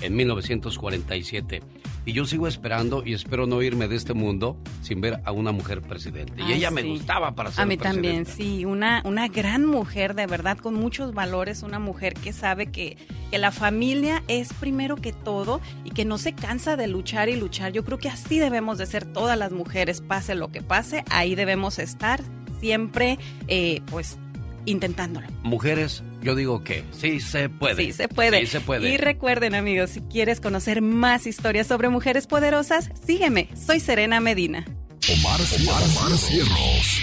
en 0.04 0.16
1947. 0.16 1.62
Y 2.06 2.12
yo 2.12 2.26
sigo 2.26 2.46
esperando 2.46 3.02
y 3.04 3.14
espero 3.14 3.46
no 3.46 3.62
irme 3.62 3.88
de 3.88 3.96
este 3.96 4.12
mundo 4.12 4.58
sin 4.82 5.00
ver 5.00 5.20
a 5.24 5.32
una 5.32 5.52
mujer 5.52 5.80
presidente. 5.80 6.42
y 6.46 6.52
ella 6.52 6.70
me 6.70 6.82
gustaba 6.82 7.34
para 7.34 7.50
ser 7.50 7.62
A 7.62 7.66
mí 7.66 7.78
también, 7.78 8.26
sí, 8.26 8.66
una, 8.66 9.02
una 9.06 9.28
gran 9.28 9.64
mujer 9.64 10.14
de 10.14 10.26
verdad, 10.26 10.58
con 10.58 10.74
muchos 10.74 11.14
valores, 11.14 11.62
una 11.62 11.78
mujer 11.78 12.14
que 12.14 12.32
sabe 12.32 12.66
que, 12.66 12.98
que 13.30 13.38
la 13.38 13.52
familia 13.52 14.22
es 14.28 14.52
primero 14.52 14.96
que 14.96 15.12
todo 15.12 15.62
y 15.82 15.90
que 15.90 16.04
no 16.04 16.18
se 16.18 16.34
cansa 16.34 16.76
de 16.76 16.88
luchar 16.88 17.30
y 17.30 17.36
luchar. 17.36 17.72
Yo 17.72 17.84
creo 17.84 17.98
que 17.98 18.10
así 18.10 18.38
debemos 18.38 18.76
de 18.76 18.86
ser 18.86 19.06
todas 19.06 19.38
las 19.38 19.52
mujeres, 19.52 20.02
pase 20.02 20.34
lo 20.34 20.48
que 20.48 20.60
pase, 20.60 21.04
ahí 21.08 21.34
debemos 21.34 21.78
estar 21.78 22.20
siempre, 22.60 23.18
eh, 23.48 23.80
pues, 23.90 24.18
intentándolo. 24.66 25.26
Mujeres, 25.42 26.02
yo 26.24 26.34
digo 26.34 26.64
que 26.64 26.84
sí 26.90 27.20
se 27.20 27.50
puede. 27.50 27.84
Sí 27.84 27.92
se 27.92 28.08
puede. 28.08 28.40
Sí 28.40 28.46
se 28.46 28.60
puede. 28.60 28.88
Y 28.88 28.96
recuerden, 28.96 29.54
amigos, 29.54 29.90
si 29.90 30.00
quieres 30.00 30.40
conocer 30.40 30.80
más 30.80 31.26
historias 31.26 31.66
sobre 31.66 31.90
mujeres 31.90 32.26
poderosas, 32.26 32.90
sígueme. 33.06 33.50
Soy 33.54 33.78
Serena 33.78 34.20
Medina. 34.20 34.64
Omar, 35.06 35.38
Omar, 35.38 36.18
Cierros. 36.18 37.02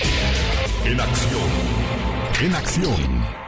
En 0.86 1.00
acción. 1.00 1.50
En 2.42 2.56
acción. 2.56 3.41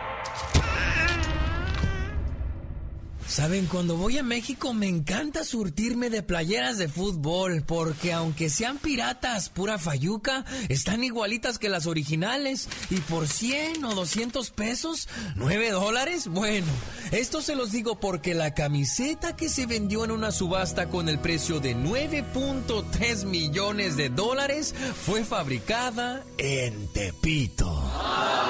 Saben, 3.34 3.66
cuando 3.66 3.98
voy 3.98 4.20
a 4.20 4.24
México 4.24 4.76
me 4.76 4.88
encanta 4.88 5.44
surtirme 5.44 6.12
de 6.12 6.22
playeras 6.22 6.78
de 6.78 6.88
fútbol, 6.88 7.64
porque 7.66 8.14
aunque 8.14 8.48
sean 8.48 8.78
piratas, 8.78 9.50
pura 9.50 9.80
fayuca, 9.80 10.46
están 10.70 11.04
igualitas 11.04 11.58
que 11.58 11.68
las 11.68 11.88
originales. 11.88 12.70
Y 12.92 12.98
por 12.98 13.28
100 13.28 13.86
o 13.86 13.96
200 13.96 14.52
pesos, 14.52 15.08
9 15.36 15.72
dólares, 15.72 16.28
bueno, 16.28 16.68
esto 17.12 17.42
se 17.42 17.56
los 17.56 17.72
digo 17.72 18.00
porque 18.00 18.36
la 18.36 18.54
camiseta 18.54 19.36
que 19.36 19.50
se 19.50 19.66
vendió 19.66 20.06
en 20.06 20.12
una 20.12 20.32
subasta 20.32 20.90
con 20.90 21.10
el 21.10 21.18
precio 21.18 21.60
de 21.60 21.76
9.3 21.76 23.26
millones 23.26 23.98
de 23.98 24.10
dólares 24.10 24.76
fue 25.08 25.26
fabricada 25.26 26.24
en 26.38 26.88
Tepito. 26.94 27.66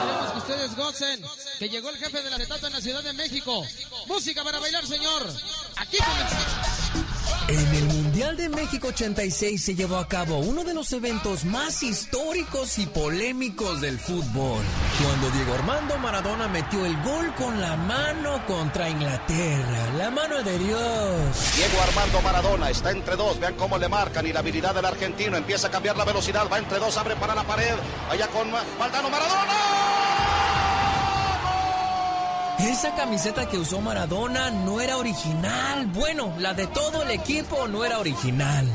Queremos 0.01 0.31
que 0.33 0.37
ustedes 0.39 0.75
gocen 0.75 1.21
que 1.59 1.69
llegó 1.69 1.89
el 1.89 1.97
jefe 1.97 2.21
de 2.21 2.29
la 2.29 2.35
acetato 2.35 2.67
en 2.67 2.73
la 2.73 2.81
Ciudad 2.81 3.03
de 3.03 3.13
México. 3.13 3.63
Música 4.07 4.43
para 4.43 4.59
bailar, 4.59 4.72
señor. 4.81 5.29
Aquí 5.77 5.97
comenzamos. 5.97 6.73
En 7.47 7.75
el 7.75 7.83
Mundial 7.83 8.37
de 8.37 8.49
México 8.49 8.87
86 8.87 9.63
se 9.63 9.75
llevó 9.75 9.97
a 9.97 10.07
cabo 10.07 10.37
uno 10.37 10.63
de 10.63 10.73
los 10.73 10.91
eventos 10.93 11.43
más 11.43 11.83
históricos 11.83 12.79
y 12.79 12.85
polémicos 12.85 13.81
del 13.81 13.99
fútbol, 13.99 14.63
cuando 15.01 15.29
Diego 15.29 15.53
Armando 15.53 15.97
Maradona 15.99 16.47
metió 16.47 16.85
el 16.85 16.95
gol 17.03 17.33
con 17.35 17.59
la 17.59 17.75
mano 17.75 18.45
contra 18.47 18.89
Inglaterra, 18.89 19.93
la 19.97 20.09
mano 20.09 20.41
de 20.41 20.57
Dios. 20.57 21.55
Diego 21.55 21.81
Armando 21.85 22.21
Maradona 22.21 22.69
está 22.69 22.91
entre 22.91 23.15
dos, 23.17 23.39
vean 23.39 23.55
cómo 23.55 23.77
le 23.77 23.89
marcan 23.89 24.25
y 24.25 24.33
la 24.33 24.39
habilidad 24.39 24.73
del 24.73 24.85
argentino 24.85 25.35
empieza 25.35 25.67
a 25.67 25.71
cambiar 25.71 25.97
la 25.97 26.05
velocidad, 26.05 26.47
va 26.51 26.59
entre 26.59 26.79
dos, 26.79 26.97
abre 26.97 27.15
para 27.17 27.35
la 27.35 27.43
pared, 27.43 27.75
allá 28.09 28.27
con 28.27 28.49
Valdano 28.79 29.09
Maradona. 29.09 30.62
Esa 32.59 32.95
camiseta 32.95 33.47
que 33.47 33.57
usó 33.57 33.81
Maradona 33.81 34.51
no 34.51 34.79
era 34.79 34.97
original. 34.97 35.87
Bueno, 35.87 36.33
la 36.37 36.53
de 36.53 36.67
todo 36.67 37.03
el 37.03 37.11
equipo 37.11 37.67
no 37.67 37.83
era 37.83 37.99
original. 37.99 38.67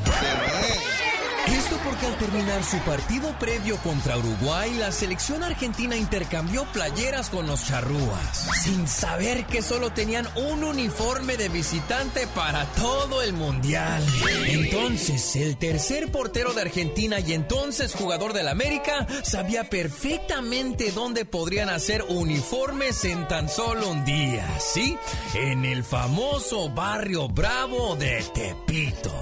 Esto 1.57 1.79
porque 1.85 2.07
al 2.07 2.19
terminar 2.19 2.63
su 2.63 2.79
partido 2.81 3.37
previo 3.39 3.77
contra 3.79 4.19
Uruguay, 4.19 4.75
la 4.75 4.93
selección 4.93 5.43
argentina 5.43 5.97
intercambió 5.97 6.65
playeras 6.73 7.31
con 7.31 7.47
los 7.47 7.67
charrúas, 7.67 8.49
sin 8.63 8.87
saber 8.87 9.47
que 9.47 9.63
solo 9.63 9.91
tenían 9.91 10.29
un 10.37 10.63
uniforme 10.63 11.37
de 11.37 11.49
visitante 11.49 12.27
para 12.29 12.67
todo 12.73 13.23
el 13.23 13.33
mundial. 13.33 14.05
Entonces, 14.47 15.37
el 15.37 15.57
tercer 15.57 16.13
portero 16.13 16.53
de 16.53 16.63
Argentina 16.63 17.21
y 17.21 17.33
entonces 17.33 17.95
jugador 17.95 18.33
del 18.35 18.49
América 18.49 19.07
sabía 19.23 19.71
perfectamente 19.71 20.93
dónde 20.93 21.25
podrían 21.25 21.71
hacer 21.71 22.05
uniformes 22.09 23.05
en 23.05 23.27
tan 23.27 23.49
solo 23.49 23.91
un 23.91 24.05
día, 24.05 24.47
¿sí? 24.61 24.97
En 25.35 25.65
el 25.65 25.83
famoso 25.83 26.69
barrio 26.71 27.29
Bravo 27.29 27.97
de 27.97 28.23
Tepito. 28.35 29.13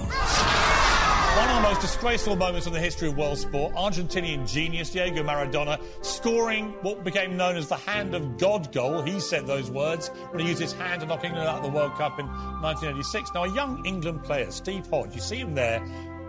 One 1.37 1.49
of 1.49 1.55
the 1.61 1.69
most 1.69 1.81
disgraceful 2.17 2.47
moments 2.47 2.65
in 2.65 2.73
the 2.73 2.79
history 2.79 3.07
of 3.09 3.15
world 3.15 3.37
sport, 3.37 3.71
Argentinian 3.75 4.51
genius 4.51 4.89
Diego 4.89 5.21
Maradona 5.21 5.79
scoring 6.03 6.69
what 6.81 7.03
became 7.03 7.37
known 7.37 7.55
as 7.55 7.67
the 7.67 7.75
hand 7.75 8.15
of 8.15 8.39
God 8.39 8.71
goal. 8.71 9.03
He 9.03 9.19
said 9.19 9.45
those 9.45 9.69
words 9.69 10.07
when 10.31 10.39
he 10.39 10.47
used 10.47 10.59
his 10.59 10.73
hand 10.73 11.01
to 11.01 11.05
knock 11.07 11.23
England 11.23 11.47
out 11.47 11.57
of 11.57 11.63
the 11.63 11.69
World 11.69 11.93
Cup 11.93 12.19
in 12.19 12.25
1986. 12.25 13.29
Now, 13.35 13.43
a 13.43 13.53
young 13.53 13.85
England 13.85 14.23
player, 14.23 14.49
Steve 14.49 14.87
Hodge, 14.87 15.13
you 15.13 15.21
see 15.21 15.35
him 15.35 15.53
there 15.53 15.79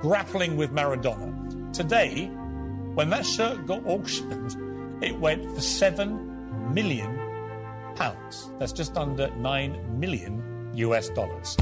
grappling 0.03 0.59
with 0.59 0.73
Maradona. 0.73 1.73
Today, 1.73 2.27
when 2.93 3.09
that 3.09 3.25
shirt 3.25 3.65
got 3.65 3.83
auctioned, 3.87 5.03
it 5.03 5.19
went 5.19 5.51
for 5.55 5.63
seven 5.63 6.75
million 6.75 7.19
pounds. 7.95 8.51
That's 8.59 8.73
just 8.73 8.99
under 8.99 9.35
nine 9.37 9.99
million 9.99 10.48
US 10.85 11.13
dollars. 11.15 11.57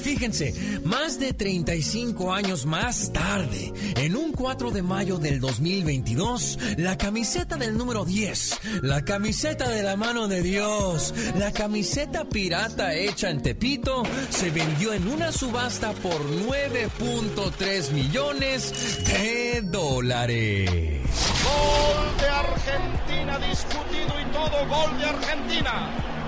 Fíjense, 0.00 0.80
más 0.84 1.18
de 1.18 1.32
35 1.32 2.32
años 2.32 2.66
más 2.66 3.12
tarde, 3.12 3.72
en 3.96 4.16
un 4.16 4.32
4 4.32 4.70
de 4.70 4.82
mayo 4.82 5.18
del 5.18 5.40
2022, 5.40 6.58
la 6.78 6.96
camiseta 6.98 7.56
del 7.56 7.76
número 7.76 8.04
10, 8.04 8.82
la 8.82 9.04
camiseta 9.04 9.68
de 9.68 9.82
la 9.82 9.96
mano 9.96 10.28
de 10.28 10.42
Dios, 10.42 11.14
la 11.38 11.52
camiseta 11.52 12.24
pirata 12.24 12.94
hecha 12.94 13.30
en 13.30 13.42
Tepito, 13.42 14.02
se 14.30 14.50
vendió 14.50 14.92
en 14.92 15.08
una 15.08 15.32
subasta 15.32 15.92
por 15.92 16.20
9.3 16.46 17.92
millones 17.92 19.04
de 19.06 19.62
dólares. 19.62 21.00
Gol 21.44 22.16
de 22.18 22.28
Argentina 22.28 23.38
discutido 23.38 24.20
y 24.20 24.32
todo 24.32 24.66
gol 24.68 24.98
de 24.98 25.04
Argentina. 25.04 26.21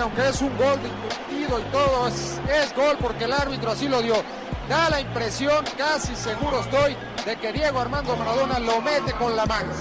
Aunque 0.00 0.28
es 0.28 0.40
un 0.40 0.56
gol 0.56 0.78
discutido 0.82 1.58
y 1.58 1.62
todo, 1.72 2.08
es, 2.08 2.40
es 2.48 2.74
gol 2.74 2.96
porque 3.00 3.24
el 3.24 3.32
árbitro 3.32 3.72
así 3.72 3.88
lo 3.88 4.00
dio. 4.02 4.14
Da 4.68 4.90
la 4.90 5.00
impresión, 5.00 5.64
casi 5.76 6.14
seguro 6.14 6.60
estoy, 6.60 6.96
de 7.24 7.36
que 7.36 7.52
Diego 7.52 7.80
Armando 7.80 8.16
Maradona 8.16 8.58
lo 8.58 8.80
mete 8.80 9.12
con 9.12 9.34
la 9.34 9.46
mano. 9.46 9.72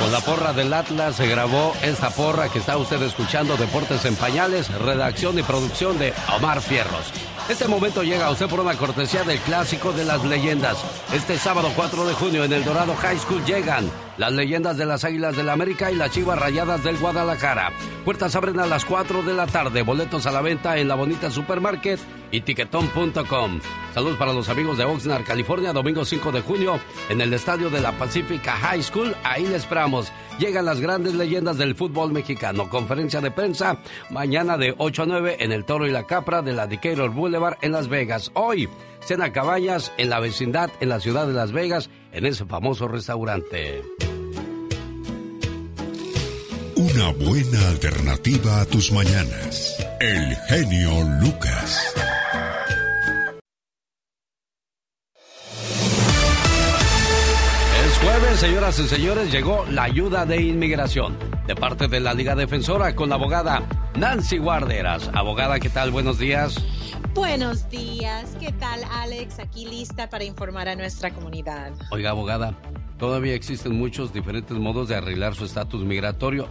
Con 0.00 0.12
la 0.12 0.20
porra 0.20 0.52
del 0.52 0.72
Atlas 0.72 1.16
se 1.16 1.26
grabó 1.26 1.74
esta 1.82 2.10
porra 2.10 2.48
que 2.48 2.58
está 2.58 2.76
usted 2.76 3.00
escuchando, 3.02 3.56
Deportes 3.56 4.04
en 4.04 4.16
Pañales, 4.16 4.68
redacción 4.80 5.38
y 5.38 5.42
producción 5.42 5.98
de 5.98 6.12
Omar 6.36 6.60
Fierros. 6.60 7.12
Este 7.50 7.66
momento 7.66 8.04
llega 8.04 8.26
a 8.26 8.30
usted 8.30 8.46
por 8.46 8.60
una 8.60 8.76
cortesía 8.76 9.24
del 9.24 9.40
clásico 9.40 9.90
de 9.90 10.04
las 10.04 10.24
leyendas. 10.24 10.76
Este 11.12 11.36
sábado 11.36 11.72
4 11.74 12.06
de 12.06 12.14
junio 12.14 12.44
en 12.44 12.52
el 12.52 12.64
Dorado 12.64 12.94
High 12.94 13.18
School 13.18 13.44
llegan 13.44 13.90
las 14.20 14.34
leyendas 14.34 14.76
de 14.76 14.84
las 14.84 15.02
Águilas 15.04 15.34
del 15.34 15.46
la 15.46 15.54
América 15.54 15.90
y 15.90 15.94
las 15.94 16.10
Chivas 16.10 16.38
Rayadas 16.38 16.84
del 16.84 16.98
Guadalajara. 16.98 17.72
Puertas 18.04 18.36
abren 18.36 18.60
a 18.60 18.66
las 18.66 18.84
4 18.84 19.22
de 19.22 19.32
la 19.32 19.46
tarde. 19.46 19.80
Boletos 19.80 20.26
a 20.26 20.30
la 20.30 20.42
venta 20.42 20.76
en 20.76 20.88
la 20.88 20.94
bonita 20.94 21.30
supermarket 21.30 21.98
y 22.30 22.42
tiquetón.com. 22.42 23.60
Saludos 23.94 24.18
para 24.18 24.34
los 24.34 24.50
amigos 24.50 24.76
de 24.76 24.84
Oxnard, 24.84 25.24
California, 25.24 25.72
domingo 25.72 26.04
5 26.04 26.32
de 26.32 26.42
junio 26.42 26.78
en 27.08 27.22
el 27.22 27.32
estadio 27.32 27.70
de 27.70 27.80
la 27.80 27.92
Pacifica 27.92 28.52
High 28.56 28.82
School. 28.82 29.16
Ahí 29.24 29.44
les 29.44 29.62
esperamos. 29.62 30.12
Llegan 30.38 30.66
las 30.66 30.82
grandes 30.82 31.14
leyendas 31.14 31.56
del 31.56 31.74
fútbol 31.74 32.12
mexicano. 32.12 32.68
Conferencia 32.68 33.22
de 33.22 33.30
prensa 33.30 33.78
mañana 34.10 34.58
de 34.58 34.74
8 34.76 35.02
a 35.02 35.06
9 35.06 35.36
en 35.40 35.50
el 35.50 35.64
Toro 35.64 35.86
y 35.86 35.90
la 35.90 36.06
Capra 36.06 36.42
de 36.42 36.52
la 36.52 36.66
Decatur 36.66 37.08
Boulevard 37.08 37.56
en 37.62 37.72
Las 37.72 37.88
Vegas. 37.88 38.30
Hoy, 38.34 38.68
cena 39.00 39.32
cabañas 39.32 39.92
en 39.96 40.10
la 40.10 40.20
vecindad 40.20 40.70
en 40.80 40.90
la 40.90 41.00
ciudad 41.00 41.26
de 41.26 41.32
Las 41.32 41.52
Vegas 41.52 41.88
en 42.12 42.26
ese 42.26 42.44
famoso 42.44 42.88
restaurante. 42.88 43.82
Una 46.76 47.12
buena 47.12 47.68
alternativa 47.68 48.62
a 48.62 48.64
tus 48.64 48.90
mañanas. 48.92 49.76
El 50.00 50.34
genio 50.48 50.90
Lucas. 51.20 51.94
Es 57.84 57.98
jueves, 57.98 58.40
señoras 58.40 58.78
y 58.78 58.88
señores, 58.88 59.30
llegó 59.30 59.66
la 59.70 59.84
ayuda 59.84 60.24
de 60.24 60.40
inmigración 60.40 61.18
de 61.46 61.54
parte 61.54 61.88
de 61.88 62.00
la 62.00 62.14
Liga 62.14 62.34
Defensora 62.34 62.94
con 62.94 63.10
la 63.10 63.16
abogada 63.16 63.62
Nancy 63.96 64.38
Guarderas. 64.38 65.10
Abogada, 65.12 65.60
¿qué 65.60 65.68
tal? 65.68 65.90
Buenos 65.90 66.18
días. 66.18 66.54
Buenos 67.14 67.68
días, 67.68 68.36
¿qué 68.38 68.52
tal 68.52 68.84
Alex? 68.88 69.40
Aquí 69.40 69.66
lista 69.66 70.08
para 70.08 70.22
informar 70.22 70.68
a 70.68 70.76
nuestra 70.76 71.12
comunidad. 71.12 71.72
Oiga, 71.90 72.10
abogada, 72.10 72.54
todavía 72.98 73.34
existen 73.34 73.76
muchos 73.76 74.12
diferentes 74.12 74.56
modos 74.56 74.88
de 74.88 74.94
arreglar 74.94 75.34
su 75.34 75.44
estatus 75.44 75.84
migratorio. 75.84 76.48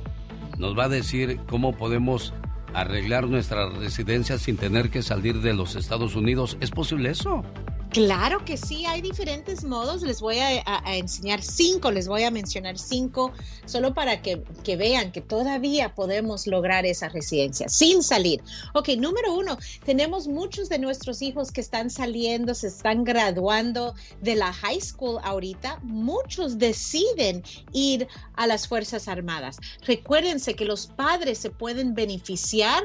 ¿Nos 0.58 0.78
va 0.78 0.86
a 0.86 0.90
decir 0.90 1.40
cómo 1.50 1.78
podemos 1.78 2.34
arreglar 2.74 3.28
nuestra 3.28 3.70
residencia 3.70 4.38
sin 4.38 4.58
tener 4.58 4.90
que 4.90 5.02
salir 5.02 5.40
de 5.40 5.54
los 5.54 5.78
Estados 5.78 6.18
Unidos? 6.18 6.58
¿Es 6.60 6.72
posible 6.72 7.12
eso? 7.12 7.42
Claro 7.92 8.46
que 8.46 8.56
sí, 8.56 8.86
hay 8.86 9.02
diferentes 9.02 9.64
modos. 9.64 10.04
Les 10.04 10.22
voy 10.22 10.38
a, 10.38 10.62
enseñar 10.86 11.42
cinco, 11.42 11.90
les 11.90 12.08
voy 12.08 12.24
a 12.24 12.30
mencionar 12.30 12.78
cinco, 12.78 13.32
solo 13.66 13.96
para 13.96 14.22
que, 14.22 14.44
que 14.64 14.76
vean 14.76 15.12
que 15.12 15.22
todavía 15.22 15.96
podemos 15.96 16.46
lograr 16.46 16.86
esa 16.86 17.10
residencia 17.10 17.68
sin 17.68 18.04
salir. 18.04 18.44
Ok, 18.76 18.90
número 18.90 19.34
uno, 19.34 19.58
tenemos 19.86 20.28
muchos 20.28 20.70
de 20.70 20.78
nuestros 20.78 21.24
hijos 21.24 21.52
que 21.52 21.62
están 21.62 21.90
saliendo, 21.90 22.54
se 22.54 22.68
están 22.68 23.04
graduando 23.04 23.96
de 24.22 24.36
la 24.36 24.54
high 24.54 24.82
school 24.82 25.20
ahorita. 25.24 25.80
Muchos 25.82 26.60
deciden 26.60 27.44
ir 27.74 28.08
a 28.36 28.46
las 28.46 28.68
Fuerzas 28.68 29.08
Armadas. 29.08 29.58
Recuérdense 29.82 30.54
que 30.54 30.66
los 30.66 30.86
padres 30.86 31.40
se 31.40 31.50
pueden 31.50 31.96
beneficiar 31.96 32.84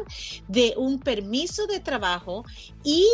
de 0.48 0.72
un 0.78 0.98
permiso 0.98 1.66
de 1.66 1.80
trabajo 1.80 2.44
y 2.82 3.06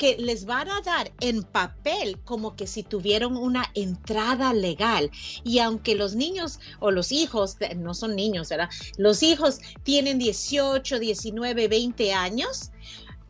que 0.00 0.16
les 0.16 0.46
van 0.46 0.66
a 0.70 0.80
dar 0.80 1.12
en 1.20 1.42
papel 1.42 2.18
como 2.24 2.56
que 2.56 2.66
si 2.66 2.82
tuvieron 2.82 3.36
una 3.36 3.66
entrada 3.74 4.54
legal. 4.54 5.10
Y 5.44 5.58
aunque 5.58 5.94
los 5.94 6.14
niños 6.14 6.58
o 6.78 6.90
los 6.90 7.12
hijos, 7.12 7.58
no 7.76 7.92
son 7.92 8.16
niños, 8.16 8.48
¿verdad? 8.48 8.70
Los 8.96 9.22
hijos 9.22 9.58
tienen 9.82 10.18
18, 10.18 10.98
19, 11.00 11.68
20 11.68 12.14
años. 12.14 12.70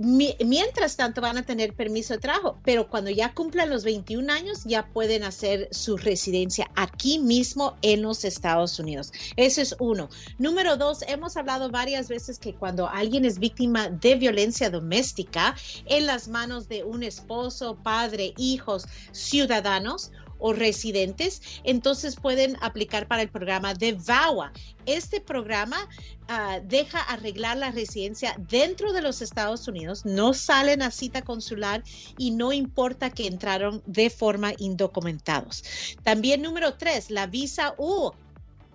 Mi- 0.01 0.35
Mientras 0.45 0.97
tanto 0.97 1.21
van 1.21 1.37
a 1.37 1.43
tener 1.43 1.75
permiso 1.75 2.15
de 2.15 2.21
trabajo, 2.21 2.59
pero 2.65 2.89
cuando 2.89 3.11
ya 3.11 3.35
cumplan 3.35 3.69
los 3.69 3.85
21 3.85 4.31
años 4.31 4.63
ya 4.65 4.87
pueden 4.89 5.25
hacer 5.25 5.69
su 5.73 5.99
residencia 5.99 6.71
aquí 6.75 7.19
mismo 7.19 7.77
en 7.83 8.01
los 8.01 8.25
Estados 8.25 8.79
Unidos. 8.79 9.13
Ese 9.37 9.61
es 9.61 9.77
uno. 9.79 10.09
Número 10.39 10.79
dos, 10.79 11.03
hemos 11.07 11.37
hablado 11.37 11.71
varias 11.71 12.09
veces 12.09 12.39
que 12.39 12.55
cuando 12.55 12.89
alguien 12.89 13.27
es 13.27 13.39
víctima 13.39 13.91
de 13.91 14.15
violencia 14.15 14.71
doméstica 14.71 15.55
en 15.85 16.07
las 16.07 16.29
manos 16.29 16.67
de 16.69 16.83
un 16.83 17.03
esposo, 17.03 17.77
padre, 17.83 18.33
hijos, 18.39 18.87
ciudadanos 19.13 20.11
o 20.41 20.53
residentes, 20.53 21.43
entonces 21.65 22.17
pueden 22.17 22.57
aplicar 22.61 23.07
para 23.07 23.23
el 23.23 23.29
programa 23.29 23.75
de 23.75 23.93
VAWA. 23.93 24.53
Este 24.87 25.21
programa 25.21 25.89
ah, 26.29 26.59
deja 26.65 27.01
arreglar 27.01 27.57
la 27.59 27.71
residencia 27.71 28.35
dentro 28.49 28.93
de 28.93 29.03
los 29.03 29.23
Estados 29.23 29.69
Unidos, 29.69 30.05
no 30.05 30.35
salen 30.35 30.83
a 30.83 30.91
cita 30.91 31.23
consular 31.23 31.83
y 32.19 32.31
no 32.31 32.53
importa 32.53 33.11
que 33.11 33.27
entraron 33.27 33.83
de 33.87 34.11
forma 34.11 34.53
indocumentados. 34.59 35.63
También 36.03 36.43
número 36.43 36.75
tres, 36.75 37.11
la 37.11 37.27
visa 37.27 37.75
U. 37.79 38.13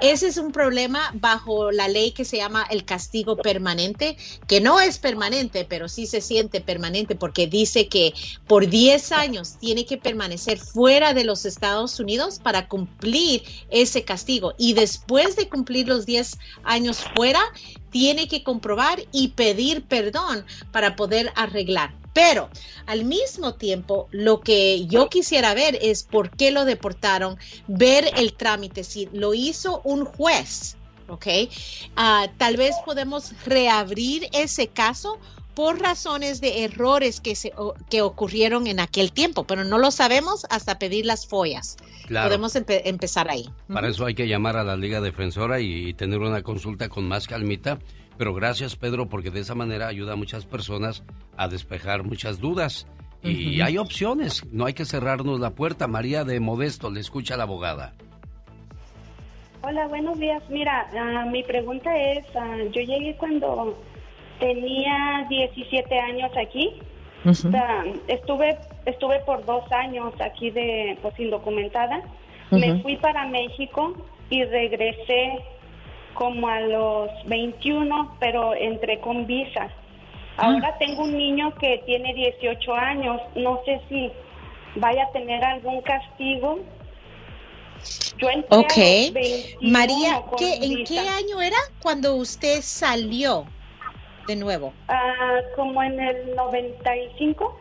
ese 0.01 0.29
es 0.29 0.39
un 0.39 0.53
problema 0.53 1.11
bajo 1.13 1.71
la 1.71 1.87
ley 1.87 2.13
que 2.13 2.25
se 2.25 2.39
llama 2.39 2.67
el 2.71 2.87
castigo 2.87 3.37
permanente, 3.37 4.17
que 4.47 4.63
no 4.63 4.81
es 4.81 4.99
permanente, 4.99 5.67
pero 5.69 5.87
sí 5.87 6.07
se 6.07 6.23
siente 6.23 6.63
permanente 6.63 7.15
porque 7.15 7.47
dice 7.47 7.89
que 7.89 8.15
por 8.47 8.69
10 8.69 9.13
años 9.13 9.59
tiene 9.59 9.85
que 9.85 9.99
permanecer 9.99 10.59
fuera 10.59 11.13
de 11.13 11.25
los 11.25 11.45
Estados 11.45 12.01
Unidos 12.01 12.39
para 12.43 12.69
cumplir 12.69 13.43
ese 13.71 14.03
castigo 14.03 14.55
y 14.57 14.73
después 14.73 15.37
de 15.37 15.47
cumplir 15.47 15.89
los 15.89 16.07
10 16.07 16.39
años 16.65 17.05
fuera, 17.15 17.41
tiene 17.91 18.29
que 18.29 18.43
comprobar 18.43 19.03
y 19.13 19.29
pedir 19.29 19.85
perdón 19.85 20.47
para 20.73 20.97
poder 20.97 21.33
arreglar. 21.37 21.93
Pero 22.19 22.51
al 22.87 23.05
mismo 23.05 23.55
tiempo, 23.55 24.09
lo 24.11 24.41
que 24.41 24.87
yo 24.87 25.09
quisiera 25.09 25.55
ver 25.55 25.79
es 25.81 26.03
por 26.03 26.33
qué 26.33 26.51
lo 26.51 26.65
deportaron, 26.65 27.39
ver 27.69 28.11
el 28.17 28.33
trámite, 28.33 28.83
si 28.83 29.09
lo 29.13 29.35
hizo 29.35 29.81
un 29.85 30.05
juez, 30.05 30.77
¿ok? 31.07 31.27
Ah, 31.95 32.27
tal 32.37 32.57
vez 32.57 32.75
podemos 32.85 33.33
reabrir 33.47 34.29
ese 34.33 34.67
caso 34.67 35.21
por 35.59 35.81
razones 35.81 36.41
de 36.41 36.63
errores 36.63 37.21
que, 37.21 37.35
se, 37.35 37.53
o- 37.57 37.75
que 37.91 38.01
ocurrieron 38.01 38.69
en 38.69 38.79
aquel 38.79 39.11
tiempo, 39.11 39.43
pero 39.43 39.65
no 39.65 39.77
lo 39.79 39.91
sabemos 39.91 40.47
hasta 40.51 40.79
pedir 40.79 41.05
las 41.05 41.27
follas. 41.27 41.77
Claro. 42.07 42.29
Podemos 42.29 42.55
empe- 42.55 42.83
empezar 42.85 43.29
ahí. 43.29 43.51
Para 43.67 43.89
eso 43.89 44.07
hay 44.07 44.15
que 44.15 44.29
llamar 44.29 44.57
a 44.57 44.63
la 44.63 44.77
Liga 44.77 45.01
Defensora 45.01 45.59
y 45.59 45.95
tener 45.95 46.21
una 46.21 46.43
consulta 46.43 46.89
con 46.89 47.09
más 47.09 47.27
calmita. 47.27 47.81
Pero 48.17 48.35
gracias, 48.35 48.77
Pedro, 48.77 49.09
porque 49.09 49.33
de 49.33 49.41
esa 49.41 49.57
manera 49.57 49.89
ayuda 49.89 50.13
a 50.13 50.17
muchas 50.17 50.45
personas 50.47 51.03
a 51.37 51.49
despejar 51.49 52.05
muchas 52.05 52.39
dudas. 52.39 52.87
Y 53.25 53.57
Ujú. 53.57 53.67
hay 53.67 53.79
opciones, 53.79 54.45
no 54.53 54.65
hay 54.65 54.75
que 54.75 54.85
cerrarnos 54.85 55.41
la 55.41 55.57
puerta. 55.57 55.89
María 55.89 56.23
de 56.23 56.39
Modesto, 56.39 56.89
le 56.89 57.01
escucha 57.01 57.37
la 57.37 57.43
abogada. 57.43 57.95
Hola, 59.63 59.89
buenos 59.89 60.17
días. 60.21 60.41
Mira, 60.51 60.89
ah, 60.97 61.27
mi 61.29 61.43
pregunta 61.43 61.91
es, 61.97 62.25
ah, 62.37 62.59
yo 62.73 62.81
llegué 62.81 63.17
cuando 63.19 63.77
tenía 64.39 65.27
17 65.29 65.99
años 65.99 66.31
aquí 66.37 66.73
O 67.27 67.35
sea, 67.35 67.85
estuve 68.07 68.57
estuve 68.87 69.19
por 69.21 69.45
dos 69.45 69.71
años 69.73 70.15
aquí 70.21 70.51
de 70.51 70.97
pues 71.03 71.19
indocumentada. 71.19 72.03
Me 72.51 72.81
fui 72.83 72.97
para 72.97 73.27
México 73.27 73.93
y 74.31 74.45
regresé 74.45 75.39
como 76.15 76.49
a 76.49 76.61
los 76.61 77.11
21, 77.27 78.17
pero 78.19 78.55
entré 78.55 79.01
con 79.01 79.27
visa. 79.27 79.69
Ahora 80.37 80.77
tengo 80.79 81.03
un 81.03 81.17
niño 81.17 81.55
que 81.57 81.83
tiene 81.87 82.15
18 82.15 82.75
años. 82.75 83.21
No 83.35 83.61
sé 83.65 83.81
si 83.89 84.11
vaya 84.77 85.05
a 85.05 85.13
tener 85.13 85.45
algún 85.45 85.83
castigo. 85.83 86.61
Yo 88.19 88.31
entré 88.31 88.57
a 88.57 88.61
Ok. 88.61 88.77
los 88.77 89.13
21 89.13 89.73
María, 89.73 90.23
¿qué, 90.39 90.55
¿en 90.55 90.75
visa. 90.75 90.95
qué 90.95 91.01
año 91.09 91.41
era 91.41 91.57
cuando 91.83 92.15
usted 92.17 92.61
salió 92.63 93.45
de 94.29 94.37
nuevo? 94.37 94.73
Ah, 94.87 95.41
como 95.57 95.83
en 95.83 95.99
el 95.99 96.37
95. 96.37 97.59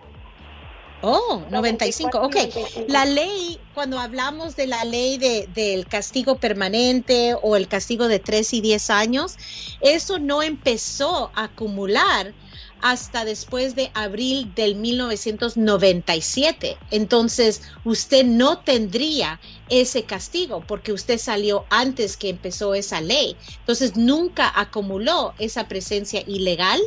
Oh, 1.02 1.44
95, 1.50 2.18
ok. 2.20 2.36
95. 2.36 2.86
La 2.90 3.06
ley, 3.06 3.60
cuando 3.74 4.00
hablamos 4.00 4.56
de 4.56 4.68
la 4.68 4.84
ley 4.84 5.18
de, 5.18 5.48
del 5.54 5.88
castigo 5.88 6.38
permanente 6.38 7.36
o 7.42 7.56
el 7.56 7.68
castigo 7.68 8.08
de 8.08 8.20
3 8.20 8.54
y 8.54 8.62
10 8.62 8.90
años, 8.90 9.38
eso 9.82 10.20
no 10.20 10.44
empezó 10.44 11.32
a 11.36 11.46
acumular 11.46 12.34
hasta 12.82 13.26
después 13.26 13.76
de 13.76 13.92
abril 13.94 14.54
del 14.56 14.76
1997. 14.76 16.78
Entonces, 16.92 17.62
usted 17.84 18.24
no 18.26 18.60
tendría 18.60 19.42
ese 19.70 20.04
castigo 20.04 20.64
porque 20.68 20.94
usted 20.94 21.18
salió 21.18 21.66
antes 21.70 22.16
que 22.18 22.30
empezó 22.30 22.76
esa 22.76 23.02
ley. 23.02 23.36
Entonces, 23.60 23.96
nunca 23.96 24.52
acumuló 24.56 25.34
esa 25.40 25.68
presencia 25.68 26.24
ilegal. 26.28 26.80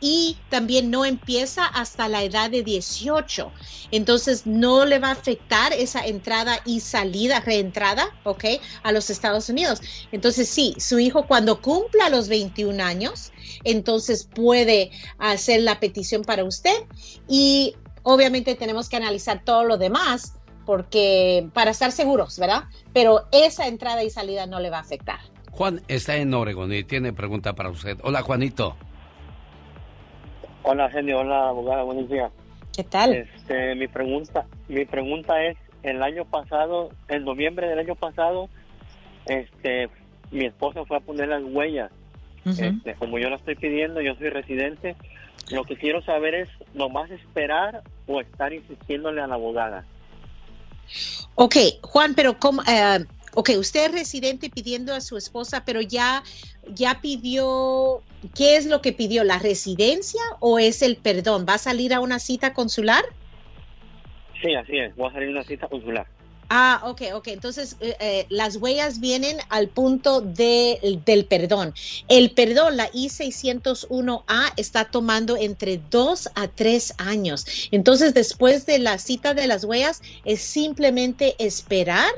Y 0.00 0.36
también 0.48 0.90
no 0.90 1.04
empieza 1.04 1.66
hasta 1.66 2.08
la 2.08 2.22
edad 2.22 2.50
de 2.50 2.62
18. 2.62 3.50
Entonces 3.90 4.46
no 4.46 4.84
le 4.84 5.00
va 5.00 5.08
a 5.08 5.12
afectar 5.12 5.72
esa 5.72 6.06
entrada 6.06 6.60
y 6.64 6.80
salida, 6.80 7.40
reentrada, 7.40 8.14
¿ok? 8.24 8.44
A 8.84 8.92
los 8.92 9.10
Estados 9.10 9.48
Unidos. 9.48 9.80
Entonces 10.12 10.48
sí, 10.48 10.76
su 10.78 11.00
hijo 11.00 11.26
cuando 11.26 11.60
cumpla 11.60 12.08
los 12.10 12.28
21 12.28 12.80
años, 12.82 13.32
entonces 13.64 14.28
puede 14.32 14.92
hacer 15.18 15.62
la 15.62 15.80
petición 15.80 16.22
para 16.22 16.44
usted 16.44 16.76
y 17.28 17.74
obviamente 18.04 18.54
tenemos 18.54 18.88
que 18.88 18.96
analizar 18.96 19.42
todo 19.44 19.64
lo 19.64 19.78
demás 19.78 20.34
porque 20.64 21.48
para 21.52 21.72
estar 21.72 21.90
seguros, 21.90 22.38
¿verdad? 22.38 22.64
Pero 22.92 23.26
esa 23.32 23.66
entrada 23.66 24.04
y 24.04 24.10
salida 24.10 24.46
no 24.46 24.60
le 24.60 24.70
va 24.70 24.76
a 24.76 24.82
afectar. 24.82 25.18
Juan 25.50 25.82
está 25.88 26.16
en 26.16 26.32
Oregon 26.32 26.72
y 26.72 26.84
tiene 26.84 27.12
pregunta 27.12 27.54
para 27.54 27.70
usted. 27.70 27.98
Hola, 28.04 28.22
Juanito. 28.22 28.76
Hola, 30.62 30.90
genio. 30.90 31.20
Hola, 31.20 31.48
abogada. 31.48 31.82
Buenos 31.82 32.08
días. 32.08 32.30
¿Qué 32.74 32.84
tal? 32.84 33.14
Este, 33.14 33.74
mi 33.74 33.88
pregunta, 33.88 34.46
mi 34.68 34.84
pregunta 34.84 35.42
es, 35.42 35.56
el 35.82 36.02
año 36.02 36.24
pasado, 36.24 36.90
en 37.08 37.24
noviembre 37.24 37.68
del 37.68 37.78
año 37.78 37.94
pasado, 37.94 38.48
este, 39.26 39.88
mi 40.30 40.44
esposa 40.44 40.84
fue 40.84 40.98
a 40.98 41.00
poner 41.00 41.28
las 41.28 41.42
huellas. 41.42 41.90
Este, 42.44 42.94
como 42.94 43.18
yo 43.18 43.28
la 43.28 43.36
estoy 43.36 43.54
pidiendo, 43.54 44.00
yo 44.00 44.14
soy 44.16 44.30
residente. 44.30 44.96
Lo 45.50 45.64
que 45.64 45.76
quiero 45.76 46.02
saber 46.02 46.34
es, 46.34 46.48
¿nomás 46.74 47.10
esperar 47.10 47.82
o 48.06 48.20
estar 48.20 48.52
insistiéndole 48.52 49.20
a 49.20 49.26
la 49.26 49.34
abogada? 49.34 49.84
Ok, 51.34 51.56
Juan, 51.82 52.14
pero 52.14 52.38
¿cómo? 52.38 52.62
eh, 52.62 53.04
ok, 53.34 53.50
usted 53.58 53.86
es 53.86 53.92
residente 53.92 54.50
pidiendo 54.50 54.94
a 54.94 55.00
su 55.00 55.16
esposa, 55.16 55.64
pero 55.64 55.80
ya, 55.80 56.22
ya 56.68 57.00
pidió, 57.00 58.02
¿qué 58.34 58.56
es 58.56 58.66
lo 58.66 58.80
que 58.80 58.92
pidió? 58.92 59.24
¿La 59.24 59.38
residencia 59.38 60.20
o 60.40 60.58
es 60.58 60.82
el 60.82 60.96
perdón? 60.96 61.46
¿Va 61.48 61.54
a 61.54 61.58
salir 61.58 61.94
a 61.94 62.00
una 62.00 62.18
cita 62.18 62.52
consular? 62.54 63.04
Sí, 64.42 64.54
así 64.54 64.78
es. 64.78 64.94
Voy 64.96 65.10
a 65.10 65.12
salir 65.12 65.28
a 65.28 65.32
una 65.32 65.44
cita 65.44 65.68
consular. 65.68 66.06
Ah, 66.52 66.80
ok, 66.84 67.02
ok. 67.14 67.28
Entonces, 67.28 67.76
eh, 67.78 67.96
eh, 68.00 68.26
las 68.28 68.56
huellas 68.56 68.98
vienen 68.98 69.36
al 69.50 69.68
punto 69.68 70.20
de- 70.20 71.00
del 71.04 71.26
perdón. 71.26 71.72
El 72.08 72.32
perdón, 72.32 72.76
la 72.76 72.90
I-601A, 72.92 74.52
está 74.56 74.86
tomando 74.90 75.36
entre 75.36 75.78
dos 75.78 76.28
a 76.34 76.48
tres 76.48 76.92
años. 76.98 77.46
Entonces, 77.70 78.14
después 78.14 78.66
de 78.66 78.80
la 78.80 78.98
cita 78.98 79.32
de 79.32 79.46
las 79.46 79.62
huellas, 79.62 80.00
es 80.24 80.40
simplemente 80.42 81.36
esperar 81.38 82.10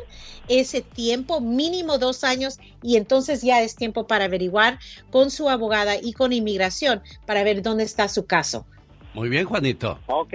ese 0.49 0.81
tiempo, 0.81 1.43
mínimo 1.43 1.99
dos 1.99 2.25
años, 2.25 2.59
y 2.83 2.97
entonces 2.97 3.43
ya 3.43 3.63
es 3.63 3.77
tiempo 3.77 4.07
para 4.07 4.25
averiguar 4.25 4.79
con 5.11 5.31
su 5.31 5.51
abogada 5.51 5.97
y 6.03 6.15
con 6.15 6.33
inmigración 6.33 7.03
para 7.27 7.45
ver 7.45 7.61
dónde 7.61 7.85
está 7.85 8.09
su 8.09 8.25
caso. 8.25 8.67
Muy 9.13 9.29
bien, 9.29 9.45
Juanito. 9.45 10.01
Ok. 10.07 10.33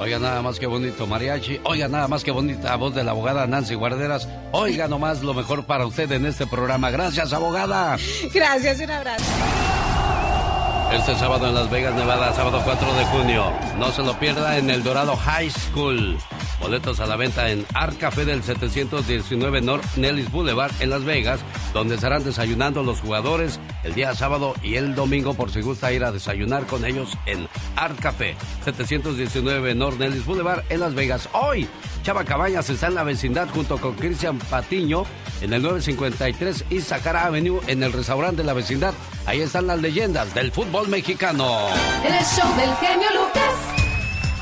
Oiga 0.00 0.18
nada 0.18 0.40
más 0.40 0.58
que 0.58 0.66
bonito 0.66 1.06
mariachi, 1.06 1.60
oiga 1.64 1.86
nada 1.86 2.08
más 2.08 2.24
que 2.24 2.30
bonita 2.30 2.74
voz 2.76 2.94
de 2.94 3.04
la 3.04 3.10
abogada 3.10 3.46
Nancy 3.46 3.74
Guarderas, 3.74 4.26
oiga 4.50 4.88
nomás 4.88 5.22
lo 5.22 5.34
mejor 5.34 5.66
para 5.66 5.84
usted 5.84 6.10
en 6.12 6.24
este 6.24 6.46
programa. 6.46 6.90
Gracias, 6.90 7.34
abogada. 7.34 7.98
Gracias, 8.32 8.80
un 8.80 8.90
abrazo. 8.90 9.24
Este 10.92 11.14
sábado 11.16 11.46
en 11.48 11.54
Las 11.54 11.70
Vegas, 11.70 11.94
Nevada, 11.94 12.32
sábado 12.32 12.62
4 12.64 12.94
de 12.94 13.04
junio. 13.04 13.52
No 13.78 13.92
se 13.92 14.02
lo 14.02 14.18
pierda 14.18 14.56
en 14.56 14.70
el 14.70 14.82
Dorado 14.82 15.14
High 15.16 15.50
School. 15.50 16.18
Boletos 16.60 17.00
a 17.00 17.06
la 17.06 17.16
venta 17.16 17.50
en 17.50 17.64
Art 17.74 17.98
Café 17.98 18.24
del 18.24 18.42
719 18.42 19.62
North 19.62 19.96
Nellis 19.96 20.30
Boulevard 20.30 20.72
en 20.80 20.90
Las 20.90 21.04
Vegas, 21.04 21.40
donde 21.72 21.94
estarán 21.94 22.22
desayunando 22.22 22.82
los 22.82 23.00
jugadores 23.00 23.58
el 23.82 23.94
día 23.94 24.14
sábado 24.14 24.54
y 24.62 24.76
el 24.76 24.94
domingo 24.94 25.34
por 25.34 25.50
si 25.50 25.62
gusta 25.62 25.92
ir 25.92 26.04
a 26.04 26.12
desayunar 26.12 26.66
con 26.66 26.84
ellos 26.84 27.16
en 27.26 27.48
Art 27.76 27.98
Café 27.98 28.36
719 28.64 29.74
North 29.74 29.98
Nellis 29.98 30.24
Boulevard 30.26 30.62
en 30.68 30.80
Las 30.80 30.94
Vegas. 30.94 31.28
Hoy, 31.32 31.66
Chava 32.02 32.24
Cabañas 32.24 32.68
está 32.68 32.88
en 32.88 32.94
la 32.94 33.04
vecindad 33.04 33.48
junto 33.48 33.78
con 33.78 33.94
Cristian 33.94 34.38
Patiño 34.38 35.04
en 35.40 35.52
el 35.52 35.62
953 35.62 36.66
y 36.70 36.80
Sahara 36.80 37.24
Avenue 37.24 37.60
en 37.66 37.82
el 37.82 37.92
restaurante 37.92 38.42
de 38.42 38.44
la 38.44 38.52
vecindad. 38.52 38.94
Ahí 39.26 39.40
están 39.40 39.66
las 39.66 39.80
leyendas 39.80 40.34
del 40.34 40.52
fútbol 40.52 40.88
mexicano. 40.88 41.68
El 42.04 42.24
show 42.24 42.56
del 42.56 42.74
genio 42.76 43.08
Lucas. 43.14 43.79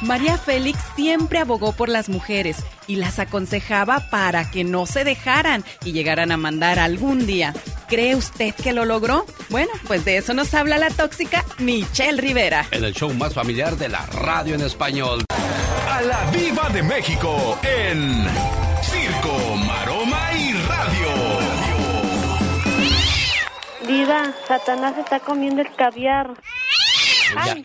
María 0.02 0.38
Félix 0.38 0.78
siempre 0.94 1.40
abogó 1.40 1.72
por 1.72 1.88
las 1.88 2.08
mujeres 2.08 2.58
y 2.86 2.96
las 2.96 3.18
aconsejaba 3.18 4.08
para 4.10 4.50
que 4.50 4.62
no 4.62 4.86
se 4.86 5.04
dejaran 5.04 5.64
y 5.84 5.92
llegaran 5.92 6.30
a 6.30 6.36
mandar 6.36 6.78
algún 6.78 7.26
día. 7.26 7.52
¿Cree 7.88 8.14
usted 8.14 8.54
que 8.54 8.72
lo 8.72 8.84
logró? 8.84 9.26
Bueno, 9.50 9.70
pues 9.86 10.04
de 10.04 10.18
eso 10.18 10.34
nos 10.34 10.54
habla 10.54 10.78
la 10.78 10.90
tóxica 10.90 11.44
Michelle 11.58 12.20
Rivera. 12.20 12.66
En 12.70 12.84
el 12.84 12.94
show 12.94 13.12
más 13.14 13.34
familiar 13.34 13.76
de 13.76 13.88
la 13.88 14.06
radio 14.06 14.54
en 14.54 14.60
español. 14.60 15.24
A 15.90 16.02
la 16.02 16.30
Viva 16.30 16.68
de 16.70 16.82
México 16.82 17.58
en 17.62 18.24
Circo, 18.82 19.56
Maroma 19.66 20.32
y 20.34 20.52
Radio. 20.52 21.08
Diva, 23.86 24.32
Satanás 24.46 24.96
está 24.98 25.18
comiendo 25.20 25.62
el 25.62 25.74
caviar. 25.74 26.34
Ya, 27.34 27.54
ya, 27.54 27.62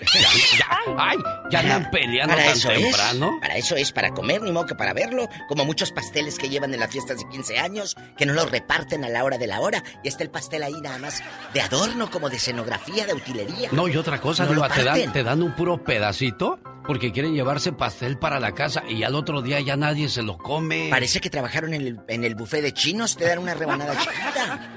ya, 0.57 0.79
ay, 0.97 1.17
ya 1.49 1.59
andan 1.59 1.91
peleando 1.91 2.33
Para 2.35 2.47
tan 2.47 2.57
eso 2.57 2.69
temprano. 2.69 3.31
es. 3.35 3.41
Para 3.41 3.57
eso 3.57 3.75
es, 3.75 3.91
para 3.91 4.11
comer, 4.11 4.41
ni 4.41 4.51
modo 4.51 4.65
que 4.65 4.75
para 4.75 4.93
verlo. 4.93 5.29
Como 5.47 5.65
muchos 5.65 5.91
pasteles 5.91 6.37
que 6.37 6.49
llevan 6.49 6.73
en 6.73 6.79
las 6.79 6.91
fiestas 6.91 7.17
de 7.19 7.27
15 7.29 7.59
años, 7.59 7.95
que 8.17 8.25
no 8.25 8.33
los 8.33 8.49
reparten 8.51 9.03
a 9.05 9.09
la 9.09 9.23
hora 9.23 9.37
de 9.37 9.47
la 9.47 9.59
hora. 9.61 9.83
Y 10.03 10.07
está 10.07 10.23
el 10.23 10.29
pastel 10.29 10.63
ahí 10.63 10.79
nada 10.81 10.97
más 10.99 11.23
de 11.53 11.61
adorno, 11.61 12.09
como 12.09 12.29
de 12.29 12.37
escenografía, 12.37 13.05
de 13.05 13.13
utilería. 13.13 13.69
No, 13.71 13.87
y 13.87 13.97
otra 13.97 14.19
cosa, 14.19 14.45
No 14.45 14.53
lo 14.53 14.67
te 14.69 14.83
dan, 14.83 15.11
te 15.13 15.23
dan 15.23 15.41
un 15.41 15.53
puro 15.53 15.83
pedacito 15.83 16.59
porque 16.85 17.11
quieren 17.13 17.33
llevarse 17.33 17.71
pastel 17.71 18.17
para 18.17 18.39
la 18.41 18.51
casa 18.53 18.83
y 18.89 19.03
al 19.03 19.15
otro 19.15 19.41
día 19.41 19.59
ya 19.61 19.77
nadie 19.77 20.09
se 20.09 20.21
lo 20.21 20.37
come. 20.37 20.87
Parece 20.89 21.21
que 21.21 21.29
trabajaron 21.29 21.73
en 21.73 21.81
el, 21.87 21.99
en 22.09 22.23
el 22.25 22.35
buffet 22.35 22.61
de 22.61 22.73
chinos, 22.73 23.15
te 23.15 23.25
dan 23.25 23.39
una 23.39 23.53
rebanada 23.53 23.97
chiquita. 23.97 24.69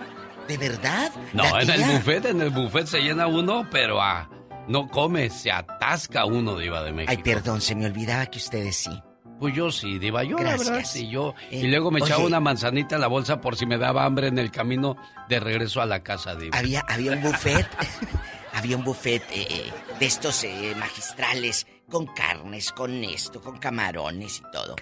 ¿De 0.46 0.56
verdad? 0.56 1.10
No, 1.32 1.60
en 1.60 1.68
el 1.68 1.82
buffet, 1.82 2.24
en 2.26 2.40
el 2.40 2.50
buffet 2.50 2.86
se 2.86 3.00
llena 3.00 3.26
uno, 3.26 3.66
pero 3.72 4.00
ah, 4.00 4.28
no 4.68 4.88
come, 4.88 5.30
se 5.30 5.50
atasca 5.50 6.24
uno, 6.24 6.56
Diva 6.58 6.82
de 6.82 6.92
México. 6.92 7.10
Ay, 7.10 7.22
perdón, 7.22 7.60
se 7.60 7.74
me 7.74 7.86
olvidaba 7.86 8.26
que 8.26 8.38
ustedes 8.38 8.76
sí. 8.76 9.02
Pues 9.38 9.54
yo 9.54 9.70
sí, 9.70 9.98
Diva, 9.98 10.24
yo 10.24 10.38
la 10.38 10.52
verdad 10.52 10.66
Gracias. 10.66 10.92
sí, 10.92 11.08
yo. 11.08 11.34
Eh, 11.50 11.60
y 11.60 11.66
luego 11.68 11.90
me 11.90 12.00
echaba 12.00 12.24
una 12.24 12.40
manzanita 12.40 12.94
en 12.94 13.02
la 13.02 13.06
bolsa 13.06 13.40
por 13.40 13.56
si 13.56 13.66
me 13.66 13.76
daba 13.76 14.04
hambre 14.04 14.28
en 14.28 14.38
el 14.38 14.50
camino 14.50 14.96
de 15.28 15.40
regreso 15.40 15.82
a 15.82 15.86
la 15.86 16.02
casa, 16.02 16.34
Diva. 16.34 16.56
Había, 16.56 16.80
había 16.88 17.12
un 17.12 17.22
buffet. 17.22 17.66
había 18.56 18.76
un 18.76 18.84
buffet 18.84 19.22
eh, 19.30 19.46
eh, 19.50 19.72
de 20.00 20.06
estos 20.06 20.42
eh, 20.44 20.74
magistrales 20.78 21.66
con 21.90 22.06
carnes, 22.06 22.72
con 22.72 23.04
esto, 23.04 23.40
con 23.42 23.58
camarones 23.58 24.38
y 24.38 24.50
todo. 24.50 24.76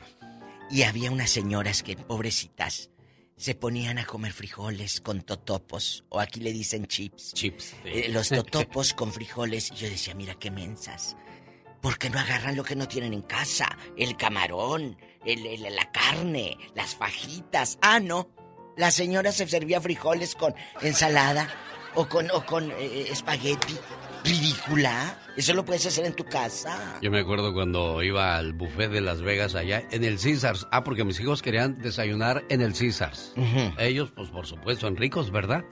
Y 0.71 0.83
había 0.83 1.11
unas 1.11 1.31
señoras 1.31 1.83
que, 1.83 1.97
pobrecitas, 1.97 2.91
se 3.37 3.55
ponían 3.55 3.99
a 3.99 4.07
comer 4.07 4.33
frijoles 4.33 5.01
con 5.01 5.23
totopos, 5.23 6.05
o 6.09 6.21
aquí 6.21 6.41
le 6.41 6.53
dicen 6.53 6.87
chips. 6.87 7.33
Chips. 7.35 7.75
Eh, 7.85 8.09
los 8.11 8.29
totopos 8.31 8.95
con 8.95 9.13
frijoles. 9.13 9.71
Y 9.73 9.75
yo 9.77 9.89
decía, 9.91 10.15
mira 10.15 10.35
qué 10.35 10.51
mensas. 10.51 11.17
¿Por 11.81 11.99
qué 11.99 12.09
no 12.11 12.19
agarran 12.19 12.57
lo 12.57 12.65
que 12.65 12.77
no 12.77 12.89
tienen 12.89 13.13
en 13.13 13.23
casa? 13.23 13.77
El 13.97 14.17
camarón, 14.17 14.97
el- 15.27 15.47
el- 15.47 15.75
la 15.77 15.91
carne, 15.93 16.57
las 16.75 16.95
fajitas. 16.97 17.79
Ah, 17.83 18.01
no. 18.01 18.31
La 18.77 18.91
señora 18.91 19.33
se 19.33 19.47
servía 19.47 19.81
frijoles 19.81 20.35
con 20.35 20.55
ensalada 20.81 21.49
o 21.95 22.09
con, 22.09 22.31
o 22.31 22.45
con 22.47 22.71
eh, 22.73 23.09
espagueti. 23.11 23.77
Ridícula. 24.25 25.21
Eso 25.37 25.53
lo 25.53 25.65
puedes 25.65 25.85
hacer 25.87 26.07
en 26.07 26.15
tu 26.15 26.25
casa. 26.25 26.99
Yo 27.03 27.11
me 27.11 27.19
acuerdo 27.19 27.53
cuando 27.53 28.03
iba 28.03 28.37
al 28.37 28.53
buffet 28.53 28.91
de 28.91 29.01
Las 29.01 29.21
Vegas 29.21 29.55
allá 29.55 29.83
en 29.91 30.05
el 30.05 30.19
Caesars. 30.19 30.67
Ah, 30.71 30.85
porque 30.85 31.05
mis 31.05 31.19
hijos 31.19 31.43
querían 31.43 31.79
desayunar 31.79 32.45
en 32.49 32.61
el 32.61 32.73
Caesars. 32.73 33.35
Ellos, 33.79 34.13
pues 34.15 34.31
por 34.31 34.47
supuesto, 34.47 34.87
en 34.87 34.97
ricos, 34.97 35.33
¿verdad? 35.33 35.65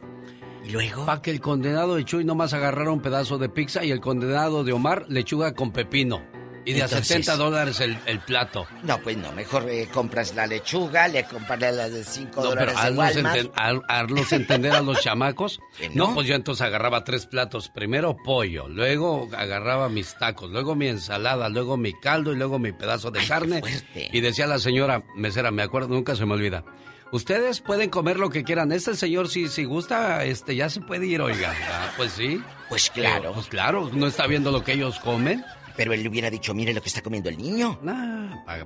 ¿Y 0.65 0.71
luego? 0.71 1.07
Para 1.07 1.23
que 1.23 1.31
el 1.31 1.41
condenado 1.41 1.95
de 1.95 2.05
Chuy 2.05 2.25
nomás 2.25 2.53
agarrara 2.55 2.91
un 2.91 3.03
pedazo 3.03 3.39
de 3.39 3.49
pizza 3.49 3.85
y 3.85 3.91
el 3.91 4.01
condenado 4.01 4.65
de 4.65 4.73
Omar 4.73 5.07
lechuga 5.09 5.55
con 5.55 5.73
pepino. 5.73 6.32
Y 6.65 6.73
de 6.75 6.83
a 6.83 6.85
Entonces- 6.85 7.09
70 7.09 7.37
dólares 7.37 7.81
el, 7.81 7.99
el 8.07 8.21
plato. 8.21 8.67
No, 8.85 8.99
pues 8.99 9.17
no. 9.17 9.33
Mejor 9.33 9.69
eh, 9.69 9.89
compras 9.93 10.35
la 10.35 10.47
lechuga, 10.47 11.09
le 11.09 11.25
compras 11.25 11.61
la 11.61 11.89
de 11.89 12.05
5 12.05 12.29
No, 12.43 12.51
pero 12.51 12.73
dólares 12.73 12.75
de 12.75 12.81
hazlos, 12.81 14.29
enten- 14.33 14.33
entender 14.33 14.73
a 14.73 14.81
los 14.83 15.01
chamacos. 15.03 15.61
No, 15.95 16.09
no. 16.09 16.15
pues 16.15 16.27
yo 16.27 16.35
entonces 16.35 16.63
agarraba 16.67 17.05
tres 17.05 17.27
platos. 17.27 17.69
Primero 17.69 18.17
pollo, 18.17 18.69
luego 18.69 19.29
agarraba 19.37 19.89
mis 19.89 20.17
tacos, 20.19 20.51
luego 20.51 20.75
mi 20.75 20.89
ensalada, 20.89 21.49
luego 21.49 21.77
mi 21.77 21.93
caldo 21.99 22.33
y 22.33 22.37
luego 22.37 22.59
mi 22.59 22.73
pedazo 22.73 23.11
de 23.11 23.25
carne. 23.27 23.63
Y 23.95 24.21
decía 24.21 24.47
la 24.47 24.59
señora 24.59 25.03
mesera, 25.17 25.51
me 25.51 25.63
acuerdo, 25.63 25.89
nunca 25.89 26.15
se 26.17 26.27
me 26.27 26.35
olvida. 26.35 26.65
Ustedes 27.11 27.61
pueden 27.61 27.91
comer 27.91 28.19
lo 28.19 28.31
que 28.31 28.43
quieran. 28.43 28.73
Este 28.73 28.95
señor, 28.97 29.29
si, 29.29 29.49
si 29.49 29.65
gusta, 29.65 30.25
este 30.25 30.57
ya 30.57 30.71
se 30.71 30.81
puede 30.81 31.07
ir, 31.07 31.21
oiga. 31.21 31.53
Ah, 31.71 31.91
pues 31.97 32.13
sí. 32.13 32.43
Pues 32.71 32.89
claro. 32.89 33.33
Pues 33.35 33.49
claro, 33.49 33.91
no 33.93 34.07
está 34.07 34.27
viendo 34.27 34.51
lo 34.51 34.65
que 34.65 34.73
ellos 34.73 34.99
comen. 35.01 35.45
Pero 35.77 35.93
él 35.93 36.03
le 36.03 36.09
hubiera 36.09 36.29
dicho, 36.31 36.55
mire 36.55 36.73
lo 36.75 36.83
que 36.83 36.89
está 36.89 37.01
comiendo 37.03 37.29
el 37.29 37.39
niño. 37.39 37.79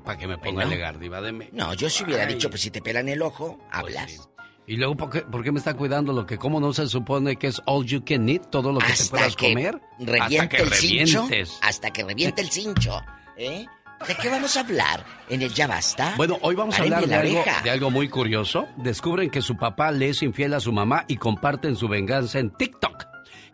Para 0.05 0.19
que 0.19 0.27
me 0.27 0.39
ponga 0.39 0.63
a 0.63 0.67
alegar, 0.67 0.99
diva 0.99 1.21
de 1.21 1.33
mí. 1.33 1.49
No, 1.53 1.73
yo 1.75 1.89
si 1.91 2.05
hubiera 2.05 2.25
Ay. 2.27 2.35
dicho, 2.35 2.49
pues 2.51 2.63
si 2.63 2.71
te 2.71 2.81
pelan 2.83 3.09
el 3.09 3.23
ojo, 3.23 3.59
hablas. 3.71 4.29
Y 4.69 4.77
luego, 4.77 4.97
¿por 4.97 5.11
qué, 5.11 5.21
por 5.21 5.45
qué 5.45 5.53
me 5.53 5.59
está 5.59 5.75
cuidando 5.75 6.13
lo 6.13 6.27
que 6.27 6.39
como 6.39 6.59
no 6.59 6.73
se 6.73 6.89
supone 6.89 7.37
que 7.37 7.47
es 7.47 7.63
all 7.67 7.85
you 7.87 8.03
can 8.05 8.29
eat, 8.29 8.51
todo 8.51 8.73
lo 8.73 8.81
que 8.81 8.87
te 8.87 8.93
Hasta 8.95 9.11
puedas 9.11 9.37
que 9.37 9.49
comer? 9.53 9.81
hasta 10.21 10.49
que 10.49 10.57
el 10.57 10.73
cincho. 10.73 11.23
revientes. 11.23 11.59
Hasta 11.63 11.91
que 11.93 12.03
reviente 12.03 12.43
el 12.43 12.51
cincho. 12.51 13.01
¿eh? 13.37 13.65
¿De 14.09 14.15
qué 14.17 14.29
vamos 14.29 14.57
a 14.57 14.61
hablar? 14.61 15.07
¿En 15.29 15.43
el 15.43 15.55
Ya 15.55 15.69
Basta? 15.69 16.15
Bueno, 16.17 16.37
hoy 16.43 16.57
vamos 16.57 16.79
a 16.79 16.83
hablar 16.83 17.07
de 17.07 17.15
algo, 17.15 17.45
de 17.63 17.71
algo 17.71 17.91
muy 17.93 18.09
curioso. 18.09 18.67
Descubren 18.77 19.31
que 19.31 19.41
su 19.41 19.57
papá 19.57 19.93
le 19.93 20.09
es 20.09 20.23
infiel 20.23 20.53
a 20.55 20.61
su 20.61 20.73
mamá 20.73 21.05
y 21.07 21.17
comparten 21.17 21.77
su 21.77 21.87
venganza 21.87 22.41
en 22.41 22.51
TikTok. 22.51 23.05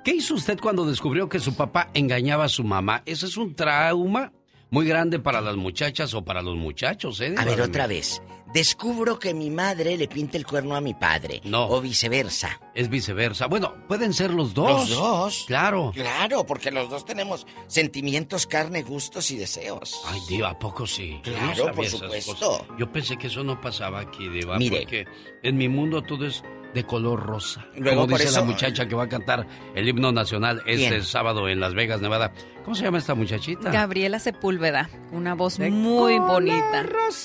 ¿Qué 0.05 0.12
hizo 0.16 0.35
usted 0.35 0.59
cuando 0.59 0.85
descubrió 0.85 1.29
que 1.29 1.39
su 1.39 1.55
papá 1.55 1.89
engañaba 1.95 2.45
a 2.45 2.49
su 2.49 2.65
mamá? 2.65 3.03
Ese 3.07 3.27
es 3.27 3.37
un 3.37 3.55
trauma 3.55 4.33
muy 4.70 4.85
grande 4.85 5.20
para 5.20 5.41
las 5.41 5.55
muchachas 5.57 6.12
o 6.15 6.24
para 6.24 6.43
los 6.43 6.57
muchachos, 6.57 7.20
¿eh? 7.20 7.35
A 7.39 7.45
ver, 7.45 7.61
otra 7.61 7.87
vez. 7.87 8.20
Descubro 8.53 9.19
que 9.19 9.33
mi 9.33 9.49
madre 9.49 9.97
le 9.97 10.09
pinta 10.09 10.37
el 10.37 10.45
cuerno 10.45 10.74
a 10.74 10.81
mi 10.81 10.93
padre. 10.93 11.41
No. 11.45 11.69
O 11.69 11.81
viceversa. 11.81 12.61
Es 12.74 12.89
viceversa. 12.91 13.47
Bueno, 13.47 13.74
pueden 13.87 14.12
ser 14.12 14.33
los 14.33 14.53
dos. 14.55 14.91
Los 14.91 14.99
dos. 14.99 15.45
Claro. 15.47 15.93
Claro, 15.95 16.45
porque 16.45 16.70
los 16.70 16.91
dos 16.91 17.05
tenemos 17.05 17.47
sentimientos, 17.69 18.47
carne, 18.47 18.83
gustos 18.83 19.31
y 19.31 19.37
deseos. 19.37 20.03
Ay, 20.07 20.20
Diva, 20.29 20.51
¿a 20.51 20.59
poco 20.59 20.87
sí? 20.87 21.20
No 21.24 21.33
Claro, 21.33 21.73
por 21.73 21.87
supuesto. 21.87 22.66
Yo 22.77 22.91
pensé 22.91 23.16
que 23.16 23.29
eso 23.29 23.45
no 23.45 23.61
pasaba 23.61 24.01
aquí, 24.01 24.29
Diva, 24.29 24.59
Mire. 24.59 24.81
porque 24.81 25.05
en 25.43 25.57
mi 25.57 25.69
mundo 25.69 26.03
todo 26.03 26.27
es 26.27 26.43
de 26.74 26.85
color 26.85 27.20
rosa. 27.24 27.66
Luego, 27.77 28.03
Como 28.03 28.16
dice 28.16 28.31
eso- 28.31 28.40
la 28.40 28.47
muchacha 28.47 28.86
que 28.89 28.94
va 28.94 29.05
a 29.05 29.09
cantar 29.09 29.47
el 29.74 29.89
himno 29.89 30.11
nacional 30.12 30.62
este 30.66 30.89
¿Quién? 30.89 31.05
sábado 31.05 31.49
en 31.49 31.61
Las 31.61 31.74
Vegas, 31.74 32.01
Nevada. 32.01 32.32
¿Cómo 32.65 32.74
se 32.74 32.85
llama 32.85 32.99
esta 32.99 33.15
muchachita? 33.15 33.70
Gabriela 33.70 34.19
Sepúlveda, 34.19 34.89
una 35.11 35.35
voz 35.35 35.59
muy 35.59 36.19
bonita. 36.19 36.85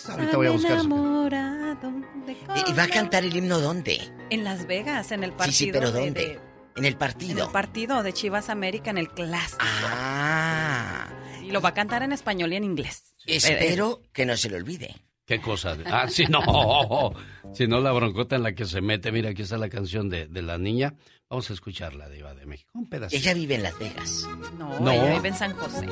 Ahorita 0.10 0.36
voy 0.38 0.48
a 0.48 0.52
buscar 0.52 0.80
su- 0.82 0.86
Enamorado 0.88 1.91
de 2.26 2.34
¿Y, 2.34 2.72
y 2.72 2.74
va 2.74 2.84
a 2.84 2.88
cantar 2.88 3.24
el 3.24 3.36
himno 3.36 3.60
dónde? 3.60 4.02
En 4.30 4.44
Las 4.44 4.65
Vegas, 4.68 5.11
en 5.11 5.24
el 5.24 5.32
partido. 5.32 5.52
Sí, 5.57 5.65
sí, 5.65 5.72
pero 5.72 5.91
de- 5.91 5.99
¿dónde? 6.02 6.19
de- 6.22 6.40
En 6.76 6.86
el 6.86 6.94
en 6.94 6.99
partido. 6.99 7.45
el 7.45 7.52
partido 7.52 8.03
de 8.03 8.14
Chivas 8.14 8.49
América 8.49 8.90
en 8.91 8.98
el 8.98 9.10
clásico. 9.10 9.57
Ah. 9.61 11.07
Y 11.44 11.52
lo 11.52 11.61
va 11.61 11.69
a 11.69 11.74
cantar 11.74 12.03
en 12.03 12.11
español 12.11 12.52
y 12.53 12.57
en 12.57 12.64
inglés. 12.64 13.15
Espero 13.26 14.02
que 14.14 14.26
no 14.26 14.36
se 14.38 14.49
le 14.49 14.57
olvide. 14.57 14.95
¿Qué 15.28 15.40
cosa? 15.41 15.78
Ah, 15.86 16.08
sí, 16.10 16.26
no. 16.28 17.14
Si 17.54 17.66
no, 17.66 17.80
la 17.80 17.94
broncota 17.94 18.36
en 18.36 18.44
la 18.44 18.52
que 18.54 18.66
se 18.66 18.82
mete. 18.82 19.10
Mira, 19.12 19.30
aquí 19.30 19.44
está 19.44 19.58
la 19.58 19.70
canción 19.70 20.10
de, 20.10 20.28
de 20.28 20.41
la 20.41 20.58
niña. 20.58 20.94
Vamos 21.30 21.49
a 21.49 21.54
escucharla, 21.54 22.10
Diva 22.10 22.34
de 22.34 22.45
México. 22.45 22.70
Un 22.74 22.90
pedacito. 22.90 23.22
Ella 23.22 23.34
vive 23.34 23.56
en 23.56 23.64
Las 23.64 23.80
Vegas. 23.80 24.28
No, 24.58 24.78
No. 24.82 24.91
ella 24.91 25.14
vive 25.16 25.30
en 25.30 25.34
San 25.36 25.54
José. 25.54 25.88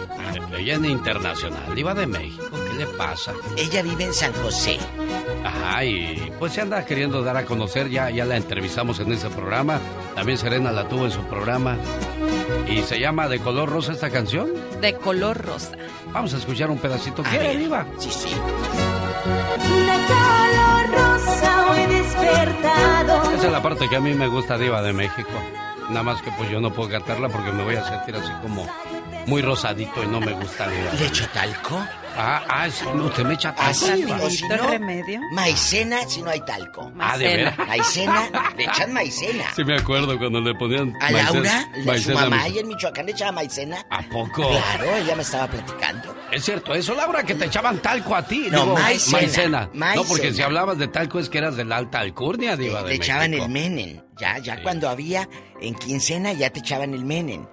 Ella 0.57 0.74
es 0.76 0.84
internacional, 0.84 1.74
Diva 1.74 1.94
de 1.94 2.07
México. 2.07 2.44
¿Qué 2.52 2.74
le 2.78 2.86
pasa? 2.88 3.34
Ella 3.57 3.82
vive 3.84 4.03
en 4.03 4.14
San 4.14 4.34
José. 4.34 4.78
Ajá, 5.45 5.86
y 5.86 6.30
pues 6.40 6.52
se 6.53 6.60
anda 6.62 6.86
queriendo 6.86 7.24
dar 7.24 7.38
a 7.38 7.45
conocer, 7.45 7.90
ya, 7.90 8.10
ya 8.10 8.26
la 8.26 8.36
entrevistamos 8.36 8.99
en 8.99 9.14
ese 9.14 9.30
programa, 9.30 9.80
también 10.14 10.38
Serena 10.38 10.74
la 10.74 10.90
tuvo 10.90 11.06
en 11.06 11.12
su 11.12 11.22
programa, 11.24 11.78
y 12.68 12.82
se 12.82 12.99
llama 12.99 13.30
De 13.30 13.40
color 13.40 13.70
rosa 13.70 13.94
esta 13.94 14.10
canción. 14.10 14.49
De 14.82 14.94
color 14.95 15.38
rosa. 15.38 15.72
Vamos 16.12 16.34
a 16.34 16.38
escuchar 16.38 16.70
un 16.70 16.80
pedacito. 16.80 17.22
A 17.22 17.30
¿Quiere, 17.30 17.48
ver. 17.48 17.60
Diva? 17.60 17.88
Sí, 17.98 18.10
sí. 18.12 18.30
De 19.26 19.95
color 20.07 20.91
rosa 20.91 21.72
hoy 21.72 21.85
despertado. 21.95 23.34
Esa 23.34 23.45
es 23.47 23.52
la 23.52 23.61
parte 23.61 23.89
que 23.89 23.95
a 23.95 23.99
mí 23.99 24.14
me 24.14 24.27
gusta, 24.27 24.57
Diva 24.57 24.81
de 24.81 24.93
México. 24.93 25.31
Nada 25.89 26.03
más 26.03 26.22
que 26.22 26.31
pues 26.31 26.49
yo 26.49 26.60
no 26.60 26.72
puedo 26.72 26.89
cantarla 26.89 27.30
porque 27.30 27.52
me 27.52 27.64
voy 27.64 27.76
a 27.76 27.84
sentir 27.84 28.15
así 28.15 28.31
como 28.41 28.68
muy 29.26 29.41
rosadito 29.41 30.03
y 30.03 30.07
no 30.07 30.19
me 30.19 30.34
gusta 30.34 30.68
Diva. 30.68 30.91
¿Le 30.99 31.07
echo 31.07 31.27
talco? 31.34 31.80
Ah, 32.17 32.43
ah, 32.47 32.69
sí, 32.69 32.85
no, 32.95 33.05
usted 33.05 33.23
me 33.25 33.33
echa 33.33 33.53
talco, 33.53 33.71
Así, 33.71 33.91
Diva. 34.03 34.17
o 34.21 34.29
si 34.29 34.47
¿Qué 34.47 34.55
no, 34.55 34.67
remedio? 34.67 35.19
maicena 35.31 36.07
si 36.07 36.21
no 36.21 36.29
hay 36.31 36.39
talco. 36.41 36.91
Ah, 36.99 37.17
¿de 37.17 37.25
veras? 37.25 37.57
Maicena, 37.57 38.29
le 38.57 38.63
echan 38.63 38.93
maicena. 38.93 39.43
Sí 39.55 39.63
me 39.65 39.75
acuerdo 39.75 40.17
cuando 40.17 40.39
le 40.41 40.55
ponían 40.55 40.93
A 41.01 41.11
maicena- 41.11 41.23
Laura, 41.33 41.51
la- 41.73 41.75
su 41.81 41.85
maicena 41.85 42.21
a 42.21 42.29
mamá 42.29 42.43
mis- 42.45 42.55
y 42.55 42.59
en 42.59 42.67
Michoacán 42.69 43.05
le 43.05 43.11
echaba 43.11 43.31
maicena. 43.33 43.85
¿A 43.89 44.01
poco? 44.03 44.47
Claro, 44.49 44.95
ella 44.95 45.15
me 45.15 45.21
estaba 45.23 45.47
platicando. 45.47 46.15
Es 46.31 46.43
cierto, 46.45 46.73
eso, 46.73 46.95
Laura, 46.95 47.23
que 47.23 47.35
te 47.35 47.45
echaban 47.45 47.79
talco 47.79 48.15
a 48.15 48.23
ti. 48.23 48.47
No, 48.49 48.61
digo, 48.63 48.77
maicena, 49.11 49.69
No, 49.73 49.95
porque 50.03 50.23
maicena. 50.23 50.33
si 50.35 50.41
hablabas 50.41 50.77
de 50.77 50.87
talco 50.87 51.19
es 51.19 51.29
que 51.29 51.37
eras 51.37 51.55
de 51.55 51.65
la 51.65 51.77
alta 51.77 51.99
alcurnia, 51.99 52.55
Diva 52.55 52.81
de 52.83 52.89
Le 52.89 52.95
echaban 52.95 53.31
México. 53.31 53.45
el 53.45 53.51
menen. 53.51 54.03
Ya, 54.17 54.37
ya 54.37 54.63
cuando 54.63 54.87
había 54.89 55.27
en 55.59 55.75
quincena 55.75 56.31
ya 56.31 56.49
te 56.49 56.59
echaban 56.59 56.93
el 56.93 57.03
menen. 57.03 57.49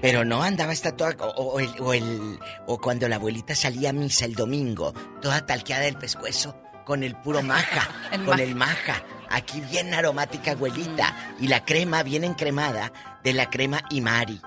Pero 0.00 0.24
no 0.24 0.42
andaba 0.42 0.72
esta 0.72 0.94
toda 0.96 1.16
o, 1.18 1.26
o 1.54 1.58
el, 1.60 1.68
o 1.80 1.92
el 1.94 2.38
o 2.66 2.78
cuando 2.78 3.08
la 3.08 3.16
abuelita 3.16 3.54
salía 3.56 3.90
a 3.90 3.92
misa 3.96 4.24
el 4.24 4.34
domingo, 4.34 4.92
toda 5.20 5.44
talqueada 5.46 5.84
del 5.84 5.96
pescuezo 5.96 6.56
con 6.84 7.02
el 7.02 7.16
puro 7.16 7.42
maja, 7.42 7.88
El 8.12 8.20
con 8.20 8.28
maja. 8.30 8.42
el 8.42 8.54
maja. 8.54 9.02
Aquí 9.28 9.60
bien 9.60 9.92
aromática 9.92 10.52
abuelita 10.52 11.34
y 11.40 11.48
la 11.48 11.64
crema 11.64 12.04
bien 12.04 12.22
encremada 12.22 12.92
de 13.24 13.32
la 13.32 13.50
crema 13.50 13.82
Imari. 13.90 14.40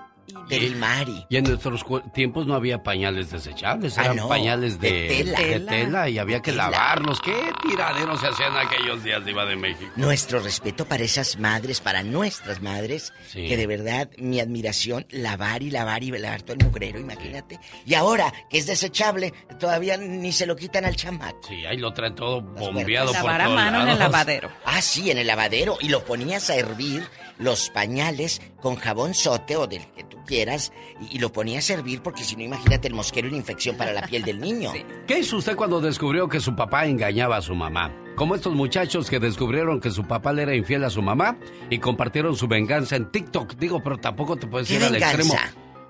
Del 0.49 0.63
Imari. 0.63 1.25
Y 1.29 1.37
en 1.37 1.43
nuestros 1.45 1.85
tiempos 2.13 2.47
no 2.47 2.55
había 2.55 2.81
pañales 2.83 3.29
desechables, 3.31 3.97
Ah, 3.97 4.05
eran 4.05 4.15
no, 4.17 4.27
pañales 4.27 4.79
de, 4.79 4.91
de 4.91 5.07
tela. 5.23 5.39
de 5.39 5.59
tela 5.61 6.09
y 6.09 6.17
había 6.19 6.41
que 6.41 6.51
Tela. 6.51 6.69
lavarlos. 6.69 7.19
¿Qué 7.21 7.35
tiraderos 7.67 8.19
se 8.19 8.27
hacían 8.27 8.55
aquellos 8.57 9.03
días, 9.03 9.23
Diva 9.25 9.45
de 9.45 9.55
México? 9.55 9.91
Nuestro 9.95 10.39
respeto 10.39 10.85
para 10.85 11.03
esas 11.03 11.37
madres, 11.37 11.81
para 11.81 12.03
nuestras 12.03 12.61
madres, 12.61 13.13
Sí. 13.27 13.47
que 13.47 13.57
de 13.57 13.67
verdad 13.67 14.09
mi 14.17 14.39
admiración, 14.39 15.05
lavar 15.09 15.61
y 15.63 15.69
lavar 15.69 16.03
y 16.03 16.11
lavar 16.11 16.41
todo 16.41 16.57
el 16.59 16.65
mugrero, 16.65 16.99
imagínate. 16.99 17.59
Y 17.85 17.93
ahora 17.93 18.33
que 18.49 18.57
es 18.57 18.65
desechable, 18.67 19.33
todavía 19.59 19.97
ni 19.97 20.31
se 20.31 20.45
lo 20.45 20.55
quitan 20.55 20.85
al 20.85 20.95
chamaco. 20.95 21.39
Sí, 21.47 21.65
ahí 21.65 21.77
lo 21.77 21.93
traen 21.93 22.15
todo 22.15 22.41
bombeado 22.41 23.07
por 23.07 23.15
Lavar 23.23 23.41
a 23.41 23.43
todos 23.45 23.55
mano 23.55 23.81
en 23.83 23.89
el 23.89 23.99
lavadero. 23.99 24.49
Ah, 24.65 24.81
sí, 24.81 25.11
en 25.11 25.17
el 25.19 25.27
lavadero. 25.27 25.77
Y 25.81 25.89
lo 25.89 26.03
ponías 26.05 26.49
a 26.49 26.55
hervir 26.55 27.07
los 27.39 27.69
pañales 27.71 28.41
con 28.61 28.75
jabón 28.75 29.13
sote 29.13 29.55
o 29.55 29.65
del 29.65 29.85
que 29.93 30.03
tú 30.03 30.17
quieras. 30.25 30.71
Y, 31.09 31.15
y 31.15 31.19
lo 31.19 31.31
ponías 31.31 31.69
a 31.69 31.73
hervir 31.73 32.01
porque 32.01 32.23
si 32.23 32.35
no, 32.35 32.43
imagínate 32.43 32.87
el 32.87 32.93
mosquero 32.93 33.27
y 33.27 33.31
la 33.31 33.37
infección 33.37 33.75
para 33.77 33.93
la 33.93 34.01
piel 34.03 34.23
del 34.23 34.39
niño. 34.39 34.71
¿Qué 35.07 35.19
hizo 35.19 35.37
usted 35.37 35.55
cuando 35.55 35.81
descubrió 35.81 36.27
que 36.29 36.39
su 36.39 36.55
papá 36.55 36.85
engañaba 36.85 37.37
a 37.37 37.41
su 37.41 37.55
mamá? 37.55 37.91
Como 38.15 38.35
estos 38.35 38.53
muchachos 38.53 39.09
que 39.09 39.19
descubrieron 39.19 39.79
que 39.79 39.91
su 39.91 40.03
papá 40.05 40.33
le 40.33 40.41
era 40.43 40.53
infiel 40.53 40.83
a 40.83 40.89
su 40.89 41.01
mamá 41.01 41.37
y 41.69 41.79
compartieron 41.79 42.35
su 42.35 42.47
venganza 42.49 42.97
en 42.97 43.09
TikTok. 43.11 43.55
Digo, 43.55 43.81
pero 43.81 43.97
tampoco 43.97 44.35
te 44.35 44.45
puedes 44.45 44.67
¿Qué 44.67 44.75
ir 44.75 44.83
al 44.83 44.95
extremo. 44.95 45.33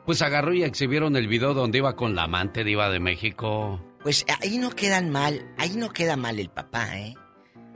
Pues 0.05 0.21
agarró 0.21 0.53
y 0.53 0.63
exhibieron 0.63 1.15
el 1.17 1.27
video 1.27 1.53
donde 1.55 1.79
iba 1.79 1.95
con 1.95 2.15
la 2.15 2.23
amante 2.23 2.63
diva 2.63 2.89
de 2.89 2.99
México. 2.99 3.83
Pues 4.03 4.25
ahí 4.41 4.57
no 4.59 4.69
quedan 4.69 5.09
mal, 5.09 5.45
ahí 5.57 5.71
no 5.75 5.89
queda 5.89 6.15
mal 6.15 6.39
el 6.39 6.49
papá, 6.49 6.97
¿eh? 6.99 7.15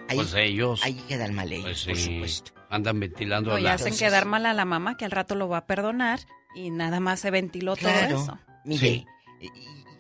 Ahí, 0.08 0.18
Pues 0.18 0.34
ellos. 0.36 0.82
ahí 0.84 0.94
quedan 1.08 1.34
mal 1.34 1.52
ellos, 1.52 1.64
Pues 1.64 1.86
por 1.86 1.98
supuesto. 1.98 2.52
Andan 2.74 3.00
ventilando 3.00 3.52
No, 3.52 3.56
a 3.58 3.60
y 3.60 3.64
la... 3.64 3.74
hacen 3.74 3.96
quedar 3.96 4.26
mal 4.26 4.46
a 4.48 4.54
la 4.54 4.66
mamá 4.66 4.98
que 4.98 5.06
al 5.06 5.12
rato 5.12 5.36
lo 5.36 5.48
va 5.48 5.58
a 5.60 5.66
perdonar 5.68 6.20
y 6.56 6.72
nada 6.72 7.00
más 7.00 7.20
se 7.20 7.30
ventiló 7.32 7.76
Claro. 7.76 8.10
todo 8.16 8.24
eso. 8.24 8.40
Mire, 8.66 9.06
y- 9.40 9.50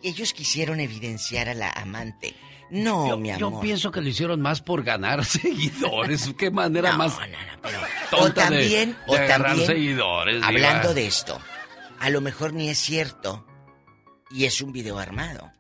ellos 0.02 0.34
quisieron 0.34 0.80
evidenciar 0.80 1.50
a 1.50 1.54
la 1.54 1.70
amante. 1.70 2.34
No, 2.72 3.08
yo, 3.10 3.18
mi 3.18 3.30
yo 3.38 3.48
amor. 3.48 3.62
pienso 3.62 3.92
que 3.92 4.02
lo 4.02 4.08
hicieron 4.10 4.42
más 4.42 4.62
por 4.62 4.84
ganar 4.84 5.24
seguidores. 5.26 6.34
Qué 6.38 6.50
manera 6.50 6.94
No, 6.94 6.98
más 6.98 7.14
O 8.12 8.18
tonta 8.18 8.50
de- 8.50 8.58
también, 8.58 8.92
de, 8.92 8.98
o 9.08 9.28
también, 9.28 9.68
seguidores. 9.68 10.36
Diva. 10.38 10.48
hablando 10.48 10.94
de 10.96 11.06
esto, 11.06 11.40
a 12.00 12.10
lo 12.10 12.22
mejor 12.22 12.54
ni 12.54 12.70
es 12.70 12.80
cierto 12.80 13.46
y 14.32 14.46
es 14.46 14.62
un 14.62 14.72
video 14.74 14.98
armado. 14.98 15.52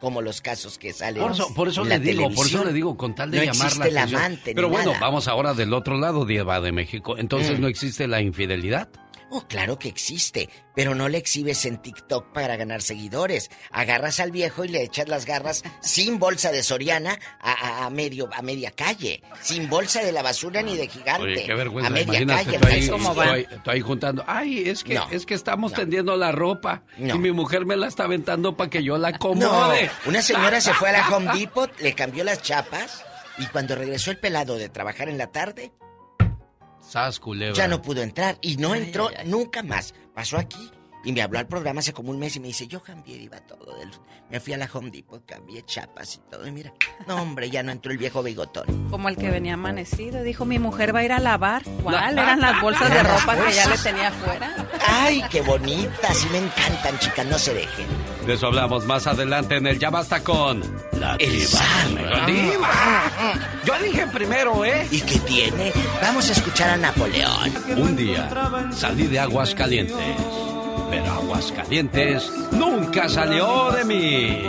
Como 0.00 0.22
los 0.22 0.40
casos 0.40 0.78
que 0.78 0.92
salen 0.92 1.20
Por 1.22 1.32
eso, 1.32 1.52
por 1.54 1.68
eso 1.68 1.82
en 1.82 1.88
le 1.88 1.98
la 1.98 2.04
digo, 2.04 2.30
por 2.30 2.46
eso 2.46 2.64
le 2.64 2.72
digo, 2.72 2.96
con 2.96 3.14
tal 3.14 3.30
de 3.32 3.38
no 3.38 3.52
llamar 3.52 3.76
la 3.78 3.86
el 3.86 3.98
amante 3.98 4.54
Pero 4.54 4.68
ni 4.68 4.72
bueno, 4.74 4.92
nada. 4.92 5.00
vamos 5.04 5.26
ahora 5.26 5.54
del 5.54 5.72
otro 5.74 5.98
lado, 5.98 6.24
Diva 6.24 6.60
de 6.60 6.70
México. 6.72 7.16
Entonces 7.18 7.58
Mm. 7.58 7.62
no 7.62 7.68
existe 7.68 8.06
la 8.06 8.20
infidelidad. 8.20 8.88
Oh, 9.30 9.46
claro 9.46 9.78
que 9.78 9.88
existe, 9.88 10.48
pero 10.74 10.94
no 10.94 11.08
le 11.10 11.18
exhibes 11.18 11.66
en 11.66 11.76
TikTok 11.82 12.32
para 12.32 12.56
ganar 12.56 12.80
seguidores. 12.80 13.50
Agarras 13.70 14.20
al 14.20 14.30
viejo 14.30 14.64
y 14.64 14.68
le 14.68 14.82
echas 14.82 15.06
las 15.08 15.26
garras 15.26 15.62
sin 15.82 16.18
bolsa 16.18 16.50
de 16.50 16.62
Soriana 16.62 17.18
a, 17.40 17.52
a- 17.52 17.84
a 17.86 17.90
medio 17.90 18.30
a 18.32 18.40
media 18.40 18.70
calle, 18.70 19.22
sin 19.42 19.68
bolsa 19.68 20.02
de 20.02 20.12
la 20.12 20.22
basura 20.22 20.62
ni 20.62 20.76
de 20.78 20.88
gigante. 20.88 21.24
Oye, 21.24 21.44
qué 21.44 21.54
vergüenza. 21.54 21.88
A 21.88 21.90
media 21.92 22.26
calle. 22.26 22.58
tú 22.58 22.66
ahí, 22.66 22.72
maestro. 22.90 22.96
tú 23.14 23.20
ahí- 23.20 23.46
tú 23.64 23.70
ahí 23.70 23.80
juntando. 23.82 24.24
Ay, 24.26 24.66
es 24.68 24.82
que, 24.82 24.94
No. 24.94 25.06
es 25.10 25.26
que 25.26 25.34
estamos 25.34 25.74
tendiendo 25.74 26.16
la 26.16 26.32
ropa 26.32 26.84
No. 26.96 27.14
y 27.16 27.18
mi 27.18 27.30
mujer 27.30 27.66
me 27.66 27.76
la 27.76 27.86
está 27.88 28.04
aventando 28.04 28.56
para 28.56 28.70
que 28.70 28.82
yo 28.82 28.96
la 28.96 29.10
No, 29.10 29.16
acomode. 29.16 29.90
una 30.06 30.22
señora 30.22 30.60
se 30.62 30.72
fue 30.72 30.88
a 30.88 30.92
la 30.92 31.08
Home 31.14 31.38
Depot, 31.38 31.70
le 31.80 31.92
cambió 31.94 32.24
las 32.24 32.40
chapas 32.40 33.04
y 33.36 33.44
cuando 33.46 33.74
regresó 33.74 34.10
el 34.10 34.18
pelado 34.18 34.56
de 34.56 34.70
trabajar 34.70 35.10
en 35.10 35.18
la 35.18 35.26
tarde, 35.26 35.70
Sas, 36.88 37.20
culebra. 37.20 37.54
ya 37.54 37.68
no 37.68 37.82
pudo 37.82 38.02
entrar 38.02 38.38
y 38.40 38.56
no 38.56 38.74
entró 38.74 39.10
nunca 39.26 39.62
más. 39.62 39.94
Pasó 40.14 40.38
aquí 40.38 40.70
y 41.08 41.12
me 41.12 41.22
habló 41.22 41.38
al 41.38 41.46
programa 41.46 41.80
hace 41.80 41.94
como 41.94 42.10
un 42.10 42.18
mes 42.18 42.36
y 42.36 42.40
me 42.40 42.48
dice, 42.48 42.66
yo 42.66 42.82
cambié, 42.82 43.16
iba 43.16 43.38
todo. 43.38 43.78
Del... 43.78 43.90
Me 44.28 44.40
fui 44.40 44.52
a 44.52 44.58
la 44.58 44.68
Home 44.70 44.90
Depot, 44.90 45.24
cambié 45.24 45.64
chapas 45.64 46.16
y 46.16 46.18
todo. 46.30 46.46
Y 46.46 46.52
mira, 46.52 46.70
no 47.06 47.22
hombre, 47.22 47.48
ya 47.48 47.62
no 47.62 47.72
entró 47.72 47.92
el 47.92 47.96
viejo 47.96 48.22
bigotón. 48.22 48.90
Como 48.90 49.08
el 49.08 49.16
que 49.16 49.30
venía 49.30 49.54
amanecido, 49.54 50.22
dijo 50.22 50.44
mi 50.44 50.58
mujer 50.58 50.94
va 50.94 50.98
a 50.98 51.04
ir 51.04 51.12
a 51.12 51.18
lavar. 51.18 51.62
¿Cuál? 51.82 52.14
No. 52.14 52.20
Eran 52.20 52.42
las 52.42 52.60
bolsas 52.60 52.90
de 52.90 53.02
ropa 53.02 53.36
que 53.36 53.54
ya 53.54 53.66
le 53.70 53.78
tenía 53.78 54.08
afuera. 54.08 54.54
Ay, 54.86 55.24
qué 55.30 55.40
bonitas, 55.40 56.14
sí 56.14 56.28
me 56.30 56.38
encantan, 56.38 56.98
chicas, 56.98 57.24
no 57.24 57.38
se 57.38 57.54
dejen. 57.54 57.86
De 58.26 58.34
eso 58.34 58.48
hablamos 58.48 58.84
más 58.84 59.06
adelante 59.06 59.56
en 59.56 59.66
el 59.66 59.78
Ya 59.78 59.88
Basta 59.88 60.22
con 60.22 60.60
La 61.00 61.16
Diva. 61.16 62.26
Diva. 62.26 63.40
Yo 63.64 63.78
dije 63.82 64.06
primero, 64.08 64.62
¿eh? 64.62 64.86
¿Y 64.90 65.00
qué 65.00 65.18
tiene? 65.20 65.72
Vamos 66.02 66.28
a 66.28 66.32
escuchar 66.32 66.68
a 66.68 66.76
Napoleón. 66.76 67.50
Un 67.78 67.96
día 67.96 68.28
salí 68.72 69.06
de 69.06 69.18
aguas 69.18 69.54
calientes, 69.54 69.96
pero 70.90 71.10
aguas 71.12 71.52
calientes 71.52 72.30
nunca 72.52 73.08
salió 73.08 73.70
de 73.72 73.84
mí. 73.84 74.42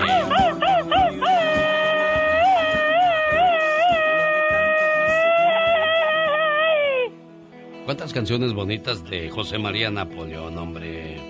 ¿Cuántas 7.85 8.13
canciones 8.13 8.53
bonitas 8.53 9.03
de 9.09 9.29
José 9.29 9.57
María 9.57 9.89
Napoleón, 9.89 10.57
hombre? 10.57 11.28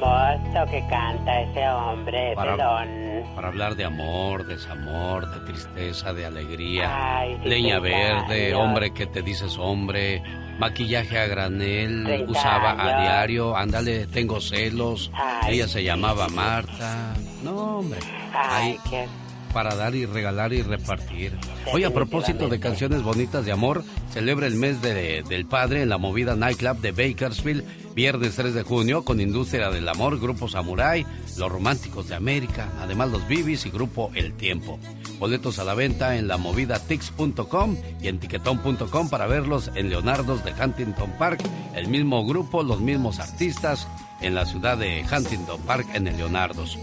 Para, 0.00 0.34
Hermoso 0.34 0.70
que 0.70 0.86
canta 0.88 1.40
ese 1.42 1.68
hombre, 1.68 2.32
Para- 2.34 2.56
pelón. 2.56 2.88
para 3.34 3.48
hablar 3.48 3.74
de 3.76 3.84
amor, 3.84 4.46
desamor, 4.46 5.28
de 5.30 5.40
tristeza, 5.52 6.12
de 6.12 6.26
alegría. 6.26 7.18
Ay, 7.20 7.38
sí, 7.42 7.48
Leña 7.48 7.80
30 7.80 7.98
verde, 7.98 8.46
años. 8.48 8.60
hombre 8.60 8.92
que 8.92 9.06
te 9.06 9.22
dices 9.22 9.56
hombre. 9.58 10.22
Maquillaje 10.58 11.18
a 11.20 11.26
granel, 11.26 12.02
30 12.04 12.30
usaba 12.32 12.70
a 12.72 13.00
diario. 13.02 13.56
Ándale, 13.56 14.06
tengo 14.08 14.40
celos. 14.40 15.10
Ay, 15.14 15.54
Ella 15.54 15.68
se 15.68 15.84
llamaba 15.84 16.28
Marta. 16.28 17.14
No, 17.44 17.78
hombre. 17.78 18.00
Ay, 18.34 18.72
Ahí, 18.72 18.78
qué... 18.90 19.06
para 19.52 19.74
dar 19.74 19.94
y 19.94 20.06
regalar 20.06 20.52
y 20.52 20.62
repartir. 20.62 21.32
Hoy 21.72 21.84
a 21.84 21.92
propósito 21.92 22.48
de 22.48 22.60
canciones 22.60 23.02
bonitas 23.02 23.44
de 23.44 23.52
amor, 23.52 23.84
celebra 24.12 24.46
el 24.46 24.54
mes 24.54 24.80
de- 24.82 25.22
del 25.28 25.46
padre 25.46 25.82
en 25.82 25.88
la 25.88 25.98
movida 25.98 26.34
Nightclub 26.36 26.78
de 26.80 26.92
Bakersfield, 26.92 27.64
viernes 27.94 28.36
3 28.36 28.54
de 28.54 28.62
junio, 28.62 29.04
con 29.04 29.20
Industria 29.20 29.70
del 29.70 29.88
Amor, 29.88 30.20
Grupo 30.20 30.48
Samurai, 30.48 31.04
Los 31.36 31.50
Románticos 31.50 32.08
de 32.08 32.14
América, 32.14 32.68
además 32.80 33.10
los 33.10 33.26
Bibis 33.26 33.66
y 33.66 33.70
Grupo 33.70 34.10
El 34.14 34.34
Tiempo. 34.34 34.78
Boletos 35.18 35.58
a 35.58 35.64
la 35.64 35.74
venta 35.74 36.16
en 36.16 36.28
la 36.28 36.36
movida 36.36 36.78
tix.com 36.78 37.76
y 38.00 38.06
en 38.08 38.18
tiquetón.com 38.20 39.08
para 39.08 39.26
verlos 39.26 39.70
en 39.74 39.88
Leonardo's 39.90 40.44
de 40.44 40.52
Huntington 40.52 41.10
Park, 41.18 41.40
el 41.74 41.88
mismo 41.88 42.24
grupo, 42.24 42.62
los 42.62 42.80
mismos 42.80 43.18
artistas 43.18 43.88
en 44.20 44.34
la 44.36 44.46
ciudad 44.46 44.78
de 44.78 45.04
Huntington 45.04 45.60
Park 45.62 45.86
en 45.94 46.06
el 46.06 46.16
Leonardo's. 46.16 46.78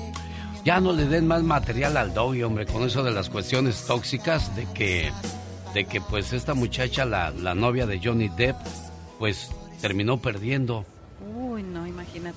Ya 0.65 0.79
no 0.81 0.91
le 0.93 1.05
den 1.05 1.27
más 1.27 1.43
material 1.43 1.95
al 1.95 2.13
doggy, 2.13 2.41
hombre, 2.43 2.65
con 2.65 2.81
eso 2.83 3.03
de 3.03 3.11
las 3.11 3.29
cuestiones 3.29 3.85
tóxicas, 3.85 4.55
de 4.55 4.65
que, 4.73 5.11
de 5.75 5.85
que 5.85 6.01
pues 6.01 6.33
esta 6.33 6.55
muchacha, 6.55 7.05
la, 7.05 7.29
la 7.29 7.53
novia 7.53 7.85
de 7.85 7.99
Johnny 8.03 8.29
Depp, 8.29 8.55
pues 9.19 9.51
terminó 9.79 10.17
perdiendo. 10.19 10.83
Uy, 11.37 11.61
no, 11.61 11.85
imagínate. 11.85 12.35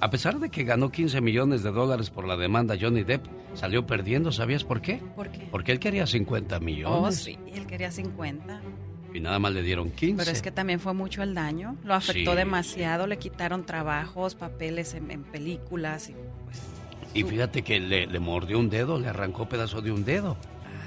A 0.00 0.10
pesar 0.10 0.38
de 0.40 0.48
que 0.50 0.64
ganó 0.64 0.90
15 0.90 1.20
millones 1.20 1.62
de 1.62 1.70
dólares 1.70 2.10
por 2.10 2.26
la 2.26 2.36
demanda, 2.36 2.76
Johnny 2.80 3.04
Depp 3.04 3.24
salió 3.54 3.86
perdiendo, 3.86 4.32
¿sabías 4.32 4.64
por 4.64 4.80
qué? 4.80 5.00
¿Por 5.14 5.28
qué? 5.30 5.46
Porque 5.50 5.70
él 5.72 5.78
quería 5.78 6.06
50 6.06 6.56
Oh, 6.56 6.60
millones 6.60 7.14
sí, 7.16 7.38
él 7.54 7.66
quería 7.66 7.92
50. 7.92 8.60
y 9.14 9.20
nada 9.20 9.38
más 9.38 9.52
le 9.52 9.62
dieron 9.62 9.90
15. 9.92 10.16
Pero 10.16 10.30
es 10.32 10.42
que 10.42 10.50
también 10.50 10.80
fue 10.80 10.94
mucho 10.94 11.22
el 11.22 11.32
daño. 11.34 11.76
Lo 11.84 11.94
afectó 11.94 12.32
Sí. 12.32 12.36
demasiado, 12.36 13.06
le 13.06 13.18
quitaron 13.18 13.64
trabajos, 13.66 14.34
papeles 14.34 14.94
en, 14.94 15.10
en 15.12 15.22
películas. 15.22 16.10
Y, 16.10 16.12
pues, 16.44 16.58
Y 17.18 17.24
fíjate 17.24 17.62
que 17.62 17.80
le, 17.80 18.06
le 18.06 18.18
mordió 18.20 18.58
un 18.58 18.70
dedo, 18.70 18.98
le 18.98 19.08
arrancó 19.08 19.48
pedazo 19.48 19.80
de 19.80 19.90
un 19.92 20.04
dedo. 20.04 20.36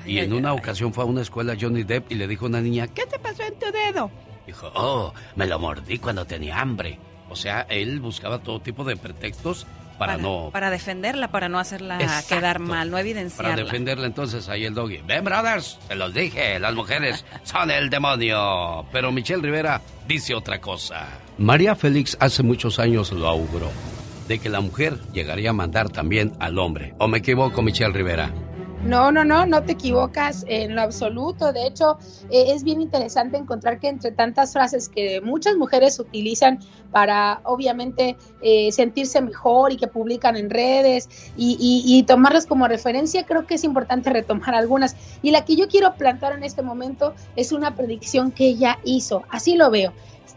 y 0.05 0.19
en 0.19 0.31
ay, 0.31 0.37
una 0.37 0.51
ay. 0.51 0.57
ocasión 0.57 0.93
fue 0.93 1.03
a 1.03 1.07
una 1.07 1.21
escuela 1.21 1.55
Johnny 1.59 1.83
Depp 1.83 2.11
y 2.11 2.15
le 2.15 2.27
dijo 2.27 2.45
a 2.45 2.49
una 2.49 2.61
niña, 2.61 2.87
¿qué 2.87 3.05
te 3.05 3.19
pasó 3.19 3.43
en 3.43 3.55
tu 3.59 3.65
dedo? 3.71 4.09
Dijo, 4.47 4.71
oh, 4.75 5.13
me 5.35 5.45
lo 5.47 5.59
mordí 5.59 5.99
cuando 5.99 6.25
tenía 6.25 6.59
hambre. 6.59 6.97
O 7.29 7.35
sea, 7.35 7.61
él 7.69 7.99
buscaba 7.99 8.39
todo 8.39 8.59
tipo 8.59 8.83
de 8.83 8.97
pretextos 8.97 9.65
para, 9.97 10.17
no... 10.17 10.49
para 10.51 10.69
defenderla, 10.71 11.29
para 11.29 11.47
no 11.47 11.59
hacerla 11.59 12.01
Exacto. 12.01 12.35
quedar 12.35 12.59
mal, 12.59 12.87
no 12.89 12.93
Para 12.93 13.01
evidenciarla. 13.01 13.55
defenderla 13.55 14.07
entonces 14.07 14.49
ahí 14.49 14.65
el 14.65 14.73
doggy. 14.73 14.97
Ven, 15.05 15.23
brothers, 15.23 15.77
se 15.87 15.95
los 15.95 16.13
dije, 16.13 16.59
las 16.59 16.73
mujeres 16.73 17.23
son 17.43 17.69
el 17.69 17.89
demonio. 17.89 18.85
Pero 18.91 19.11
Michelle 19.11 19.41
Rivera 19.43 19.79
dice 20.07 20.33
otra 20.33 20.59
cosa. 20.59 21.07
María 21.37 21.75
Félix 21.75 22.17
hace 22.19 22.41
muchos 22.41 22.79
años 22.79 23.11
lo 23.11 23.27
auguró, 23.27 23.69
de 24.31 24.39
que 24.39 24.49
la 24.49 24.61
mujer 24.61 24.97
llegaría 25.13 25.49
a 25.49 25.53
mandar 25.53 25.89
también 25.89 26.31
al 26.39 26.57
hombre. 26.57 26.93
¿O 26.99 27.07
me 27.09 27.17
equivoco, 27.17 27.61
Michelle 27.61 27.91
Rivera? 27.91 28.33
No, 28.85 29.11
no, 29.11 29.23
no, 29.25 29.45
no 29.45 29.61
te 29.63 29.73
equivocas 29.73 30.43
en 30.47 30.73
lo 30.73 30.81
absoluto. 30.81 31.51
De 31.51 31.67
hecho, 31.67 31.97
eh, 32.31 32.45
es 32.47 32.63
bien 32.63 32.81
interesante 32.81 33.37
encontrar 33.37 33.77
que 33.79 33.89
entre 33.89 34.11
tantas 34.11 34.53
frases 34.53 34.87
que 34.89 35.19
muchas 35.21 35.55
mujeres 35.57 35.99
utilizan 35.99 36.59
para, 36.91 37.41
obviamente, 37.43 38.15
eh, 38.41 38.71
sentirse 38.71 39.21
mejor 39.21 39.73
y 39.73 39.77
que 39.77 39.87
publican 39.87 40.35
en 40.37 40.49
redes 40.49 41.09
y, 41.37 41.57
y- 41.59 41.83
y 41.99 42.03
tomarlas 42.03 42.47
como 42.47 42.67
referencia, 42.69 43.25
creo 43.25 43.45
que 43.45 43.55
es 43.55 43.63
importante 43.65 44.09
retomar 44.09 44.55
algunas. 44.55 44.95
Y 45.21 45.31
la 45.31 45.43
que 45.45 45.55
yo 45.57 45.67
quiero 45.67 45.93
plantar 45.95 46.33
en 46.33 46.43
este 46.43 46.61
momento 46.63 47.13
es 47.35 47.51
una 47.51 47.75
predicción 47.75 48.31
que 48.31 48.45
ella 48.47 48.79
hizo. 48.85 49.23
Así 49.29 49.57
lo 49.57 49.69
veo. 49.69 49.93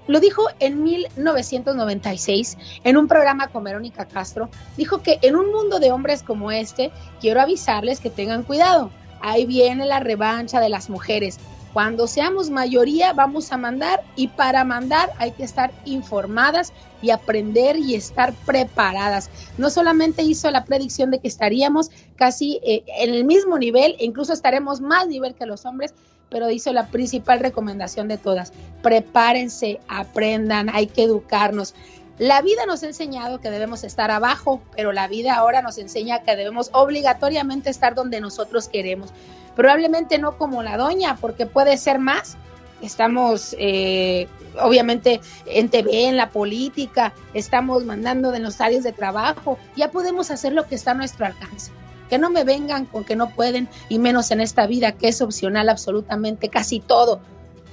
Lo 0.07 0.21
dijo 0.21 0.43
en 0.61 0.83
1996 0.83 2.59
en 2.85 2.97
un 2.97 3.09
programa 3.09 3.49
con 3.49 3.65
Verónica 3.65 4.05
Castro. 4.07 4.51
Dijo 4.77 5.03
que 5.03 5.19
en 5.23 5.37
un 5.37 5.51
mundo 5.51 5.79
de 5.79 5.93
hombres 5.93 6.23
como 6.23 6.51
este, 6.51 6.91
quiero 7.21 7.41
avisarles 7.41 8.01
que 8.01 8.11
tengan 8.11 8.43
cuidado. 8.43 8.91
Ahí 9.21 9.47
viene 9.47 9.87
la 9.87 10.01
revancha 10.01 10.61
de 10.61 10.69
las 10.69 10.91
mujeres. 10.91 11.39
Cuando 11.73 12.07
seamos 12.07 12.51
mayoría 12.51 13.13
vamos 13.15 13.51
a 13.51 13.57
mandar 13.57 14.05
y 14.15 14.29
para 14.29 14.63
mandar 14.63 15.11
hay 15.19 15.33
que 15.33 15.43
estar 15.43 15.73
informadas 15.85 16.73
y 17.03 17.11
aprender 17.11 17.77
y 17.77 17.97
estar 17.97 18.33
preparadas. 18.47 19.29
No 19.59 19.71
solamente 19.71 20.23
hizo 20.23 20.49
la 20.53 20.65
predicción 20.65 21.11
de 21.11 21.19
que 21.19 21.27
estaríamos 21.27 21.91
casi 22.15 22.61
eh, 22.63 22.85
en 22.99 23.13
el 23.13 23.25
mismo 23.25 23.59
nivel, 23.59 23.97
e 23.99 24.05
incluso 24.05 24.33
estaremos 24.33 24.81
más 24.81 25.09
nivel 25.09 25.35
que 25.35 25.47
los 25.47 25.67
hombres, 25.67 25.95
pero 26.31 26.51
hizo 26.51 26.73
la 26.73 26.89
principal 26.89 27.41
recomendación 27.41 28.09
de 28.09 28.19
todas. 28.19 28.53
Prepárense, 28.83 29.81
aprendan, 29.89 30.69
hay 30.69 30.87
que 30.87 31.05
educarnos. 31.05 31.75
La 32.19 32.43
vida 32.43 32.65
nos 32.67 32.83
ha 32.85 32.87
enseñado 32.87 33.41
que 33.41 33.51
debemos 33.51 33.83
estar 33.83 34.11
abajo, 34.11 34.63
pero 34.77 34.93
la 34.93 35.09
vida 35.09 35.35
ahora 35.35 35.63
nos 35.63 35.79
enseña 35.79 36.23
que 36.23 36.37
debemos 36.37 36.71
obligatoriamente 36.73 37.71
estar 37.71 37.95
donde 37.95 38.21
nosotros 38.21 38.69
queremos. 38.69 39.11
Probablemente 39.57 40.19
no 40.19 40.39
como 40.39 40.63
la 40.63 40.77
doña, 40.77 41.17
porque 41.21 41.47
puede 41.47 41.77
ser 41.77 41.99
más. 41.99 42.37
Estamos, 42.83 43.57
eh, 43.59 44.29
obviamente, 44.61 45.21
en 45.47 45.69
TV, 45.71 46.07
en 46.07 46.17
la 46.17 46.31
política, 46.31 47.13
estamos 47.33 47.85
mandando 47.85 48.31
de 48.31 48.39
los 48.39 48.61
áreas 48.61 48.85
de 48.85 48.93
trabajo. 48.93 49.59
Ya 49.75 49.91
podemos 49.91 50.31
hacer 50.31 50.53
lo 50.53 50.69
que 50.69 50.77
está 50.77 50.93
a 50.93 50.95
nuestro 50.95 51.27
alcance. 51.27 51.73
Que 52.15 52.19
no 52.21 52.31
me 52.31 52.45
vengan 52.45 52.87
con 52.87 53.03
que 53.03 53.17
no 53.17 53.31
pueden, 53.31 53.69
y 53.89 53.99
menos 53.99 54.31
en 54.31 54.41
esta 54.41 54.69
vida, 54.69 54.93
que 54.93 55.09
es 55.09 55.21
opcional 55.21 55.69
absolutamente 55.69 56.49
casi 56.49 56.79
todo. 56.79 57.21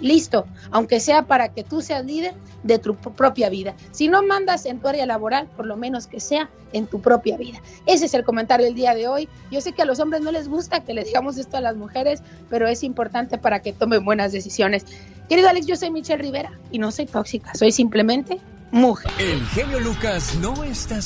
listo, 0.02 0.46
aunque 0.72 1.00
sea 1.00 1.24
para 1.24 1.50
que 1.50 1.64
tú 1.64 1.82
seas 1.82 2.06
líder 2.06 2.34
de 2.64 2.80
tu 2.80 2.96
propia 2.96 3.50
vida. 3.50 3.76
Si 3.92 4.08
no 4.08 4.24
mandas 4.24 4.66
en 4.66 4.80
tu 4.80 4.88
área 4.88 5.06
laboral, 5.06 5.48
por 5.56 5.66
lo 5.66 5.78
menos 5.78 6.08
que 6.08 6.20
sea 6.20 6.50
en 6.74 6.88
tu 6.88 7.02
propia 7.02 7.38
vida. 7.38 7.62
Ese 7.86 8.06
es 8.06 8.14
el 8.14 8.24
comentario 8.24 8.66
del 8.66 8.76
día 8.76 8.94
de 8.94 9.08
hoy. 9.08 9.30
Yo 9.52 9.62
sé 9.62 9.72
que 9.74 9.82
a 9.82 9.86
los 9.86 10.00
hombres 10.00 10.22
no 10.22 10.32
les 10.32 10.48
gusta 10.48 10.84
que 10.84 10.94
le 10.94 11.04
digamos 11.04 11.38
esto 11.38 11.58
a 11.58 11.62
las 11.62 11.76
mujeres, 11.76 12.22
pero 12.50 12.68
es 12.68 12.84
importante 12.84 13.38
para 13.38 13.62
que 13.62 13.74
tomen 13.74 14.04
buenas 14.04 14.32
decisiones. 14.32 14.86
Querido 15.30 15.50
Alex, 15.50 15.68
yo 15.68 15.76
soy 15.76 15.92
Michelle 15.92 16.22
Rivera 16.22 16.52
y 16.72 16.80
no 16.80 16.92
soy 16.92 17.06
tóxica, 17.06 17.54
soy 17.56 17.72
simplemente 17.72 18.40
mujer. 18.72 19.12
El 19.20 19.46
genio 19.48 19.80
Lucas 19.80 20.36
no 20.42 20.64
está 20.64 21.02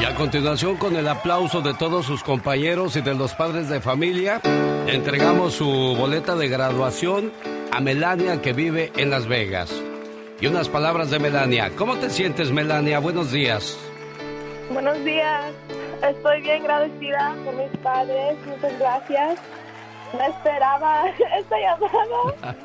y 0.00 0.04
a 0.04 0.14
continuación, 0.14 0.76
con 0.76 0.96
el 0.96 1.08
aplauso 1.08 1.60
de 1.60 1.74
todos 1.74 2.06
sus 2.06 2.22
compañeros 2.22 2.96
y 2.96 3.00
de 3.00 3.14
los 3.14 3.34
padres 3.34 3.68
de 3.68 3.80
familia, 3.80 4.40
entregamos 4.86 5.54
su 5.54 5.94
boleta 5.96 6.36
de 6.36 6.48
graduación 6.48 7.32
a 7.72 7.80
Melania 7.80 8.40
que 8.40 8.52
vive 8.52 8.92
en 8.96 9.10
Las 9.10 9.26
Vegas. 9.26 9.72
Y 10.40 10.46
unas 10.46 10.68
palabras 10.68 11.10
de 11.10 11.18
Melania. 11.18 11.72
¿Cómo 11.76 11.96
te 11.96 12.10
sientes, 12.10 12.50
Melania? 12.50 12.98
Buenos 12.98 13.32
días. 13.32 13.78
Buenos 14.70 15.02
días. 15.04 15.44
Estoy 16.02 16.42
bien 16.42 16.62
agradecida 16.62 17.34
por 17.44 17.54
mis 17.54 17.76
padres. 17.78 18.36
Muchas 18.46 18.78
gracias. 18.78 19.40
No 20.12 20.22
esperaba 20.22 21.04
esta 21.38 21.56
llamada. 21.58 22.56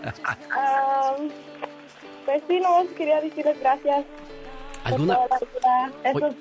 um, 1.17 1.29
pues 2.25 2.43
sí, 2.47 2.59
no 2.59 2.83
quería 2.95 3.21
decirles 3.21 3.59
gracias. 3.59 4.05
¿Alguna? 4.83 5.17
Esos 6.03 6.33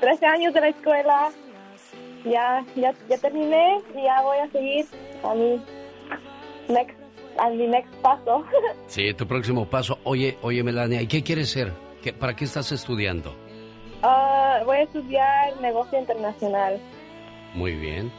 13 0.00 0.26
años 0.26 0.54
de 0.54 0.60
la 0.60 0.68
escuela, 0.68 1.30
ya, 2.24 2.64
ya, 2.76 2.94
ya 3.08 3.18
terminé 3.18 3.80
y 3.94 4.02
ya 4.02 4.22
voy 4.22 4.38
a 4.38 4.50
seguir 4.50 4.86
a 5.22 5.34
mi 5.34 5.62
next, 6.68 6.98
a 7.38 7.50
mi 7.50 7.66
next 7.66 7.92
paso. 7.96 8.44
Sí, 8.86 9.14
tu 9.14 9.26
próximo 9.26 9.66
paso. 9.66 9.98
Oye, 10.04 10.38
oye, 10.42 10.62
Melania, 10.62 11.00
¿y 11.02 11.06
qué 11.06 11.22
quieres 11.22 11.50
ser? 11.50 11.72
¿Qué, 12.02 12.12
¿Para 12.12 12.34
qué 12.36 12.44
estás 12.44 12.72
estudiando? 12.72 13.34
Uh, 14.02 14.64
voy 14.64 14.78
a 14.78 14.82
estudiar 14.82 15.60
negocio 15.60 15.98
internacional. 15.98 16.80
Muy 17.54 17.74
bien. 17.74 18.10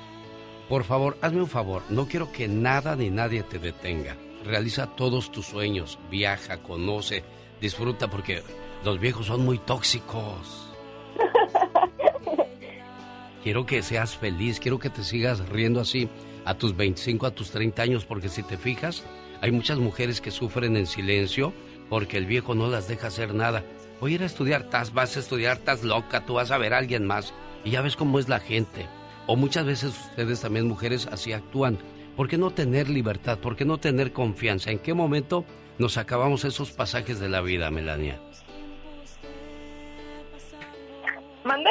Por 0.69 0.85
favor, 0.85 1.17
hazme 1.21 1.41
un 1.41 1.49
favor. 1.49 1.83
No 1.89 2.07
quiero 2.07 2.31
que 2.31 2.47
nada 2.47 2.95
ni 2.95 3.09
nadie 3.09 3.43
te 3.43 3.59
detenga. 3.59 4.15
Realiza 4.45 4.87
todos 4.95 5.31
tus 5.31 5.45
sueños. 5.45 5.99
Viaja, 6.09 6.63
conoce, 6.63 7.23
disfruta 7.59 8.07
porque 8.09 8.41
los 8.83 8.99
viejos 8.99 9.27
son 9.27 9.45
muy 9.45 9.57
tóxicos. 9.57 10.69
Quiero 13.43 13.65
que 13.65 13.81
seas 13.81 14.15
feliz, 14.15 14.59
quiero 14.59 14.79
que 14.79 14.89
te 14.89 15.03
sigas 15.03 15.49
riendo 15.49 15.81
así 15.81 16.07
a 16.45 16.53
tus 16.53 16.77
25, 16.77 17.25
a 17.25 17.31
tus 17.31 17.51
30 17.51 17.81
años, 17.81 18.05
porque 18.05 18.29
si 18.29 18.41
te 18.41 18.57
fijas, 18.57 19.03
hay 19.41 19.51
muchas 19.51 19.79
mujeres 19.79 20.21
que 20.21 20.31
sufren 20.31 20.77
en 20.77 20.87
silencio 20.87 21.53
porque 21.89 22.17
el 22.17 22.25
viejo 22.25 22.55
no 22.55 22.69
las 22.69 22.87
deja 22.87 23.07
hacer 23.07 23.33
nada. 23.33 23.63
Voy 23.99 24.13
a 24.13 24.15
ir 24.15 24.23
a 24.23 24.27
estudiar, 24.27 24.61
estás, 24.61 24.93
vas 24.93 25.17
a 25.17 25.19
estudiar, 25.19 25.57
estás 25.57 25.83
loca, 25.83 26.25
tú 26.25 26.35
vas 26.35 26.51
a 26.51 26.57
ver 26.57 26.73
a 26.73 26.77
alguien 26.77 27.05
más. 27.05 27.33
Y 27.65 27.71
ya 27.71 27.81
ves 27.81 27.95
cómo 27.95 28.19
es 28.19 28.29
la 28.29 28.39
gente. 28.39 28.87
O 29.27 29.35
muchas 29.35 29.65
veces 29.65 29.93
ustedes 30.09 30.41
también, 30.41 30.67
mujeres, 30.67 31.07
así 31.07 31.33
actúan. 31.33 31.77
¿Por 32.15 32.27
qué 32.27 32.37
no 32.37 32.51
tener 32.51 32.89
libertad? 32.89 33.39
¿Por 33.39 33.55
qué 33.55 33.65
no 33.65 33.77
tener 33.77 34.13
confianza? 34.13 34.71
¿En 34.71 34.79
qué 34.79 34.93
momento 34.93 35.45
nos 35.77 35.97
acabamos 35.97 36.45
esos 36.45 36.71
pasajes 36.71 37.19
de 37.19 37.29
la 37.29 37.41
vida, 37.41 37.71
Melania? 37.71 38.19
¿Mande? 41.43 41.69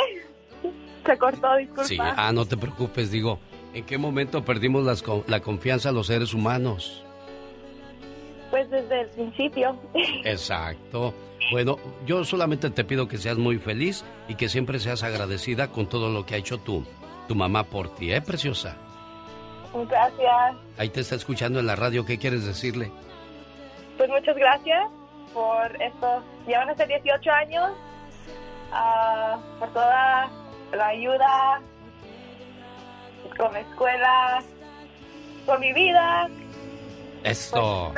Se 1.05 1.19
cortó, 1.19 1.57
disculpa. 1.57 1.85
Sí, 1.85 1.99
ah, 2.01 2.33
no 2.33 2.47
te 2.47 2.57
preocupes, 2.57 3.11
digo, 3.11 3.39
¿en 3.75 3.85
qué 3.85 3.99
momento 3.99 4.45
perdimos 4.45 5.03
la 5.27 5.41
confianza 5.41 5.89
a 5.89 5.93
los 5.93 6.07
seres 6.07 6.33
humanos? 6.35 7.05
Pues 8.51 8.71
desde 8.71 9.01
el 9.01 9.09
principio. 9.09 9.77
Exacto. 10.25 11.15
Bueno, 11.51 11.79
yo 12.07 12.25
solamente 12.25 12.71
te 12.71 12.85
pido 12.85 13.09
que 13.09 13.19
seas 13.19 13.39
muy 13.39 13.59
feliz 13.59 14.05
y 14.29 14.37
que 14.37 14.49
siempre 14.49 14.79
seas 14.79 15.03
agradecida 15.03 15.69
con 15.69 15.89
todo 15.89 16.11
lo 16.11 16.25
que 16.25 16.35
ha 16.35 16.39
hecho 16.39 16.59
tú, 16.59 16.85
tu 17.27 17.35
mamá 17.35 17.65
por 17.65 17.95
ti, 17.95 18.13
¿eh, 18.13 18.21
preciosa? 18.21 18.77
Gracias. 19.89 20.57
Ahí 20.79 20.91
te 20.91 21.01
está 21.01 21.17
escuchando 21.17 21.59
en 21.59 21.67
la 21.67 21.77
radio, 21.77 22.05
¿qué 22.05 22.19
quieres 22.19 22.45
decirle? 22.45 22.93
Pues 23.97 24.09
muchas 24.09 24.37
gracias 24.37 24.87
por 25.33 25.83
esto. 25.83 26.23
Ya 26.47 26.59
van 26.59 26.71
a 26.71 26.75
ser 26.75 26.89
18 26.89 27.31
años 27.31 27.71
uh, 28.73 29.59
por 29.59 29.69
toda 29.73 30.31
la 30.73 30.87
ayuda 30.87 31.61
con 33.37 33.53
la 33.53 33.61
escuela, 33.61 34.43
con 35.47 35.61
mi 35.61 35.73
vida. 35.73 36.29
Esto. 37.25 37.93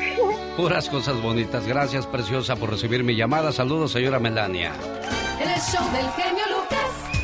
Puras 0.56 0.88
cosas 0.88 1.20
bonitas. 1.22 1.66
Gracias, 1.66 2.06
preciosa, 2.06 2.56
por 2.56 2.70
recibir 2.70 3.02
mi 3.04 3.16
llamada. 3.16 3.52
Saludos, 3.52 3.92
señora 3.92 4.18
Melania. 4.18 4.72
El 5.40 5.60
show 5.60 5.84
del 5.92 6.10
genio 6.12 6.44
Lucas 6.50 7.15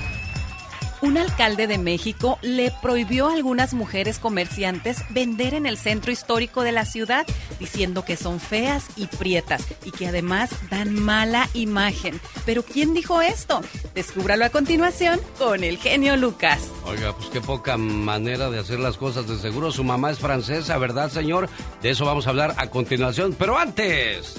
un 1.02 1.18
alcalde 1.18 1.66
de 1.66 1.78
México 1.78 2.38
le 2.42 2.72
prohibió 2.80 3.28
a 3.28 3.34
algunas 3.34 3.74
mujeres 3.74 4.18
comerciantes 4.18 4.98
vender 5.10 5.52
en 5.52 5.66
el 5.66 5.76
centro 5.76 6.12
histórico 6.12 6.62
de 6.62 6.72
la 6.72 6.84
ciudad, 6.84 7.26
diciendo 7.58 8.04
que 8.04 8.16
son 8.16 8.40
feas 8.40 8.86
y 8.96 9.08
prietas 9.08 9.64
y 9.84 9.90
que 9.90 10.06
además 10.06 10.50
dan 10.70 10.94
mala 10.94 11.48
imagen. 11.54 12.20
Pero 12.46 12.62
¿quién 12.62 12.94
dijo 12.94 13.20
esto? 13.20 13.60
Descúbralo 13.94 14.44
a 14.44 14.50
continuación 14.50 15.20
con 15.38 15.64
el 15.64 15.76
genio 15.78 16.16
Lucas. 16.16 16.68
Oiga, 16.84 17.14
pues 17.16 17.28
qué 17.30 17.40
poca 17.40 17.76
manera 17.76 18.48
de 18.48 18.60
hacer 18.60 18.78
las 18.78 18.96
cosas. 18.96 19.26
De 19.26 19.38
seguro 19.38 19.72
su 19.72 19.84
mamá 19.84 20.10
es 20.10 20.18
francesa, 20.18 20.78
¿verdad, 20.78 21.10
señor? 21.10 21.48
De 21.82 21.90
eso 21.90 22.04
vamos 22.04 22.26
a 22.26 22.30
hablar 22.30 22.54
a 22.58 22.68
continuación. 22.68 23.34
Pero 23.36 23.58
antes... 23.58 24.34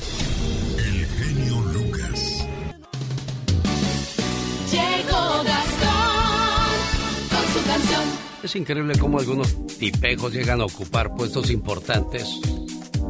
El 0.77 1.05
genio 1.05 1.59
Lucas. 1.73 2.45
Llegó 4.71 5.43
es 8.43 8.55
increíble 8.57 8.97
cómo 8.99 9.19
algunos 9.19 9.55
tipejos 9.77 10.33
llegan 10.33 10.59
a 10.59 10.65
ocupar 10.65 11.15
puestos 11.15 11.49
importantes 11.49 12.41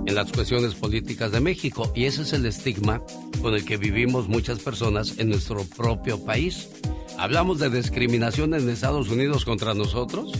en 0.05 0.13
las 0.13 0.31
cuestiones 0.31 0.75
políticas 0.75 1.31
de 1.31 1.39
México 1.39 1.91
y 1.95 2.05
ese 2.05 2.21
es 2.21 2.33
el 2.33 2.45
estigma 2.45 3.01
con 3.41 3.55
el 3.55 3.65
que 3.65 3.77
vivimos 3.77 4.27
muchas 4.27 4.59
personas 4.59 5.17
en 5.17 5.29
nuestro 5.29 5.65
propio 5.65 6.23
país. 6.23 6.69
Hablamos 7.17 7.59
de 7.59 7.71
discriminación 7.71 8.53
en 8.53 8.69
Estados 8.69 9.09
Unidos 9.09 9.43
contra 9.43 9.73
nosotros, 9.73 10.33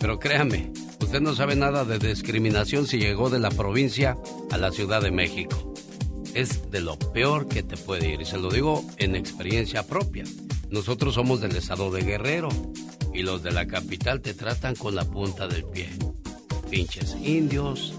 pero 0.00 0.18
créame, 0.18 0.72
usted 1.00 1.20
no 1.20 1.34
sabe 1.34 1.54
nada 1.54 1.84
de 1.84 1.98
discriminación 1.98 2.86
si 2.86 2.98
llegó 2.98 3.30
de 3.30 3.38
la 3.38 3.50
provincia 3.50 4.18
a 4.50 4.58
la 4.58 4.72
Ciudad 4.72 5.00
de 5.00 5.12
México. 5.12 5.74
Es 6.34 6.70
de 6.70 6.80
lo 6.80 6.98
peor 6.98 7.46
que 7.46 7.62
te 7.62 7.76
puede 7.76 8.14
ir 8.14 8.20
y 8.20 8.24
se 8.24 8.38
lo 8.38 8.50
digo 8.50 8.84
en 8.96 9.14
experiencia 9.14 9.86
propia. 9.86 10.24
Nosotros 10.70 11.14
somos 11.14 11.40
del 11.40 11.54
estado 11.54 11.90
de 11.90 12.02
Guerrero 12.02 12.48
y 13.12 13.22
los 13.22 13.42
de 13.42 13.52
la 13.52 13.66
capital 13.66 14.20
te 14.20 14.34
tratan 14.34 14.74
con 14.74 14.94
la 14.94 15.04
punta 15.04 15.48
del 15.48 15.64
pie. 15.64 15.88
Pinches 16.70 17.16
indios, 17.22 17.94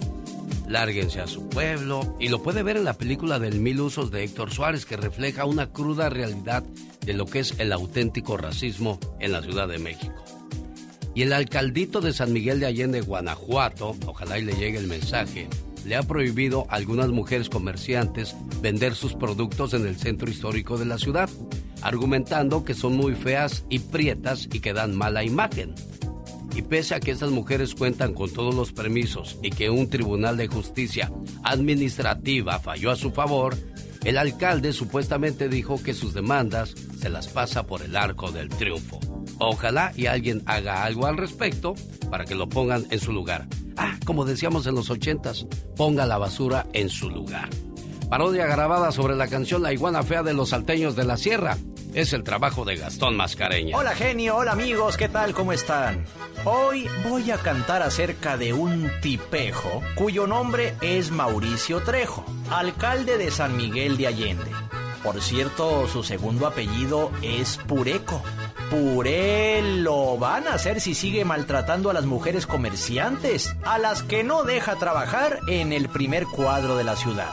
lárguense 0.67 1.19
a 1.19 1.27
su 1.27 1.47
pueblo 1.49 2.15
y 2.19 2.29
lo 2.29 2.41
puede 2.41 2.63
ver 2.63 2.77
en 2.77 2.85
la 2.85 2.93
película 2.93 3.39
del 3.39 3.59
Mil 3.59 3.81
Usos 3.81 4.11
de 4.11 4.23
Héctor 4.23 4.51
Suárez 4.51 4.85
que 4.85 4.97
refleja 4.97 5.45
una 5.45 5.67
cruda 5.67 6.09
realidad 6.09 6.63
de 7.05 7.13
lo 7.13 7.25
que 7.25 7.39
es 7.39 7.55
el 7.59 7.73
auténtico 7.73 8.37
racismo 8.37 8.99
en 9.19 9.31
la 9.31 9.41
Ciudad 9.41 9.67
de 9.67 9.79
México. 9.79 10.23
Y 11.13 11.23
el 11.23 11.33
alcaldito 11.33 11.99
de 11.99 12.13
San 12.13 12.31
Miguel 12.31 12.61
de 12.61 12.67
Allende, 12.67 13.01
Guanajuato, 13.01 13.97
ojalá 14.05 14.39
y 14.39 14.45
le 14.45 14.53
llegue 14.53 14.77
el 14.77 14.87
mensaje, 14.87 15.49
le 15.85 15.95
ha 15.95 16.03
prohibido 16.03 16.65
a 16.69 16.75
algunas 16.75 17.09
mujeres 17.09 17.49
comerciantes 17.49 18.35
vender 18.61 18.95
sus 18.95 19.13
productos 19.13 19.73
en 19.73 19.85
el 19.85 19.95
centro 19.95 20.29
histórico 20.29 20.77
de 20.77 20.85
la 20.85 20.97
ciudad, 20.97 21.29
argumentando 21.81 22.63
que 22.63 22.73
son 22.73 22.95
muy 22.95 23.15
feas 23.15 23.65
y 23.69 23.79
prietas 23.79 24.47
y 24.51 24.59
que 24.59 24.73
dan 24.73 24.95
mala 24.95 25.23
imagen. 25.23 25.73
Y 26.55 26.63
pese 26.63 26.95
a 26.95 26.99
que 26.99 27.11
estas 27.11 27.31
mujeres 27.31 27.75
cuentan 27.75 28.13
con 28.13 28.29
todos 28.29 28.53
los 28.53 28.73
permisos 28.73 29.37
y 29.41 29.51
que 29.51 29.69
un 29.69 29.89
tribunal 29.89 30.37
de 30.37 30.47
justicia 30.47 31.11
administrativa 31.43 32.59
falló 32.59 32.91
a 32.91 32.97
su 32.97 33.11
favor, 33.11 33.55
el 34.03 34.17
alcalde 34.17 34.73
supuestamente 34.73 35.47
dijo 35.47 35.81
que 35.81 35.93
sus 35.93 36.13
demandas 36.13 36.73
se 36.99 37.09
las 37.09 37.27
pasa 37.27 37.65
por 37.67 37.81
el 37.83 37.95
arco 37.95 38.31
del 38.31 38.49
triunfo. 38.49 38.99
Ojalá 39.43 39.91
y 39.95 40.05
alguien 40.05 40.43
haga 40.45 40.83
algo 40.83 41.07
al 41.07 41.17
respecto 41.17 41.73
para 42.11 42.25
que 42.25 42.35
lo 42.35 42.47
pongan 42.47 42.85
en 42.91 42.99
su 42.99 43.11
lugar. 43.11 43.47
Ah, 43.75 43.97
como 44.05 44.23
decíamos 44.23 44.67
en 44.67 44.75
los 44.75 44.91
ochentas, 44.91 45.47
ponga 45.75 46.05
la 46.05 46.19
basura 46.19 46.67
en 46.73 46.89
su 46.89 47.09
lugar. 47.09 47.49
Parodia 48.07 48.45
grabada 48.45 48.91
sobre 48.91 49.15
la 49.15 49.27
canción 49.27 49.63
La 49.63 49.73
iguana 49.73 50.03
fea 50.03 50.21
de 50.21 50.35
los 50.35 50.49
salteños 50.49 50.95
de 50.95 51.05
la 51.05 51.17
sierra. 51.17 51.57
Es 51.95 52.13
el 52.13 52.23
trabajo 52.23 52.65
de 52.65 52.75
Gastón 52.75 53.17
Mascareña. 53.17 53.75
Hola 53.75 53.95
genio, 53.95 54.37
hola 54.37 54.51
amigos, 54.51 54.95
¿qué 54.95 55.09
tal? 55.09 55.33
¿Cómo 55.33 55.53
están? 55.53 56.05
Hoy 56.45 56.87
voy 57.09 57.31
a 57.31 57.37
cantar 57.37 57.81
acerca 57.81 58.37
de 58.37 58.53
un 58.53 58.91
tipejo 59.01 59.81
cuyo 59.95 60.27
nombre 60.27 60.75
es 60.81 61.09
Mauricio 61.09 61.81
Trejo, 61.81 62.23
alcalde 62.51 63.17
de 63.17 63.31
San 63.31 63.57
Miguel 63.57 63.97
de 63.97 64.05
Allende. 64.05 64.51
Por 65.03 65.19
cierto, 65.19 65.87
su 65.87 66.03
segundo 66.03 66.45
apellido 66.45 67.11
es 67.23 67.57
Pureco. 67.67 68.21
Puré 68.71 69.61
lo 69.61 70.17
van 70.17 70.47
a 70.47 70.53
hacer 70.53 70.79
si 70.79 70.95
sigue 70.95 71.25
maltratando 71.25 71.89
a 71.89 71.93
las 71.93 72.05
mujeres 72.05 72.47
comerciantes, 72.47 73.53
a 73.63 73.77
las 73.77 74.01
que 74.01 74.23
no 74.23 74.43
deja 74.43 74.77
trabajar 74.77 75.39
en 75.47 75.73
el 75.73 75.89
primer 75.89 76.25
cuadro 76.25 76.77
de 76.77 76.85
la 76.85 76.95
ciudad. 76.95 77.29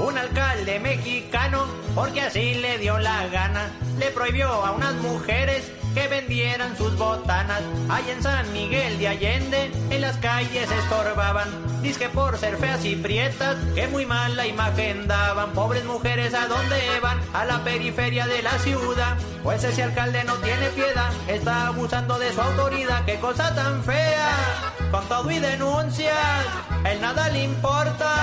Un 0.00 0.16
alcalde 0.16 0.80
mexicano, 0.80 1.66
porque 1.94 2.22
así 2.22 2.54
le 2.54 2.78
dio 2.78 2.98
la 2.98 3.26
gana, 3.28 3.70
le 3.98 4.06
prohibió 4.10 4.48
a 4.48 4.72
unas 4.72 4.94
mujeres 4.94 5.70
que 5.94 6.08
vendieran 6.08 6.76
sus 6.76 6.96
botanas. 6.98 7.62
Ahí 7.88 8.10
en 8.10 8.22
San 8.22 8.52
Miguel 8.52 8.98
de 8.98 9.08
Allende, 9.08 9.70
en 9.90 10.00
las 10.00 10.16
calles 10.16 10.70
estorbaban. 10.70 11.48
Dice 11.82 12.08
por 12.08 12.36
ser 12.38 12.56
feas 12.56 12.84
y 12.84 12.96
prietas, 12.96 13.56
que 13.74 13.86
muy 13.88 14.04
mala 14.04 14.46
imagen 14.46 15.06
daban. 15.06 15.52
Pobres 15.52 15.84
mujeres, 15.84 16.34
¿a 16.34 16.48
dónde 16.48 16.76
van? 17.00 17.20
A 17.32 17.44
la 17.44 17.62
periferia 17.62 18.26
de 18.26 18.42
la 18.42 18.58
ciudad. 18.58 19.16
Pues 19.42 19.62
ese 19.62 19.82
alcalde 19.82 20.24
no 20.24 20.34
tiene 20.36 20.68
piedad, 20.70 21.10
está 21.28 21.68
abusando 21.68 22.18
de 22.18 22.32
su 22.32 22.40
autoridad. 22.40 23.04
¡Qué 23.04 23.16
cosa 23.20 23.54
tan 23.54 23.84
fea! 23.84 24.72
Con 24.90 25.06
todo 25.08 25.30
y 25.30 25.38
denuncias, 25.38 26.46
él 26.84 27.00
nada 27.00 27.28
le 27.28 27.44
importa. 27.44 28.14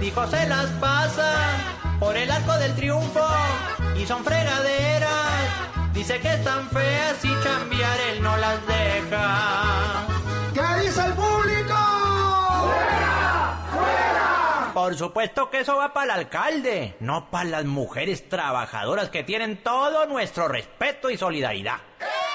Dijo 0.00 0.26
se 0.26 0.48
las 0.48 0.66
pasa 0.80 1.34
por 2.00 2.16
el 2.16 2.30
arco 2.30 2.56
del 2.58 2.74
triunfo 2.74 3.26
y 3.96 4.06
son 4.06 4.24
fregaderas. 4.24 5.74
Dice 5.94 6.18
que 6.20 6.34
están 6.34 6.68
feas 6.70 7.24
y 7.24 7.32
cambiar 7.44 8.00
él 8.10 8.22
no 8.22 8.36
las 8.36 8.66
deja. 8.66 10.06
¿Qué 10.52 10.84
dice 10.84 11.00
el 11.06 11.12
público? 11.12 11.74
¡Fuera! 12.62 13.58
¡Fuera! 13.70 14.70
Por 14.74 14.96
supuesto 14.96 15.48
que 15.50 15.60
eso 15.60 15.76
va 15.76 15.92
para 15.94 16.14
el 16.14 16.20
alcalde, 16.20 16.96
no 16.98 17.30
para 17.30 17.48
las 17.48 17.64
mujeres 17.64 18.28
trabajadoras 18.28 19.08
que 19.10 19.22
tienen 19.22 19.58
todo 19.62 20.04
nuestro 20.06 20.48
respeto 20.48 21.10
y 21.10 21.16
solidaridad. 21.16 21.78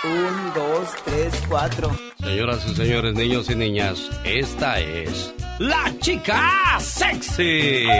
Un, 0.06 0.54
dos, 0.54 0.96
tres, 1.04 1.44
cuatro. 1.50 1.92
Señoras 2.18 2.66
y 2.66 2.76
señores, 2.76 3.14
niños 3.14 3.50
y 3.50 3.56
niñas, 3.56 4.10
esta 4.24 4.80
es 4.80 5.34
la 5.60 5.94
chica 6.00 6.80
sexy. 6.80 7.86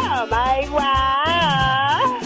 Oh 0.00 0.26
my 0.26 0.66
God. 0.66 1.17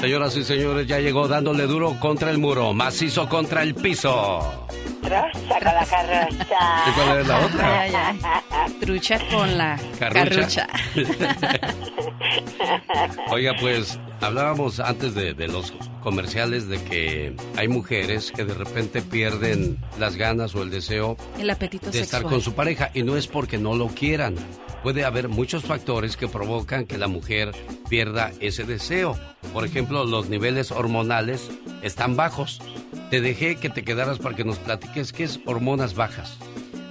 Señoras 0.03 0.37
y 0.37 0.43
señores, 0.43 0.89
ya 0.89 0.99
llegó 0.99 1.29
dándole 1.29 1.65
duro 1.69 1.95
contra 2.01 2.33
el 2.33 2.39
muro, 2.39 2.73
macizo 2.75 3.29
contra 3.29 3.63
el 3.63 3.77
piso. 3.77 4.67
Trocha 5.01 5.31
con 5.49 5.75
la 5.75 5.87
carrocha. 5.87 6.85
¿Y 6.89 6.91
cuál 6.91 7.19
es 7.21 7.27
la 7.29 7.39
otra? 7.47 7.81
Ay, 7.83 7.93
ay, 7.95 8.21
ay. 8.51 8.73
Trucha 8.81 9.21
con 9.31 9.57
la 9.57 9.79
Carrucha. 10.01 10.67
carrucha. 10.67 10.69
Oiga, 13.31 13.53
pues 13.61 13.97
hablábamos 14.21 14.81
antes 14.81 15.15
de, 15.15 15.35
de 15.35 15.47
los 15.47 15.73
comerciales 16.03 16.67
de 16.67 16.83
que 16.83 17.37
hay 17.57 17.69
mujeres 17.69 18.33
que 18.33 18.45
de 18.45 18.55
repente 18.55 19.03
pierden 19.03 19.79
las 20.01 20.17
ganas 20.17 20.53
o 20.57 20.65
el 20.65 20.71
deseo 20.71 21.17
El 21.39 21.49
apetito 21.49 21.93
de 21.93 22.01
estar 22.01 22.25
con 22.25 22.41
su 22.41 22.55
pareja 22.55 22.91
y 22.93 23.05
no 23.05 23.17
es 23.17 23.29
porque 23.29 23.57
no 23.57 23.77
lo 23.77 23.87
quieran. 23.87 24.35
Puede 24.83 25.05
haber 25.05 25.29
muchos 25.29 25.65
factores 25.65 26.17
que 26.17 26.27
provocan 26.27 26.87
que 26.87 26.99
la 26.99 27.07
mujer 27.07 27.53
pierda 27.89 28.33
ese 28.41 28.65
deseo. 28.65 29.17
Por 29.53 29.65
ejemplo, 29.65 30.05
los 30.05 30.29
niveles 30.29 30.73
hormonales 30.73 31.51
están 31.83 32.17
bajos. 32.17 32.61
Te 33.09 33.21
dejé 33.21 33.57
que 33.57 33.71
te 33.71 33.85
quedaras 33.85 34.19
para 34.19 34.35
que 34.35 34.45
nos 34.45 34.59
platiques 34.59 35.13
qué 35.13 35.25
es 35.25 35.41
hormonas 35.47 35.95
bajas. 35.95 36.37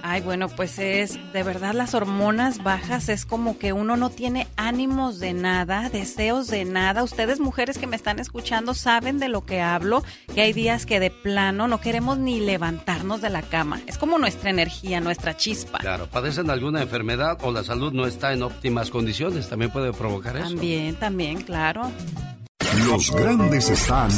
Ay, 0.02 0.20
bueno, 0.20 0.48
pues 0.48 0.78
es, 0.80 1.18
de 1.32 1.42
verdad 1.44 1.74
las 1.74 1.94
hormonas 1.94 2.62
bajas 2.62 3.08
es 3.08 3.24
como 3.24 3.58
que 3.58 3.72
uno 3.72 3.96
no 3.96 4.10
tiene 4.10 4.48
ánimos 4.56 5.20
de 5.20 5.32
nada, 5.32 5.88
deseos 5.90 6.48
de 6.48 6.64
nada. 6.64 7.04
Ustedes 7.04 7.38
mujeres 7.38 7.78
que 7.78 7.86
me 7.86 7.94
están 7.94 8.18
escuchando 8.18 8.74
saben 8.74 9.18
de 9.18 9.28
lo 9.28 9.46
que 9.46 9.60
hablo, 9.60 10.02
que 10.34 10.42
hay 10.42 10.52
días 10.52 10.86
que 10.86 10.98
de 10.98 11.10
plano 11.10 11.68
no 11.68 11.80
queremos 11.80 12.18
ni 12.18 12.40
levantarnos 12.40 13.20
de 13.20 13.30
la 13.30 13.42
cama. 13.42 13.80
Es 13.86 13.96
como 13.96 14.18
nuestra 14.18 14.50
energía, 14.50 15.00
nuestra 15.00 15.36
chispa. 15.36 15.78
Claro, 15.78 16.08
padecen 16.08 16.50
alguna 16.50 16.82
enfermedad 16.82 17.38
o 17.42 17.52
la 17.52 17.62
salud 17.62 17.92
no 17.92 18.06
está 18.06 18.32
en 18.32 18.42
óptimas 18.42 18.90
condiciones, 18.90 19.48
también 19.48 19.70
puede 19.70 19.92
provocar 19.92 20.36
eso. 20.36 20.48
También, 20.48 20.96
también, 20.96 21.42
claro. 21.42 21.90
Los 22.78 23.10
grandes 23.10 23.68
están 23.68 24.10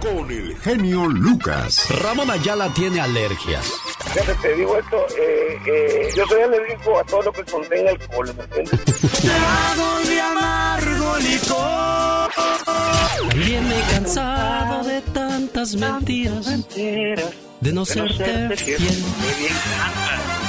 con 0.00 0.30
el 0.30 0.56
genio 0.58 1.06
Lucas. 1.06 1.88
Ramón 2.02 2.30
Ayala 2.30 2.68
tiene 2.74 3.00
alergias. 3.00 3.72
Fíjate, 4.12 4.34
te 4.34 4.54
digo 4.54 4.76
esto, 4.76 5.06
eh, 5.18 5.58
eh, 5.66 6.08
yo 6.14 6.26
soy 6.26 6.42
alérgico 6.42 6.98
a 6.98 7.04
todo 7.04 7.22
lo 7.22 7.32
que 7.32 7.44
contenga 7.44 7.90
alcohol, 7.90 8.34
¿me 8.36 8.44
entiendes? 8.44 8.80
Trago 9.20 9.98
de 10.06 10.20
amargo 10.20 11.16
licor. 11.18 12.30
También 13.30 13.68
me 13.68 13.78
he 13.78 13.82
cansado 13.92 14.84
de 14.84 15.00
tantas 15.00 15.74
mentiras. 15.74 16.46
De 17.60 17.72
no 17.72 17.84
serte 17.84 18.56
fiel. 18.56 19.04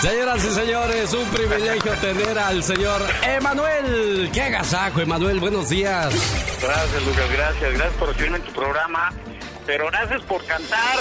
Señoras 0.02 0.44
y 0.44 0.50
señores, 0.50 1.14
un 1.14 1.30
privilegio 1.30 1.92
tener 2.02 2.40
al 2.40 2.64
señor 2.64 3.02
Emanuel. 3.24 4.32
¡Qué 4.34 4.42
agasajo, 4.42 5.00
Emanuel! 5.00 5.40
Buenos 5.40 5.70
días. 5.70 6.12
Gracias, 6.60 7.06
Lucas, 7.06 7.32
gracias, 7.32 7.74
gracias 7.74 7.94
por 8.00 8.08
recibirme 8.10 8.38
en 8.38 8.44
tu 8.44 8.52
programa, 8.52 9.14
pero 9.68 9.86
gracias 9.92 10.24
por 10.24 10.44
cantar. 10.46 10.98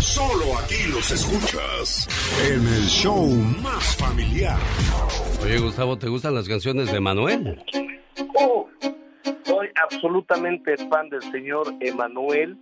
Solo 0.00 0.58
aquí 0.58 0.82
los 0.88 1.08
escuchas 1.12 2.08
en 2.44 2.66
el 2.66 2.86
show 2.88 3.24
más 3.24 3.94
familiar. 3.96 4.58
Oye, 5.40 5.58
Gustavo, 5.58 5.96
¿te 5.96 6.08
gustan 6.08 6.34
las 6.34 6.48
canciones 6.48 6.90
de 6.90 6.96
Emanuel? 6.96 7.64
Uh, 8.18 8.64
soy 9.44 9.70
absolutamente 9.82 10.76
fan 10.88 11.08
del 11.10 11.22
señor 11.30 11.74
Emanuel 11.80 12.56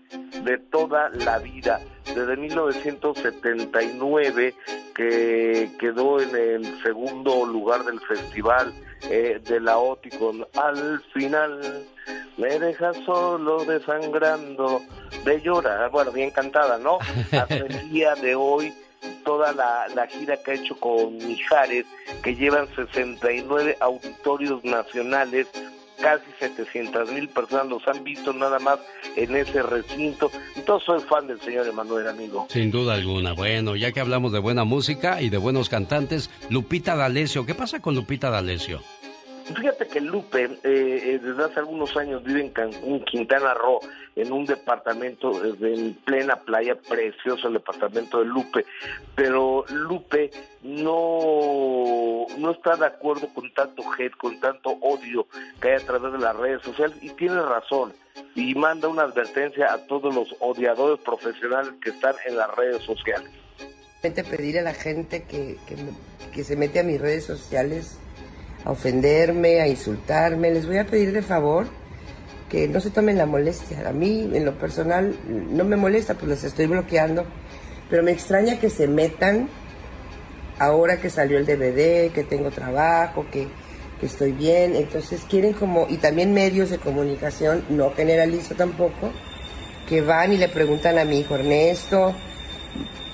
de 0.44 0.58
toda 0.58 1.08
la 1.10 1.38
vida. 1.38 1.80
Desde 2.04 2.36
1979, 2.36 4.54
que 4.94 5.70
quedó 5.78 6.20
en 6.20 6.36
el 6.36 6.82
segundo 6.82 7.46
lugar 7.46 7.84
del 7.84 8.00
festival 8.00 8.74
eh, 9.10 9.40
de 9.44 9.60
la 9.60 9.78
OTI 9.78 10.10
con 10.10 10.46
Al 10.54 11.00
final 11.12 11.84
me 12.36 12.58
deja 12.58 12.92
solo 13.04 13.64
desangrando 13.64 14.82
de 15.24 15.40
llorar. 15.40 15.90
Bueno, 15.90 16.12
bien 16.12 16.30
cantada, 16.30 16.78
¿no? 16.78 16.98
Hasta 17.32 17.56
el 17.56 17.90
día 17.90 18.14
de 18.14 18.34
hoy 18.34 18.72
toda 19.24 19.52
la, 19.52 19.88
la 19.94 20.06
gira 20.06 20.36
que 20.36 20.52
ha 20.52 20.54
hecho 20.54 20.78
con 20.78 21.16
Mijares, 21.16 21.86
que 22.22 22.34
llevan 22.34 22.66
69 22.74 23.76
auditorios 23.80 24.64
nacionales, 24.64 25.48
casi 26.02 26.26
700 26.38 27.12
mil 27.12 27.28
personas 27.28 27.66
los 27.66 27.86
han 27.88 28.04
visto 28.04 28.32
nada 28.32 28.58
más 28.58 28.80
en 29.16 29.34
ese 29.36 29.62
recinto. 29.62 30.30
Entonces 30.56 30.84
soy 30.84 31.00
fan 31.00 31.26
del 31.26 31.40
señor 31.40 31.66
Emanuel, 31.66 32.08
amigo. 32.08 32.46
Sin 32.50 32.70
duda 32.70 32.94
alguna. 32.94 33.32
Bueno, 33.32 33.76
ya 33.76 33.92
que 33.92 34.00
hablamos 34.00 34.32
de 34.32 34.40
buena 34.40 34.64
música 34.64 35.22
y 35.22 35.30
de 35.30 35.38
buenos 35.38 35.68
cantantes, 35.68 36.28
Lupita 36.50 36.96
D'Alessio. 36.96 37.46
¿Qué 37.46 37.54
pasa 37.54 37.80
con 37.80 37.94
Lupita 37.94 38.28
D'Alessio? 38.30 38.82
Fíjate 39.44 39.86
que 39.88 40.00
Lupe, 40.00 40.44
eh, 40.44 40.58
eh, 40.64 41.20
desde 41.22 41.44
hace 41.44 41.60
algunos 41.60 41.96
años 41.96 42.22
vive 42.22 42.40
en 42.40 42.50
Cancún, 42.50 43.04
Quintana 43.04 43.54
Roo, 43.54 43.80
en 44.14 44.32
un 44.32 44.44
departamento 44.44 45.32
en 45.44 45.94
plena 46.04 46.36
playa, 46.36 46.76
precioso 46.76 47.48
el 47.48 47.54
departamento 47.54 48.20
de 48.20 48.26
Lupe, 48.26 48.64
pero 49.14 49.64
Lupe 49.70 50.30
no, 50.62 52.26
no 52.38 52.50
está 52.50 52.76
de 52.76 52.86
acuerdo 52.86 53.28
con 53.34 53.52
tanto 53.52 53.82
hate, 53.98 54.16
con 54.16 54.38
tanto 54.38 54.70
odio 54.80 55.26
que 55.60 55.70
hay 55.70 55.82
a 55.82 55.86
través 55.86 56.12
de 56.12 56.18
las 56.18 56.36
redes 56.36 56.62
sociales 56.62 56.96
y 57.00 57.10
tiene 57.10 57.40
razón 57.42 57.92
y 58.34 58.54
manda 58.54 58.88
una 58.88 59.02
advertencia 59.02 59.72
a 59.72 59.78
todos 59.86 60.14
los 60.14 60.34
odiadores 60.40 61.00
profesionales 61.04 61.72
que 61.82 61.90
están 61.90 62.14
en 62.26 62.36
las 62.36 62.54
redes 62.54 62.82
sociales. 62.82 63.30
pedir 64.00 64.58
a 64.58 64.62
la 64.62 64.74
gente 64.74 65.24
que, 65.24 65.56
que, 65.66 65.76
que 66.32 66.44
se 66.44 66.56
mete 66.56 66.80
a 66.80 66.82
mis 66.82 67.00
redes 67.00 67.24
sociales 67.24 67.98
a 68.64 68.70
ofenderme, 68.70 69.60
a 69.60 69.68
insultarme. 69.68 70.50
Les 70.50 70.66
voy 70.66 70.78
a 70.78 70.86
pedir 70.86 71.12
de 71.12 71.22
favor 71.22 71.66
que 72.48 72.68
no 72.68 72.80
se 72.80 72.90
tomen 72.90 73.16
la 73.16 73.26
molestia. 73.26 73.88
A 73.88 73.92
mí, 73.92 74.30
en 74.32 74.44
lo 74.44 74.58
personal, 74.58 75.16
no 75.26 75.64
me 75.64 75.76
molesta, 75.76 76.14
pues 76.14 76.28
les 76.28 76.44
estoy 76.44 76.66
bloqueando. 76.66 77.24
Pero 77.88 78.02
me 78.02 78.12
extraña 78.12 78.58
que 78.58 78.70
se 78.70 78.88
metan 78.88 79.48
ahora 80.58 81.00
que 81.00 81.10
salió 81.10 81.38
el 81.38 81.46
DVD, 81.46 82.12
que 82.12 82.24
tengo 82.24 82.50
trabajo, 82.50 83.26
que, 83.30 83.48
que 83.98 84.06
estoy 84.06 84.32
bien. 84.32 84.76
Entonces 84.76 85.22
quieren 85.28 85.54
como, 85.54 85.86
y 85.88 85.96
también 85.96 86.32
medios 86.32 86.70
de 86.70 86.78
comunicación, 86.78 87.64
no 87.70 87.90
generalizo 87.92 88.54
tampoco, 88.54 89.10
que 89.88 90.00
van 90.00 90.32
y 90.32 90.36
le 90.36 90.48
preguntan 90.48 90.98
a 90.98 91.04
mi 91.04 91.20
hijo 91.20 91.34
Ernesto, 91.34 92.14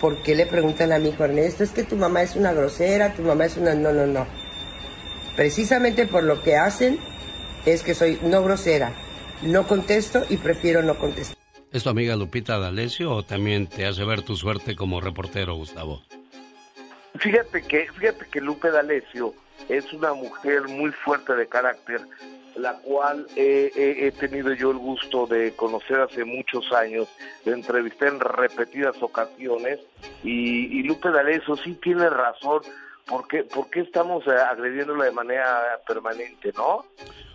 ¿por 0.01 0.23
qué 0.23 0.35
le 0.35 0.47
preguntan 0.47 0.93
a 0.93 0.99
mi 0.99 1.11
hijo 1.11 1.25
Ernesto? 1.25 1.65
Es 1.65 1.71
que 1.71 1.85
tu 1.85 1.97
mamá 1.97 2.23
es 2.23 2.37
una 2.37 2.53
grosera, 2.53 3.15
tu 3.15 3.23
mamá 3.23 3.47
es 3.47 3.57
una... 3.57 3.75
No, 3.75 3.93
no, 3.93 4.07
no. 4.07 4.27
Precisamente 5.39 6.09
por 6.09 6.25
lo 6.25 6.43
que 6.43 6.57
hacen 6.57 6.99
es 7.65 7.85
que 7.85 7.95
soy 7.95 8.19
no 8.25 8.43
grosera. 8.43 8.93
No 9.41 9.69
contesto 9.69 10.25
y 10.29 10.37
prefiero 10.37 10.83
no 10.83 10.99
contestar. 10.99 11.37
¿Es 11.71 11.85
tu 11.85 11.91
amiga 11.91 12.17
Lupita 12.17 12.59
D'Alessio 12.59 13.13
o 13.13 13.23
también 13.23 13.69
te 13.69 13.87
hace 13.87 14.05
ver 14.05 14.23
tu 14.23 14.35
suerte 14.35 14.75
como 14.75 15.01
reportero, 15.01 15.55
Gustavo? 15.55 16.03
Fíjate 17.21 17.63
que, 17.63 17.87
fíjate 17.93 18.27
que 18.33 18.41
Lupe 18.41 18.73
D'Alessio 18.73 19.33
es 19.69 19.93
una 19.93 20.13
mujer 20.13 20.67
muy 20.67 20.91
fuerte 20.91 21.33
de 21.37 21.47
carácter. 21.47 22.01
la 22.57 22.73
cual 22.81 23.29
eh, 23.37 23.71
eh, 23.77 24.09
he 24.09 24.11
tenido 24.11 24.53
yo 24.55 24.73
el 24.73 24.79
gusto 24.79 25.29
de 25.29 25.53
conocer 25.53 26.01
hace 26.01 26.25
muchos 26.25 26.73
años, 26.73 27.07
de 27.45 27.53
entrevisté 27.53 28.09
en 28.09 28.19
repetidas 28.19 29.01
ocasiones, 29.01 29.79
y, 30.25 30.81
y 30.81 30.83
Lupe 30.83 31.11
D'Alessio 31.11 31.57
sí 31.59 31.79
tiene 31.81 32.11
razón, 32.11 32.63
¿por 33.09 33.27
qué, 33.27 33.43
por 33.43 33.69
qué 33.71 33.81
estamos 33.81 34.27
eh, 34.27 34.31
agrediéndola 34.31 35.07
de 35.07 35.13
manera 35.13 35.81
permanente, 35.87 36.53
no? 36.57 36.85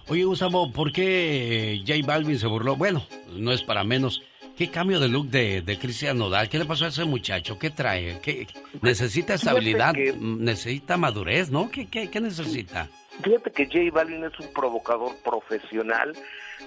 Oye, 0.07 0.23
Gustavo, 0.23 0.71
¿por 0.71 0.91
qué 0.91 1.81
J 1.85 1.99
Balvin 2.05 2.37
se 2.37 2.47
burló? 2.47 2.75
Bueno, 2.75 3.05
no 3.35 3.51
es 3.51 3.63
para 3.63 3.83
menos. 3.83 4.21
¿Qué 4.57 4.69
cambio 4.69 4.99
de 4.99 5.07
look 5.07 5.29
de, 5.29 5.61
de 5.61 5.79
Cristian 5.79 6.17
Nodal? 6.17 6.47
¿Qué 6.47 6.59
le 6.59 6.65
pasó 6.65 6.85
a 6.85 6.89
ese 6.89 7.05
muchacho? 7.05 7.57
¿Qué 7.57 7.71
trae? 7.71 8.19
¿Qué, 8.21 8.47
necesita 8.81 9.33
estabilidad, 9.33 9.93
necesita 9.93 10.95
madurez, 10.95 11.49
¿no? 11.49 11.71
¿Qué, 11.71 11.87
qué, 11.87 12.11
qué 12.11 12.21
necesita? 12.21 12.87
Fíjate 13.23 13.51
que 13.51 13.65
J 13.65 13.79
Balvin 13.91 14.23
es 14.23 14.39
un 14.39 14.53
provocador 14.53 15.15
profesional 15.23 16.13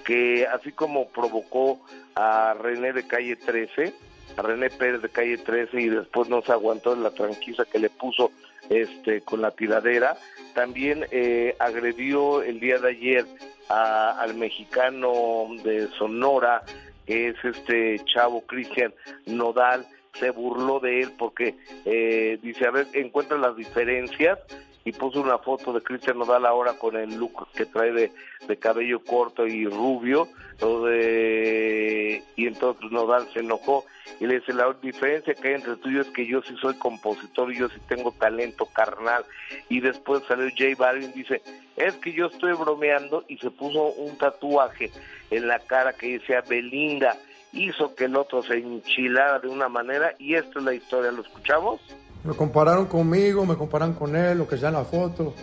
que 0.03 0.45
así 0.47 0.71
como 0.73 1.09
provocó 1.09 1.79
a 2.15 2.55
René 2.59 2.91
de 2.91 3.07
Calle 3.07 3.37
13, 3.37 3.93
a 4.35 4.41
René 4.41 4.69
Pérez 4.69 5.01
de 5.01 5.09
Calle 5.09 5.37
13 5.37 5.79
y 5.79 5.89
después 5.89 6.27
no 6.27 6.41
se 6.41 6.51
aguantó 6.51 6.95
la 6.95 7.11
tranquila 7.11 7.65
que 7.71 7.79
le 7.79 7.89
puso 7.89 8.31
este 8.69 9.21
con 9.21 9.41
la 9.41 9.51
tiradera, 9.51 10.17
también 10.53 11.05
eh, 11.11 11.55
agredió 11.59 12.41
el 12.41 12.59
día 12.59 12.79
de 12.79 12.89
ayer 12.89 13.25
al 13.69 14.33
mexicano 14.35 15.47
de 15.63 15.87
Sonora, 15.97 16.63
que 17.05 17.29
es 17.29 17.35
este 17.43 17.99
chavo 18.05 18.41
Cristian 18.45 18.93
Nodal, 19.25 19.85
se 20.19 20.31
burló 20.31 20.79
de 20.79 21.01
él 21.01 21.11
porque 21.17 21.55
eh, 21.85 22.39
dice, 22.41 22.65
a 22.65 22.71
ver, 22.71 22.87
encuentra 22.93 23.37
las 23.37 23.55
diferencias 23.55 24.39
y 24.87 24.93
puso 24.93 25.19
una 25.19 25.37
foto 25.37 25.73
de 25.73 25.81
Cristian 25.81 26.17
Nodal 26.17 26.45
ahora 26.45 26.75
con 26.75 26.95
el 26.95 27.13
look 27.17 27.51
que 27.53 27.65
trae 27.65 27.91
de, 27.91 28.57
cabello 28.57 29.03
corto 29.03 29.45
y 29.45 29.65
rubio, 29.65 30.29
de, 30.61 32.23
y 32.37 32.47
entonces 32.47 32.89
Nodal 32.89 33.27
se 33.33 33.41
enojó 33.41 33.83
y 34.21 34.27
le 34.27 34.35
dice, 34.35 34.53
la 34.53 34.73
diferencia 34.81 35.33
que 35.33 35.49
hay 35.49 35.55
entre 35.55 35.75
tú 35.75 35.89
y 35.89 35.95
yo 35.95 36.01
es 36.03 36.07
que 36.11 36.25
yo 36.25 36.41
sí 36.41 36.55
soy 36.61 36.73
compositor 36.75 37.51
y 37.51 37.57
yo 37.57 37.67
sí 37.67 37.81
tengo 37.89 38.13
talento 38.13 38.65
carnal. 38.67 39.25
Y 39.67 39.81
después 39.81 40.23
salió 40.25 40.49
J 40.51 40.81
Balvin 40.81 41.09
y 41.09 41.19
dice, 41.19 41.41
es 41.75 41.95
que 41.95 42.13
yo 42.13 42.27
estoy 42.27 42.53
bromeando 42.53 43.25
y 43.27 43.37
se 43.39 43.51
puso 43.51 43.87
un 43.87 44.17
tatuaje 44.17 44.89
en 45.31 45.49
la 45.49 45.59
cara 45.59 45.91
que 45.91 46.17
decía 46.17 46.45
Belinda, 46.47 47.17
hizo 47.51 47.93
que 47.93 48.05
el 48.05 48.15
otro 48.15 48.41
se 48.41 48.53
enchilara 48.53 49.39
de 49.39 49.49
una 49.49 49.67
manera 49.67 50.15
y 50.17 50.35
esta 50.35 50.59
es 50.59 50.65
la 50.65 50.73
historia, 50.73 51.11
¿lo 51.11 51.23
escuchamos? 51.23 51.81
Me 52.23 52.33
compararon 52.33 52.87
conmigo, 52.87 53.45
me 53.45 53.55
comparan 53.55 53.93
con 53.93 54.15
él, 54.15 54.37
lo 54.37 54.47
que 54.47 54.57
sea 54.57 54.69
en 54.69 54.75
la 54.75 54.83
foto. 54.83 55.33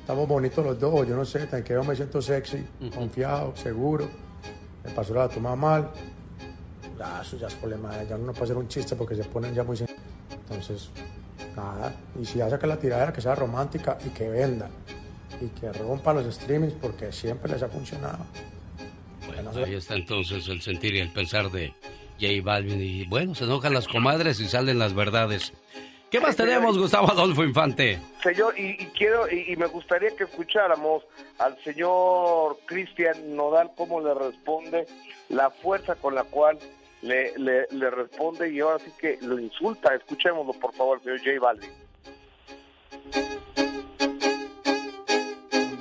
Estamos 0.00 0.26
bonitos 0.28 0.64
los 0.64 0.78
dos, 0.78 1.06
yo 1.06 1.16
no 1.16 1.24
sé, 1.24 1.46
tan 1.46 1.62
que 1.62 1.72
yo 1.72 1.84
me 1.84 1.94
siento 1.94 2.20
sexy, 2.20 2.64
confiado, 2.94 3.54
seguro. 3.56 4.08
Me 4.84 4.90
pasó 4.90 5.14
la 5.14 5.28
toma 5.28 5.54
mal. 5.54 5.90
Ya, 6.98 7.22
eso 7.22 7.38
ya 7.38 7.46
es 7.46 7.54
problema 7.54 7.96
de 7.96 8.04
ella, 8.04 8.18
no 8.18 8.32
puede 8.32 8.44
hacer 8.44 8.56
un 8.56 8.68
chiste 8.68 8.94
porque 8.96 9.14
se 9.14 9.24
ponen 9.24 9.54
ya 9.54 9.64
muy... 9.64 9.78
Entonces, 10.30 10.90
nada. 11.56 11.94
Y 12.20 12.24
si 12.24 12.40
hace 12.40 12.58
que 12.58 12.66
la 12.66 12.76
tiradera 12.76 13.12
que 13.12 13.20
sea 13.20 13.34
romántica 13.34 13.98
y 14.04 14.10
que 14.10 14.28
venda. 14.28 14.68
Y 15.40 15.46
que 15.58 15.72
rompa 15.72 16.12
los 16.12 16.34
streamings 16.34 16.74
porque 16.74 17.12
siempre 17.12 17.52
les 17.52 17.62
ha 17.62 17.68
funcionado. 17.68 18.26
Bueno, 19.26 19.50
ahí 19.64 19.74
está 19.74 19.94
entonces 19.94 20.46
el 20.48 20.60
sentir 20.60 20.94
y 20.94 21.00
el 21.00 21.12
pensar 21.12 21.50
de 21.50 21.72
J 22.20 22.32
Balvin. 22.42 22.80
Y 22.80 23.06
bueno, 23.06 23.34
se 23.34 23.44
enojan 23.44 23.72
las 23.72 23.88
comadres 23.88 24.40
y 24.40 24.48
salen 24.48 24.78
las 24.78 24.92
verdades. 24.92 25.52
¿Qué 26.10 26.18
más 26.18 26.34
tenemos, 26.34 26.76
Gustavo 26.76 27.08
Adolfo 27.08 27.44
Infante? 27.44 28.00
Señor, 28.20 28.58
y, 28.58 28.76
quiero, 28.98 29.30
y, 29.30 29.54
me 29.54 29.66
gustaría 29.66 30.10
que 30.16 30.24
escucháramos 30.24 31.04
al 31.38 31.56
señor 31.62 32.58
Cristian 32.66 33.36
Nodal 33.36 33.70
cómo 33.76 34.00
le 34.00 34.12
responde, 34.12 34.86
la 35.28 35.50
fuerza 35.50 35.94
con 35.94 36.16
la 36.16 36.24
cual 36.24 36.58
le, 37.02 37.32
le, 37.38 37.90
responde 37.90 38.52
y 38.52 38.58
ahora 38.58 38.80
sí 38.80 38.90
que 38.98 39.18
lo 39.22 39.38
insulta. 39.38 39.94
Escuchémoslo, 39.94 40.52
por 40.54 40.74
favor, 40.74 41.00
señor 41.00 41.20
J 41.20 41.30
Balvin. 41.40 41.70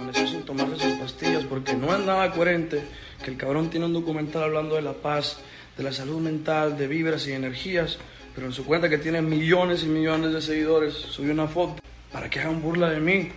Necesito 0.06 0.46
tomarse 0.46 0.76
sus 0.76 0.94
pastillas 1.00 1.44
porque 1.46 1.74
no 1.74 1.92
es 1.96 2.06
nada 2.06 2.32
coherente 2.32 2.84
que 3.24 3.32
el 3.32 3.38
cabrón 3.38 3.72
tiene 3.72 3.88
un 3.88 3.94
documental 3.94 4.44
hablando 4.44 4.76
de 4.76 4.84
la 4.84 4.94
paz, 4.94 5.42
de 5.76 5.84
la 5.84 5.92
salud 5.92 6.20
mental, 6.20 6.78
de 6.78 6.86
vibras 6.86 7.28
y 7.28 7.34
energías 7.34 7.98
pero 8.40 8.48
en 8.48 8.54
su 8.54 8.66
cuenta 8.66 8.88
que 8.88 8.98
tiene 8.98 9.22
millones 9.22 9.84
y 9.84 9.88
millones 9.88 10.32
de 10.32 10.42
seguidores, 10.42 10.94
subió 10.94 11.34
una 11.34 11.48
foto 11.48 11.82
para 12.10 12.30
que 12.30 12.40
hagan 12.40 12.62
burla 12.62 12.90
de 12.90 13.02
mí. 13.02 13.30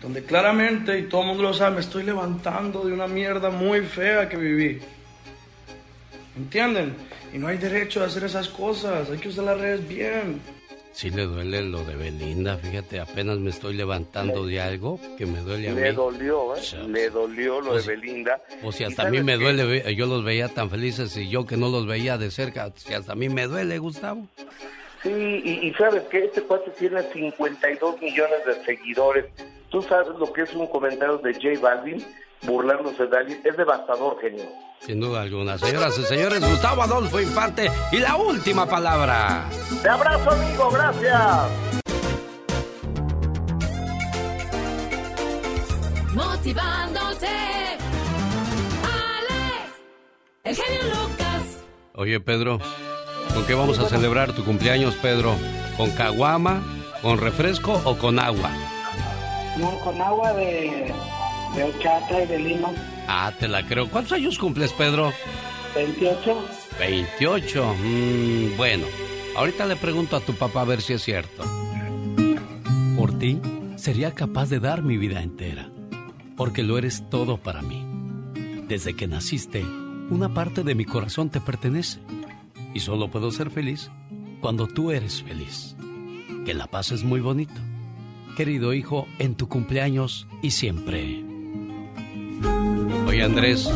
Donde 0.00 0.24
claramente, 0.24 0.98
y 0.98 1.02
todo 1.02 1.20
el 1.20 1.26
mundo 1.26 1.42
lo 1.42 1.52
sabe, 1.52 1.74
me 1.74 1.82
estoy 1.82 2.02
levantando 2.02 2.86
de 2.86 2.94
una 2.94 3.06
mierda 3.06 3.50
muy 3.50 3.82
fea 3.82 4.30
que 4.30 4.38
viví. 4.38 4.80
¿Entienden? 6.38 6.94
Y 7.34 7.38
no 7.38 7.48
hay 7.48 7.58
derecho 7.58 8.02
a 8.02 8.06
hacer 8.06 8.24
esas 8.24 8.48
cosas, 8.48 9.10
hay 9.10 9.18
que 9.18 9.28
usar 9.28 9.44
las 9.44 9.60
redes 9.60 9.86
bien. 9.86 10.40
Sí 10.92 11.10
le 11.10 11.24
duele 11.24 11.62
lo 11.62 11.82
de 11.84 11.96
Belinda, 11.96 12.58
fíjate, 12.58 13.00
apenas 13.00 13.38
me 13.38 13.50
estoy 13.50 13.74
levantando 13.74 14.46
de 14.46 14.60
algo 14.60 15.00
que 15.16 15.24
me 15.24 15.40
duele 15.40 15.70
a 15.70 15.72
mí. 15.72 15.80
Le 15.80 15.92
dolió, 15.92 16.54
¿eh? 16.54 16.60
le 16.86 17.10
dolió 17.10 17.60
lo 17.60 17.76
de 17.76 17.82
Belinda. 17.82 18.40
O 18.62 18.72
si 18.72 18.84
hasta 18.84 19.04
a 19.04 19.10
mí 19.10 19.22
me 19.22 19.36
duele, 19.36 19.94
yo 19.94 20.06
los 20.06 20.22
veía 20.22 20.48
tan 20.48 20.68
felices 20.70 21.16
y 21.16 21.28
yo 21.28 21.46
que 21.46 21.56
no 21.56 21.70
los 21.70 21.86
veía 21.86 22.18
de 22.18 22.30
cerca, 22.30 22.70
si 22.76 22.92
hasta 22.92 23.12
a 23.12 23.16
mí 23.16 23.28
me 23.28 23.46
duele, 23.46 23.78
Gustavo. 23.78 24.28
Sí, 25.02 25.10
y, 25.10 25.72
sabes 25.74 26.02
que 26.04 26.26
este 26.26 26.42
cuate 26.42 26.70
tiene 26.78 27.02
52 27.02 28.00
millones 28.00 28.46
de 28.46 28.64
seguidores. 28.64 29.24
Tú 29.70 29.82
sabes 29.82 30.16
lo 30.18 30.32
que 30.32 30.42
es 30.42 30.54
un 30.54 30.68
comentario 30.68 31.18
de 31.18 31.34
J 31.34 31.58
Balvin 31.60 32.04
burlándose 32.42 33.06
de 33.06 33.16
alguien. 33.16 33.40
Es 33.44 33.56
devastador, 33.56 34.20
genio. 34.20 34.44
Sin 34.80 35.00
duda 35.00 35.22
alguna. 35.22 35.58
Señoras 35.58 35.96
y 35.98 36.02
señores, 36.02 36.40
Gustavo 36.40 36.82
Adolfo 36.82 37.20
Infante 37.20 37.70
y 37.92 37.98
la 37.98 38.16
última 38.16 38.66
palabra. 38.66 39.44
Te 39.80 39.88
abrazo, 39.88 40.30
amigo, 40.30 40.70
gracias. 40.70 41.72
Motivándote. 46.14 47.26
Alex, 48.82 49.80
el 50.44 50.56
genio 50.56 50.82
Lucas. 50.82 51.64
Oye, 51.94 52.20
Pedro, 52.20 52.58
¿con 53.34 53.46
qué 53.46 53.54
vamos 53.54 53.78
a 53.78 53.88
celebrar 53.88 54.32
tu 54.32 54.44
cumpleaños, 54.44 54.96
Pedro? 54.96 55.36
¿Con 55.76 55.90
caguama, 55.92 56.60
con 57.02 57.18
refresco 57.18 57.80
o 57.84 57.96
con 57.96 58.18
agua? 58.18 58.50
No, 59.58 59.78
con 59.84 60.00
agua 60.00 60.32
de, 60.32 60.92
de 61.54 61.64
horchata 61.64 62.22
y 62.22 62.26
de 62.26 62.38
limón. 62.38 62.74
Ah, 63.08 63.32
te 63.38 63.48
la 63.48 63.66
creo. 63.66 63.88
¿Cuántos 63.88 64.12
años 64.12 64.38
cumples, 64.38 64.72
Pedro? 64.72 65.12
28. 65.74 66.44
28. 66.78 67.74
Mm, 67.82 68.56
bueno, 68.56 68.86
ahorita 69.36 69.66
le 69.66 69.76
pregunto 69.76 70.16
a 70.16 70.20
tu 70.20 70.34
papá 70.34 70.62
a 70.62 70.66
ver 70.66 70.80
si 70.82 70.94
es 70.94 71.02
cierto. 71.02 71.44
Por 72.96 73.18
ti, 73.18 73.40
sería 73.76 74.12
capaz 74.12 74.48
de 74.48 74.60
dar 74.60 74.82
mi 74.82 74.96
vida 74.96 75.22
entera, 75.22 75.70
porque 76.36 76.62
lo 76.62 76.78
eres 76.78 77.08
todo 77.10 77.36
para 77.38 77.62
mí. 77.62 77.84
Desde 78.68 78.94
que 78.94 79.06
naciste, 79.06 79.64
una 80.10 80.32
parte 80.32 80.62
de 80.62 80.74
mi 80.74 80.84
corazón 80.84 81.30
te 81.30 81.40
pertenece, 81.40 82.00
y 82.74 82.80
solo 82.80 83.10
puedo 83.10 83.30
ser 83.30 83.50
feliz 83.50 83.90
cuando 84.40 84.66
tú 84.66 84.90
eres 84.90 85.22
feliz. 85.22 85.76
Que 86.44 86.54
la 86.54 86.66
paz 86.66 86.92
es 86.92 87.04
muy 87.04 87.20
bonito. 87.20 87.60
Querido 88.36 88.72
hijo, 88.72 89.06
en 89.18 89.34
tu 89.34 89.48
cumpleaños 89.48 90.26
y 90.42 90.52
siempre. 90.52 91.31
Oye, 93.06 93.22
Andrés. 93.22 93.70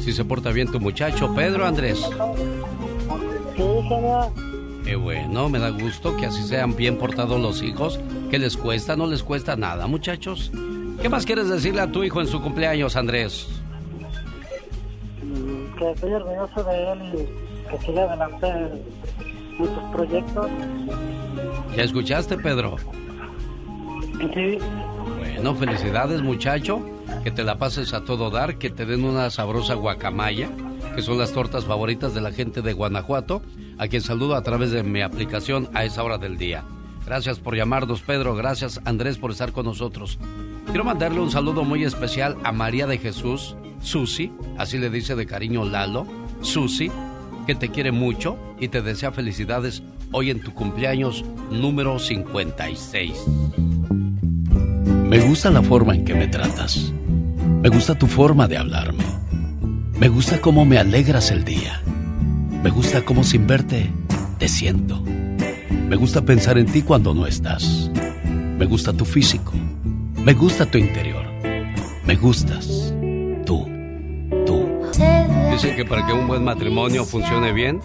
Si 0.00 0.12
se 0.12 0.24
porta 0.24 0.50
bien 0.50 0.70
tu 0.70 0.80
muchacho, 0.80 1.32
Pedro 1.34 1.64
Andrés. 1.64 2.00
Sí, 3.56 3.62
señor. 3.88 4.32
Qué 4.84 4.96
bueno, 4.96 5.48
me 5.48 5.58
da 5.60 5.70
gusto 5.70 6.16
que 6.16 6.26
así 6.26 6.42
sean 6.42 6.74
bien 6.74 6.98
portados 6.98 7.40
los 7.40 7.62
hijos. 7.62 8.00
¿Qué 8.30 8.38
les 8.38 8.56
cuesta? 8.56 8.96
No 8.96 9.06
les 9.06 9.22
cuesta 9.22 9.54
nada, 9.56 9.86
muchachos. 9.86 10.50
¿Qué 11.00 11.08
más 11.08 11.24
quieres 11.24 11.48
decirle 11.48 11.82
a 11.82 11.90
tu 11.90 12.02
hijo 12.02 12.20
en 12.20 12.26
su 12.26 12.42
cumpleaños, 12.42 12.96
Andrés? 12.96 13.48
Mm, 15.22 15.78
que 15.78 15.90
estoy 15.92 16.12
orgulloso 16.12 16.64
de 16.64 16.92
él 16.92 16.98
y 17.14 17.70
que 17.70 17.86
siga 17.86 18.02
adelante 18.02 18.46
muchos 19.58 19.92
proyectos. 19.92 20.46
¿Ya 21.76 21.82
escuchaste, 21.84 22.36
Pedro? 22.38 22.76
Sí. 24.34 24.58
Bueno, 25.04 25.54
felicidades 25.54 26.22
muchacho, 26.22 26.80
que 27.24 27.30
te 27.30 27.44
la 27.44 27.58
pases 27.58 27.92
a 27.94 28.04
todo 28.04 28.30
dar, 28.30 28.58
que 28.58 28.70
te 28.70 28.86
den 28.86 29.04
una 29.04 29.30
sabrosa 29.30 29.74
guacamaya, 29.74 30.50
que 30.94 31.02
son 31.02 31.18
las 31.18 31.32
tortas 31.32 31.64
favoritas 31.64 32.14
de 32.14 32.20
la 32.20 32.32
gente 32.32 32.62
de 32.62 32.72
Guanajuato, 32.72 33.42
a 33.78 33.88
quien 33.88 34.02
saludo 34.02 34.36
a 34.36 34.42
través 34.42 34.70
de 34.70 34.82
mi 34.82 35.02
aplicación 35.02 35.68
a 35.74 35.84
esa 35.84 36.02
hora 36.02 36.18
del 36.18 36.38
día. 36.38 36.64
Gracias 37.06 37.38
por 37.40 37.56
llamarnos, 37.56 38.02
Pedro. 38.02 38.34
Gracias, 38.34 38.80
Andrés, 38.84 39.18
por 39.18 39.32
estar 39.32 39.52
con 39.52 39.66
nosotros. 39.66 40.18
Quiero 40.66 40.84
mandarle 40.84 41.20
un 41.20 41.30
saludo 41.30 41.64
muy 41.64 41.84
especial 41.84 42.36
a 42.44 42.52
María 42.52 42.86
de 42.86 42.98
Jesús, 42.98 43.56
Susi, 43.80 44.32
así 44.58 44.78
le 44.78 44.90
dice 44.90 45.16
de 45.16 45.26
cariño 45.26 45.64
Lalo, 45.64 46.06
Susi, 46.40 46.90
que 47.46 47.54
te 47.54 47.70
quiere 47.70 47.90
mucho 47.90 48.36
y 48.60 48.68
te 48.68 48.80
desea 48.80 49.10
felicidades 49.10 49.82
hoy 50.12 50.30
en 50.30 50.40
tu 50.40 50.54
cumpleaños 50.54 51.24
número 51.50 51.98
56. 51.98 53.71
Me 55.12 55.20
gusta 55.20 55.50
la 55.50 55.62
forma 55.62 55.94
en 55.94 56.06
que 56.06 56.14
me 56.14 56.26
tratas. 56.26 56.90
Me 57.60 57.68
gusta 57.68 57.94
tu 57.94 58.06
forma 58.06 58.48
de 58.48 58.56
hablarme. 58.56 59.04
Me 59.98 60.08
gusta 60.08 60.40
cómo 60.40 60.64
me 60.64 60.78
alegras 60.78 61.30
el 61.30 61.44
día. 61.44 61.82
Me 62.62 62.70
gusta 62.70 63.04
cómo 63.04 63.22
sin 63.22 63.46
verte 63.46 63.90
te 64.38 64.48
siento. 64.48 65.02
Me 65.02 65.96
gusta 65.96 66.24
pensar 66.24 66.56
en 66.56 66.64
ti 66.64 66.80
cuando 66.80 67.12
no 67.12 67.26
estás. 67.26 67.90
Me 68.24 68.64
gusta 68.64 68.94
tu 68.94 69.04
físico. 69.04 69.52
Me 70.24 70.32
gusta 70.32 70.64
tu 70.64 70.78
interior. 70.78 71.26
Me 72.06 72.16
gustas. 72.16 72.94
Tú. 73.44 73.68
Tú. 74.46 74.66
Dicen 75.52 75.76
que 75.76 75.84
para 75.84 76.06
que 76.06 76.14
un 76.14 76.26
buen 76.26 76.42
matrimonio 76.42 77.04
funcione 77.04 77.52
bien, 77.52 77.82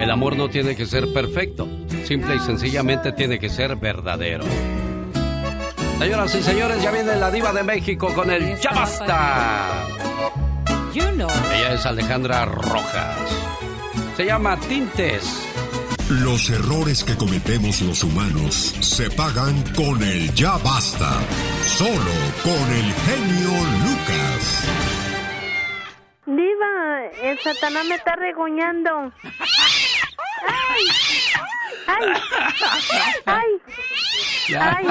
el 0.00 0.08
amor 0.08 0.36
no 0.36 0.48
tiene 0.48 0.76
que 0.76 0.86
ser 0.86 1.12
perfecto. 1.12 1.68
Simple 2.04 2.36
y 2.36 2.38
sencillamente 2.38 3.10
tiene 3.10 3.40
que 3.40 3.48
ser 3.48 3.74
verdadero. 3.74 4.44
Señoras 6.00 6.34
y 6.34 6.42
señores, 6.42 6.82
ya 6.82 6.90
viene 6.92 7.14
la 7.14 7.30
diva 7.30 7.52
de 7.52 7.62
México 7.62 8.10
con 8.14 8.30
el 8.30 8.58
Ya 8.58 8.70
Basta. 8.70 9.86
Ella 10.94 11.74
es 11.74 11.84
Alejandra 11.84 12.46
Rojas. 12.46 13.18
Se 14.16 14.24
llama 14.24 14.58
Tintes. 14.60 15.46
Los 16.08 16.48
errores 16.48 17.04
que 17.04 17.14
cometemos 17.16 17.82
los 17.82 18.02
humanos 18.02 18.74
se 18.80 19.10
pagan 19.10 19.62
con 19.74 20.02
el 20.02 20.32
ya 20.32 20.56
basta. 20.64 21.20
Solo 21.64 22.14
con 22.44 22.72
el 22.72 22.94
genio 22.94 23.50
Lucas. 23.84 24.64
Diva, 26.24 27.28
el 27.28 27.38
Satanás 27.40 27.84
me 27.84 27.96
está 27.96 28.16
regoñando. 28.16 28.90
¡Ay! 30.48 30.84
¡Ay! 31.86 32.12
¡Ay! 33.26 34.09
¡Ay! 34.58 34.84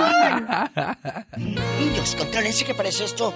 Niños, 1.79 2.15
contrólense 2.15 2.65
que 2.65 2.73
parece 2.73 3.05
esto. 3.05 3.33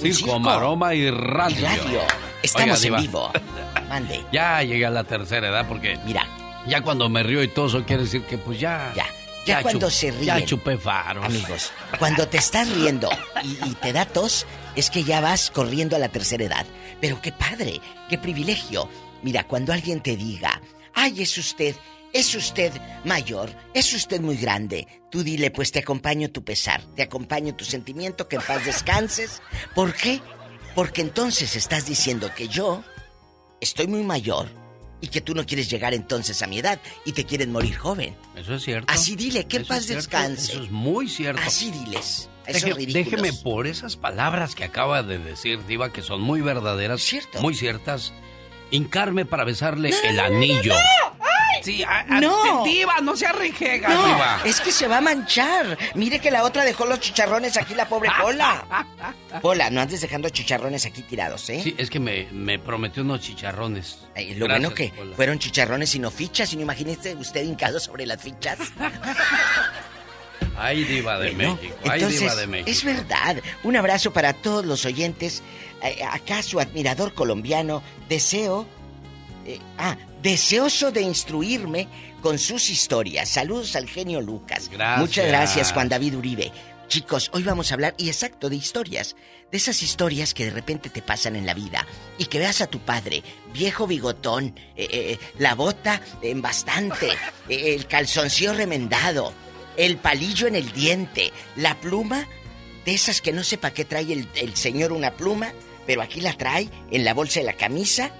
Circo, 0.00 0.38
maroma 0.38 0.94
y 0.94 1.10
radio. 1.10 1.58
Y 1.58 1.62
radio. 1.64 2.00
Estamos 2.42 2.84
en 2.84 2.96
vivo. 2.96 3.30
Mande. 3.88 4.24
Ya 4.32 4.62
llegué 4.62 4.86
a 4.86 4.90
la 4.90 5.04
tercera 5.04 5.48
edad 5.48 5.66
porque. 5.68 5.98
Mira. 6.04 6.26
Ya 6.66 6.82
cuando 6.82 7.08
me 7.08 7.22
río 7.22 7.42
y 7.42 7.48
todo 7.48 7.66
eso 7.66 7.84
quiere 7.84 8.02
decir 8.02 8.22
que 8.22 8.38
pues 8.38 8.60
ya. 8.60 8.92
Ya. 8.94 9.06
Ya, 9.46 9.62
cuando 9.62 9.90
se 9.90 10.10
ríen. 10.10 10.24
Ya 10.26 10.44
chupé 10.44 10.76
faros. 10.76 11.24
Amigos, 11.24 11.72
cuando 11.98 12.28
te 12.28 12.36
estás 12.36 12.68
riendo 12.70 13.08
y, 13.42 13.70
y, 13.70 13.74
te 13.80 13.94
da 13.94 14.04
tos, 14.04 14.44
es 14.76 14.90
que 14.90 15.04
ya 15.04 15.22
vas 15.22 15.50
corriendo 15.50 15.96
a 15.96 15.98
la 15.98 16.10
tercera 16.10 16.44
edad. 16.44 16.66
Pero 17.00 17.22
qué 17.22 17.32
padre, 17.32 17.80
qué 18.10 18.18
privilegio. 18.18 18.90
Mira, 19.22 19.44
cuando 19.44 19.72
alguien 19.72 20.02
te 20.02 20.18
diga, 20.18 20.60
ay, 20.92 21.22
es 21.22 21.38
usted, 21.38 21.74
es 22.12 22.34
usted 22.34 22.72
mayor, 23.04 23.50
es 23.74 23.92
usted 23.92 24.20
muy 24.20 24.36
grande, 24.36 24.86
tú 25.10 25.22
dile, 25.22 25.50
pues 25.50 25.72
te 25.72 25.80
acompaño 25.80 26.30
tu 26.30 26.42
pesar, 26.44 26.82
te 26.96 27.02
acompaño 27.02 27.54
tu 27.54 27.64
sentimiento, 27.64 28.28
que 28.28 28.36
en 28.36 28.42
paz 28.42 28.64
descanses. 28.64 29.42
¿Por 29.74 29.94
qué? 29.94 30.20
Porque 30.74 31.00
entonces 31.02 31.56
estás 31.56 31.86
diciendo 31.86 32.30
que 32.36 32.48
yo 32.48 32.82
estoy 33.60 33.86
muy 33.88 34.02
mayor 34.04 34.48
y 35.00 35.08
que 35.08 35.20
tú 35.20 35.34
no 35.34 35.44
quieres 35.46 35.70
llegar 35.70 35.94
entonces 35.94 36.42
a 36.42 36.46
mi 36.46 36.58
edad 36.58 36.80
y 37.04 37.12
te 37.12 37.24
quieren 37.24 37.52
morir 37.52 37.76
joven. 37.76 38.16
Eso 38.36 38.54
es 38.54 38.62
cierto. 38.64 38.92
Así 38.92 39.14
dile, 39.16 39.46
que 39.46 39.58
en 39.58 39.66
paz 39.66 39.78
es 39.80 39.86
cierto, 39.86 40.02
descanse. 40.02 40.52
Eso 40.52 40.62
es 40.64 40.70
muy 40.70 41.08
cierto. 41.08 41.40
Así 41.44 41.70
diles. 41.70 42.28
Deje- 42.46 42.74
déjeme 42.92 43.32
por 43.34 43.66
esas 43.66 43.96
palabras 43.96 44.54
que 44.54 44.64
acaba 44.64 45.02
de 45.02 45.18
decir 45.18 45.64
Diva, 45.66 45.92
que 45.92 46.00
son 46.02 46.22
muy 46.22 46.40
verdaderas, 46.40 47.02
muy 47.42 47.54
ciertas, 47.54 48.12
hincarme 48.70 49.24
para 49.24 49.44
besarle 49.44 49.90
el 50.04 50.20
anillo. 50.20 50.74
Sí, 51.62 51.82
a- 51.82 52.00
a- 52.08 52.20
No. 52.20 52.62
Diva, 52.64 53.00
no 53.02 53.16
sea 53.16 53.32
rejega, 53.32 53.88
No, 53.88 54.06
Diva. 54.06 54.40
es 54.44 54.60
que 54.60 54.70
se 54.70 54.86
va 54.86 54.98
a 54.98 55.00
manchar. 55.00 55.76
Mire 55.94 56.20
que 56.20 56.30
la 56.30 56.44
otra 56.44 56.64
dejó 56.64 56.86
los 56.86 57.00
chicharrones 57.00 57.56
aquí, 57.56 57.74
la 57.74 57.88
pobre 57.88 58.10
Pola. 58.20 58.86
Pola, 59.42 59.68
no 59.68 59.80
andes 59.80 60.00
dejando 60.00 60.28
chicharrones 60.28 60.86
aquí 60.86 61.02
tirados, 61.02 61.50
¿eh? 61.50 61.60
Sí, 61.62 61.74
es 61.76 61.90
que 61.90 61.98
me, 61.98 62.28
me 62.30 62.58
prometió 62.60 63.02
unos 63.02 63.20
chicharrones. 63.20 63.98
Ay, 64.14 64.34
lo 64.36 64.46
Gracias, 64.46 64.48
bueno 64.62 64.74
que 64.74 64.88
Pola. 64.96 65.16
fueron 65.16 65.38
chicharrones 65.40 65.94
y 65.96 65.98
no 65.98 66.10
fichas, 66.12 66.52
y 66.52 66.56
no 66.56 66.62
imagínese 66.62 67.14
usted 67.16 67.42
hincado 67.42 67.80
sobre 67.80 68.06
las 68.06 68.22
fichas. 68.22 68.58
Ay, 70.56 70.84
Diva 70.84 71.18
de 71.18 71.32
Bueno, 71.32 71.54
México. 71.54 71.76
Ay, 71.84 71.90
entonces, 72.00 72.20
Diva 72.20 72.34
de 72.34 72.46
México. 72.46 72.70
es 72.70 72.84
verdad. 72.84 73.36
Un 73.64 73.76
abrazo 73.76 74.12
para 74.12 74.32
todos 74.32 74.64
los 74.64 74.84
oyentes. 74.84 75.42
Eh, 75.82 76.02
acá 76.02 76.42
su 76.42 76.58
admirador 76.60 77.14
colombiano, 77.14 77.82
deseo... 78.08 78.66
eh, 79.46 79.60
ah, 79.78 79.96
deseoso 80.22 80.90
de 80.90 81.02
instruirme 81.02 81.86
con 82.20 82.38
sus 82.38 82.70
historias. 82.70 83.28
Saludos 83.28 83.76
al 83.76 83.88
genio 83.88 84.20
Lucas. 84.20 84.68
Gracias. 84.68 84.98
Muchas 84.98 85.26
gracias, 85.28 85.72
Juan 85.72 85.88
David 85.88 86.16
Uribe. 86.16 86.52
Chicos, 86.88 87.30
hoy 87.34 87.42
vamos 87.42 87.70
a 87.70 87.74
hablar, 87.74 87.94
y 87.98 88.08
exacto, 88.08 88.48
de 88.48 88.56
historias. 88.56 89.14
De 89.52 89.58
esas 89.58 89.82
historias 89.82 90.34
que 90.34 90.44
de 90.46 90.50
repente 90.50 90.88
te 90.90 91.02
pasan 91.02 91.36
en 91.36 91.46
la 91.46 91.54
vida. 91.54 91.86
Y 92.18 92.26
que 92.26 92.38
veas 92.38 92.60
a 92.60 92.66
tu 92.66 92.80
padre, 92.80 93.22
viejo 93.52 93.86
bigotón, 93.86 94.54
eh, 94.74 94.88
eh, 94.90 95.18
la 95.38 95.54
bota 95.54 96.00
en 96.22 96.42
bastante, 96.42 97.10
el 97.48 97.86
calzoncillo 97.86 98.54
remendado, 98.54 99.32
el 99.78 99.96
palillo 99.96 100.46
en 100.46 100.56
el 100.56 100.72
diente, 100.72 101.32
la 101.56 101.80
pluma, 101.80 102.26
de 102.84 102.92
esas 102.92 103.22
que 103.22 103.32
no 103.32 103.44
sé 103.44 103.56
para 103.56 103.72
qué 103.72 103.84
trae 103.84 104.12
el, 104.12 104.28
el 104.34 104.56
señor 104.56 104.92
una 104.92 105.12
pluma, 105.12 105.52
pero 105.86 106.02
aquí 106.02 106.20
la 106.20 106.34
trae 106.34 106.68
en 106.90 107.04
la 107.04 107.14
bolsa 107.14 107.40
de 107.40 107.46
la 107.46 107.54
camisa 107.54 108.10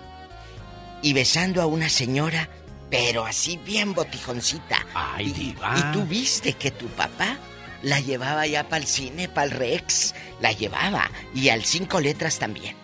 y 1.03 1.13
besando 1.13 1.61
a 1.61 1.67
una 1.67 1.89
señora, 1.89 2.49
pero 2.91 3.27
así 3.27 3.59
bien 3.59 3.93
botijoncita. 3.93 4.87
Ay, 4.95 5.27
y, 5.27 5.33
diva. 5.33 5.75
y 5.77 5.93
tú 5.93 6.05
viste 6.05 6.55
que 6.55 6.71
tu 6.71 6.87
papá 6.87 7.37
la 7.83 8.01
llevaba 8.01 8.47
ya 8.47 8.69
para 8.69 8.83
el 8.83 8.89
cine, 8.89 9.29
para 9.29 9.47
el 9.47 9.51
Rex, 9.53 10.15
la 10.41 10.53
llevaba 10.53 11.11
y 11.35 11.49
al 11.49 11.65
cinco 11.65 12.01
letras 12.01 12.39
también. 12.39 12.77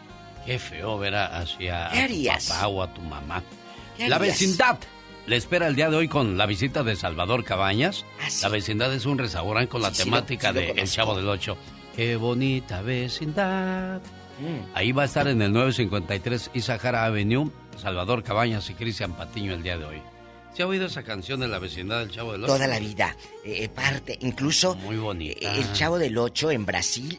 Qué 0.44 0.58
feo 0.58 0.98
ver 0.98 1.14
hacia 1.14 1.90
¿Qué 1.92 2.30
a 2.30 2.38
tu 2.38 2.46
papá 2.48 2.68
o 2.68 2.82
a 2.82 2.92
tu 2.92 3.00
mamá. 3.00 3.42
¿Qué 3.96 4.08
La 4.08 4.18
vecindad 4.18 4.78
le 5.26 5.36
espera 5.36 5.66
el 5.68 5.76
día 5.76 5.88
de 5.90 5.96
hoy 5.96 6.08
con 6.08 6.36
la 6.36 6.46
visita 6.46 6.82
de 6.82 6.96
Salvador 6.96 7.44
Cabañas. 7.44 8.04
La 8.42 8.48
vecindad 8.48 8.92
es 8.92 9.06
un 9.06 9.18
restaurante 9.18 9.68
con 9.68 9.82
la 9.82 9.92
Sí, 9.92 10.04
temática 10.04 10.52
lo 10.52 10.60
de 10.60 10.70
El. 10.72 10.88
Chavo 10.88 11.16
del 11.16 11.28
Ocho. 11.28 11.56
Qué 11.96 12.16
bonita 12.16 12.82
vecindad. 12.82 14.00
Mm. 14.38 14.74
Ahí 14.74 14.92
va 14.92 15.02
a 15.02 15.06
estar 15.06 15.28
en 15.28 15.40
el 15.42 15.52
953 15.52 16.50
Isahara 16.54 17.04
Avenue, 17.04 17.50
Salvador 17.80 18.22
Cabañas 18.22 18.68
y 18.70 18.74
Cristian 18.74 19.12
Patiño 19.16 19.54
el 19.54 19.62
día 19.62 19.78
de 19.78 19.84
hoy. 19.84 20.02
¿Se 20.54 20.62
ha 20.62 20.66
oído 20.66 20.86
esa 20.86 21.02
canción 21.02 21.40
de 21.40 21.48
la 21.48 21.58
vecindad 21.58 22.00
del 22.00 22.10
Chavo 22.10 22.32
del 22.32 22.44
Ocho? 22.44 22.52
Toda 22.52 22.66
la 22.66 22.78
vida. 22.78 23.16
eh, 23.44 23.68
parte, 23.68 24.18
incluso 24.20 24.74
Muy 24.76 24.96
bonita. 24.96 25.38
eh, 25.40 25.60
el 25.60 25.72
Chavo 25.72 25.98
del 25.98 26.16
Ocho 26.18 26.50
en 26.50 26.64
Brasil. 26.66 27.18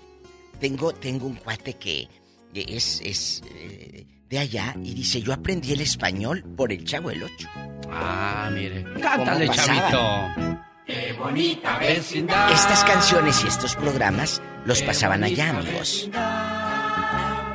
Tengo, 0.59 0.93
tengo 0.93 1.25
un 1.27 1.35
cuate 1.35 1.73
que 1.73 2.01
eh, 2.01 2.07
es, 2.53 3.01
es 3.01 3.43
eh, 3.53 4.05
de 4.29 4.39
allá 4.39 4.75
y 4.83 4.93
dice, 4.93 5.21
yo 5.21 5.33
aprendí 5.33 5.73
el 5.73 5.81
español 5.81 6.43
por 6.55 6.71
el 6.71 6.83
Chavo 6.83 7.09
del 7.09 7.23
Ocho. 7.23 7.47
Ah, 7.91 8.49
mire. 8.51 8.83
Cántale, 9.01 9.47
chavito. 9.49 10.27
Qué 10.85 11.13
bonita 11.17 11.77
vecindad. 11.79 12.51
Estas 12.51 12.83
canciones 12.83 13.43
y 13.43 13.47
estos 13.47 13.75
programas 13.75 14.41
los 14.65 14.81
pasaban 14.81 15.23
allá, 15.23 15.49
amigos. 15.49 16.09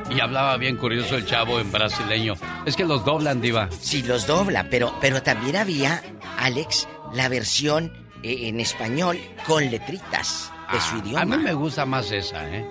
Y 0.09 0.19
hablaba 0.19 0.57
bien 0.57 0.75
curioso 0.75 1.15
el 1.15 1.25
chavo 1.25 1.59
en 1.59 1.71
brasileño. 1.71 2.33
Es 2.65 2.75
que 2.75 2.83
los 2.83 3.05
doblan, 3.05 3.39
diva. 3.39 3.69
Sí, 3.79 4.03
los 4.03 4.27
dobla, 4.27 4.67
pero, 4.69 4.93
pero 4.99 5.23
también 5.23 5.55
había, 5.55 6.03
Alex, 6.39 6.87
la 7.13 7.29
versión 7.29 7.93
eh, 8.21 8.49
en 8.49 8.59
español 8.59 9.17
con 9.47 9.69
letritas 9.71 10.51
de 10.73 10.81
su 10.81 10.97
idioma. 10.97 11.19
Ah, 11.19 11.21
A 11.21 11.25
mí 11.25 11.37
me 11.37 11.53
gusta 11.53 11.85
más 11.85 12.11
esa, 12.11 12.45
¿eh? 12.49 12.65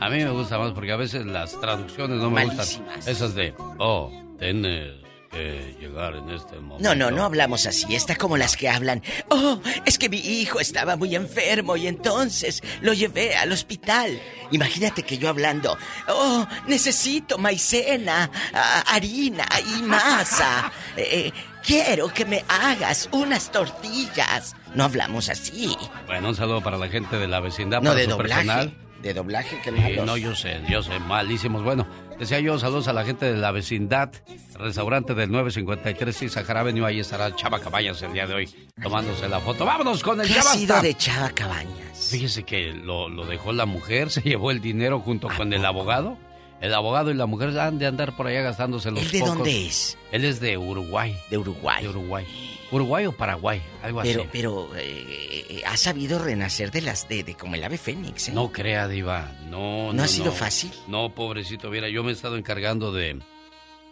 A 0.00 0.08
mí 0.10 0.18
me 0.24 0.30
gusta 0.30 0.58
más 0.58 0.72
porque 0.72 0.92
a 0.92 0.96
veces 0.96 1.26
las 1.26 1.58
traducciones 1.60 2.18
no 2.18 2.30
me 2.30 2.46
Malísimas. 2.46 2.96
gustan. 2.96 3.12
Esas 3.14 3.34
de, 3.34 3.54
oh, 3.78 4.10
tienes 4.38 4.94
que 5.30 5.76
llegar 5.78 6.14
en 6.16 6.30
este 6.30 6.56
momento. 6.58 6.82
No, 6.82 6.94
no, 6.94 7.10
no 7.10 7.24
hablamos 7.24 7.66
así. 7.66 7.94
Está 7.94 8.16
como 8.16 8.36
las 8.38 8.56
que 8.56 8.68
hablan. 8.68 9.02
Oh, 9.28 9.60
es 9.84 9.98
que 9.98 10.08
mi 10.08 10.16
hijo 10.18 10.58
estaba 10.58 10.96
muy 10.96 11.14
enfermo 11.14 11.76
y 11.76 11.86
entonces 11.86 12.62
lo 12.80 12.94
llevé 12.94 13.36
al 13.36 13.52
hospital. 13.52 14.18
Imagínate 14.52 15.02
que 15.02 15.18
yo 15.18 15.28
hablando. 15.28 15.76
Oh, 16.08 16.46
necesito 16.66 17.36
maicena, 17.36 18.30
ah, 18.54 18.84
harina 18.86 19.46
y 19.78 19.82
masa. 19.82 20.72
Eh, 20.96 21.26
eh, 21.28 21.32
quiero 21.64 22.08
que 22.08 22.24
me 22.24 22.44
hagas 22.48 23.08
unas 23.12 23.52
tortillas. 23.52 24.56
No 24.74 24.82
hablamos 24.84 25.28
así. 25.28 25.76
Bueno, 26.06 26.30
un 26.30 26.34
saludo 26.34 26.60
para 26.60 26.76
la 26.76 26.88
gente 26.88 27.18
de 27.18 27.28
la 27.28 27.38
vecindad, 27.38 27.78
No, 27.82 27.90
para 27.90 28.00
de 28.00 28.04
su 28.06 28.10
doblaje. 28.10 28.34
personal. 28.46 28.72
De 29.02 29.14
doblaje, 29.14 29.60
que 29.62 29.70
Sí, 29.70 29.96
no, 30.04 30.16
yo 30.16 30.34
sé, 30.34 30.60
yo 30.68 30.82
sé, 30.82 30.98
malísimos. 30.98 31.62
Bueno, 31.62 31.86
decía 32.18 32.40
yo, 32.40 32.58
saludos 32.58 32.88
a 32.88 32.92
la 32.92 33.04
gente 33.04 33.26
de 33.32 33.36
la 33.38 33.52
vecindad, 33.52 34.10
restaurante 34.58 35.14
del 35.14 35.30
953 35.30 36.22
y 36.22 36.28
Sahara 36.28 36.60
Avenue. 36.60 36.84
Ahí 36.84 36.98
estará 36.98 37.34
Chava 37.36 37.60
Cabañas 37.60 38.02
el 38.02 38.12
día 38.12 38.26
de 38.26 38.34
hoy 38.34 38.68
tomándose 38.82 39.28
la 39.28 39.38
foto. 39.40 39.64
¡Vámonos 39.64 40.02
con 40.02 40.20
el 40.20 40.26
¿Qué 40.26 40.34
ya 40.34 40.40
ha 40.40 40.42
sido 40.42 40.82
de 40.82 40.94
Chava 40.94 41.30
Cabañas? 41.30 42.08
Fíjese 42.10 42.42
que 42.42 42.72
lo, 42.72 43.08
lo 43.08 43.24
dejó 43.24 43.52
la 43.52 43.66
mujer, 43.66 44.10
se 44.10 44.20
llevó 44.22 44.50
el 44.50 44.60
dinero 44.60 44.98
junto 45.00 45.28
con 45.36 45.52
el 45.52 45.64
abogado 45.64 46.16
El 46.60 46.74
abogado 46.74 47.10
y 47.12 47.14
la 47.14 47.26
mujer 47.26 47.56
han 47.58 47.78
de 47.78 47.86
andar 47.86 48.16
por 48.16 48.26
allá 48.26 48.42
gastándose 48.42 48.90
los 48.90 49.00
¿Él 49.04 49.10
de 49.12 49.18
pocos. 49.20 49.34
dónde 49.36 49.66
es? 49.66 49.96
Él 50.10 50.24
es 50.24 50.40
de 50.40 50.58
Uruguay. 50.58 51.16
De 51.30 51.38
Uruguay. 51.38 51.82
De 51.84 51.88
Uruguay. 51.88 52.26
Uruguay 52.70 53.06
o 53.06 53.12
Paraguay, 53.12 53.62
algo 53.82 54.02
Pero, 54.02 54.20
así. 54.22 54.28
pero 54.32 54.76
eh, 54.76 55.46
eh, 55.48 55.62
ha 55.66 55.76
sabido 55.76 56.18
renacer 56.18 56.70
de 56.70 56.82
las 56.82 57.08
de, 57.08 57.22
de 57.24 57.34
como 57.34 57.54
el 57.54 57.64
ave 57.64 57.78
fénix, 57.78 58.28
¿eh? 58.28 58.32
No 58.32 58.52
crea, 58.52 58.86
Diva. 58.88 59.32
No, 59.48 59.86
no. 59.86 59.92
¿No 59.94 60.02
ha 60.02 60.08
sido 60.08 60.32
fácil? 60.32 60.70
No, 60.86 61.14
pobrecito. 61.14 61.70
Mira, 61.70 61.88
yo 61.88 62.04
me 62.04 62.10
he 62.10 62.14
estado 62.14 62.36
encargando 62.36 62.92
de, 62.92 63.18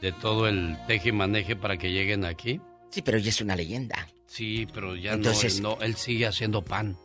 de 0.02 0.12
todo 0.12 0.46
el 0.46 0.76
teje 0.86 1.08
y 1.08 1.12
maneje 1.12 1.56
para 1.56 1.76
que 1.78 1.90
lleguen 1.90 2.24
aquí. 2.24 2.60
Sí, 2.90 3.00
pero 3.02 3.16
ya 3.18 3.30
es 3.30 3.40
una 3.40 3.56
leyenda. 3.56 4.06
Sí, 4.26 4.66
pero 4.74 4.94
ya 4.96 5.12
Entonces- 5.14 5.60
no, 5.60 5.76
no. 5.76 5.82
Él 5.82 5.96
sigue 5.96 6.26
haciendo 6.26 6.62
pan. 6.62 6.98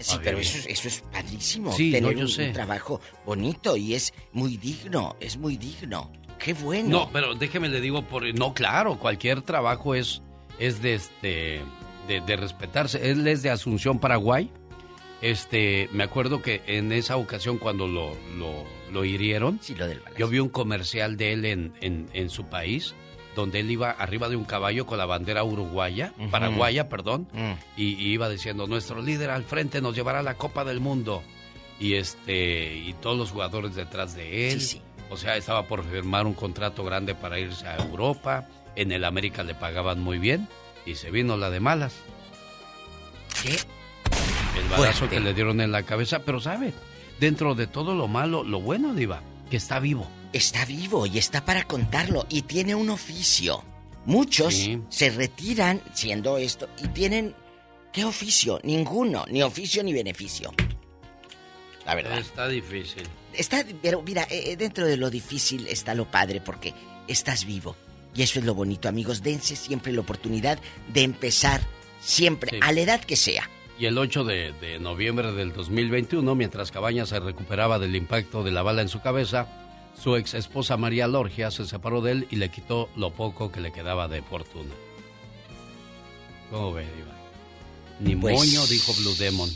Sí, 0.00 0.16
pero 0.22 0.38
eso, 0.38 0.58
eso 0.68 0.86
es 0.88 1.00
padrísimo. 1.12 1.72
Sí, 1.72 1.90
tener 1.90 2.12
no, 2.14 2.18
yo 2.20 2.24
un, 2.26 2.28
sé. 2.28 2.46
un 2.46 2.52
trabajo 2.52 3.00
bonito 3.26 3.76
y 3.76 3.94
es 3.94 4.14
muy 4.32 4.56
digno, 4.56 5.16
es 5.18 5.36
muy 5.36 5.56
digno. 5.56 6.12
Qué 6.38 6.54
bueno. 6.54 6.88
No, 7.00 7.10
pero 7.12 7.34
déjeme 7.34 7.68
le 7.68 7.80
digo 7.80 8.02
por 8.06 8.22
no, 8.38 8.54
claro, 8.54 8.96
cualquier 8.98 9.42
trabajo 9.42 9.96
es 9.96 10.22
es 10.58 10.82
de 10.82 10.94
este 10.94 11.60
de, 12.08 12.20
de 12.20 12.36
respetarse. 12.36 13.10
Él 13.10 13.26
es 13.28 13.42
de 13.42 13.50
Asunción, 13.50 13.98
Paraguay. 13.98 14.50
Este, 15.20 15.88
me 15.92 16.04
acuerdo 16.04 16.40
que 16.42 16.62
en 16.66 16.92
esa 16.92 17.16
ocasión 17.16 17.58
cuando 17.58 17.88
lo, 17.88 18.16
lo, 18.36 18.64
lo 18.92 19.04
hirieron, 19.04 19.58
Sí, 19.60 19.74
lo 19.74 19.86
del 19.88 19.98
balazo. 19.98 20.16
yo 20.18 20.28
vi 20.28 20.38
un 20.38 20.48
comercial 20.48 21.16
de 21.16 21.32
él 21.32 21.44
en, 21.44 21.72
en, 21.80 22.08
en 22.12 22.30
su 22.30 22.44
país, 22.44 22.94
donde 23.34 23.60
él 23.60 23.70
iba 23.70 23.90
arriba 23.90 24.28
de 24.28 24.36
un 24.36 24.44
caballo 24.44 24.86
con 24.86 24.96
la 24.96 25.06
bandera 25.06 25.42
uruguaya, 25.42 26.12
paraguaya, 26.30 26.88
perdón, 26.88 27.26
Mm. 27.32 27.52
y, 27.76 27.84
y 27.94 28.12
iba 28.12 28.28
diciendo, 28.30 28.66
nuestro 28.68 29.02
líder 29.02 29.30
al 29.30 29.42
frente 29.44 29.80
nos 29.80 29.94
llevará 29.96 30.20
a 30.20 30.22
la 30.22 30.34
Copa 30.34 30.64
del 30.64 30.78
Mundo. 30.80 31.22
Y 31.80 31.94
este, 31.94 32.76
y 32.76 32.92
todos 32.94 33.16
los 33.18 33.30
jugadores 33.32 33.74
detrás 33.74 34.14
de 34.14 34.52
él. 34.52 34.60
Sí, 34.60 34.76
sí. 34.78 34.82
O 35.10 35.16
sea, 35.16 35.36
estaba 35.36 35.66
por 35.66 35.84
firmar 35.84 36.26
un 36.26 36.34
contrato 36.34 36.84
grande 36.84 37.14
para 37.14 37.38
irse 37.40 37.66
a 37.66 37.76
Europa. 37.76 38.46
En 38.78 38.92
el 38.92 39.04
América 39.04 39.42
le 39.42 39.54
pagaban 39.54 40.00
muy 40.00 40.18
bien. 40.18 40.48
Y 40.86 40.94
se 40.94 41.10
vino 41.10 41.36
la 41.36 41.50
de 41.50 41.60
malas. 41.60 41.92
¿Qué? 43.42 43.50
El 44.58 44.68
balazo 44.68 44.98
Fuerte. 45.00 45.16
que 45.16 45.20
le 45.20 45.34
dieron 45.34 45.60
en 45.60 45.72
la 45.72 45.82
cabeza. 45.82 46.20
Pero, 46.20 46.40
¿sabe? 46.40 46.72
Dentro 47.20 47.54
de 47.54 47.66
todo 47.66 47.94
lo 47.94 48.08
malo, 48.08 48.44
lo 48.44 48.60
bueno, 48.60 48.94
Diva, 48.94 49.20
que 49.50 49.56
está 49.56 49.80
vivo. 49.80 50.08
Está 50.32 50.64
vivo 50.64 51.06
y 51.06 51.18
está 51.18 51.44
para 51.44 51.64
contarlo 51.64 52.26
y 52.30 52.42
tiene 52.42 52.74
un 52.74 52.90
oficio. 52.90 53.64
Muchos 54.04 54.54
Sí. 54.54 54.80
se 54.88 55.10
retiran 55.10 55.82
siendo 55.92 56.38
esto 56.38 56.68
y 56.82 56.88
tienen 56.88 57.34
¿qué 57.92 58.04
oficio? 58.04 58.60
Ninguno, 58.62 59.24
ni 59.28 59.42
oficio 59.42 59.82
ni 59.82 59.92
beneficio. 59.92 60.52
La 61.84 61.94
verdad. 61.94 62.18
Está 62.18 62.46
difícil. 62.48 63.02
Está, 63.32 63.64
pero 63.82 64.02
mira, 64.02 64.22
eh, 64.30 64.52
eh, 64.52 64.56
dentro 64.56 64.86
de 64.86 64.96
lo 64.96 65.10
difícil 65.10 65.66
está 65.66 65.94
lo 65.94 66.10
padre 66.10 66.40
porque 66.40 66.74
estás 67.08 67.44
vivo. 67.44 67.74
Y 68.14 68.22
eso 68.22 68.38
es 68.40 68.44
lo 68.44 68.54
bonito, 68.54 68.88
amigos. 68.88 69.22
Dense 69.22 69.54
siempre 69.56 69.92
la 69.92 70.00
oportunidad 70.00 70.58
de 70.92 71.02
empezar 71.02 71.60
siempre, 72.00 72.50
Sí. 72.52 72.58
a 72.62 72.72
la 72.72 72.80
edad 72.80 73.00
que 73.04 73.16
sea. 73.16 73.48
Y 73.78 73.86
el 73.86 73.96
8 73.96 74.24
de, 74.24 74.52
de 74.60 74.78
noviembre 74.80 75.30
del 75.32 75.52
2021, 75.52 76.34
mientras 76.34 76.72
Cabañas 76.72 77.10
se 77.10 77.20
recuperaba 77.20 77.78
del 77.78 77.94
impacto 77.94 78.42
de 78.42 78.50
la 78.50 78.62
bala 78.62 78.82
en 78.82 78.88
su 78.88 79.00
cabeza, 79.00 79.46
su 80.00 80.16
ex 80.16 80.34
esposa 80.34 80.76
María 80.76 81.06
Lorgia 81.06 81.50
se 81.50 81.64
separó 81.64 82.00
de 82.00 82.12
él 82.12 82.26
y 82.30 82.36
le 82.36 82.50
quitó 82.50 82.88
lo 82.96 83.12
poco 83.12 83.52
que 83.52 83.60
le 83.60 83.72
quedaba 83.72 84.08
de 84.08 84.22
fortuna. 84.22 84.74
¿Cómo 86.50 86.72
ve, 86.72 86.82
Diva? 86.82 87.14
Ni 88.00 88.16
Pues- 88.16 88.34
moño, 88.36 88.66
dijo 88.66 88.92
Blue 88.94 89.14
Demon. 89.16 89.50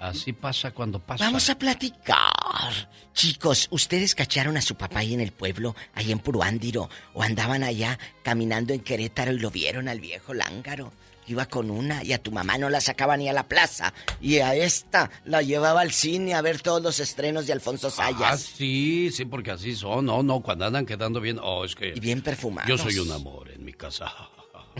Así 0.00 0.32
pasa 0.32 0.70
cuando 0.72 0.98
pasa. 0.98 1.24
Vamos 1.24 1.48
a 1.50 1.58
platicar. 1.58 2.72
Chicos, 3.12 3.68
¿ustedes 3.70 4.14
cacharon 4.14 4.56
a 4.56 4.62
su 4.62 4.74
papá 4.74 5.00
ahí 5.00 5.12
en 5.14 5.20
el 5.20 5.30
pueblo, 5.32 5.76
ahí 5.94 6.10
en 6.10 6.18
Puruándiro? 6.20 6.88
¿O 7.12 7.22
andaban 7.22 7.62
allá 7.62 7.98
caminando 8.22 8.72
en 8.72 8.80
Querétaro 8.80 9.32
y 9.32 9.38
lo 9.38 9.50
vieron 9.50 9.88
al 9.88 10.00
viejo 10.00 10.32
lángaro? 10.34 10.92
Iba 11.26 11.46
con 11.46 11.70
una 11.70 12.02
y 12.02 12.12
a 12.12 12.20
tu 12.20 12.32
mamá 12.32 12.58
no 12.58 12.68
la 12.70 12.80
sacaba 12.80 13.16
ni 13.16 13.28
a 13.28 13.32
la 13.32 13.46
plaza. 13.46 13.92
Y 14.20 14.38
a 14.38 14.54
esta 14.54 15.10
la 15.26 15.42
llevaba 15.42 15.82
al 15.82 15.92
cine 15.92 16.34
a 16.34 16.40
ver 16.42 16.60
todos 16.60 16.82
los 16.82 16.98
estrenos 16.98 17.46
de 17.46 17.52
Alfonso 17.52 17.86
Ah, 17.88 17.90
Sayas. 17.90 18.40
sí, 18.40 19.10
sí, 19.12 19.26
porque 19.26 19.52
así 19.52 19.76
son. 19.76 20.06
No, 20.06 20.22
no, 20.24 20.40
cuando 20.40 20.64
andan 20.66 20.86
quedando 20.86 21.20
bien. 21.20 21.38
Oh, 21.40 21.64
es 21.64 21.76
que. 21.76 21.92
Y 21.94 22.00
bien 22.00 22.22
perfumados. 22.22 22.68
Yo 22.68 22.76
soy 22.78 22.98
un 22.98 23.12
amor 23.12 23.48
en 23.50 23.64
mi 23.64 23.72
casa. 23.74 24.10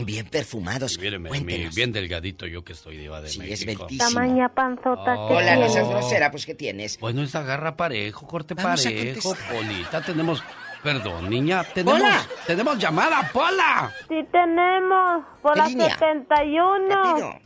Bien 0.05 0.25
perfumados. 0.27 0.97
Cuéntenos. 0.97 1.75
bien 1.75 1.91
delgadito 1.91 2.45
yo 2.47 2.63
que 2.63 2.73
estoy 2.73 2.97
diva 2.97 3.21
de 3.21 3.29
Sí, 3.29 3.39
México. 3.39 3.71
esbeltísimo. 3.85 4.09
Tamaña 4.09 4.49
panzota 4.49 5.13
que 5.13 5.33
Hola, 5.33 5.55
no 5.55 5.69
seas 5.69 5.87
grosera, 5.89 6.31
pues 6.31 6.45
¿qué 6.45 6.55
tienes? 6.55 6.99
Bueno, 6.99 7.21
esta 7.23 7.39
agarra 7.39 7.75
parejo, 7.77 8.27
corte 8.27 8.53
Vamos 8.53 8.83
parejo. 8.83 9.35
Polita. 9.51 10.01
Tenemos. 10.01 10.43
Perdón, 10.83 11.29
niña. 11.29 11.63
Tenemos. 11.63 12.01
Tenemos 12.47 12.77
llamada, 12.79 13.29
Pola. 13.31 13.91
Sí 14.07 14.15
tenemos, 14.31 15.23
por 15.41 15.53
¿Qué 15.53 15.59
la 15.59 15.67
línea? 15.67 15.89
71. 15.97 17.39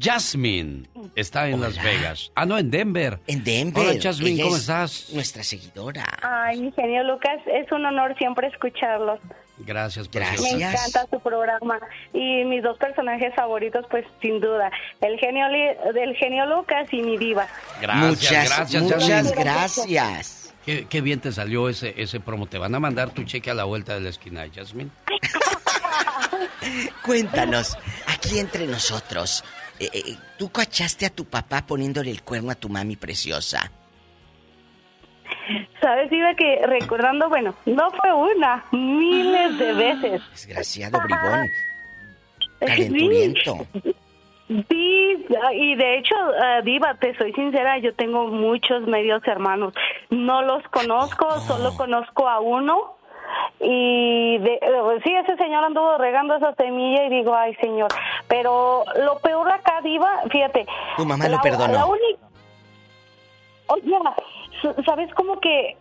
Jasmine 0.00 0.88
está 1.16 1.48
en 1.48 1.60
Las. 1.60 1.82
Vegas. 1.82 2.30
Ah, 2.36 2.46
no, 2.46 2.56
en 2.58 2.70
Denver. 2.70 3.18
En 3.26 3.42
Denver. 3.42 3.84
Hola, 3.88 3.98
Jasmine, 4.00 4.34
Ella 4.34 4.44
¿cómo 4.44 4.54
es 4.56 4.62
estás? 4.62 5.10
Nuestra 5.12 5.42
seguidora. 5.42 6.04
Ay, 6.22 6.60
mi 6.60 6.72
genio 6.72 7.02
Lucas, 7.02 7.38
es 7.46 7.70
un 7.72 7.84
honor 7.84 8.16
siempre 8.16 8.46
escucharlos. 8.48 9.18
Gracias, 9.60 10.08
Gracias. 10.10 10.52
Me 10.54 10.62
encanta 10.64 11.06
su 11.10 11.20
programa. 11.20 11.78
Y 12.12 12.44
mis 12.44 12.62
dos 12.62 12.78
personajes 12.78 13.34
favoritos, 13.34 13.84
pues 13.90 14.04
sin 14.22 14.40
duda, 14.40 14.70
el 15.00 15.18
genio, 15.18 15.48
Li- 15.48 15.92
del 15.94 16.14
genio 16.16 16.46
Lucas 16.46 16.86
y 16.92 17.02
mi 17.02 17.16
diva. 17.18 17.46
Gracias, 17.80 18.02
muchas, 18.08 18.56
gracias, 18.56 18.82
muchas 18.82 19.34
gracias. 19.36 20.54
Qué, 20.64 20.86
qué 20.86 21.00
bien 21.00 21.20
te 21.20 21.32
salió 21.32 21.68
ese, 21.68 21.94
ese 21.96 22.20
promo. 22.20 22.46
Te 22.46 22.58
van 22.58 22.74
a 22.74 22.80
mandar 22.80 23.10
tu 23.10 23.24
cheque 23.24 23.50
a 23.50 23.54
la 23.54 23.64
vuelta 23.64 23.94
de 23.94 24.00
la 24.00 24.10
esquina, 24.10 24.44
Jasmine. 24.54 24.90
Cuéntanos, 27.04 27.76
aquí 28.06 28.38
entre 28.38 28.66
nosotros, 28.66 29.44
eh, 29.80 29.88
eh, 29.92 30.16
¿tú 30.38 30.50
cachaste 30.50 31.06
a 31.06 31.10
tu 31.10 31.24
papá 31.24 31.64
poniéndole 31.66 32.10
el 32.10 32.22
cuerno 32.22 32.50
a 32.50 32.54
tu 32.54 32.68
mami 32.68 32.96
preciosa? 32.96 33.70
¿Sabes, 35.80 36.10
Iba, 36.12 36.34
que 36.34 36.60
recordando, 36.66 37.28
bueno, 37.28 37.54
no 37.66 37.90
fue 37.92 38.12
una, 38.12 38.64
miles 38.72 39.58
de 39.58 39.72
veces. 39.72 40.22
Desgraciado 40.30 41.00
bribón, 41.00 41.46
calenturiento. 42.60 43.66
Sí, 44.48 45.26
y 45.52 45.74
de 45.76 45.98
hecho, 45.98 46.14
eh, 46.42 46.62
Diva, 46.64 46.94
te 46.94 47.14
soy 47.18 47.32
sincera, 47.34 47.78
yo 47.78 47.94
tengo 47.94 48.26
muchos 48.28 48.82
medios 48.86 49.22
hermanos. 49.26 49.74
No 50.10 50.40
los 50.42 50.62
conozco, 50.68 51.38
solo 51.40 51.74
conozco 51.76 52.26
a 52.28 52.40
uno. 52.40 52.94
Y 53.60 54.38
de, 54.38 54.54
eh, 54.54 55.00
sí, 55.04 55.12
ese 55.14 55.36
señor 55.36 55.64
anduvo 55.64 55.98
regando 55.98 56.34
esa 56.36 56.54
semilla 56.54 57.04
y 57.04 57.10
digo, 57.10 57.34
ay, 57.34 57.54
señor. 57.56 57.88
Pero 58.26 58.84
lo 59.04 59.18
peor 59.18 59.50
acá, 59.50 59.80
Diva, 59.82 60.22
fíjate. 60.30 60.64
Tu 60.96 61.04
mamá 61.04 61.26
lo 61.28 61.36
la- 61.36 61.42
perdonó. 61.42 61.72
La 61.74 61.86
única. 61.86 62.26
Oye, 63.66 63.82
s- 63.82 64.22
¿sabes 64.84 65.12
cómo 65.14 65.40
que 65.40 65.76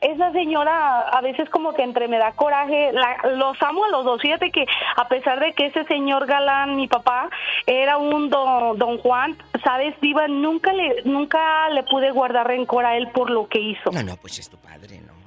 esa 0.00 0.30
señora 0.30 1.00
a 1.08 1.20
veces 1.22 1.50
como 1.50 1.74
que 1.74 1.82
entre 1.82 2.06
me 2.06 2.18
da 2.18 2.30
coraje, 2.32 2.92
la- 2.92 3.18
los 3.34 3.60
amo 3.62 3.84
a 3.84 3.88
los 3.88 4.04
dos, 4.04 4.20
fíjate 4.22 4.52
que 4.52 4.64
a 4.96 5.08
pesar 5.08 5.40
de 5.40 5.52
que 5.54 5.66
ese 5.66 5.84
señor 5.86 6.26
galán, 6.26 6.76
mi 6.76 6.86
papá, 6.86 7.28
era 7.66 7.96
un 7.96 8.30
don, 8.30 8.78
don 8.78 8.98
Juan, 8.98 9.36
sabes, 9.64 10.00
Diva, 10.00 10.28
nunca 10.28 10.72
le, 10.72 11.02
nunca 11.04 11.68
le 11.70 11.82
pude 11.82 12.12
guardar 12.12 12.46
rencor 12.46 12.84
a 12.86 12.96
él 12.96 13.08
por 13.10 13.28
lo 13.30 13.48
que 13.48 13.58
hizo. 13.58 13.90
No, 13.90 14.02
no, 14.04 14.16
pues 14.18 14.38
es 14.38 14.48
tu 14.48 14.56
padre, 14.58 15.00
¿no? 15.00 15.17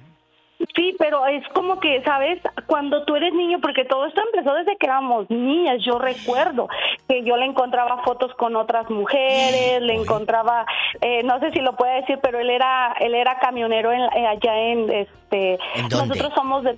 Sí, 0.75 0.95
pero 0.99 1.25
es 1.25 1.47
como 1.49 1.79
que, 1.79 2.01
¿sabes? 2.03 2.39
Cuando 2.67 3.03
tú 3.03 3.15
eres 3.15 3.33
niño, 3.33 3.59
porque 3.61 3.85
todo 3.85 4.05
esto 4.05 4.21
empezó 4.31 4.53
desde 4.53 4.77
que 4.77 4.85
éramos 4.85 5.29
niñas, 5.29 5.79
yo 5.85 5.97
recuerdo 5.99 6.67
que 7.07 7.23
yo 7.23 7.35
le 7.37 7.45
encontraba 7.45 8.03
fotos 8.03 8.33
con 8.35 8.55
otras 8.55 8.89
mujeres, 8.89 9.81
le 9.81 9.95
encontraba, 9.95 10.65
eh, 11.01 11.23
no 11.23 11.39
sé 11.39 11.51
si 11.51 11.59
lo 11.59 11.75
puede 11.75 12.01
decir, 12.01 12.19
pero 12.21 12.39
él 12.39 12.49
era, 12.49 12.93
él 12.99 13.15
era 13.15 13.39
camionero 13.39 13.91
en- 13.91 14.01
eh, 14.01 14.27
allá 14.27 14.57
en, 14.57 14.89
este, 14.91 15.59
nosotros 15.89 16.31
somos 16.35 16.63
de, 16.63 16.75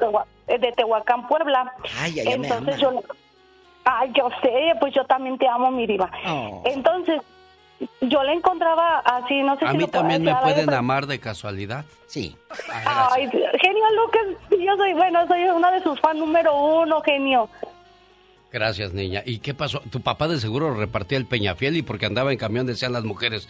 eh, 0.47 0.57
de 0.59 0.71
Tehuacán, 0.71 1.27
Puebla. 1.27 1.73
Ay, 2.01 2.13
me 2.25 2.33
Entonces 2.33 2.75
ama. 2.83 2.99
yo, 3.01 3.01
ay, 3.85 4.11
yo 4.13 4.29
sé, 4.41 4.73
pues 4.79 4.93
yo 4.93 5.03
también 5.05 5.37
te 5.37 5.47
amo, 5.47 5.71
mi 5.71 5.85
diva. 5.85 6.09
Oh. 6.27 6.61
Entonces, 6.65 7.21
yo 8.01 8.23
le 8.23 8.33
encontraba 8.33 8.99
así, 8.99 9.41
no 9.41 9.57
sé 9.57 9.65
A 9.65 9.71
si 9.71 9.77
mí 9.77 9.83
lo 9.83 9.89
también 9.89 10.23
me 10.23 10.35
pueden 10.35 10.65
pero- 10.65 10.77
amar 10.77 11.07
de 11.07 11.19
casualidad. 11.19 11.85
Sí. 12.07 12.35
Ah, 12.85 13.09
Ay, 13.13 13.27
genio 13.29 13.83
Lucas, 13.95 14.21
yo 14.51 14.75
soy, 14.77 14.93
bueno, 14.93 15.27
soy 15.27 15.43
una 15.43 15.71
de 15.71 15.81
sus 15.83 15.99
fans 15.99 16.19
número 16.19 16.55
uno, 16.55 17.01
genio. 17.01 17.49
Gracias, 18.51 18.93
niña. 18.93 19.23
¿Y 19.25 19.39
qué 19.39 19.53
pasó? 19.55 19.81
Tu 19.91 19.99
papá 20.01 20.27
de 20.27 20.39
seguro 20.39 20.75
repartía 20.75 21.17
el 21.17 21.25
peñafiel 21.25 21.75
y 21.77 21.81
porque 21.81 22.05
andaba 22.05 22.31
en 22.31 22.37
camión 22.37 22.67
decían 22.67 22.93
las 22.93 23.03
mujeres, 23.03 23.47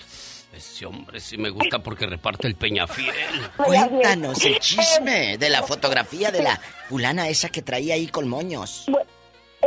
ese 0.55 0.85
hombre 0.85 1.19
sí 1.19 1.37
me 1.37 1.49
gusta 1.49 1.79
porque 1.79 2.05
reparte 2.05 2.47
el 2.47 2.55
peñafiel. 2.55 3.13
Cuéntanos 3.57 4.43
el 4.45 4.59
chisme 4.59 5.37
de 5.37 5.49
la 5.49 5.61
fotografía 5.67 6.31
de 6.31 6.43
la 6.43 6.57
fulana 6.87 7.27
esa 7.27 7.49
que 7.49 7.61
traía 7.61 7.95
ahí 7.95 8.07
con 8.07 8.29
moños. 8.29 8.85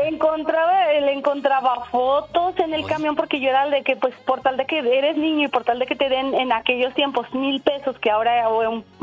Encontraba, 0.05 0.93
le 0.93 1.12
encontraba 1.12 1.86
fotos 1.86 2.59
en 2.59 2.74
el 2.74 2.85
camión 2.86 3.16
porque 3.16 3.40
yo 3.40 3.48
era 3.48 3.64
el 3.64 3.70
de 3.70 3.82
que, 3.82 3.97
pues, 3.97 4.14
por 4.27 4.43
tal 4.43 4.56
de 4.56 4.66
que 4.66 4.78
eres 4.78 5.16
niño 5.16 5.47
y 5.47 5.48
por 5.48 5.64
tal 5.64 5.78
de 5.78 5.86
que 5.86 5.97
te 5.97 6.09
den 6.09 6.35
en 6.35 6.52
aquellos 6.52 6.93
tiempos 6.94 7.32
mil 7.35 7.60
pesos 7.62 7.98
que 7.98 8.10
ahora 8.10 8.47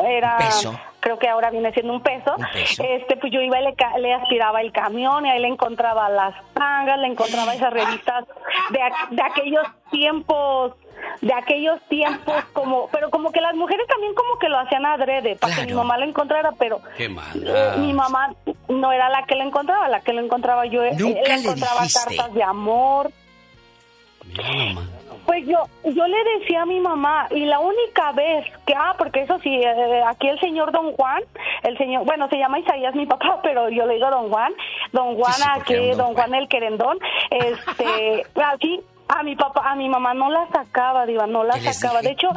era, 0.05 0.37
peso? 0.37 0.79
creo 0.99 1.17
que 1.17 1.27
ahora 1.27 1.49
viene 1.49 1.71
siendo 1.73 1.93
un 1.93 2.01
peso, 2.01 2.35
este 2.55 3.17
pues 3.17 3.31
yo 3.33 3.41
iba 3.41 3.59
y 3.59 3.63
le, 3.63 3.75
le 3.99 4.13
aspiraba 4.13 4.61
el 4.61 4.71
camión 4.71 5.25
y 5.25 5.29
ahí 5.29 5.39
le 5.41 5.47
encontraba 5.47 6.09
las 6.09 6.35
tangas, 6.53 6.99
le 6.99 7.07
encontraba 7.07 7.53
esas 7.53 7.73
revistas 7.73 8.25
de 8.69 9.21
aquellos 9.21 9.67
tiempos 9.91 10.73
de 11.21 11.33
aquellos 11.33 11.81
tiempos 11.89 12.43
como 12.53 12.87
pero 12.91 13.09
como 13.09 13.31
que 13.31 13.41
las 13.41 13.55
mujeres 13.55 13.85
también 13.87 14.13
como 14.13 14.37
que 14.39 14.49
lo 14.49 14.59
hacían 14.59 14.85
adrede 14.85 15.35
para 15.37 15.55
que 15.55 15.65
mi 15.65 15.73
mamá 15.73 15.97
lo 15.97 16.05
encontrara 16.05 16.51
pero 16.57 16.79
Qué 16.97 17.09
mala. 17.09 17.75
mi 17.77 17.93
mamá 17.93 18.33
no 18.69 18.91
era 18.91 19.09
la 19.09 19.25
que 19.25 19.35
la 19.35 19.43
encontraba, 19.45 19.87
la 19.89 20.01
que 20.01 20.13
la 20.13 20.21
encontraba 20.21 20.65
yo. 20.65 20.83
eh, 20.83 20.91
Nunca 20.97 21.21
le 21.35 21.41
encontraba 21.41 21.81
dijiste. 21.81 22.15
cartas 22.17 22.33
de 22.33 22.43
amor. 22.43 23.11
Mira. 24.25 24.81
Pues 25.25 25.45
yo, 25.47 25.57
yo 25.85 26.05
le 26.05 26.17
decía 26.39 26.63
a 26.63 26.65
mi 26.65 26.81
mamá, 26.81 27.27
y 27.31 27.45
la 27.45 27.59
única 27.59 28.11
vez 28.11 28.45
que, 28.65 28.73
ah, 28.75 28.93
porque 28.97 29.21
eso 29.21 29.39
sí, 29.39 29.55
eh, 29.55 30.03
aquí 30.05 30.27
el 30.27 30.37
señor 30.41 30.73
Don 30.73 30.91
Juan, 30.93 31.23
el 31.63 31.77
señor, 31.77 32.03
bueno, 32.03 32.27
se 32.27 32.37
llama 32.37 32.59
Isaías 32.59 32.93
mi 32.93 33.05
papá, 33.05 33.39
pero 33.41 33.69
yo 33.69 33.85
le 33.85 33.93
digo 33.95 34.09
Don 34.09 34.29
Juan, 34.29 34.51
Don 34.91 35.15
Juan 35.15 35.33
aquí, 35.55 35.91
Don 35.91 36.13
Juan 36.13 36.33
el 36.35 36.49
querendón, 36.49 36.99
este, 37.31 38.25
aquí, 38.53 38.81
a 39.07 39.23
mi 39.23 39.35
papá, 39.35 39.71
a 39.71 39.75
mi 39.75 39.89
mamá 39.89 40.13
no 40.13 40.29
la 40.29 40.47
sacaba, 40.51 41.05
diva, 41.05 41.27
no 41.27 41.43
la 41.43 41.59
sacaba. 41.59 42.01
De 42.01 42.11
hecho, 42.11 42.29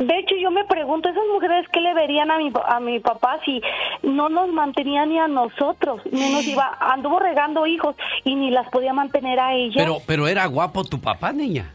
de 0.00 0.18
hecho, 0.18 0.34
yo 0.40 0.50
me 0.50 0.64
pregunto, 0.64 1.10
esas 1.10 1.22
mujeres, 1.30 1.66
¿qué 1.72 1.80
le 1.80 1.92
verían 1.92 2.30
a 2.30 2.38
mi, 2.38 2.50
a 2.66 2.80
mi 2.80 3.00
papá 3.00 3.38
si 3.44 3.60
no 4.02 4.30
nos 4.30 4.48
mantenía 4.48 5.04
ni 5.04 5.18
a 5.18 5.28
nosotros? 5.28 6.00
No 6.10 6.30
nos 6.30 6.46
iba, 6.46 6.74
anduvo 6.80 7.18
regando 7.18 7.66
hijos 7.66 7.94
y 8.24 8.34
ni 8.34 8.50
las 8.50 8.68
podía 8.70 8.94
mantener 8.94 9.38
a 9.38 9.54
ella. 9.54 9.74
Pero, 9.76 9.98
pero 10.06 10.26
era 10.26 10.46
guapo 10.46 10.84
tu 10.84 10.98
papá, 10.98 11.32
niña. 11.32 11.74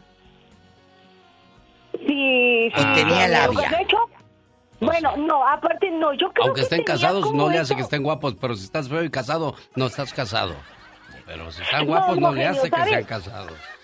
Sí, 2.04 2.72
sí. 2.74 2.82
¿O 2.82 2.94
tenía 2.94 3.28
labia? 3.28 3.68
De 3.70 3.82
hecho, 3.82 3.98
bueno, 4.80 5.16
no, 5.16 5.46
aparte 5.46 5.90
no, 5.92 6.12
yo 6.14 6.30
creo 6.32 6.46
Aunque 6.46 6.60
que 6.60 6.64
estén 6.64 6.82
casados, 6.82 7.32
no 7.32 7.48
le 7.48 7.54
eso. 7.54 7.62
hace 7.62 7.76
que 7.76 7.82
estén 7.82 8.02
guapos, 8.02 8.34
pero 8.40 8.54
si 8.56 8.64
estás 8.64 8.88
feo 8.88 9.04
y 9.04 9.10
casado, 9.10 9.54
no 9.76 9.86
estás 9.86 10.12
casado. 10.12 10.54
Pero 11.26 11.50
si 11.52 11.62
están 11.62 11.86
guapos, 11.86 12.18
no, 12.18 12.28
no, 12.28 12.34
le 12.34 12.44
genio, 12.44 12.60
hace 12.60 12.70
que 12.70 12.84
sean 12.84 13.04
casados. 13.04 13.75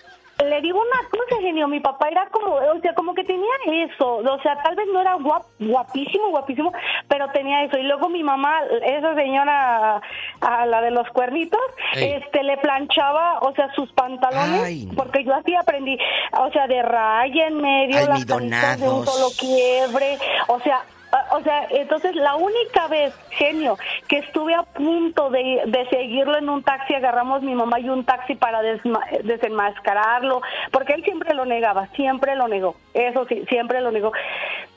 Le 0.43 0.61
digo 0.61 0.79
una 0.79 1.09
cosa, 1.09 1.41
genio, 1.41 1.67
mi 1.67 1.79
papá 1.79 2.09
era 2.09 2.27
como, 2.29 2.55
o 2.55 2.79
sea, 2.81 2.93
como 2.93 3.13
que 3.13 3.23
tenía 3.23 3.53
eso, 3.85 4.17
o 4.17 4.41
sea, 4.41 4.61
tal 4.63 4.75
vez 4.75 4.87
no 4.91 5.01
era 5.01 5.15
guap, 5.15 5.43
guapísimo, 5.59 6.29
guapísimo, 6.29 6.71
pero 7.07 7.29
tenía 7.29 7.63
eso. 7.63 7.77
Y 7.77 7.83
luego 7.83 8.09
mi 8.09 8.23
mamá, 8.23 8.61
esa 8.85 9.15
señora, 9.15 10.01
a 10.41 10.65
la 10.65 10.81
de 10.81 10.91
los 10.91 11.07
cuernitos, 11.09 11.61
Ey. 11.93 12.13
este, 12.13 12.43
le 12.43 12.57
planchaba, 12.57 13.39
o 13.39 13.53
sea, 13.53 13.73
sus 13.73 13.91
pantalones, 13.93 14.63
Ay, 14.63 14.89
porque 14.95 15.23
yo 15.23 15.33
así 15.33 15.55
aprendí, 15.55 15.97
o 16.37 16.51
sea, 16.51 16.67
de 16.67 16.81
raya 16.81 17.47
en 17.47 17.61
medio, 17.61 18.07
las 18.07 18.25
de 18.25 18.89
un 18.89 19.05
solo 19.05 19.27
quiebre, 19.39 20.17
o 20.47 20.59
sea, 20.59 20.83
o 21.31 21.41
sea, 21.41 21.67
entonces 21.69 22.15
la 22.15 22.35
única 22.35 22.87
vez, 22.87 23.13
genio, 23.31 23.77
que 24.07 24.17
estuve 24.19 24.53
a 24.55 24.63
punto 24.63 25.29
de, 25.29 25.61
de 25.65 25.87
seguirlo 25.89 26.37
en 26.37 26.49
un 26.49 26.63
taxi, 26.63 26.95
agarramos 26.95 27.41
mi 27.41 27.53
mamá 27.55 27.79
y 27.79 27.89
un 27.89 28.03
taxi 28.05 28.35
para 28.35 28.61
desma- 28.61 29.05
desenmascararlo, 29.23 30.41
porque 30.71 30.93
él 30.93 31.03
siempre 31.03 31.33
lo 31.33 31.45
negaba, 31.45 31.87
siempre 31.95 32.35
lo 32.35 32.47
negó, 32.47 32.75
eso 32.93 33.25
sí, 33.27 33.43
siempre 33.49 33.81
lo 33.81 33.91
negó. 33.91 34.11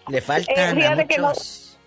Le 0.08 0.18
Eh, 0.18 0.20
faltan 0.20 0.58
a 0.58 0.74
fíjate 0.74 1.06
que 1.06 1.20
muchos. 1.20 1.78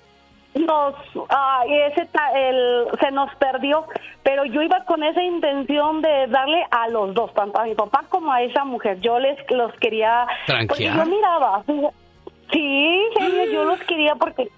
nos 0.56 0.96
ah, 1.30 1.64
ese 1.70 2.06
ta- 2.08 2.32
el, 2.34 2.88
se 3.00 3.12
nos 3.12 3.34
perdió 3.36 3.86
pero 4.24 4.44
yo 4.46 4.62
iba 4.62 4.84
con 4.86 5.04
esa 5.04 5.22
intención 5.22 6.02
de 6.02 6.28
darle 6.28 6.66
a 6.72 6.88
los 6.90 7.14
dos 7.14 7.34
tanto 7.34 7.60
a 7.60 7.64
mi 7.66 7.76
papá 7.76 8.04
como 8.10 8.32
a 8.34 8.42
esa 8.42 8.66
mujer 8.66 9.00
yo 9.00 9.20
les 9.20 9.38
los 9.52 9.72
quería 9.76 10.26
porque 10.68 10.86
yo 10.86 11.06
miraba 11.06 11.64
sí 12.52 13.10
genio 13.18 13.46
yo 13.52 13.66
los 13.66 13.80
quería 13.82 14.16
porque 14.16 14.50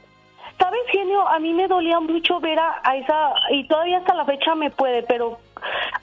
sabes 0.61 0.81
genio 0.91 1.27
a 1.27 1.39
mí 1.39 1.53
me 1.53 1.67
dolía 1.67 1.99
mucho 1.99 2.39
ver 2.39 2.59
a, 2.59 2.81
a 2.83 2.95
esa 2.95 3.33
y 3.49 3.63
todavía 3.67 3.97
hasta 3.97 4.13
la 4.13 4.25
fecha 4.25 4.53
me 4.53 4.69
puede 4.69 5.01
pero 5.03 5.39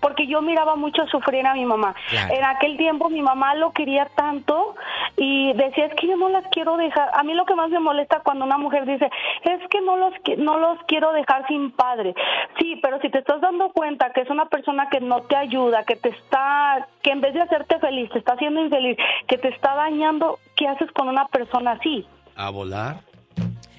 porque 0.00 0.26
yo 0.26 0.40
miraba 0.42 0.76
mucho 0.76 1.06
sufrir 1.06 1.44
a 1.46 1.54
mi 1.54 1.64
mamá. 1.64 1.94
Claro. 2.08 2.34
en 2.34 2.44
aquel 2.44 2.76
tiempo 2.76 3.08
mi 3.08 3.22
mamá 3.22 3.54
lo 3.54 3.72
quería 3.72 4.06
tanto 4.16 4.74
y 5.16 5.52
decía 5.54 5.86
es 5.86 5.94
que 5.94 6.08
yo 6.08 6.16
no 6.16 6.28
las 6.28 6.44
quiero 6.50 6.76
dejar 6.76 7.10
a 7.12 7.22
mí 7.22 7.34
lo 7.34 7.44
que 7.44 7.54
más 7.54 7.70
me 7.70 7.80
molesta 7.80 8.20
cuando 8.20 8.44
una 8.44 8.58
mujer 8.58 8.84
dice 8.84 9.10
es 9.42 9.60
que 9.68 9.80
no 9.80 9.96
los 9.96 10.12
no 10.38 10.58
los 10.58 10.78
quiero 10.86 11.12
dejar 11.12 11.46
sin 11.46 11.70
padre 11.70 12.14
sí 12.58 12.78
pero 12.82 13.00
si 13.00 13.10
te 13.10 13.18
estás 13.18 13.40
dando 13.40 13.70
cuenta 13.70 14.12
que 14.12 14.22
es 14.22 14.30
una 14.30 14.46
persona 14.46 14.88
que 14.90 15.00
no 15.00 15.22
te 15.22 15.36
ayuda 15.36 15.84
que 15.84 15.96
te 15.96 16.10
está 16.10 16.86
que 17.02 17.10
en 17.10 17.20
vez 17.20 17.34
de 17.34 17.42
hacerte 17.42 17.78
feliz 17.78 18.10
te 18.10 18.18
está 18.18 18.34
haciendo 18.34 18.60
infeliz 18.60 18.96
que 19.26 19.38
te 19.38 19.48
está 19.48 19.74
dañando 19.74 20.38
qué 20.56 20.68
haces 20.68 20.90
con 20.92 21.08
una 21.08 21.26
persona 21.26 21.72
así 21.72 22.06
¿A 22.36 22.50
volar? 22.50 23.07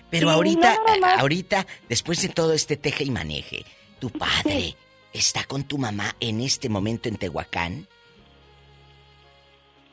Pero 0.10 0.30
ahorita, 0.30 0.76
más. 1.02 1.20
ahorita, 1.20 1.66
después 1.88 2.22
de 2.22 2.30
todo 2.30 2.54
este 2.54 2.78
teje 2.78 3.04
y 3.04 3.12
maneje, 3.12 3.64
¿tu 4.00 4.10
padre 4.10 4.76
está 5.14 5.44
con 5.44 5.64
tu 5.64 5.78
mamá 5.78 6.16
en 6.20 6.42
este 6.42 6.70
momento 6.70 7.10
en 7.10 7.18
Tehuacán? 7.18 7.88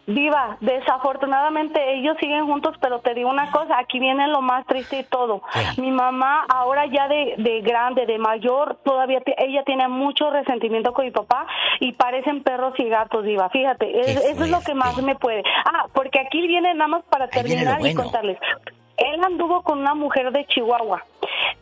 Viva, 0.09 0.57
desafortunadamente 0.61 1.81
ellos 1.95 2.17
siguen 2.21 2.47
juntos, 2.47 2.77
pero 2.81 3.01
te 3.01 3.13
digo 3.13 3.29
una 3.29 3.51
cosa, 3.51 3.77
aquí 3.77 3.99
viene 3.99 4.29
lo 4.29 4.41
más 4.41 4.65
triste 4.67 5.01
y 5.01 5.03
todo. 5.03 5.43
Mi 5.79 5.91
mamá 5.91 6.45
ahora 6.49 6.87
ya 6.87 7.09
de, 7.09 7.35
de 7.39 7.61
grande, 7.63 8.07
de 8.07 8.17
mayor, 8.17 8.79
todavía 8.85 9.21
ella 9.37 9.65
tiene 9.65 9.89
mucho 9.89 10.31
resentimiento 10.31 10.93
con 10.93 11.07
mi 11.07 11.11
papá 11.11 11.49
y 11.81 11.91
parecen 11.95 12.45
perros 12.45 12.75
y 12.79 12.85
gatos, 12.89 13.25
Viva. 13.25 13.51
Fíjate, 13.51 13.99
es- 14.01 14.25
eso 14.27 14.45
es 14.45 14.51
lo 14.51 14.61
que 14.61 14.75
más 14.75 14.97
me 15.03 15.17
puede. 15.17 15.43
Ah, 15.65 15.89
porque 15.93 16.21
aquí 16.21 16.47
viene 16.47 16.73
nada 16.75 16.87
más 16.87 17.03
para 17.11 17.27
terminar 17.27 17.85
y 17.85 17.93
contarles. 17.95 18.39
Él 18.97 19.23
anduvo 19.25 19.63
con 19.63 19.79
una 19.81 19.95
mujer 19.95 20.33
de 20.33 20.47
Chihuahua 20.47 21.05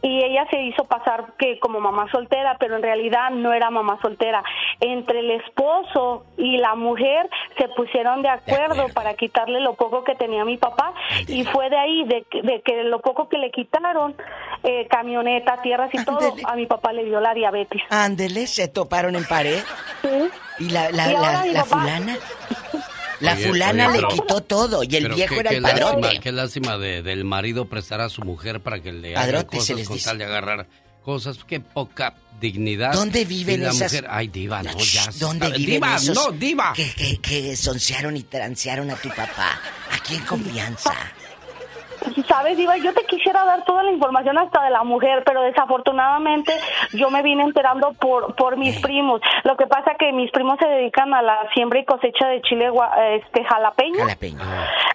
y 0.02 0.22
ella 0.22 0.46
se 0.50 0.60
hizo 0.62 0.84
pasar 0.84 1.32
que 1.38 1.58
como 1.58 1.80
mamá 1.80 2.06
soltera, 2.12 2.56
pero 2.60 2.76
en 2.76 2.82
realidad 2.82 3.30
no 3.30 3.52
era 3.52 3.70
mamá 3.70 3.98
soltera. 4.02 4.42
Entre 4.80 5.20
el 5.20 5.30
esposo 5.32 6.26
y 6.36 6.58
la 6.58 6.74
mujer 6.74 7.28
se 7.58 7.68
pusieron 7.70 8.22
de 8.22 8.28
acuerdo, 8.28 8.88
para 8.94 9.14
quitarle 9.14 9.60
lo 9.60 9.74
poco 9.74 10.04
que 10.04 10.14
tenía 10.14 10.44
mi 10.44 10.58
papá 10.58 10.92
y 11.26 11.44
fue 11.44 11.70
de 11.70 11.78
ahí, 11.78 12.04
de, 12.04 12.24
que- 12.30 12.42
de 12.42 12.60
que 12.62 12.82
lo 12.84 13.00
poco 13.00 13.28
que 13.28 13.38
le 13.38 13.50
quitaron, 13.50 14.14
eh, 14.62 14.86
camioneta, 14.88 15.60
tierras 15.62 15.90
y 15.92 16.04
todo, 16.04 16.34
a 16.46 16.54
mi 16.54 16.66
papá 16.66 16.92
le 16.92 17.04
dio 17.04 17.20
la 17.20 17.32
diabetes. 17.34 17.82
Ándele, 17.90 18.46
se 18.46 18.68
toparon 18.68 19.16
en 19.16 19.24
pared. 19.24 19.60
¿Y 20.58 20.68
la, 20.70 20.90
la, 20.90 21.46
Y 21.46 21.52
la, 21.52 21.64
fulana? 21.64 22.16
La 23.20 23.34
Oye, 23.34 23.48
fulana 23.48 23.88
oye, 23.88 23.92
le 24.00 24.06
pero- 24.06 24.08
quitó 24.22 24.40
todo 24.42 24.82
y 24.82 24.96
el 24.96 25.08
viejo 25.14 25.34
qué- 25.34 25.40
era 25.40 25.50
qué 25.50 25.56
el 25.56 25.62
padrote. 25.62 26.00
Lástima, 26.00 26.20
qué 26.22 26.32
lástima 26.32 26.78
de- 26.78 27.02
del 27.02 27.24
marido 27.24 27.66
prestar 27.68 28.00
a 28.00 28.08
su 28.08 28.22
mujer 28.22 28.60
para 28.60 28.80
que 28.80 28.92
le 28.92 29.16
haga 29.16 29.26
Padrote, 29.26 29.50
se 29.50 29.56
cosas 29.58 29.76
les 29.76 29.86
con 29.88 29.96
dice. 29.96 30.08
tal 30.08 30.18
de 30.18 30.24
agarrar 30.24 30.66
cosas. 31.04 31.38
Qué 31.46 31.60
poca 31.60 32.14
dignidad. 32.40 32.92
¿Dónde 32.92 33.24
viven 33.24 33.60
Y 33.60 33.64
la 33.64 33.70
esas- 33.70 33.92
mujer, 33.92 34.06
ay, 34.10 34.28
diva, 34.28 34.62
no, 34.62 34.76
ya. 34.78 35.08
¿Dónde 35.18 35.46
está- 35.46 35.56
viven 35.58 35.74
diva, 35.74 35.96
esos 35.96 36.14
no, 36.16 36.30
diva. 36.32 36.72
Que, 36.74 36.90
que, 36.92 37.18
que 37.18 37.56
soncearon 37.56 38.16
y 38.16 38.22
transearon 38.24 38.90
a 38.90 38.96
tu 38.96 39.08
papá? 39.10 39.60
Aquí 39.92 40.16
en 40.16 40.22
confianza. 40.24 40.92
Sabes, 42.26 42.56
Diva, 42.56 42.76
yo 42.76 42.92
te 42.92 43.04
quisiera 43.04 43.44
dar 43.44 43.64
toda 43.64 43.82
la 43.82 43.92
información 43.92 44.38
hasta 44.38 44.62
de 44.62 44.70
la 44.70 44.84
mujer, 44.84 45.22
pero 45.24 45.42
desafortunadamente 45.42 46.52
yo 46.92 47.10
me 47.10 47.22
vine 47.22 47.42
enterando 47.42 47.92
por 47.94 48.34
por 48.34 48.56
mis 48.56 48.80
primos. 48.80 49.20
Lo 49.44 49.56
que 49.56 49.66
pasa 49.66 49.94
que 49.98 50.12
mis 50.12 50.30
primos 50.30 50.58
se 50.58 50.66
dedican 50.66 51.12
a 51.14 51.22
la 51.22 51.38
siembra 51.54 51.80
y 51.80 51.84
cosecha 51.84 52.28
de 52.28 52.42
chile 52.42 52.70
este 53.16 53.44
jalapeño. 53.44 54.00
Jalapeño. 54.00 54.40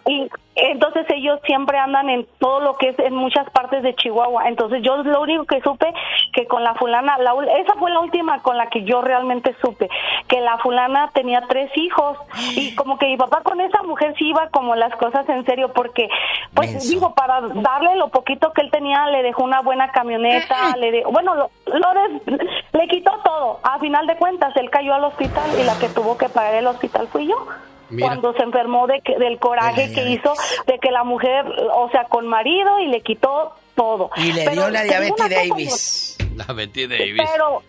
Y 0.07 0.29
entonces 0.55 1.05
ellos 1.09 1.39
siempre 1.45 1.77
andan 1.77 2.09
en 2.09 2.27
todo 2.39 2.59
lo 2.59 2.75
que 2.75 2.89
es 2.89 2.99
en 2.99 3.15
muchas 3.15 3.49
partes 3.51 3.83
de 3.83 3.95
Chihuahua. 3.95 4.47
Entonces 4.47 4.81
yo 4.83 4.97
lo 5.03 5.21
único 5.21 5.45
que 5.45 5.61
supe 5.61 5.93
que 6.33 6.47
con 6.47 6.63
la 6.63 6.75
fulana, 6.75 7.17
la, 7.17 7.33
esa 7.59 7.75
fue 7.75 7.91
la 7.91 7.99
última 7.99 8.41
con 8.41 8.57
la 8.57 8.67
que 8.67 8.83
yo 8.83 9.01
realmente 9.01 9.55
supe, 9.61 9.89
que 10.27 10.41
la 10.41 10.57
fulana 10.57 11.09
tenía 11.13 11.41
tres 11.47 11.71
hijos 11.75 12.17
y 12.55 12.75
como 12.75 12.97
que 12.97 13.07
mi 13.07 13.17
papá 13.17 13.41
con 13.43 13.61
esa 13.61 13.83
mujer 13.83 14.13
sí 14.17 14.29
iba 14.29 14.49
como 14.49 14.75
las 14.75 14.95
cosas 14.95 15.27
en 15.29 15.45
serio 15.45 15.71
porque 15.73 16.09
pues 16.53 16.88
digo 16.89 17.13
para 17.13 17.41
darle 17.41 17.95
lo 17.95 18.09
poquito 18.09 18.51
que 18.53 18.61
él 18.61 18.71
tenía 18.71 19.07
le 19.07 19.23
dejó 19.23 19.43
una 19.43 19.61
buena 19.61 19.91
camioneta, 19.91 20.75
le 20.77 20.91
de- 20.91 21.03
bueno 21.05 21.35
lo, 21.35 21.51
lo 21.65 21.87
des- 21.93 22.39
le 22.73 22.87
quitó 22.87 23.11
todo. 23.23 23.59
A 23.63 23.79
final 23.79 24.05
de 24.07 24.15
cuentas 24.17 24.55
él 24.57 24.69
cayó 24.69 24.93
al 24.93 25.03
hospital 25.05 25.49
y 25.59 25.63
la 25.63 25.77
que 25.79 25.89
tuvo 25.89 26.17
que 26.17 26.29
pagar 26.29 26.55
el 26.55 26.67
hospital 26.67 27.07
fui 27.07 27.27
yo 27.27 27.47
Mira. 27.89 28.07
cuando 28.07 28.33
se 28.33 28.43
enfermó 28.43 28.87
de 28.87 29.01
que- 29.01 29.17
del 29.17 29.39
coraje 29.39 29.91
que 29.93 30.09
hizo 30.09 30.33
de 30.67 30.77
que 30.79 30.91
la 30.91 31.03
mujer, 31.03 31.45
o 31.73 31.89
sea, 31.91 32.05
con 32.05 32.27
marido 32.27 32.79
y 32.79 32.87
le 32.87 33.01
quitó 33.01 33.53
todo. 33.75 34.11
Y 34.17 34.33
le 34.33 34.41
Pero 34.43 34.51
dio 34.63 34.69
la 34.69 34.83
diabetes 34.83 35.11
cosa, 35.15 35.29
Davis. 35.29 36.17
La 36.35 36.53
Betty 36.53 36.85
Davis. 36.87 37.21
Pero 37.33 37.61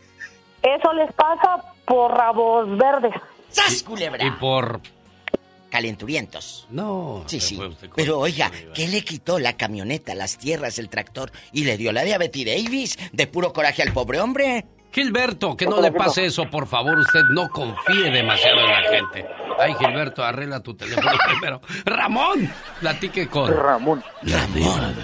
eso 0.63 0.93
les 0.93 1.13
pasa 1.15 1.63
por 1.87 2.13
rabos 2.13 2.77
verdes. 2.77 3.15
¡Sas, 3.49 3.83
culebra! 3.83 4.25
Y 4.25 4.31
por... 4.33 4.81
Calenturientos. 5.71 6.67
No. 6.71 7.25
Sí, 7.27 7.41
sí. 7.41 7.61
Pero 7.95 8.19
oiga, 8.19 8.51
¿qué 8.75 8.89
le 8.89 9.03
quitó 9.03 9.39
la 9.39 9.57
camioneta, 9.57 10.15
las 10.15 10.37
tierras, 10.37 10.79
el 10.79 10.89
tractor 10.89 11.31
y 11.53 11.65
le 11.65 11.77
dio 11.77 11.93
la 11.93 12.03
diabetes 12.03 12.45
Davis? 12.45 12.99
De 13.13 13.27
puro 13.27 13.53
coraje 13.53 13.83
al 13.83 13.93
pobre 13.93 14.21
hombre. 14.21 14.67
Gilberto, 14.93 15.57
que 15.57 15.67
no 15.67 15.81
le 15.81 15.93
pase 15.93 16.27
eso, 16.27 16.51
por 16.51 16.67
favor. 16.67 16.99
Usted 16.99 17.23
no 17.31 17.49
confíe 17.49 18.11
demasiado 18.11 18.59
en 18.61 18.67
la 18.67 18.83
gente. 18.91 19.27
Ay, 19.59 19.75
Gilberto, 19.79 20.25
arregla 20.25 20.61
tu 20.61 20.75
teléfono 20.75 21.13
primero. 21.31 21.61
Ramón, 21.85 22.53
platique 22.81 23.29
con... 23.29 23.55
Ramón. 23.57 24.03
Ramón. 24.23 24.97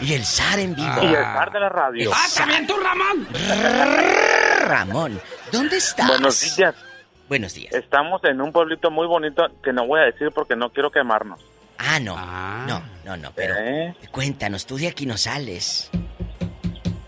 Y 0.00 0.14
el 0.14 0.24
zar 0.24 0.58
en 0.58 0.74
vivo. 0.74 1.02
Y 1.02 1.06
el 1.08 1.14
zar 1.16 1.52
de 1.52 1.60
la 1.60 1.68
radio. 1.68 2.10
¡Ah, 2.14 2.26
también 2.34 2.66
tú, 2.66 2.74
Ramón! 2.78 3.28
Ramón, 4.60 5.20
¿dónde 5.52 5.76
estás? 5.76 6.08
Buenos 6.08 6.56
días. 6.56 6.74
Buenos 7.28 7.54
días. 7.54 7.74
Estamos 7.74 8.22
en 8.24 8.40
un 8.40 8.52
pueblito 8.52 8.90
muy 8.90 9.06
bonito 9.06 9.46
que 9.62 9.72
no 9.72 9.86
voy 9.86 10.00
a 10.00 10.04
decir 10.04 10.30
porque 10.32 10.54
no 10.54 10.70
quiero 10.70 10.90
quemarnos. 10.90 11.44
Ah, 11.78 11.98
no. 12.00 12.16
No, 12.66 12.82
no, 13.04 13.16
no, 13.16 13.30
pero 13.34 13.54
¿Eh? 13.58 13.94
cuéntanos, 14.10 14.64
tú 14.66 14.76
de 14.76 14.88
aquí 14.88 15.06
no 15.06 15.16
sales. 15.16 15.90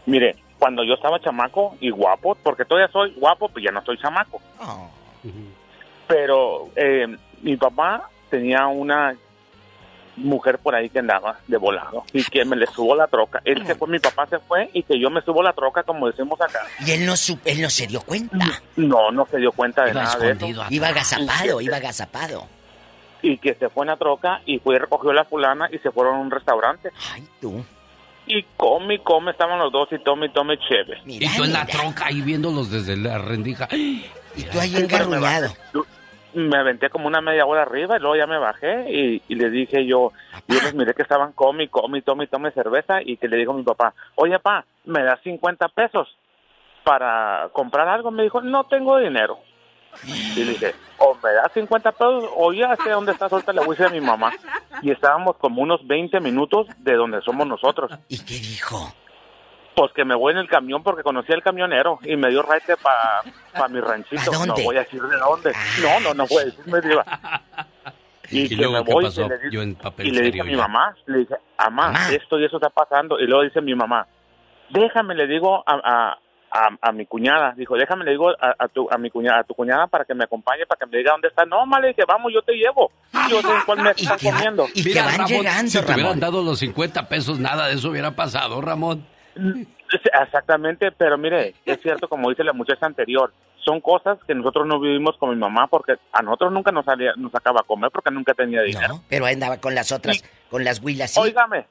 Mire, 0.06 0.36
cuando 0.58 0.82
yo 0.84 0.94
estaba 0.94 1.20
chamaco 1.20 1.76
y 1.80 1.90
guapo, 1.90 2.34
porque 2.42 2.64
todavía 2.64 2.90
soy 2.92 3.14
guapo, 3.14 3.48
pues 3.48 3.64
ya 3.64 3.70
no 3.70 3.84
soy 3.84 3.96
chamaco. 3.98 4.40
Oh. 4.60 4.90
Pero 6.06 6.70
eh, 6.74 7.06
mi 7.42 7.56
papá 7.56 8.10
tenía 8.30 8.66
una 8.66 9.14
mujer 10.18 10.58
por 10.58 10.74
ahí 10.74 10.88
que 10.90 10.98
andaba 10.98 11.38
de 11.46 11.56
volado 11.56 12.04
y 12.12 12.22
que 12.24 12.44
me 12.44 12.56
le 12.56 12.66
subo 12.66 12.94
la 12.94 13.06
troca. 13.06 13.40
Él 13.44 13.66
se 13.66 13.74
fue, 13.74 13.88
mi 13.88 13.98
papá 13.98 14.26
se 14.26 14.38
fue 14.40 14.70
y 14.72 14.82
que 14.82 14.98
yo 15.00 15.10
me 15.10 15.20
subo 15.22 15.42
la 15.42 15.52
troca 15.52 15.82
como 15.82 16.06
decimos 16.08 16.40
acá. 16.40 16.60
Y 16.86 16.90
él 16.92 17.06
no, 17.06 17.16
su- 17.16 17.38
él 17.44 17.60
no 17.62 17.70
se 17.70 17.86
dio 17.86 18.00
cuenta. 18.02 18.36
No, 18.76 19.10
no 19.10 19.26
se 19.30 19.38
dio 19.38 19.52
cuenta 19.52 19.84
de 19.84 19.90
Iba 19.92 20.02
nada 20.02 20.18
de 20.18 20.32
eso. 20.32 20.64
Iba 20.70 20.88
agazapado, 20.88 21.60
iba 21.60 21.76
agazapado. 21.76 22.46
Y 23.22 23.38
que 23.38 23.54
se 23.54 23.68
fue 23.68 23.84
en 23.84 23.88
la 23.88 23.96
troca 23.96 24.42
y 24.46 24.58
fue 24.60 24.76
y 24.76 24.78
recogió 24.78 25.10
a 25.10 25.14
la 25.14 25.24
fulana 25.24 25.68
y 25.72 25.78
se 25.78 25.90
fueron 25.90 26.16
a 26.16 26.18
un 26.20 26.30
restaurante. 26.30 26.90
Ay, 27.14 27.26
tú. 27.40 27.64
Y 28.26 28.44
come 28.56 28.94
y 28.96 28.98
come, 28.98 29.30
estaban 29.32 29.58
los 29.58 29.72
dos 29.72 29.88
y 29.90 29.98
tome 30.04 30.26
y 30.26 30.28
tome 30.32 30.58
chévere. 30.58 31.00
y 31.06 31.26
tú 31.34 31.44
en 31.44 31.52
la 31.52 31.64
troca 31.66 32.06
ahí 32.06 32.20
viéndolos 32.20 32.70
desde 32.70 32.96
la 32.96 33.18
rendija. 33.18 33.66
Y 33.72 34.42
tú 34.52 34.60
ahí 34.60 34.86
pero 34.88 35.08
me 36.34 36.56
aventé 36.56 36.90
como 36.90 37.06
una 37.06 37.20
media 37.20 37.46
hora 37.46 37.62
arriba 37.62 37.96
y 37.96 38.00
luego 38.00 38.16
ya 38.16 38.26
me 38.26 38.38
bajé 38.38 38.90
y, 38.90 39.22
y 39.28 39.34
le 39.34 39.50
dije 39.50 39.86
yo, 39.86 40.12
yo 40.46 40.62
les 40.62 40.74
miré 40.74 40.94
que 40.94 41.02
estaban 41.02 41.32
come 41.32 41.64
y 41.64 41.68
come 41.68 41.98
y 41.98 42.02
tome 42.02 42.24
y 42.24 42.28
tome 42.28 42.50
cerveza 42.50 43.00
y 43.02 43.16
que 43.16 43.28
le 43.28 43.36
dijo 43.36 43.52
a 43.52 43.56
mi 43.56 43.62
papá, 43.62 43.94
oye 44.14 44.38
pa, 44.38 44.64
¿me 44.84 45.02
das 45.02 45.20
50 45.22 45.68
pesos 45.68 46.08
para 46.84 47.48
comprar 47.52 47.88
algo? 47.88 48.10
Me 48.10 48.22
dijo, 48.22 48.40
no 48.40 48.64
tengo 48.64 48.98
dinero. 48.98 49.38
Y 50.36 50.44
le 50.44 50.52
dije, 50.52 50.74
o 50.98 51.16
me 51.22 51.32
das 51.32 51.52
50 51.52 51.92
pesos 51.92 52.24
o 52.36 52.52
ya 52.52 52.76
sé 52.76 52.90
dónde 52.90 53.12
está 53.12 53.28
suelta 53.28 53.52
la 53.52 53.64
decir 53.64 53.86
a 53.86 53.90
mi 53.90 54.00
mamá. 54.00 54.32
Y 54.82 54.90
estábamos 54.90 55.36
como 55.36 55.62
unos 55.62 55.86
20 55.86 56.20
minutos 56.20 56.66
de 56.78 56.94
donde 56.94 57.20
somos 57.22 57.46
nosotros. 57.46 57.90
¿Y 58.08 58.18
qué 58.24 58.34
dijo? 58.34 58.92
Pues 59.78 59.92
que 59.92 60.04
me 60.04 60.14
voy 60.16 60.32
en 60.32 60.38
el 60.38 60.48
camión 60.48 60.82
porque 60.82 61.02
conocí 61.02 61.32
al 61.32 61.42
camionero 61.42 61.98
y 62.02 62.16
me 62.16 62.30
dio 62.30 62.42
raite 62.42 62.74
para 62.76 63.68
mi 63.68 63.80
ranchito. 63.80 64.32
¿A 64.32 64.38
dónde? 64.38 64.46
No 64.48 64.64
voy 64.64 64.76
a 64.76 64.80
decir 64.80 65.00
de 65.02 65.16
dónde. 65.18 65.52
No, 65.82 66.00
no, 66.00 66.14
no 66.14 66.26
voy 66.26 66.42
a 66.42 66.44
decirme 66.46 66.80
diva. 66.80 67.04
Y, 68.30 68.42
¿Y 68.42 68.48
que 68.50 68.56
luego 68.56 68.72
me 68.74 68.84
qué 68.84 68.92
voy 68.92 69.04
pasó? 69.06 69.22
y 69.24 69.28
le, 69.30 69.38
di- 69.38 69.50
Yo 69.50 69.62
en 69.62 69.74
papel 69.74 70.06
y 70.06 70.10
le 70.10 70.20
dije 70.20 70.30
serio 70.32 70.42
a 70.42 70.44
mi 70.46 70.52
ya. 70.52 70.58
mamá, 70.58 70.94
le 71.06 71.18
dije, 71.20 71.34
mamá, 71.58 71.94
esto 72.12 72.38
y 72.38 72.44
eso 72.44 72.56
está 72.58 72.68
pasando. 72.68 73.18
Y 73.18 73.26
luego 73.26 73.42
dice 73.42 73.62
mi 73.62 73.74
mamá, 73.74 74.06
déjame, 74.68 75.14
le 75.14 75.26
digo 75.26 75.64
a, 75.66 75.72
a, 75.82 76.18
a, 76.50 76.68
a 76.82 76.92
mi 76.92 77.06
cuñada, 77.06 77.54
dijo, 77.56 77.74
déjame, 77.76 78.04
le 78.04 78.10
digo 78.10 78.28
a, 78.28 78.54
a 78.58 78.68
tu, 78.68 78.86
a 78.90 78.98
mi 78.98 79.08
cuñada, 79.08 79.38
a 79.40 79.44
tu 79.44 79.54
cuñada 79.54 79.86
para 79.86 80.04
que 80.04 80.12
me 80.14 80.24
acompañe, 80.24 80.66
para 80.66 80.78
que 80.78 80.84
me 80.84 80.98
diga 80.98 81.12
dónde 81.12 81.28
está. 81.28 81.46
No, 81.46 81.60
mamá, 81.60 81.80
le 81.80 81.88
dije, 81.88 82.02
vamos, 82.06 82.30
yo 82.34 82.42
te 82.42 82.52
llevo. 82.52 82.90
Yo 83.30 83.40
sé 83.40 83.48
en 83.48 83.60
cuál 83.64 83.80
me 83.80 83.90
están 83.92 84.18
comiendo. 84.18 84.66
Mira, 84.84 85.04
Ramón, 85.04 85.46
si 85.68 85.80
te 85.80 85.92
hubieran 85.94 86.20
dado 86.20 86.42
los 86.42 86.58
50 86.58 87.08
pesos, 87.08 87.38
nada 87.38 87.68
de 87.68 87.76
eso 87.76 87.88
hubiera 87.88 88.10
pasado, 88.10 88.60
Ramón. 88.60 89.06
Exactamente, 90.22 90.92
pero 90.92 91.16
mire, 91.16 91.54
es 91.64 91.80
cierto, 91.80 92.08
como 92.08 92.28
dice 92.28 92.44
la 92.44 92.52
muchacha 92.52 92.86
anterior, 92.86 93.32
son 93.64 93.80
cosas 93.80 94.18
que 94.26 94.34
nosotros 94.34 94.66
no 94.66 94.80
vivimos 94.80 95.16
con 95.18 95.30
mi 95.30 95.36
mamá 95.36 95.66
porque 95.66 95.94
a 96.12 96.22
nosotros 96.22 96.52
nunca 96.52 96.72
nos 96.72 96.84
salía, 96.84 97.12
nos 97.16 97.32
sacaba 97.32 97.60
a 97.60 97.64
comer 97.64 97.90
porque 97.90 98.10
nunca 98.10 98.34
tenía 98.34 98.62
dinero. 98.62 99.00
Pero 99.08 99.26
ahí 99.26 99.34
andaba 99.34 99.58
con 99.58 99.74
las 99.74 99.92
otras, 99.92 100.22
con 100.50 100.64
las 100.64 100.82
huilas. 100.82 101.12
¿sí? 101.12 101.20
Óigame, 101.20 101.66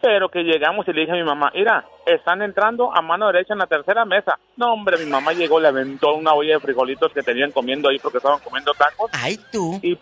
pero 0.00 0.28
que 0.28 0.42
llegamos 0.42 0.86
y 0.88 0.92
le 0.92 1.02
dije 1.02 1.12
a 1.12 1.16
mi 1.16 1.22
mamá, 1.22 1.52
mira, 1.54 1.84
están 2.06 2.42
entrando 2.42 2.94
a 2.94 3.02
mano 3.02 3.26
derecha 3.26 3.52
en 3.52 3.58
la 3.58 3.66
tercera 3.66 4.04
mesa. 4.04 4.38
No, 4.56 4.72
hombre, 4.72 4.98
mi 4.98 5.10
mamá 5.10 5.32
llegó, 5.32 5.60
le 5.60 5.68
aventó 5.68 6.14
una 6.14 6.32
olla 6.32 6.54
de 6.54 6.60
frijolitos 6.60 7.12
que 7.12 7.22
tenían 7.22 7.52
comiendo 7.52 7.88
ahí 7.88 7.98
porque 7.98 8.18
estaban 8.18 8.40
comiendo 8.40 8.72
tacos. 8.72 9.10
Ay, 9.14 9.38
tú. 9.52 9.78
Y 9.82 9.96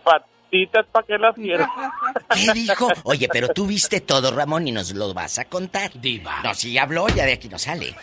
patitas 0.51 0.87
para 0.91 1.07
que 1.07 1.19
las 1.19 1.35
quiero. 1.35 1.67
¿Qué 2.35 2.53
dijo? 2.53 2.89
Oye, 3.05 3.29
pero 3.31 3.49
tú 3.49 3.67
viste 3.67 4.01
todo, 4.01 4.31
Ramón, 4.31 4.67
y 4.67 4.73
nos 4.73 4.93
lo 4.93 5.13
vas 5.15 5.39
a 5.39 5.45
contar. 5.45 5.91
Diva. 5.95 6.41
No, 6.43 6.55
si 6.55 6.77
habló, 6.79 7.09
ya 7.09 7.27
de 7.27 7.35
aquí 7.35 7.49
no 7.49 7.59
sale. 7.59 7.95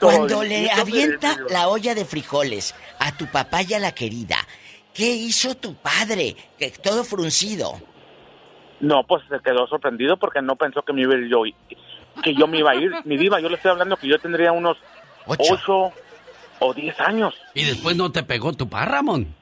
Cuando 0.00 0.42
le 0.42 0.70
avienta 0.70 1.36
la 1.48 1.68
olla 1.68 1.94
de 1.94 2.04
frijoles 2.04 2.74
a 2.98 3.16
tu 3.16 3.26
papá 3.26 3.62
y 3.62 3.74
a 3.74 3.78
la 3.78 3.92
querida, 3.92 4.36
¿qué 4.92 5.06
hizo 5.06 5.54
tu 5.56 5.74
padre? 5.76 6.34
Que 6.58 6.70
todo 6.70 7.04
fruncido. 7.04 7.80
No, 8.80 9.04
pues 9.04 9.22
se 9.28 9.38
quedó 9.38 9.68
sorprendido 9.68 10.16
porque 10.16 10.42
no 10.42 10.56
pensó 10.56 10.82
que 10.82 10.92
me 10.92 11.02
iba 11.02 11.14
a 11.14 11.18
ir 11.18 11.28
yo, 11.28 11.42
que 12.20 12.34
yo 12.34 12.48
me 12.48 12.58
iba 12.58 12.72
a 12.72 12.74
ir. 12.74 12.90
Mi 13.04 13.16
diva, 13.16 13.40
yo 13.40 13.48
le 13.48 13.54
estoy 13.54 13.70
hablando 13.70 13.96
que 13.96 14.08
yo 14.08 14.18
tendría 14.18 14.50
unos 14.50 14.76
ocho, 15.26 15.92
o 16.58 16.74
diez 16.74 16.98
años. 16.98 17.34
¿Y 17.54 17.64
después 17.64 17.96
no 17.96 18.10
te 18.10 18.24
pegó 18.24 18.52
tu 18.52 18.68
papá, 18.68 18.86
Ramón? 18.86 19.34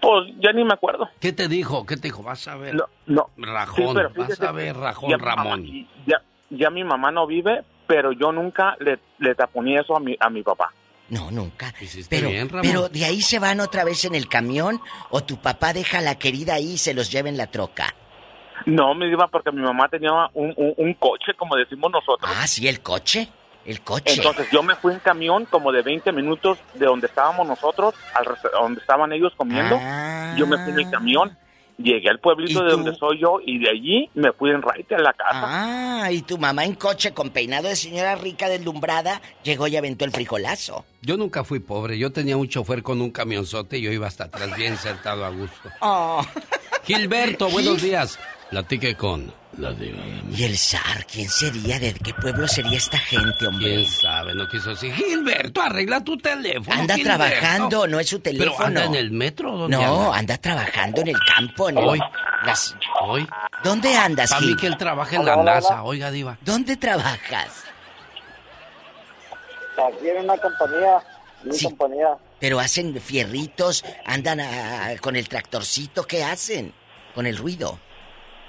Pues 0.00 0.32
ya 0.38 0.52
ni 0.52 0.64
me 0.64 0.74
acuerdo. 0.74 1.08
¿Qué 1.20 1.32
te 1.32 1.48
dijo? 1.48 1.84
¿Qué 1.86 1.96
te 1.96 2.08
dijo? 2.08 2.22
Vas 2.22 2.46
a 2.48 2.56
ver. 2.56 2.74
No, 2.74 2.84
no. 3.06 3.28
Rajón, 3.36 3.76
Sí, 3.88 3.92
pero 3.94 4.10
vas 4.16 4.40
a 4.40 4.52
ver, 4.52 4.76
Rajón 4.76 5.10
ya 5.10 5.16
mi 5.16 5.22
mamá- 5.24 5.34
Ramón. 5.44 5.66
ya, 6.06 6.22
ya 6.50 6.70
mi 6.70 6.84
mamá 6.84 7.10
no 7.10 7.26
vive, 7.26 7.62
pero 7.86 8.12
yo 8.12 8.32
nunca 8.32 8.76
le, 8.80 8.98
le 9.18 9.34
taponé 9.34 9.78
eso 9.78 9.96
a 9.96 10.00
mi, 10.00 10.16
a 10.18 10.30
mi 10.30 10.42
papá. 10.42 10.72
No, 11.10 11.30
nunca. 11.30 11.72
Pero, 12.08 12.30
bien, 12.30 12.48
Ramón. 12.48 12.62
pero 12.62 12.88
de 12.88 13.04
ahí 13.04 13.20
se 13.20 13.38
van 13.38 13.60
otra 13.60 13.84
vez 13.84 14.04
en 14.06 14.14
el 14.14 14.26
camión 14.26 14.80
o 15.10 15.22
tu 15.22 15.36
papá 15.36 15.72
deja 15.74 15.98
a 15.98 16.02
la 16.02 16.14
querida 16.18 16.54
ahí 16.54 16.72
y 16.72 16.78
se 16.78 16.94
los 16.94 17.12
lleva 17.12 17.28
en 17.28 17.36
la 17.36 17.46
troca. 17.48 17.94
No, 18.66 18.94
mi 18.94 19.06
diva, 19.10 19.26
porque 19.28 19.52
mi 19.52 19.60
mamá 19.60 19.88
tenía 19.88 20.10
un, 20.32 20.54
un, 20.56 20.74
un 20.78 20.94
coche, 20.94 21.34
como 21.36 21.56
decimos 21.56 21.90
nosotros. 21.92 22.30
Ah, 22.34 22.46
sí, 22.46 22.66
el 22.66 22.80
coche. 22.80 23.28
El 23.64 23.80
coche. 23.80 24.14
Entonces 24.14 24.46
yo 24.52 24.62
me 24.62 24.74
fui 24.76 24.92
en 24.92 25.00
camión 25.00 25.46
como 25.46 25.72
de 25.72 25.82
20 25.82 26.12
minutos 26.12 26.58
de 26.74 26.86
donde 26.86 27.06
estábamos 27.06 27.46
nosotros, 27.46 27.94
al 28.14 28.26
donde 28.52 28.80
estaban 28.80 29.12
ellos 29.12 29.32
comiendo. 29.36 29.78
Yo 30.36 30.46
me 30.46 30.58
fui 30.58 30.72
en 30.72 30.80
el 30.80 30.90
camión, 30.90 31.36
llegué 31.78 32.10
al 32.10 32.20
pueblito 32.20 32.62
de 32.62 32.70
donde 32.70 32.94
soy 32.94 33.20
yo 33.20 33.38
y 33.44 33.58
de 33.58 33.70
allí 33.70 34.10
me 34.14 34.32
fui 34.32 34.50
en 34.50 34.62
raite 34.62 34.94
a 34.94 34.98
la 34.98 35.12
casa. 35.12 36.04
Ah, 36.04 36.12
y 36.12 36.22
tu 36.22 36.38
mamá 36.38 36.64
en 36.64 36.74
coche 36.74 37.12
con 37.12 37.30
peinado 37.30 37.68
de 37.68 37.76
señora 37.76 38.16
rica 38.16 38.48
deslumbrada 38.48 39.22
llegó 39.42 39.66
y 39.66 39.76
aventó 39.76 40.04
el 40.04 40.10
frijolazo. 40.10 40.84
Yo 41.00 41.16
nunca 41.16 41.44
fui 41.44 41.60
pobre. 41.60 41.98
Yo 41.98 42.12
tenía 42.12 42.36
un 42.36 42.48
chofer 42.48 42.82
con 42.82 43.00
un 43.00 43.10
camionzote 43.10 43.78
y 43.78 43.82
yo 43.82 43.92
iba 43.92 44.06
hasta 44.06 44.24
atrás 44.24 44.54
bien 44.56 44.76
sentado 44.76 45.24
a 45.24 45.30
gusto. 45.30 45.70
Oh. 45.80 46.24
Gilberto, 46.84 47.48
buenos 47.48 47.80
días. 47.80 48.18
Platique 48.50 48.94
con 48.94 49.32
la 49.58 49.72
diva 49.72 50.02
de 50.02 50.10
México. 50.22 50.34
¿Y 50.36 50.44
el 50.44 50.58
zar? 50.58 51.06
¿Quién 51.06 51.28
sería? 51.28 51.78
¿De 51.78 51.94
qué 51.94 52.12
pueblo 52.14 52.46
sería 52.48 52.76
esta 52.78 52.98
gente, 52.98 53.46
hombre? 53.46 53.74
¿Quién 53.76 53.86
sabe? 53.90 54.34
No 54.34 54.48
quiso 54.48 54.70
decir. 54.70 54.92
Gilberto, 54.94 55.60
arregla 55.62 56.02
tu 56.02 56.16
teléfono. 56.16 56.80
Anda 56.80 56.94
Gilberto". 56.96 57.18
trabajando, 57.24 57.86
no 57.86 58.00
es 58.00 58.08
su 58.08 58.18
teléfono. 58.20 58.52
¿Pero 58.56 58.66
anda 58.66 58.84
en 58.84 58.94
el 58.94 59.10
metro? 59.10 59.52
¿Dónde 59.56 59.76
No, 59.76 60.04
anda? 60.06 60.18
anda 60.18 60.38
trabajando 60.38 61.00
en 61.02 61.08
el 61.08 61.16
campo, 61.34 61.68
en 61.68 61.78
el- 61.78 61.84
Hoy. 61.84 62.00
las- 62.44 62.76
Hoy. 63.02 63.26
¿Dónde 63.62 63.96
andas, 63.96 64.30
Para 64.30 64.40
mí 64.42 64.56
que 64.56 64.66
él 64.66 64.76
trabaja 64.76 65.16
en 65.16 65.24
la 65.24 65.36
NASA. 65.36 65.82
Oiga, 65.82 66.10
diva. 66.10 66.36
¿Dónde 66.42 66.76
trabajas? 66.76 67.64
Aquí 69.76 70.08
en 70.08 70.24
una 70.24 70.36
compañía, 70.38 70.98
Sí. 71.50 71.64
compañía. 71.66 72.16
Pero 72.40 72.60
hacen 72.60 73.00
fierritos, 73.00 73.84
andan 74.06 74.40
a- 74.40 74.96
con 75.00 75.16
el 75.16 75.28
tractorcito, 75.28 76.04
¿qué 76.06 76.22
hacen? 76.24 76.72
Con 77.14 77.26
el 77.26 77.36
ruido. 77.36 77.78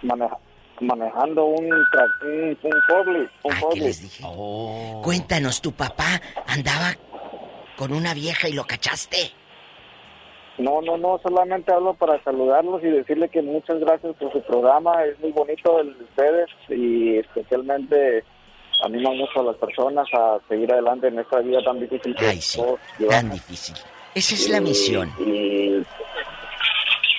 maneja- 0.02 0.38
manejando 0.82 1.46
un, 1.46 1.66
un, 1.66 1.72
un 1.72 2.48
un 2.50 2.56
¿qué 2.56 2.70
forklift. 2.88 3.76
les 3.76 4.02
dije? 4.02 4.24
Cuéntanos, 5.04 5.62
¿tu 5.62 5.72
papá 5.72 6.22
andaba 6.48 6.96
con 7.78 7.92
una 7.94 8.14
vieja 8.14 8.48
y 8.50 8.54
lo 8.54 8.66
cachaste? 8.66 9.18
No, 10.58 10.82
no, 10.82 10.98
no, 10.98 11.20
solamente 11.22 11.74
hablo 11.74 11.94
para 11.96 12.24
saludarlos 12.24 12.82
y 12.82 12.88
decirle 12.88 13.28
que 13.28 13.42
muchas 13.42 13.78
gracias 13.80 14.16
por 14.16 14.32
su 14.32 14.42
programa, 14.44 15.04
es 15.04 15.20
muy 15.20 15.32
bonito 15.32 15.82
el 15.82 15.98
de 15.98 16.04
ustedes 16.06 16.50
y 16.70 17.18
especialmente 17.18 18.24
animan 18.84 19.18
mucho 19.18 19.42
a 19.42 19.44
las 19.44 19.58
personas 19.58 20.08
a 20.14 20.38
seguir 20.48 20.72
adelante 20.72 21.08
en 21.08 21.20
esta 21.20 21.40
vida 21.40 21.62
tan 21.64 21.80
difícil 21.82 22.16
que 22.16 22.26
Ay, 22.26 22.42
sí, 22.42 22.58
todos 22.58 22.80
tan 22.80 23.00
llevamos. 23.00 23.34
difícil. 23.34 23.76
Esa 24.14 24.34
es 24.36 24.50
la 24.50 24.62
misión. 24.62 25.12
Y, 25.20 25.84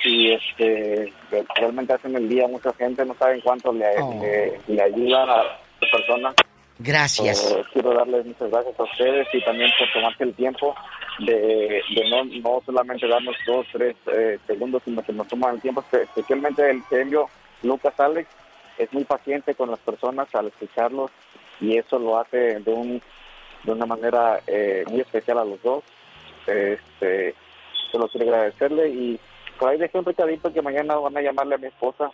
y, 0.07 0.31
este, 0.33 1.13
realmente 1.55 1.93
hacen 1.93 2.15
el 2.15 2.27
día 2.29 2.47
mucha 2.47 2.73
gente, 2.73 3.05
no 3.05 3.15
saben 3.15 3.41
cuánto 3.41 3.71
le, 3.73 3.85
Oh. 4.01 4.19
le, 4.21 4.59
le 4.67 4.81
ayudan 4.81 5.29
a 5.29 5.37
las 5.43 5.91
personas. 5.91 6.33
Gracias. 6.79 7.51
Eh, 7.51 7.63
quiero 7.73 7.93
darles 7.93 8.25
muchas 8.25 8.51
gracias 8.51 8.79
a 8.79 8.83
ustedes 8.83 9.27
y 9.33 9.41
también 9.43 9.69
por 9.79 9.91
tomarse 9.93 10.23
el 10.23 10.33
tiempo 10.35 10.75
de, 11.19 11.81
de 11.95 12.09
no, 12.09 12.23
no 12.23 12.61
solamente 12.65 13.07
darnos 13.07 13.35
dos, 13.47 13.65
tres 13.71 13.95
eh, 14.13 14.37
segundos, 14.45 14.83
sino 14.85 15.01
que 15.03 15.11
nos 15.11 15.27
toman 15.27 15.55
el 15.55 15.61
tiempo, 15.61 15.83
espe- 15.89 16.03
especialmente 16.03 16.69
el 16.69 16.83
genio 16.83 17.29
Lucas 17.63 17.99
Alex, 17.99 18.29
es 18.77 18.93
muy 18.93 19.03
paciente 19.05 19.55
con 19.55 19.71
las 19.71 19.79
personas 19.79 20.33
al 20.35 20.47
escucharlos 20.47 21.09
y 21.59 21.75
eso 21.77 21.97
lo 21.97 22.19
hace 22.19 22.59
de, 22.59 22.71
un, 22.71 23.01
de 23.63 23.71
una 23.71 23.87
manera 23.87 24.39
eh, 24.45 24.83
muy 24.87 25.01
especial 25.01 25.39
a 25.39 25.45
los 25.45 25.59
dos. 25.63 25.83
Este, 26.45 27.33
solo 27.91 28.07
quiero 28.07 28.27
agradecerle 28.27 28.89
y 28.89 29.19
Por 29.59 29.69
ahí 29.69 29.77
dejé 29.77 29.97
un 29.97 30.05
recadito 30.05 30.51
que 30.53 30.61
mañana 30.61 30.95
van 30.95 31.17
a 31.17 31.21
llamarle 31.21 31.55
a 31.55 31.57
mi 31.57 31.67
esposa. 31.67 32.11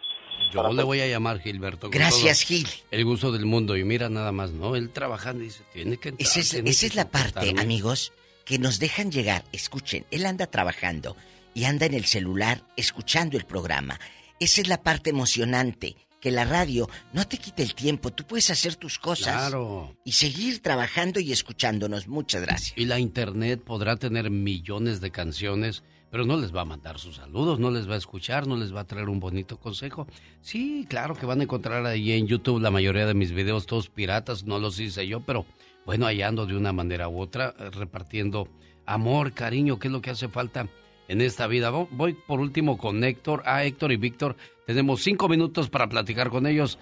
Yo 0.52 0.72
le 0.72 0.84
voy 0.84 1.02
a 1.02 1.08
llamar 1.08 1.40
Gilberto. 1.40 1.90
Gracias, 1.90 2.42
Gil. 2.44 2.68
El 2.92 3.06
gusto 3.06 3.32
del 3.32 3.46
mundo. 3.46 3.76
Y 3.76 3.84
mira 3.84 4.10
nada 4.10 4.32
más, 4.32 4.52
¿no? 4.52 4.76
Él 4.76 4.92
trabajando 4.92 5.44
y 5.44 5.48
dice, 5.48 5.64
tiene 5.74 5.98
que 5.98 6.10
entrar, 6.10 6.28
Esa 6.28 6.40
es, 6.40 6.50
tiene 6.52 6.70
esa 6.70 6.82
que 6.82 6.86
es 6.88 6.96
la 6.96 7.10
parte, 7.10 7.54
amigos, 7.58 8.14
que 8.46 8.60
nos 8.60 8.80
dejan 8.80 9.12
llegar. 9.12 9.44
Escuchen, 9.52 10.06
él 10.12 10.26
anda 10.26 10.46
trabajando 10.48 11.16
y 11.54 11.66
anda 11.66 11.86
en 11.86 11.94
el 11.96 12.06
celular 12.06 12.62
escuchando 12.78 13.38
el 13.38 13.46
programa. 13.46 14.00
Esa 14.40 14.62
es 14.62 14.68
la 14.68 14.82
parte 14.84 15.10
emocionante, 15.10 15.96
que 16.20 16.32
la 16.32 16.46
radio 16.46 16.90
no 17.14 17.28
te 17.28 17.38
quite 17.38 17.64
el 17.64 17.76
tiempo, 17.76 18.12
tú 18.12 18.24
puedes 18.26 18.50
hacer 18.50 18.76
tus 18.76 18.98
cosas 19.00 19.36
Claro. 19.36 19.96
y 20.04 20.14
seguir 20.14 20.62
trabajando 20.62 21.20
y 21.20 21.32
escuchándonos. 21.32 22.08
Muchas 22.08 22.42
gracias. 22.42 22.78
Y 22.78 22.86
la 22.86 23.00
internet 23.00 23.62
podrá 23.64 23.96
tener 23.98 24.30
millones 24.30 25.02
de 25.02 25.12
canciones, 25.12 25.84
pero 26.14 26.26
no 26.26 26.38
les 26.38 26.56
va 26.56 26.62
a 26.62 26.66
mandar 26.66 27.00
sus 27.00 27.16
saludos, 27.16 27.58
no 27.58 27.72
les 27.72 27.90
va 27.90 27.96
a 27.96 27.98
escuchar, 27.98 28.46
no 28.46 28.56
les 28.56 28.72
va 28.72 28.82
a 28.82 28.86
traer 28.86 29.10
un 29.10 29.20
bonito 29.20 29.58
consejo. 29.58 30.06
Sí, 30.42 30.86
claro 30.88 31.16
que 31.16 31.26
van 31.26 31.40
a 31.40 31.44
encontrar 31.46 31.84
ahí 31.88 32.12
en 32.12 32.28
YouTube 32.28 32.62
la 32.62 32.70
mayoría 32.70 33.08
de 33.08 33.16
mis 33.16 33.32
videos, 33.32 33.66
todos 33.66 33.90
piratas, 33.90 34.44
no 34.44 34.60
los 34.60 34.80
hice 34.80 35.08
yo, 35.08 35.22
pero 35.22 35.44
bueno, 35.88 36.06
ahí 36.06 36.22
ando 36.22 36.46
de 36.46 36.56
una 36.56 36.72
manera 36.72 37.10
u 37.10 37.20
otra, 37.20 37.56
eh, 37.58 37.72
repartiendo 37.72 38.48
amor, 38.86 39.34
cariño, 39.34 39.80
que 39.80 39.88
es 39.88 39.92
lo 39.92 40.02
que 40.02 40.12
hace 40.12 40.28
falta 40.28 40.68
en 41.08 41.20
esta 41.20 41.48
vida. 41.48 41.72
Vo- 41.72 41.88
Voy 41.90 42.14
por 42.14 42.40
último 42.40 42.78
con 42.78 43.04
Héctor. 43.04 43.42
Ah, 43.48 43.64
Héctor 43.64 43.92
y 43.92 43.98
Víctor, 43.98 44.36
tenemos 44.68 45.02
cinco 45.02 45.28
minutos 45.28 45.68
para 45.70 45.88
platicar 45.90 46.30
con 46.30 46.46
ellos. 46.46 46.78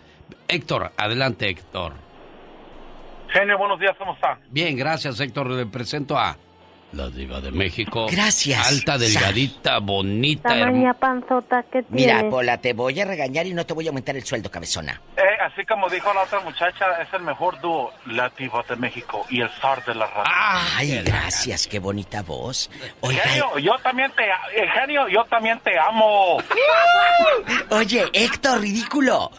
Héctor, 0.49 0.91
adelante, 0.98 1.48
Héctor. 1.48 1.94
Genio, 3.30 3.58
buenos 3.58 3.80
días, 3.80 3.95
¿cómo 3.98 4.14
está? 4.14 4.38
Bien, 4.49 4.76
gracias, 4.76 5.20
Héctor. 5.22 5.49
Le 5.52 5.66
presento 5.68 6.18
a 6.18 6.38
la 6.93 7.09
diva 7.09 7.39
de 7.41 7.51
México. 7.51 8.07
Gracias. 8.11 8.68
Alta, 8.68 8.97
delgadita, 8.97 9.80
bonita. 9.80 10.49
Tamaña 10.49 10.93
panzota 10.93 11.63
que 11.72 11.84
Mira, 11.89 12.15
tienes. 12.15 12.31
Pola, 12.31 12.57
te 12.59 12.73
voy 12.73 12.99
a 12.99 13.05
regañar 13.05 13.45
y 13.47 13.53
no 13.53 13.65
te 13.65 13.73
voy 13.73 13.85
a 13.88 13.89
aumentar 13.89 14.15
el 14.15 14.23
sueldo, 14.26 14.51
cabezona. 14.51 15.01
Eh, 15.18 15.22
así 15.41 15.65
como 15.65 15.89
dijo 15.89 16.13
la 16.13 16.23
otra 16.23 16.39
muchacha, 16.41 16.85
es 17.01 17.13
el 17.13 17.22
mejor 17.22 17.59
dúo, 17.61 17.91
la 18.07 18.30
diva 18.38 18.63
de 18.68 18.76
México 18.76 19.26
y 19.30 19.41
el 19.41 19.49
zar 19.61 19.84
de 19.85 19.95
la 19.95 20.07
radio. 20.07 20.23
Ay, 20.26 21.01
gracias, 21.05 21.68
qué 21.68 21.80
bonita 21.80 22.22
voz. 22.23 22.69
Oiga, 23.01 23.22
Genio, 23.23 23.57
yo 23.59 23.77
también 23.84 24.11
te... 24.11 24.23
eh, 24.23 24.68
genio, 24.73 25.07
yo 25.07 25.23
también 25.26 25.59
te 25.59 25.77
amo. 25.80 26.38
Oye, 27.69 28.05
Héctor, 28.13 28.61
ridículo. 28.61 29.31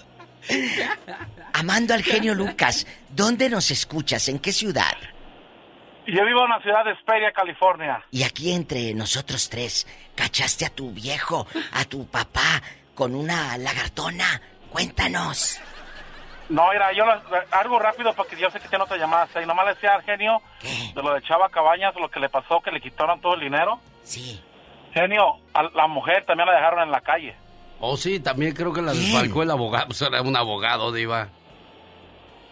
Amando 1.52 1.94
al 1.94 2.02
genio 2.02 2.34
Lucas, 2.36 2.86
¿dónde 3.10 3.48
nos 3.48 3.70
escuchas? 3.70 4.28
¿En 4.28 4.38
qué 4.38 4.52
ciudad? 4.52 4.92
Yo 6.06 6.24
vivo 6.24 6.44
en 6.44 6.50
la 6.50 6.60
ciudad 6.60 6.84
de 6.84 6.92
Esperia, 6.92 7.30
California. 7.32 8.02
Y 8.10 8.24
aquí 8.24 8.52
entre 8.52 8.92
nosotros 8.94 9.48
tres, 9.48 9.86
¿cachaste 10.16 10.64
a 10.66 10.70
tu 10.70 10.90
viejo, 10.90 11.46
a 11.72 11.84
tu 11.84 12.06
papá, 12.06 12.60
con 12.94 13.14
una 13.14 13.56
lagartona? 13.56 14.40
Cuéntanos. 14.70 15.60
No, 16.48 16.70
mira, 16.72 16.92
yo 16.92 17.06
lo- 17.06 17.22
algo 17.52 17.78
rápido 17.78 18.12
porque 18.14 18.36
yo 18.36 18.50
sé 18.50 18.58
que 18.60 18.68
tiene 18.68 18.84
otra 18.84 18.96
llamada. 18.96 19.28
Y 19.42 19.46
nomás 19.46 19.64
le 19.66 19.74
decía 19.74 19.94
al 19.94 20.02
genio 20.02 20.42
de 20.94 21.02
lo 21.02 21.14
de 21.14 21.22
Chava 21.22 21.48
Cabañas, 21.50 21.94
lo 21.94 22.10
que 22.10 22.20
le 22.20 22.28
pasó, 22.28 22.60
que 22.60 22.70
le 22.72 22.80
quitaron 22.80 23.20
todo 23.20 23.34
el 23.34 23.40
dinero. 23.40 23.80
Sí. 24.02 24.42
Genio, 24.92 25.38
a 25.54 25.62
la 25.62 25.86
mujer 25.86 26.24
también 26.26 26.48
la 26.48 26.54
dejaron 26.56 26.82
en 26.82 26.90
la 26.90 27.00
calle. 27.00 27.34
Oh, 27.80 27.96
sí, 27.96 28.20
también 28.20 28.54
creo 28.54 28.72
que 28.72 28.82
la 28.82 28.92
desfalcó 28.92 29.42
el 29.44 29.50
abogado. 29.50 29.86
Pues 29.86 30.02
era 30.02 30.20
un 30.20 30.36
abogado, 30.36 30.92
diva. 30.92 31.28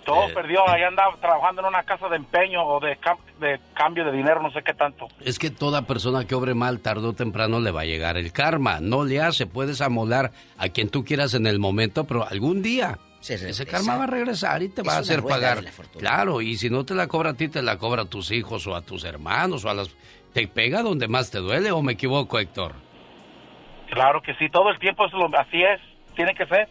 Todo 0.05 0.29
Eh, 0.29 0.33
perdió, 0.35 0.67
ahí 0.69 0.83
andaba 0.83 1.15
trabajando 1.21 1.61
en 1.61 1.69
una 1.69 1.83
casa 1.83 2.09
de 2.09 2.17
empeño 2.17 2.65
o 2.65 2.81
de, 2.81 2.99
cam- 2.99 3.19
de 3.39 3.61
cambio 3.75 4.05
de 4.05 4.13
dinero, 4.13 4.43
no 4.43 4.51
sé 4.51 4.63
qué 4.63 4.73
tanto. 4.75 5.09
Es 5.25 5.39
que 5.39 5.51
toda 5.51 5.83
persona 5.83 6.25
que 6.27 6.35
obre 6.35 6.55
mal, 6.55 6.81
tarde 6.81 7.07
o 7.07 7.13
temprano 7.13 7.61
le 7.61 7.71
va 7.71 7.83
a 7.83 7.85
llegar 7.85 8.17
el 8.17 8.33
karma. 8.33 8.81
No 8.81 9.05
le 9.05 9.21
hace. 9.21 9.47
Puedes 9.47 9.81
amolar 9.81 10.33
a 10.59 10.69
quien 10.71 10.89
tú 10.89 11.05
quieras 11.05 11.35
en 11.35 11.47
el 11.47 11.59
momento, 11.59 12.05
pero 12.05 12.27
algún 12.27 12.63
día 12.63 12.99
ese 13.21 13.67
karma 13.67 13.97
va 13.99 14.05
a 14.05 14.07
regresar 14.07 14.63
y 14.63 14.71
te 14.71 14.81
Es 14.81 14.89
va 14.89 14.95
a 14.95 14.99
hacer 15.01 15.23
pagar. 15.23 15.63
Claro, 15.99 16.41
y 16.41 16.57
si 16.57 16.71
no 16.71 16.85
te 16.87 16.95
la 16.95 17.07
cobra 17.07 17.31
a 17.31 17.35
ti, 17.35 17.49
te 17.49 17.61
la 17.61 17.77
cobra 17.77 18.03
a 18.03 18.07
tus 18.07 18.31
hijos 18.31 18.67
o 18.67 18.75
a 18.75 18.81
tus 18.81 19.05
hermanos 19.05 19.65
o 19.65 19.71
a 19.71 19.75
las... 19.75 19.91
Te 20.33 20.49
pega 20.49 20.83
donde 20.83 21.09
más 21.09 21.31
te 21.31 21.39
duele 21.39 21.73
o 21.73 21.83
me 21.83 21.93
equivoco, 21.93 22.39
Héctor. 22.39 22.73
Claro 23.91 24.23
que 24.23 24.35
sí, 24.37 24.49
todo 24.49 24.71
el 24.71 24.79
tiempo 24.79 25.05
es 25.07 25.13
lo, 25.13 25.27
así 25.39 25.63
es, 25.63 25.81
tiene 26.15 26.35
que 26.35 26.47
ser. 26.47 26.69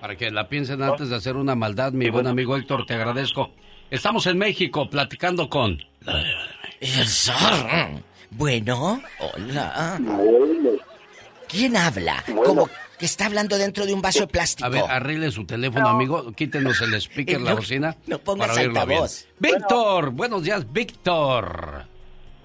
Para 0.00 0.16
que 0.16 0.30
la 0.30 0.48
piensen 0.48 0.82
antes 0.82 1.08
de 1.08 1.16
hacer 1.16 1.36
una 1.36 1.54
maldad, 1.54 1.92
mi 1.92 2.10
buen 2.10 2.26
amigo 2.26 2.56
Héctor, 2.56 2.86
te 2.86 2.94
agradezco. 2.94 3.50
Estamos 3.90 4.26
en 4.26 4.38
México 4.38 4.88
platicando 4.90 5.48
con... 5.48 5.78
El 6.80 7.06
zar. 7.08 7.90
Bueno, 8.30 9.00
hola. 9.18 9.98
¿Quién 11.48 11.76
habla? 11.76 12.22
Como 12.44 12.68
que 12.98 13.06
está 13.06 13.26
hablando 13.26 13.56
dentro 13.56 13.86
de 13.86 13.94
un 13.94 14.02
vaso 14.02 14.20
de 14.20 14.26
plástico. 14.26 14.66
A 14.66 14.68
ver, 14.68 14.84
arregle 14.88 15.30
su 15.30 15.44
teléfono, 15.46 15.88
amigo. 15.88 16.32
Quítenos 16.32 16.80
el 16.82 16.94
speaker, 17.00 17.40
la 17.40 17.50
No, 17.50 17.56
bocina. 17.56 17.96
no 18.06 18.18
pongas 18.18 18.48
para 18.48 18.60
oírlo 18.60 18.72
bien. 18.86 18.98
altavoz. 19.00 19.26
Víctor, 19.38 20.10
buenos 20.10 20.42
días, 20.42 20.70
Víctor. 20.72 21.84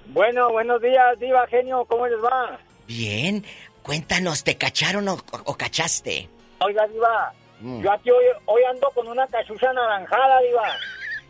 Bueno, 0.08 0.52
buenos 0.52 0.82
días, 0.82 1.20
Diva 1.20 1.46
Genio, 1.48 1.86
¿cómo 1.86 2.08
les 2.08 2.20
va? 2.24 2.60
Bien. 2.88 3.44
Cuéntanos, 3.82 4.44
¿te 4.44 4.58
cacharon 4.58 5.08
o, 5.10 5.18
o 5.46 5.58
cachaste? 5.58 6.30
Oiga, 6.60 6.86
Diva, 6.88 7.34
Mm. 7.62 7.82
yo 7.82 7.92
aquí 7.92 8.10
hoy, 8.10 8.26
hoy 8.46 8.64
ando 8.70 8.90
con 8.92 9.08
una 9.08 9.28
cachucha 9.28 9.70
anaranjada, 9.70 10.42
Diva. 10.42 10.68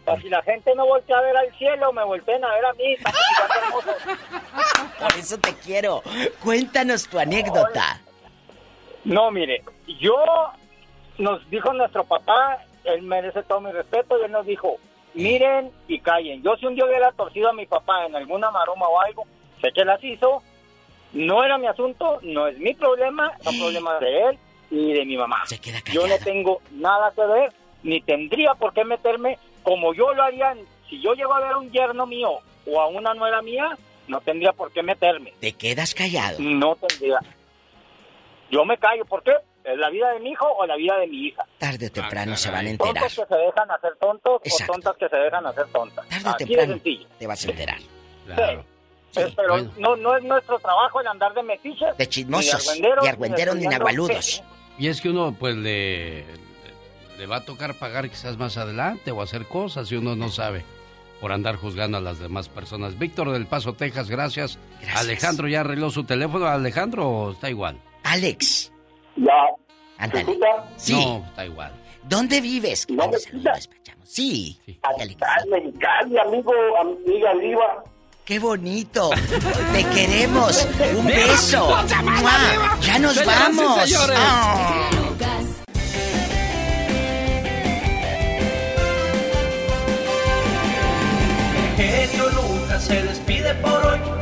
Para 0.05 0.19
si 0.21 0.29
la 0.29 0.41
gente 0.41 0.73
no 0.75 0.85
voltea 0.87 1.17
a 1.17 1.21
ver 1.21 1.37
al 1.37 1.51
cielo, 1.57 1.93
me 1.93 2.03
volteen 2.03 2.43
a 2.43 2.53
ver 2.53 2.65
a 2.65 2.73
mí. 2.73 2.95
Por 4.99 5.19
eso 5.19 5.37
te 5.37 5.53
quiero. 5.55 6.01
Cuéntanos 6.41 7.07
tu 7.07 7.19
anécdota. 7.19 8.01
No, 9.03 9.29
mire, 9.29 9.63
yo 9.99 10.23
nos 11.17 11.47
dijo 11.51 11.73
nuestro 11.73 12.03
papá, 12.03 12.63
él 12.83 13.03
merece 13.03 13.43
todo 13.43 13.61
mi 13.61 13.71
respeto, 13.71 14.19
y 14.19 14.25
él 14.25 14.31
nos 14.31 14.45
dijo, 14.45 14.77
miren 15.13 15.71
y 15.87 15.99
callen. 15.99 16.41
Yo 16.41 16.55
si 16.55 16.65
un 16.65 16.75
día 16.75 16.85
hubiera 16.85 17.11
torcido 17.11 17.49
a 17.49 17.53
mi 17.53 17.67
papá 17.67 18.05
en 18.05 18.15
alguna 18.15 18.49
maroma 18.49 18.87
o 18.87 18.99
algo, 19.01 19.25
sé 19.61 19.71
que 19.71 19.85
las 19.85 20.03
hizo, 20.03 20.41
no 21.13 21.43
era 21.43 21.59
mi 21.59 21.67
asunto, 21.67 22.19
no 22.23 22.47
es 22.47 22.57
mi 22.57 22.73
problema, 22.73 23.33
son 23.43 23.59
problemas 23.59 23.99
de 23.99 24.29
él 24.29 24.39
y 24.71 24.93
de 24.93 25.05
mi 25.05 25.17
mamá. 25.17 25.43
Yo 25.91 26.07
no 26.07 26.17
tengo 26.23 26.61
nada 26.71 27.11
que 27.11 27.25
ver, 27.25 27.53
ni 27.83 28.01
tendría 28.01 28.55
por 28.55 28.73
qué 28.73 28.83
meterme 28.83 29.37
como 29.61 29.93
yo 29.93 30.13
lo 30.13 30.23
haría. 30.23 30.55
Si 30.89 30.99
yo 31.01 31.13
llego 31.13 31.33
a 31.33 31.41
ver 31.41 31.51
a 31.51 31.57
un 31.57 31.71
yerno 31.71 32.07
mío 32.07 32.39
o 32.65 32.81
a 32.81 32.87
una 32.87 33.13
nuera 33.13 33.41
mía, 33.41 33.77
no 34.07 34.21
tendría 34.21 34.53
por 34.53 34.71
qué 34.71 34.81
meterme. 34.81 35.33
¿Te 35.39 35.53
quedas 35.53 35.93
callado? 35.93 36.37
No 36.39 36.75
tendría. 36.75 37.19
Yo 38.49 38.65
me 38.65 38.77
callo, 38.77 39.05
¿por 39.05 39.23
qué? 39.23 39.33
¿Es 39.63 39.77
la 39.77 39.89
vida 39.89 40.11
de 40.13 40.19
mi 40.19 40.31
hijo 40.31 40.45
o 40.45 40.65
la 40.65 40.75
vida 40.75 40.97
de 40.97 41.07
mi 41.07 41.27
hija? 41.27 41.45
Tarde 41.59 41.87
o 41.87 41.91
temprano 41.91 42.35
se 42.35 42.49
van 42.49 42.65
a 42.65 42.69
enterar. 42.69 42.93
Tontos 42.95 43.15
que 43.15 43.35
se 43.35 43.39
dejan 43.39 43.71
hacer 43.71 43.95
tontos 43.99 44.41
Exacto. 44.43 44.71
o 44.71 44.75
tontas 44.75 44.97
que 44.97 45.09
se 45.09 45.15
dejan 45.17 45.45
hacer 45.45 45.67
tontas. 45.67 46.07
Tarde 46.07 46.29
o 46.29 46.33
temprano 46.35 46.79
te 47.19 47.27
vas 47.27 47.45
a 47.45 47.49
enterar. 47.49 47.77
Claro. 48.25 48.65
Pero 49.13 49.57
no, 49.77 49.95
no 49.97 50.17
es 50.17 50.23
nuestro 50.23 50.57
trabajo 50.59 51.01
el 51.01 51.07
andar 51.07 51.33
de 51.33 51.43
metiches. 51.43 51.97
De 51.97 52.07
chismosos, 52.07 52.65
ni 52.65 52.71
argüenderos, 52.71 53.05
y 53.05 53.09
argüenderos 53.09 53.55
ni 53.55 53.67
nahualudos. 53.67 54.43
Y 54.77 54.87
es 54.87 55.01
que 55.01 55.09
uno, 55.09 55.35
pues, 55.37 55.55
le, 55.55 56.25
le 57.17 57.25
va 57.27 57.37
a 57.37 57.45
tocar 57.45 57.75
pagar 57.75 58.09
quizás 58.09 58.37
más 58.37 58.57
adelante 58.57 59.11
o 59.11 59.21
hacer 59.21 59.45
cosas 59.45 59.87
si 59.87 59.95
uno 59.95 60.15
no 60.15 60.29
sabe 60.29 60.63
por 61.19 61.31
andar 61.31 61.55
juzgando 61.55 61.97
a 61.99 62.01
las 62.01 62.19
demás 62.19 62.49
personas. 62.49 62.97
Víctor 62.97 63.31
del 63.31 63.45
Paso, 63.45 63.73
Texas, 63.73 64.09
gracias. 64.09 64.57
Alejandro 64.95 65.47
ya 65.47 65.59
arregló 65.61 65.91
su 65.91 66.03
teléfono. 66.03 66.47
¿Alejandro 66.47 67.31
está 67.31 67.49
igual? 67.49 67.79
Alex. 68.03 68.71
Ya. 69.17 69.31
Ándale. 69.99 70.25
Sí. 70.77 70.93
No, 70.93 71.23
está 71.27 71.45
igual. 71.45 71.71
¿Dónde 72.03 72.41
vives? 72.41 72.87
¿No 72.89 73.07
me 73.07 73.17
Sí. 74.03 74.59
Cali, 74.81 76.17
amigo, 76.17 76.51
amiga 76.79 77.33
Diva. 77.35 77.83
¡Qué 78.31 78.39
bonito! 78.39 79.09
¡Te 79.73 79.83
queremos! 79.87 80.65
¡Un 80.95 81.05
beso! 81.05 81.67
¡Mua! 82.01 82.77
¡Ya 82.81 82.97
nos 82.97 83.13
Señoras 83.13 83.49
y 83.49 83.57
vamos! 83.57 83.89
señores. 83.89 84.17
Ah. 84.17 84.89
Genio 91.75 92.29
Lucas 92.29 92.83
se 92.85 93.03
despide 93.03 93.53
por 93.55 93.80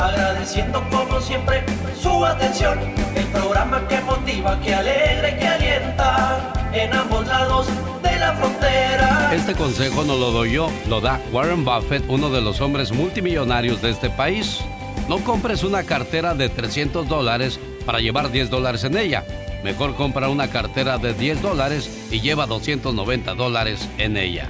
agradeciendo 0.09 0.83
como 0.89 1.21
siempre 1.21 1.63
su 1.99 2.25
atención. 2.25 2.79
El 3.15 3.25
programa 3.27 3.87
que 3.87 3.99
motiva, 4.01 4.59
que 4.61 4.73
alegra 4.73 5.29
y 5.29 5.39
que 5.39 5.47
alienta 5.47 6.53
en 6.73 6.93
ambos 6.93 7.27
lados 7.27 7.67
de 8.03 8.19
la 8.19 8.33
frontera. 8.33 9.31
Este 9.33 9.53
consejo 9.53 10.03
no 10.03 10.15
lo 10.15 10.31
doy 10.31 10.53
yo, 10.53 10.69
lo 10.87 11.01
da 11.01 11.19
Warren 11.31 11.65
Buffett, 11.65 12.03
uno 12.07 12.29
de 12.29 12.41
los 12.41 12.61
hombres 12.61 12.91
multimillonarios 12.91 13.81
de 13.81 13.91
este 13.91 14.09
país. 14.09 14.59
No 15.07 15.19
compres 15.19 15.63
una 15.63 15.83
cartera 15.83 16.33
de 16.35 16.49
300 16.49 17.07
dólares 17.07 17.59
para 17.85 17.99
llevar 17.99 18.31
10 18.31 18.49
dólares 18.49 18.83
en 18.83 18.97
ella. 18.97 19.25
Mejor 19.63 19.95
compra 19.95 20.29
una 20.29 20.49
cartera 20.49 20.97
de 20.97 21.13
10 21.13 21.41
dólares 21.41 21.89
y 22.11 22.21
lleva 22.21 22.45
290 22.45 23.33
dólares 23.33 23.89
en 23.97 24.17
ella. 24.17 24.49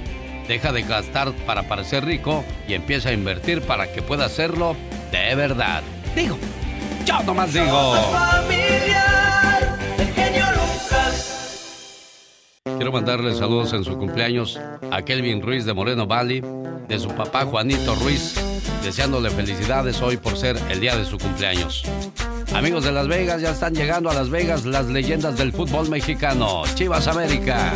Deja 0.50 0.72
de 0.72 0.82
gastar 0.82 1.30
para 1.46 1.62
parecer 1.68 2.04
rico 2.04 2.44
y 2.66 2.74
empieza 2.74 3.10
a 3.10 3.12
invertir 3.12 3.62
para 3.62 3.92
que 3.92 4.02
pueda 4.02 4.24
hacerlo 4.24 4.74
de 5.12 5.36
verdad. 5.36 5.80
Digo, 6.16 6.36
yo 7.06 7.22
nomás 7.22 7.52
digo. 7.52 7.94
Quiero 12.64 12.90
mandarle 12.90 13.32
saludos 13.36 13.72
en 13.74 13.84
su 13.84 13.96
cumpleaños 13.96 14.58
a 14.90 15.02
Kelvin 15.02 15.40
Ruiz 15.40 15.64
de 15.64 15.72
Moreno 15.72 16.08
Valley, 16.08 16.42
de 16.88 16.98
su 16.98 17.10
papá 17.10 17.44
Juanito 17.44 17.94
Ruiz, 17.94 18.34
deseándole 18.82 19.30
felicidades 19.30 20.02
hoy 20.02 20.16
por 20.16 20.36
ser 20.36 20.58
el 20.68 20.80
día 20.80 20.96
de 20.96 21.04
su 21.04 21.16
cumpleaños. 21.16 21.84
Amigos 22.54 22.84
de 22.84 22.92
Las 22.92 23.06
Vegas, 23.06 23.40
ya 23.40 23.50
están 23.50 23.74
llegando 23.74 24.10
a 24.10 24.14
Las 24.14 24.28
Vegas 24.28 24.64
las 24.64 24.86
leyendas 24.86 25.36
del 25.38 25.52
fútbol 25.52 25.88
mexicano. 25.88 26.62
Chivas 26.74 27.06
América. 27.06 27.72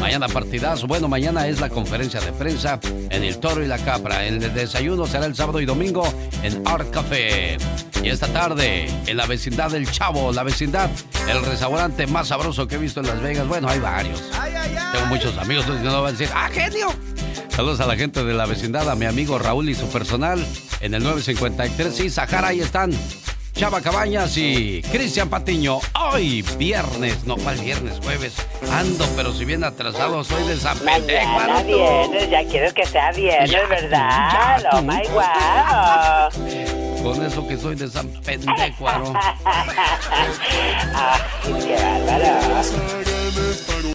Mañana 0.00 0.28
partidazo. 0.28 0.86
Bueno, 0.86 1.08
mañana 1.08 1.48
es 1.48 1.60
la 1.60 1.68
conferencia 1.68 2.20
de 2.20 2.32
prensa 2.32 2.78
en 2.82 3.24
el 3.24 3.38
Toro 3.38 3.64
y 3.64 3.66
la 3.66 3.78
Capra. 3.78 4.24
El 4.24 4.54
desayuno 4.54 5.06
será 5.06 5.26
el 5.26 5.34
sábado 5.34 5.60
y 5.60 5.66
domingo 5.66 6.04
en 6.42 6.62
Art 6.66 6.90
Café. 6.90 7.56
Y 8.02 8.08
esta 8.08 8.28
tarde, 8.28 8.86
en 9.06 9.16
la 9.16 9.26
vecindad 9.26 9.70
del 9.70 9.90
Chavo, 9.90 10.32
la 10.32 10.44
vecindad, 10.44 10.88
el 11.28 11.44
restaurante 11.44 12.06
más 12.06 12.28
sabroso 12.28 12.66
que 12.66 12.76
he 12.76 12.78
visto 12.78 13.00
en 13.00 13.08
Las 13.08 13.20
Vegas. 13.20 13.46
Bueno, 13.48 13.68
hay 13.68 13.80
varios. 13.80 14.22
Tengo 14.92 15.06
muchos 15.06 15.36
amigos 15.36 15.66
que 15.66 15.72
no 15.72 16.00
van 16.00 16.14
a 16.14 16.18
decir, 16.18 16.28
¡ah, 16.34 16.48
genio! 16.52 16.88
Saludos 17.48 17.80
a 17.80 17.86
la 17.86 17.96
gente 17.96 18.24
de 18.24 18.32
la 18.32 18.46
vecindad, 18.46 18.88
a 18.88 18.94
mi 18.94 19.04
amigo 19.04 19.38
Raúl 19.38 19.68
y 19.68 19.74
su 19.74 19.88
personal 19.88 20.44
en 20.80 20.94
el 20.94 21.02
953. 21.02 21.94
Sí, 21.94 22.08
Sahara, 22.08 22.48
ahí 22.48 22.60
están. 22.60 22.92
Chava 23.62 23.80
Cabañas 23.80 24.36
y 24.38 24.82
Cristian 24.90 25.28
Patiño. 25.28 25.78
Hoy 25.94 26.42
viernes, 26.58 27.24
no, 27.24 27.36
¿cuál 27.36 27.56
viernes? 27.58 28.00
Jueves. 28.02 28.34
Ando, 28.72 29.06
pero 29.14 29.32
si 29.32 29.44
bien 29.44 29.62
atrasado, 29.62 30.24
soy 30.24 30.42
de 30.48 30.56
San 30.56 30.76
Pedro. 30.80 30.96
Mañana 30.96 31.62
viernes, 31.62 32.28
ya 32.28 32.44
quieres 32.44 32.72
que 32.72 32.84
sea 32.84 33.12
viernes, 33.12 33.68
¿verdad? 33.68 34.64
oh 34.72 34.82
my 34.82 35.06
wow. 35.12 36.28
Con 37.04 37.24
eso 37.24 37.46
que 37.46 37.56
soy 37.56 37.76
de 37.76 37.86
San 37.86 38.08
Pendecuaro. 38.08 39.12
Ay, 39.44 39.62
qué 41.64 41.76
bárbaro. 41.76 43.11